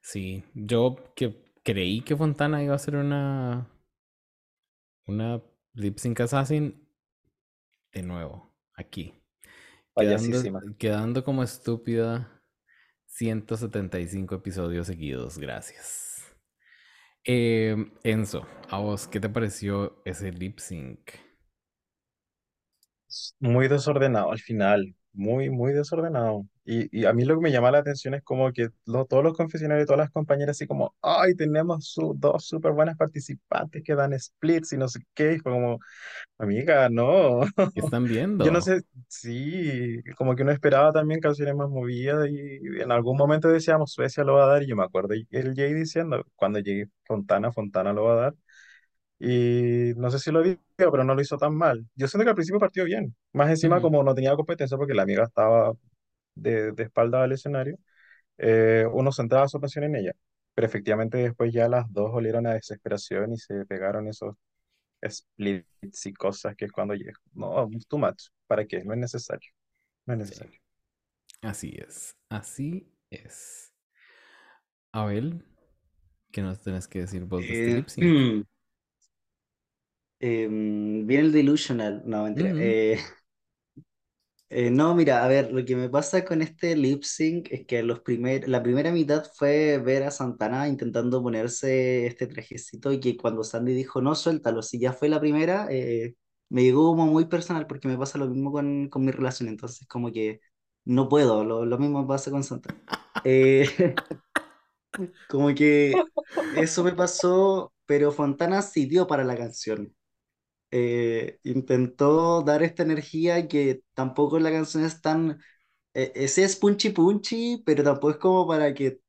Sí, 0.00 0.44
yo 0.54 0.96
que 1.14 1.44
creí 1.62 2.00
que 2.02 2.16
Fontana 2.16 2.62
iba 2.62 2.74
a 2.74 2.78
ser 2.78 2.96
una 2.96 3.68
una 5.06 5.40
lip 5.74 5.98
sync 5.98 6.20
assassin 6.20 6.85
de 7.92 8.02
nuevo, 8.02 8.54
aquí. 8.74 9.14
Quedando, 9.94 10.76
quedando, 10.78 11.24
como 11.24 11.42
estúpida 11.42 12.42
175 13.06 14.34
episodios 14.34 14.86
seguidos, 14.86 15.38
gracias. 15.38 16.36
Em, 17.24 17.90
Enzo, 18.04 18.46
a 18.68 18.78
vos, 18.78 19.08
¿qué 19.08 19.18
te 19.18 19.28
pareció 19.28 20.00
ese 20.04 20.30
lip 20.30 20.58
sync? 20.58 21.12
Muy 23.40 23.68
desordenado 23.68 24.30
al 24.30 24.38
final, 24.38 24.94
muy, 25.12 25.50
muy 25.50 25.72
desordenado. 25.72 26.46
Y, 26.68 27.00
y, 27.00 27.04
a 27.04 27.12
mí 27.12 27.24
lo 27.24 27.36
que 27.36 27.42
me 27.42 27.52
llama 27.52 27.70
la 27.70 27.78
atención 27.78 28.14
es 28.14 28.24
como 28.24 28.50
que 28.52 28.70
todos 28.84 29.22
los 29.22 29.36
confesionarios 29.36 29.84
y 29.84 29.86
todas 29.86 30.00
las 30.00 30.10
compañeras 30.10 30.56
así 30.56 30.66
como, 30.66 30.96
ay, 31.00 31.36
tenemos 31.36 31.94
dos 32.16 32.44
súper 32.44 32.72
buenas 32.72 32.96
participantes 32.96 33.84
que 33.84 33.94
dan 33.94 34.18
splits 34.18 34.72
y 34.72 34.76
no 34.76 34.88
sé 34.88 35.00
qué. 35.14 35.34
Y 35.34 35.38
fue 35.38 35.52
como, 35.52 35.78
amiga, 36.38 36.88
no. 36.88 37.40
¿Qué 37.74 37.80
están 37.80 38.04
viendo? 38.04 38.44
Yo 38.46 38.50
no 38.50 38.60
sé, 38.60 38.82
sí, 39.06 40.02
como 40.18 40.34
que 40.34 40.42
uno 40.42 40.50
esperaba 40.50 40.92
también 40.92 41.20
canciones 41.20 41.54
más 41.54 41.68
movidas 41.68 42.28
y 42.28 42.58
en 42.80 42.90
algún 42.90 43.16
momento 43.16 43.48
decíamos, 43.48 43.92
Suecia 43.92 44.24
lo 44.24 44.34
va 44.34 44.44
a 44.44 44.48
dar 44.48 44.62
y 44.64 44.66
yo 44.66 44.74
me 44.74 44.82
acuerdo 44.84 45.14
el 45.14 45.54
Jay 45.54 45.72
diciendo, 45.72 46.24
cuando 46.34 46.58
llegue 46.58 46.88
Fontana, 47.04 47.52
Fontana 47.52 47.92
lo 47.92 48.04
va 48.04 48.12
a 48.12 48.16
dar. 48.16 48.34
Y 49.18 49.92
no 49.96 50.10
sé 50.10 50.18
si 50.18 50.30
lo 50.32 50.42
dijo, 50.42 50.60
pero 50.76 51.04
no 51.04 51.14
lo 51.14 51.22
hizo 51.22 51.38
tan 51.38 51.54
mal. 51.54 51.86
Yo 51.94 52.08
siento 52.08 52.24
que 52.24 52.30
al 52.30 52.34
principio 52.34 52.60
partió 52.60 52.84
bien. 52.84 53.14
Más 53.32 53.50
encima, 53.50 53.80
como 53.80 54.02
no 54.02 54.14
tenía 54.14 54.34
competencia 54.36 54.76
porque 54.76 54.94
la 54.94 55.02
amiga 55.02 55.24
estaba 55.24 55.72
de, 56.36 56.72
de 56.72 56.84
espalda 56.84 57.24
al 57.24 57.32
escenario, 57.32 57.78
eh, 58.38 58.86
uno 58.92 59.12
centraba 59.12 59.48
su 59.48 59.58
atención 59.58 59.84
en 59.84 59.96
ella. 59.96 60.12
Pero 60.54 60.66
efectivamente 60.68 61.18
después 61.18 61.52
ya 61.52 61.68
las 61.68 61.92
dos 61.92 62.10
olieron 62.14 62.46
a 62.46 62.54
desesperación 62.54 63.32
y 63.32 63.38
se 63.38 63.66
pegaron 63.66 64.08
esos 64.08 64.36
splits 65.08 66.06
y 66.06 66.12
cosas 66.14 66.56
que 66.56 66.66
es 66.66 66.72
cuando 66.72 66.94
llega. 66.94 67.14
No, 67.34 67.68
too 67.88 67.98
much. 67.98 68.28
¿Para 68.46 68.66
qué? 68.66 68.84
No 68.84 68.92
es 68.94 68.98
necesario. 68.98 69.50
No 70.06 70.14
es 70.14 70.20
necesario. 70.20 70.60
Así 71.42 71.76
es. 71.78 72.16
Así 72.28 72.92
es. 73.10 73.72
Abel, 74.92 75.44
¿qué 76.32 76.42
nos 76.42 76.60
tenés 76.62 76.88
que 76.88 77.00
decir 77.00 77.24
vos 77.24 77.40
de 77.40 77.78
este 77.78 78.02
eh, 78.02 78.42
Em, 80.18 81.06
viene 81.06 81.26
el 81.26 81.32
delusional, 81.32 82.02
no, 82.06 82.24
mentira. 82.24 82.52
Eh, 82.58 82.98
eh, 84.48 84.70
no, 84.70 84.94
mira, 84.94 85.24
a 85.24 85.28
ver, 85.28 85.52
lo 85.52 85.64
que 85.64 85.74
me 85.76 85.88
pasa 85.88 86.24
con 86.24 86.40
este 86.40 86.76
lip 86.76 87.02
sync 87.02 87.48
es 87.50 87.66
que 87.66 87.82
los 87.82 88.00
primer, 88.00 88.48
la 88.48 88.62
primera 88.62 88.92
mitad 88.92 89.24
fue 89.34 89.78
ver 89.78 90.04
a 90.04 90.10
Santana 90.12 90.68
intentando 90.68 91.22
ponerse 91.22 92.06
este 92.06 92.26
trajecito 92.28 92.92
y 92.92 93.00
que 93.00 93.16
cuando 93.16 93.42
Sandy 93.42 93.74
dijo 93.74 94.00
no, 94.00 94.14
suéltalo, 94.14 94.62
si 94.62 94.78
ya 94.78 94.92
fue 94.92 95.08
la 95.08 95.20
primera, 95.20 95.66
eh, 95.70 96.14
me 96.48 96.62
llegó 96.62 96.86
como 96.86 97.06
muy 97.06 97.24
personal 97.26 97.66
porque 97.66 97.88
me 97.88 97.98
pasa 97.98 98.18
lo 98.18 98.28
mismo 98.28 98.52
con, 98.52 98.88
con 98.88 99.04
mi 99.04 99.10
relación, 99.10 99.48
entonces 99.48 99.86
como 99.88 100.12
que 100.12 100.40
no 100.84 101.08
puedo, 101.08 101.44
lo, 101.44 101.64
lo 101.66 101.78
mismo 101.78 102.06
pasa 102.06 102.30
con 102.30 102.44
Santana. 102.44 102.80
como 105.28 105.54
que 105.54 105.94
eso 106.56 106.84
me 106.84 106.92
pasó, 106.92 107.72
pero 107.86 108.12
Fontana 108.12 108.62
sí 108.62 108.86
dio 108.86 109.06
para 109.06 109.24
la 109.24 109.36
canción. 109.36 109.94
Eh, 110.70 111.38
intentó 111.44 112.42
dar 112.42 112.62
esta 112.62 112.82
energía 112.82 113.48
que 113.48 113.82
tampoco 113.94 114.38
la 114.38 114.50
canción 114.50 114.84
es 114.84 115.00
tan... 115.00 115.40
Eh, 115.94 116.12
ese 116.16 116.44
es 116.44 116.56
punchy 116.56 116.90
punchy, 116.90 117.62
pero 117.66 117.84
tampoco 117.84 118.10
es 118.12 118.16
como 118.18 118.46
para 118.48 118.74
que 118.74 119.00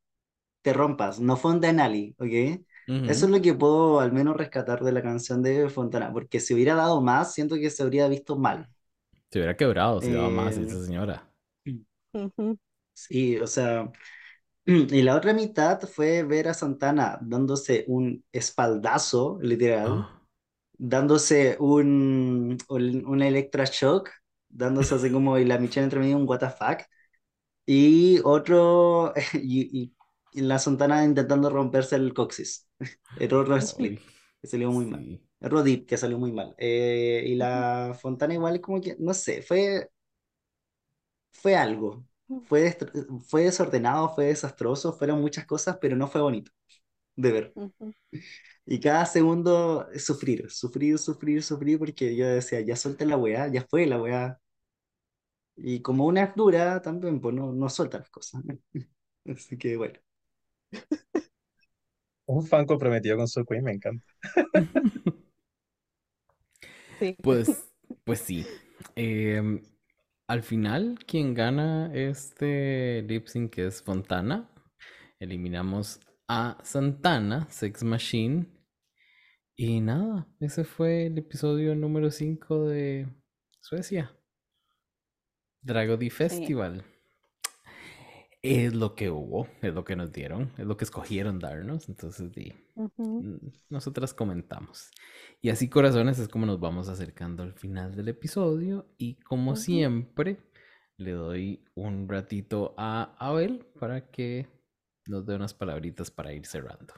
te 0.62 0.74
rompas. 0.74 1.20
No 1.20 1.38
fue 1.38 1.52
un 1.54 1.62
Denali, 1.62 2.16
¿ok? 2.20 2.62
Eso 3.06 3.26
es 3.26 3.32
lo 3.32 3.42
que 3.42 3.54
puedo 3.54 4.00
al 4.02 4.12
menos 4.14 4.38
rescatar 4.38 4.84
de 4.84 4.92
la 4.92 5.02
canción 5.02 5.42
de 5.44 5.70
Fontana, 5.70 6.12
porque 6.14 6.40
si 6.40 6.54
hubiera 6.54 6.76
dado 6.76 7.02
más, 7.02 7.34
siento 7.34 7.56
que 7.56 7.70
se 7.70 7.84
habría 7.84 8.08
visto 8.08 8.38
mal. 8.38 8.70
Se 9.32 9.40
hubiera 9.40 9.56
quebrado 9.56 10.02
si 10.02 10.12
daba 10.12 10.30
más 10.30 10.58
esa 10.58 10.80
eh, 10.80 10.86
señora. 10.86 11.30
Sí, 12.94 13.38
o 13.38 13.48
sea, 13.48 13.92
y 14.66 15.02
la 15.04 15.16
otra 15.16 15.34
mitad 15.34 15.82
fue 15.82 16.24
ver 16.24 16.48
a 16.50 16.54
Santana 16.54 17.20
dándose 17.22 17.86
un 17.88 18.24
espaldazo, 18.32 19.40
literal, 19.42 19.94
ah 19.94 20.17
dándose 20.78 21.58
un, 21.60 22.58
un, 22.70 23.22
electroshock, 23.22 24.10
dándose 24.50 24.96
así 24.96 25.12
como 25.12 25.38
y 25.38 25.46
la 25.46 25.58
Michelle 25.58 25.86
entre 25.86 26.00
medio 26.00 26.18
un 26.18 26.26
WTF. 26.26 26.86
Y 27.66 28.20
otro, 28.24 29.14
y, 29.34 29.94
y, 30.34 30.42
la 30.42 30.60
Santana 30.60 31.04
intentando 31.04 31.50
romperse 31.50 31.96
el 31.96 32.14
coxis. 32.14 32.68
El 33.20 33.34
otro 33.34 33.56
split, 33.58 34.00
que 34.42 34.48
salió 34.48 34.72
muy 34.72 34.86
mal. 34.86 35.22
El 35.40 35.50
Rodip, 35.50 35.88
que 35.88 35.98
salió 35.98 36.18
muy 36.20 36.32
mal. 36.32 36.56
Eh, 36.58 37.24
y 37.28 37.36
la 37.36 37.98
Fontana 38.00 38.34
igual 38.34 38.62
como 38.62 38.82
que, 38.82 38.96
no 39.00 39.14
sé, 39.14 39.42
fue, 39.42 39.90
fue 41.32 41.56
algo. 41.56 42.06
Fue, 42.44 42.78
fue 43.28 43.44
desordenado, 43.44 44.14
fue 44.14 44.26
desastroso, 44.26 44.92
fueron 44.92 45.22
muchas 45.22 45.46
cosas, 45.46 45.78
pero 45.80 45.96
no 45.96 46.08
fue 46.08 46.22
bonito 46.22 46.52
de 47.16 47.32
ver. 47.32 47.54
Y 48.70 48.82
cada 48.82 49.06
segundo 49.06 49.90
es 49.94 50.06
sufrir, 50.06 50.52
sufrir, 50.52 51.00
sufrir, 51.00 51.42
sufrir, 51.42 51.80
porque 51.80 52.14
yo 52.18 52.28
decía, 52.28 52.60
ya 52.60 52.76
suelta 52.76 53.06
la 53.06 53.16
weá, 53.16 53.48
ya 53.48 53.66
fue 53.70 53.86
la 53.86 54.02
weá. 54.02 54.42
Y 55.56 55.82
como 55.82 56.06
una 56.06 56.24
es 56.24 56.36
dura, 56.36 56.82
también, 56.82 57.22
pues 57.22 57.34
no, 57.34 57.54
no 57.54 57.70
suelta 57.70 58.00
las 58.00 58.10
cosas. 58.10 58.44
Así 59.26 59.58
que 59.58 59.78
bueno. 59.78 59.98
Un 62.26 62.46
fan 62.46 62.66
comprometido 62.66 63.16
con 63.16 63.28
su 63.30 63.46
queen, 63.46 63.64
me 63.64 63.72
encanta. 63.72 64.06
Sí. 67.00 67.16
Pues, 67.24 67.70
pues 68.04 68.20
sí. 68.20 68.46
Em, 68.96 69.62
al 70.28 70.44
final, 70.44 70.98
quien 71.06 71.36
gana 71.36 71.92
este 71.94 73.04
lip 73.04 73.28
sync 73.28 73.60
es 73.60 73.82
Fontana. 73.84 74.50
Eliminamos 75.20 76.00
a 76.28 76.58
Santana, 76.64 77.48
Sex 77.50 77.84
Machine. 77.84 78.57
Y 79.60 79.82
nada, 79.82 80.28
ese 80.40 80.64
fue 80.64 81.08
el 81.08 81.18
episodio 81.18 81.74
número 81.74 82.12
5 82.12 82.68
de 82.68 83.08
Suecia. 83.60 84.16
Dragody 85.64 86.12
Festival. 86.12 86.86
Es 88.44 88.76
lo 88.76 88.94
que 88.94 89.10
hubo, 89.10 89.48
es 89.64 89.74
lo 89.74 89.84
que 89.84 89.96
nos 89.96 90.12
dieron, 90.12 90.52
es 90.60 90.66
lo 90.68 90.78
que 90.78 90.86
escogieron 90.86 91.40
darnos. 91.40 91.90
Entonces, 91.90 92.32
nosotras 93.68 94.14
comentamos. 94.14 94.92
Y 95.42 95.50
así, 95.50 95.70
corazones, 95.70 96.20
es 96.20 96.28
como 96.28 96.46
nos 96.46 96.60
vamos 96.60 96.88
acercando 96.88 97.42
al 97.42 97.54
final 97.54 97.96
del 97.96 98.10
episodio. 98.10 98.86
Y 99.00 99.16
como 99.22 99.56
siempre, 99.56 100.38
le 100.98 101.14
doy 101.14 101.66
un 101.74 102.08
ratito 102.08 102.76
a 102.78 103.16
Abel 103.18 103.66
para 103.80 104.12
que 104.12 104.48
nos 105.08 105.26
dé 105.26 105.36
unas 105.36 105.56
palabritas 105.56 106.12
para 106.12 106.32
ir 106.32 106.46
cerrando. 106.46 106.94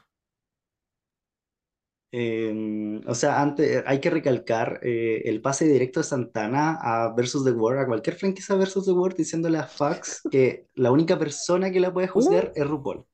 Eh, 2.11 3.01
o 3.05 3.13
sea, 3.13 3.41
antes 3.41 3.83
hay 3.85 3.99
que 3.99 4.09
recalcar 4.09 4.79
eh, 4.83 5.21
el 5.25 5.41
pase 5.41 5.65
directo 5.65 5.99
de 5.99 6.05
Santana 6.05 6.77
a 6.81 7.13
Versus 7.15 7.45
the 7.45 7.51
World, 7.51 7.81
a 7.81 7.85
cualquier 7.85 8.15
franquicia 8.15 8.55
Versus 8.55 8.85
the 8.85 8.91
World, 8.91 9.15
diciéndole 9.15 9.59
a 9.59 9.63
Fax 9.67 10.23
que 10.31 10.67
la 10.75 10.91
única 10.91 11.19
persona 11.19 11.71
que 11.71 11.79
la 11.79 11.93
puede 11.93 12.07
juzgar 12.07 12.51
es 12.55 12.67
RuPaul. 12.67 13.05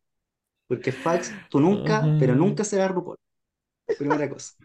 Porque 0.67 0.91
Fax, 0.91 1.31
tú 1.49 1.59
nunca, 1.59 2.05
pero 2.19 2.35
nunca 2.35 2.63
serás 2.63 2.91
RuPaul. 2.91 3.17
Primera 3.97 4.29
cosa. 4.29 4.53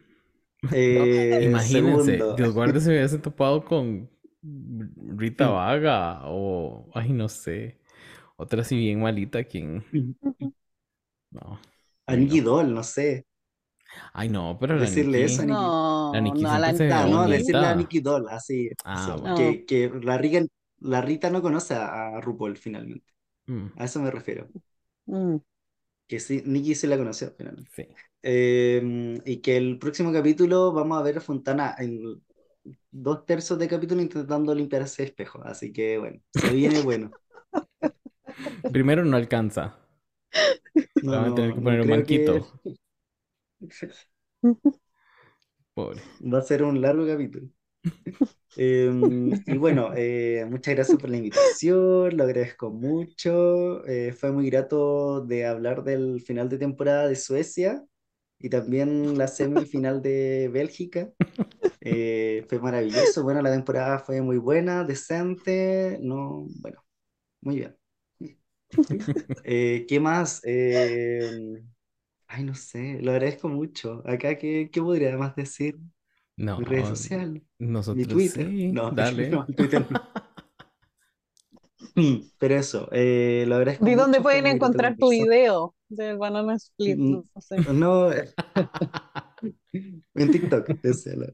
Eh, 0.73 1.47
Imagínense, 1.49 2.19
Dios 2.37 2.53
guarde 2.53 2.81
se 2.81 2.91
hubiese 2.91 3.19
topado 3.19 3.65
con 3.65 4.11
Rita. 4.43 5.49
Vaga 5.49 6.21
o, 6.25 6.91
ay, 6.95 7.13
no 7.15 7.29
sé, 7.29 7.79
otra 8.37 8.63
así 8.63 8.77
bien 8.77 9.01
malita, 9.01 9.45
quien, 9.45 9.85
no, 11.31 11.59
a 12.07 12.13
ay, 12.13 12.19
Nikki 12.19 12.41
no. 12.41 12.45
Doll, 12.45 12.75
no 12.75 12.83
sé. 12.83 13.27
Ay, 14.13 14.29
no, 14.29 14.57
pero 14.61 14.77
la 14.77 14.83
Decirle 14.83 15.19
Nikki, 15.19 15.25
eso 15.25 15.43
a 15.43 15.45
Nikki. 15.47 15.55
No, 15.55 16.13
La 16.13 16.21
Nikki 16.21 16.43
no, 16.43 16.51
a 16.51 16.59
la 16.59 16.73
ve 16.73 16.79
no, 17.11 17.29
decirle 17.29 17.67
a. 17.67 17.75
Nikki 17.75 18.01
Doll, 18.01 18.29
así. 18.31 18.71
Ah, 18.85 19.17
bueno. 19.21 19.37
que, 19.37 19.65
que 19.67 19.91
la, 20.03 20.17
Riga- 20.19 20.47
la 20.81 21.01
Rita 21.03 21.31
no 21.31 21.43
conoce 21.43 21.75
a, 21.75 22.17
a 22.17 22.21
RuPaul 22.21 22.57
finalmente. 22.57 23.13
Mm, 23.49 23.71
A 23.77 23.85
eso 23.85 24.01
me 24.01 24.11
refiero. 24.11 24.49
Mm. 25.07 25.37
Que 26.07 26.21
sí, 26.21 26.43
Nikki 26.47 26.75
sí 26.75 26.87
la 26.87 26.99
conoció 26.99 27.35
finalmente. 27.37 27.71
sí. 27.77 27.87
Eh, 28.23 29.21
y 29.25 29.39
que 29.39 29.57
el 29.57 29.79
próximo 29.79 30.13
capítulo 30.13 30.73
vamos 30.73 30.99
a 30.99 31.03
ver 31.03 31.19
a 31.19 31.21
Fontana 31.21 31.75
en 31.79 32.23
dos 32.91 33.27
tercios 33.27 33.59
de 33.59 33.69
capítulo 33.69 34.03
intentando 34.03 34.55
limpiar 34.55 34.83
ese 34.83 35.05
espejo. 35.05 35.43
Así 35.45 35.73
que 35.73 35.99
bueno, 35.99 36.21
se 36.33 36.53
viene 36.55 36.81
bueno. 36.83 37.15
Primero 38.73 39.05
no 39.05 39.17
alcanza. 39.17 39.77
No, 41.03 41.13
van 41.13 41.25
a 41.27 41.35
tener 41.35 41.55
que 41.55 41.61
no 41.61 41.65
poner 41.65 41.81
un 41.83 41.89
banquito. 41.89 42.35
que 42.63 42.75
Pobre. 45.75 46.01
va 46.33 46.39
a 46.39 46.43
ser 46.43 46.63
un 46.63 46.81
largo 46.81 47.07
capítulo. 47.07 47.49
Eh, 48.57 48.91
y 49.47 49.57
bueno, 49.57 49.93
eh, 49.97 50.45
muchas 50.51 50.75
gracias 50.75 51.01
por 51.01 51.09
la 51.09 51.17
invitación, 51.17 52.17
lo 52.17 52.25
agradezco 52.25 52.71
mucho. 52.71 53.87
eh, 53.87 54.13
fue 54.13 54.33
muy 54.33 54.51
grato 54.51 55.21
de 55.25 55.47
hablar 55.47 55.85
del 55.85 56.21
final 56.21 56.49
de 56.49 56.59
temporada 56.59 57.09
de 57.09 57.17
Suecia 57.17 57.85
y 58.39 58.49
también 58.49 59.17
la 59.17 59.29
semifinal 59.29 60.03
de 60.03 60.51
Bélgica. 60.53 61.11
Eh, 61.81 62.45
fue 62.49 62.59
maravilloso. 62.59 63.23
Bueno, 63.23 63.41
la 63.43 63.53
temporada 63.53 63.99
fue 63.99 64.21
muy 64.21 64.39
buena, 64.39 64.85
decente. 64.85 65.99
No, 66.03 66.47
bueno, 66.61 66.85
muy 67.43 67.57
bien. 67.57 67.77
Eh, 69.45 69.87
¿qué 69.89 70.01
más? 70.01 70.43
Ay, 72.33 72.45
no 72.45 72.55
sé, 72.55 72.99
lo 73.03 73.11
agradezco 73.13 73.49
mucho. 73.49 74.03
Acá, 74.07 74.39
¿qué, 74.39 74.71
qué 74.73 74.81
podría 74.81 75.17
más 75.17 75.35
decir? 75.35 75.79
No, 76.37 76.57
Mi 76.57 76.65
redes 76.65 76.89
sociales, 76.89 77.43
mi 77.91 78.07
nosotros 78.07 78.07
Twitter. 78.07 78.57
sí, 78.65 78.73
No, 78.73 78.91
dale. 78.93 79.31
no, 79.31 79.47
Twitter 79.57 79.87
no. 79.91 80.01
Pero 82.39 82.55
eso, 82.57 82.89
eh, 82.93 83.45
lo 83.47 83.57
agradezco 83.57 83.89
¿De 83.89 83.97
dónde 83.97 84.21
mucho, 84.21 84.25
fue 84.25 84.41
pueden 84.41 84.47
muy 84.47 84.59
grato 84.59 84.85
encontrar 84.87 84.97
tu 84.99 85.09
conversar. 85.09 85.11
video 85.11 85.75
del 85.89 86.19
Banana 86.19 86.55
Split? 86.57 87.03
Mm, 87.03 87.23
No 87.35 87.41
sé. 87.41 87.57
No, 87.75 88.11
eh, 88.13 88.33
en 90.15 90.31
TikTok. 90.31 90.71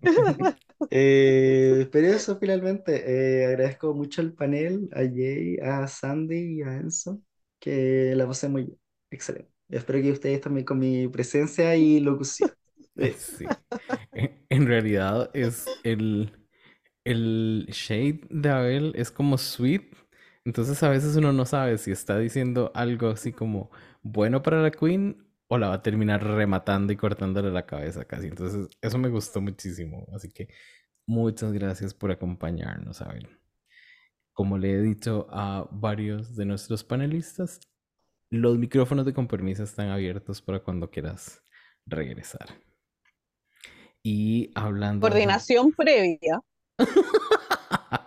Eh, 0.90 1.88
pero 1.92 2.06
eso 2.08 2.38
finalmente, 2.38 3.42
eh, 3.42 3.46
agradezco 3.46 3.92
mucho 3.94 4.20
al 4.22 4.32
panel, 4.34 4.88
a 4.92 5.00
Jay, 5.00 5.56
a 5.60 5.86
Sandy 5.88 6.58
y 6.60 6.62
a 6.62 6.76
Enzo, 6.76 7.20
que 7.58 8.14
la 8.16 8.26
pasé 8.26 8.48
muy 8.48 8.64
bien. 8.64 8.78
Excelente. 9.10 9.55
Espero 9.68 10.00
que 10.00 10.12
ustedes 10.12 10.40
también 10.40 10.64
con 10.64 10.78
mi 10.78 11.08
presencia 11.08 11.76
y 11.76 12.00
locución. 12.00 12.50
Eh, 12.98 13.14
Sí. 13.18 13.44
En, 14.48 14.66
realidad 14.66 15.30
es 15.34 15.66
el, 15.84 16.32
el 17.04 17.66
shade 17.70 18.20
de 18.30 18.48
Abel 18.48 18.92
es 18.96 19.10
como 19.10 19.36
sweet. 19.36 19.94
Entonces 20.46 20.82
a 20.82 20.88
veces 20.88 21.14
uno 21.16 21.30
no 21.30 21.44
sabe 21.44 21.76
si 21.76 21.90
está 21.90 22.18
diciendo 22.18 22.72
algo 22.74 23.10
así 23.10 23.32
como 23.32 23.70
bueno 24.02 24.42
para 24.42 24.62
la 24.62 24.70
queen 24.70 25.26
o 25.48 25.58
la 25.58 25.68
va 25.68 25.74
a 25.74 25.82
terminar 25.82 26.24
rematando 26.24 26.92
y 26.92 26.96
cortándole 26.96 27.50
la 27.50 27.66
cabeza 27.66 28.06
casi. 28.06 28.28
Entonces 28.28 28.68
eso 28.80 28.96
me 28.96 29.10
gustó 29.10 29.42
muchísimo. 29.42 30.06
Así 30.14 30.30
que 30.30 30.48
muchas 31.06 31.52
gracias 31.52 31.92
por 31.92 32.10
acompañarnos, 32.10 33.02
Abel. 33.02 33.28
Como 34.32 34.56
le 34.58 34.72
he 34.72 34.80
dicho 34.80 35.26
a 35.30 35.68
varios 35.70 36.34
de 36.36 36.46
nuestros 36.46 36.84
panelistas, 36.84 37.60
los 38.36 38.58
micrófonos 38.58 39.04
de 39.06 39.14
compromiso 39.14 39.62
están 39.64 39.88
abiertos 39.88 40.40
para 40.42 40.60
cuando 40.60 40.90
quieras 40.90 41.42
regresar. 41.86 42.46
Y 44.02 44.50
hablando 44.54 45.06
de... 45.06 45.10
Coordinación 45.10 45.72
previa. 45.72 46.40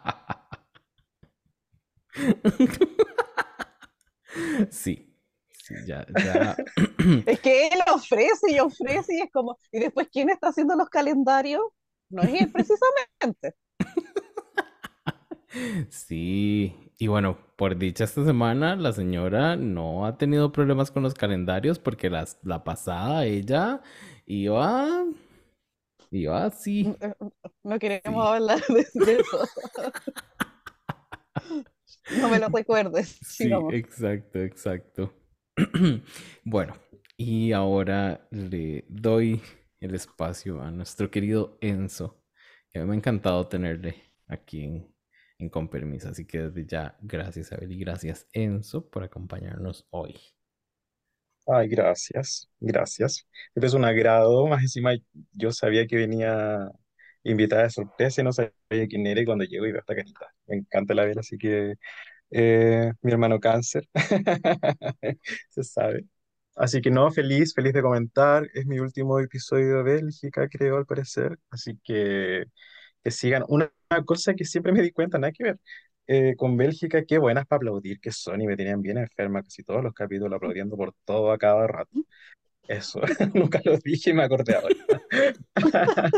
Sí, 4.71 5.15
sí, 5.51 5.75
ya, 5.87 6.05
ya. 6.15 6.55
Es 7.25 7.39
que 7.39 7.67
él 7.67 7.79
ofrece 7.91 8.51
y 8.51 8.59
ofrece 8.59 9.15
y 9.15 9.21
es 9.21 9.31
como, 9.31 9.57
y 9.71 9.79
después, 9.79 10.07
¿quién 10.11 10.29
está 10.29 10.49
haciendo 10.49 10.75
los 10.75 10.89
calendarios? 10.89 11.61
No 12.09 12.21
es 12.23 12.41
él 12.41 12.51
precisamente. 12.51 13.55
Sí, 15.89 16.88
y 16.99 17.07
bueno, 17.07 17.39
por 17.57 17.77
dicha 17.77 18.03
esta 18.05 18.25
semana, 18.25 18.75
la 18.75 18.93
señora 18.93 19.55
no 19.55 20.05
ha 20.05 20.17
tenido 20.17 20.51
problemas 20.51 20.91
con 20.91 21.03
los 21.03 21.13
calendarios 21.15 21.79
porque 21.79 22.09
las, 22.09 22.39
la 22.43 22.63
pasada 22.65 23.25
ella 23.25 23.81
iba, 24.27 25.05
iba 26.11 26.45
así. 26.45 26.95
No 27.63 27.79
queremos 27.79 28.25
Sí. 28.25 28.33
hablar 28.33 28.61
de 28.67 28.81
eso. 28.81 29.39
No 32.09 32.29
me 32.29 32.39
lo 32.39 32.49
recuerdes. 32.49 33.19
Sí, 33.21 33.65
exacto, 33.69 34.39
exacto. 34.39 35.13
Bueno, 36.43 36.75
y 37.17 37.51
ahora 37.51 38.27
le 38.31 38.85
doy 38.89 39.41
el 39.79 39.95
espacio 39.95 40.61
a 40.61 40.71
nuestro 40.71 41.11
querido 41.11 41.57
Enzo, 41.61 42.21
que 42.71 42.79
a 42.79 42.81
mí 42.83 42.87
me 42.89 42.93
ha 42.95 42.97
encantado 42.97 43.47
tenerle 43.47 43.95
aquí 44.27 44.63
en, 44.63 44.95
en 45.39 45.49
Con 45.49 45.69
Permiso. 45.69 46.09
Así 46.09 46.25
que 46.25 46.39
desde 46.43 46.65
ya, 46.67 46.97
gracias 47.01 47.51
Abel 47.51 47.71
y 47.71 47.79
gracias 47.79 48.27
Enzo 48.33 48.87
por 48.89 49.03
acompañarnos 49.03 49.87
hoy. 49.91 50.15
Ay, 51.47 51.67
gracias, 51.67 52.47
gracias. 52.59 53.27
Siempre 53.53 53.67
es 53.67 53.73
un 53.73 53.83
agrado, 53.85 54.45
más 54.47 54.61
encima 54.61 54.91
yo 55.33 55.51
sabía 55.51 55.87
que 55.87 55.95
venía 55.95 56.69
invitada 57.23 57.63
de 57.63 57.69
sorpresa 57.71 58.21
y 58.21 58.23
no 58.23 58.31
sabía 58.33 58.51
quién 58.87 59.07
era 59.07 59.21
y 59.21 59.25
cuando 59.25 59.45
llego 59.45 59.65
y 59.65 59.71
veo 59.71 59.79
esta 59.81 59.95
carita. 59.95 60.27
Me 60.47 60.57
encanta 60.57 60.93
la 60.93 61.05
ver, 61.05 61.17
así 61.19 61.37
que 61.39 61.75
eh, 62.31 62.93
mi 63.01 63.11
hermano 63.13 63.39
cáncer, 63.39 63.89
se 65.49 65.63
sabe. 65.63 66.05
Así 66.55 66.81
que 66.81 66.91
no, 66.91 67.11
feliz, 67.11 67.53
feliz 67.55 67.73
de 67.73 67.81
comentar. 67.83 68.47
Es 68.53 68.65
mi 68.67 68.79
último 68.79 69.19
episodio 69.19 69.77
de 69.77 69.83
Bélgica, 69.83 70.49
creo, 70.49 70.77
al 70.77 70.85
parecer. 70.85 71.39
Así 71.51 71.79
que 71.83 72.45
que 73.03 73.11
sigan. 73.11 73.43
Una, 73.47 73.71
cosa 74.05 74.33
que 74.33 74.45
siempre 74.45 74.71
me 74.71 74.81
di 74.81 74.91
cuenta, 74.91 75.17
nada 75.17 75.31
que 75.31 75.43
ver, 75.43 75.59
eh, 76.07 76.35
con 76.37 76.57
Bélgica, 76.57 77.03
qué 77.05 77.17
buenas 77.17 77.45
para 77.47 77.57
aplaudir 77.57 77.99
que 77.99 78.11
son 78.11 78.41
y 78.41 78.47
me 78.47 78.55
tenían 78.55 78.81
bien 78.81 78.97
enferma 78.97 79.41
casi 79.41 79.63
todos 79.63 79.83
los 79.83 79.93
capítulos 79.93 80.35
aplaudiendo 80.35 80.77
por 80.77 80.93
todo 81.05 81.31
a 81.31 81.37
cada 81.37 81.67
rato. 81.67 81.99
Eso, 82.67 83.01
nunca 83.33 83.61
lo 83.63 83.77
dije 83.77 84.11
y 84.11 84.13
me 84.13 84.23
acordé 84.23 84.55
ahora. 84.55 84.75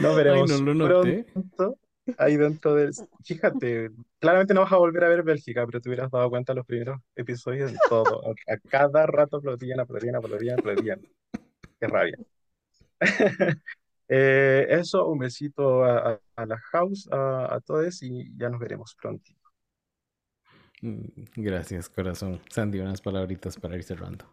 Nos 0.00 0.16
veremos 0.16 0.50
Ay, 0.50 0.62
no 0.62 0.74
lo 0.74 0.86
pronto 0.88 1.78
ahí 2.18 2.36
dentro 2.36 2.74
del... 2.74 2.92
Fíjate, 3.24 3.90
claramente 4.18 4.54
no 4.54 4.62
vas 4.62 4.72
a 4.72 4.76
volver 4.76 5.04
a 5.04 5.08
ver 5.08 5.22
Bélgica, 5.22 5.64
pero 5.66 5.80
te 5.80 5.88
hubieras 5.88 6.10
dado 6.10 6.28
cuenta 6.30 6.52
en 6.52 6.58
los 6.58 6.66
primeros 6.66 7.00
episodios 7.14 7.72
de 7.72 7.78
todo. 7.88 8.22
A, 8.26 8.52
a 8.52 8.58
cada 8.68 9.06
rato 9.06 9.36
aplaudían, 9.36 9.80
aplaudían, 9.80 10.16
aplaudían, 10.16 10.58
aplaudían. 10.58 11.00
Qué 11.78 11.86
rabia. 11.86 12.18
Eh, 14.08 14.66
eso, 14.70 15.06
un 15.08 15.18
besito 15.18 15.84
a, 15.84 16.12
a- 16.14 16.20
a 16.36 16.46
la 16.46 16.58
house, 16.72 17.08
a, 17.12 17.54
a 17.56 17.60
todos 17.60 18.02
y 18.02 18.36
ya 18.36 18.48
nos 18.50 18.60
veremos 18.60 18.94
pronto. 19.00 19.32
Mm, 20.82 21.04
Gracias, 21.36 21.88
corazón. 21.88 22.40
Sandy, 22.50 22.80
unas 22.80 23.00
palabritas 23.00 23.56
para 23.58 23.76
ir 23.76 23.84
cerrando. 23.84 24.26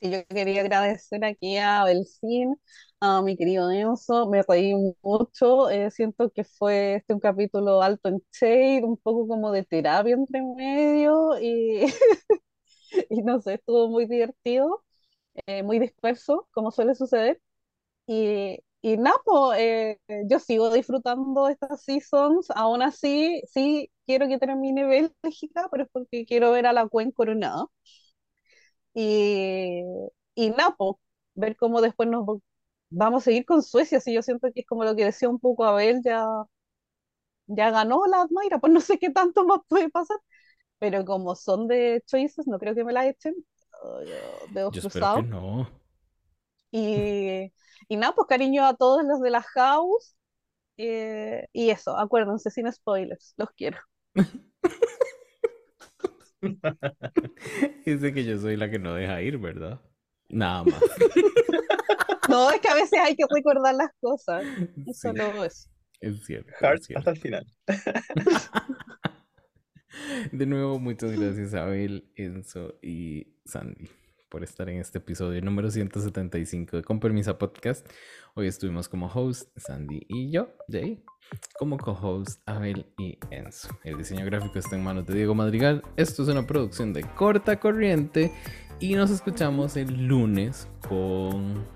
Sí, 0.00 0.10
yo 0.10 0.26
quería 0.26 0.62
agradecer 0.62 1.24
aquí 1.24 1.58
a 1.58 1.84
Belsin, 1.84 2.56
a 3.00 3.22
mi 3.22 3.36
querido 3.36 3.70
Enzo, 3.70 4.28
me 4.28 4.42
reí 4.42 4.74
mucho, 5.02 5.70
eh, 5.70 5.90
siento 5.92 6.28
que 6.30 6.42
fue 6.42 6.96
este 6.96 7.14
un 7.14 7.20
capítulo 7.20 7.80
alto 7.82 8.08
en 8.08 8.20
shade, 8.32 8.82
un 8.84 8.96
poco 8.96 9.28
como 9.28 9.52
de 9.52 9.62
terapia 9.64 10.14
entre 10.14 10.42
medio 10.42 11.38
y, 11.40 11.84
y 13.10 13.22
no 13.22 13.40
sé, 13.40 13.54
estuvo 13.54 13.88
muy 13.88 14.06
divertido, 14.06 14.84
eh, 15.46 15.62
muy 15.64 15.78
disperso, 15.80 16.48
como 16.52 16.70
suele 16.72 16.94
suceder. 16.96 17.40
Y, 18.12 18.58
y 18.82 18.96
nada, 18.98 19.16
po, 19.24 19.54
eh, 19.54 19.98
yo 20.28 20.38
sigo 20.40 20.70
disfrutando 20.72 21.48
estas 21.48 21.82
seasons, 21.84 22.50
aún 22.54 22.82
así, 22.82 23.42
sí 23.52 23.90
quiero 24.06 24.28
que 24.28 24.38
termine 24.38 24.84
Bélgica, 25.22 25.68
pero 25.70 25.84
es 25.84 25.90
porque 25.92 26.26
quiero 26.26 26.52
ver 26.52 26.66
a 26.66 26.72
la 26.72 26.88
Cuen 26.88 27.12
coronada. 27.12 27.66
Y, 28.94 29.82
y 30.34 30.50
nada, 30.50 30.74
po, 30.76 31.00
ver 31.34 31.56
cómo 31.56 31.80
después 31.80 32.08
nos 32.08 32.26
vamos 32.90 33.22
a 33.22 33.24
seguir 33.26 33.44
con 33.46 33.62
Suecia, 33.62 34.00
si 34.00 34.12
yo 34.14 34.22
siento 34.22 34.48
que 34.52 34.60
es 34.60 34.66
como 34.66 34.84
lo 34.84 34.94
que 34.96 35.04
decía 35.06 35.28
un 35.28 35.38
poco 35.40 35.64
Abel, 35.64 36.02
ya, 36.04 36.26
ya 37.46 37.70
ganó 37.70 38.06
la 38.06 38.26
Mayra, 38.30 38.58
pues 38.58 38.72
no 38.72 38.80
sé 38.80 38.98
qué 38.98 39.10
tanto 39.10 39.44
más 39.46 39.60
puede 39.68 39.90
pasar, 39.90 40.18
pero 40.78 41.04
como 41.04 41.36
son 41.36 41.68
de 41.68 42.02
choices, 42.06 42.46
no 42.48 42.58
creo 42.58 42.74
que 42.74 42.84
me 42.84 42.92
la 42.92 43.06
echen, 43.08 43.34
oh, 43.82 44.02
yo- 44.04 44.46
dedos 44.50 44.74
Yo 44.74 44.80
espero 44.80 45.08
que 45.12 45.22
no. 45.22 45.68
Y, 46.70 47.52
y 47.88 47.96
nada, 47.96 48.14
pues 48.14 48.26
cariño 48.28 48.64
a 48.66 48.74
todos 48.76 49.02
los 49.04 49.20
de 49.20 49.30
la 49.30 49.42
house. 49.42 50.16
eh, 50.78 51.46
y 51.52 51.70
eso, 51.70 51.96
acuérdense, 51.98 52.50
sin 52.50 52.70
spoilers, 52.72 53.34
los 53.38 53.50
quiero. 53.52 53.78
Dice 57.86 58.12
que 58.12 58.24
yo 58.24 58.38
soy 58.38 58.56
la 58.56 58.70
que 58.70 58.78
no 58.78 58.94
deja 58.94 59.22
ir, 59.22 59.38
¿verdad? 59.38 59.80
Nada 60.28 60.64
más. 60.68 60.82
No, 62.26 62.50
es 62.50 62.60
que 62.60 62.68
a 62.68 62.74
veces 62.74 62.98
hay 63.00 63.16
que 63.16 63.24
recordar 63.30 63.74
las 63.74 63.90
cosas. 64.00 64.46
Sí, 64.92 65.12
eso. 65.16 65.68
es 66.00 66.24
cierto, 66.26 66.52
Heart 66.60 66.74
es 66.74 66.86
cierto. 66.86 66.98
hasta 66.98 67.10
el 67.10 67.16
final. 67.18 67.46
De 70.32 70.46
nuevo, 70.46 70.78
muchas 70.78 71.12
gracias 71.12 71.54
Abel, 71.54 72.10
Enzo 72.16 72.74
y 72.82 73.26
Sandy 73.44 73.90
por 74.32 74.42
estar 74.42 74.66
en 74.70 74.80
este 74.80 74.96
episodio 74.96 75.42
número 75.42 75.70
175 75.70 76.78
de 76.78 76.82
Con 76.82 76.98
Permisa 77.00 77.36
Podcast. 77.36 77.86
Hoy 78.32 78.46
estuvimos 78.46 78.88
como 78.88 79.06
host 79.06 79.50
Sandy 79.58 80.06
y 80.08 80.30
yo, 80.30 80.48
Jay, 80.70 81.04
como 81.58 81.76
co-host 81.76 82.40
Abel 82.46 82.86
y 82.98 83.18
Enzo. 83.30 83.68
El 83.84 83.98
diseño 83.98 84.24
gráfico 84.24 84.58
está 84.58 84.74
en 84.74 84.84
manos 84.84 85.04
de 85.06 85.16
Diego 85.16 85.34
Madrigal. 85.34 85.82
Esto 85.98 86.22
es 86.22 86.30
una 86.30 86.46
producción 86.46 86.94
de 86.94 87.02
corta 87.02 87.60
corriente 87.60 88.32
y 88.80 88.94
nos 88.94 89.10
escuchamos 89.10 89.76
el 89.76 90.06
lunes 90.06 90.66
con 90.88 91.66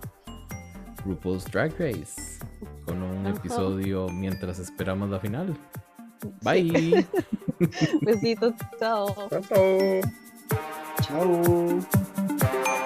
RuPaul's 1.05 1.45
Drag 1.53 1.73
Race, 1.79 2.41
con 2.87 3.03
un 3.03 3.27
Ajá. 3.27 3.37
episodio 3.37 4.09
mientras 4.09 4.59
esperamos 4.61 5.11
la 5.11 5.21
final. 5.21 5.55
Bye. 6.41 7.07
Besitos, 8.01 8.55
chao. 8.81 9.15
Chao, 9.29 9.43
chao. 9.43 10.01
Chao. 11.03 12.16
you 12.53 12.86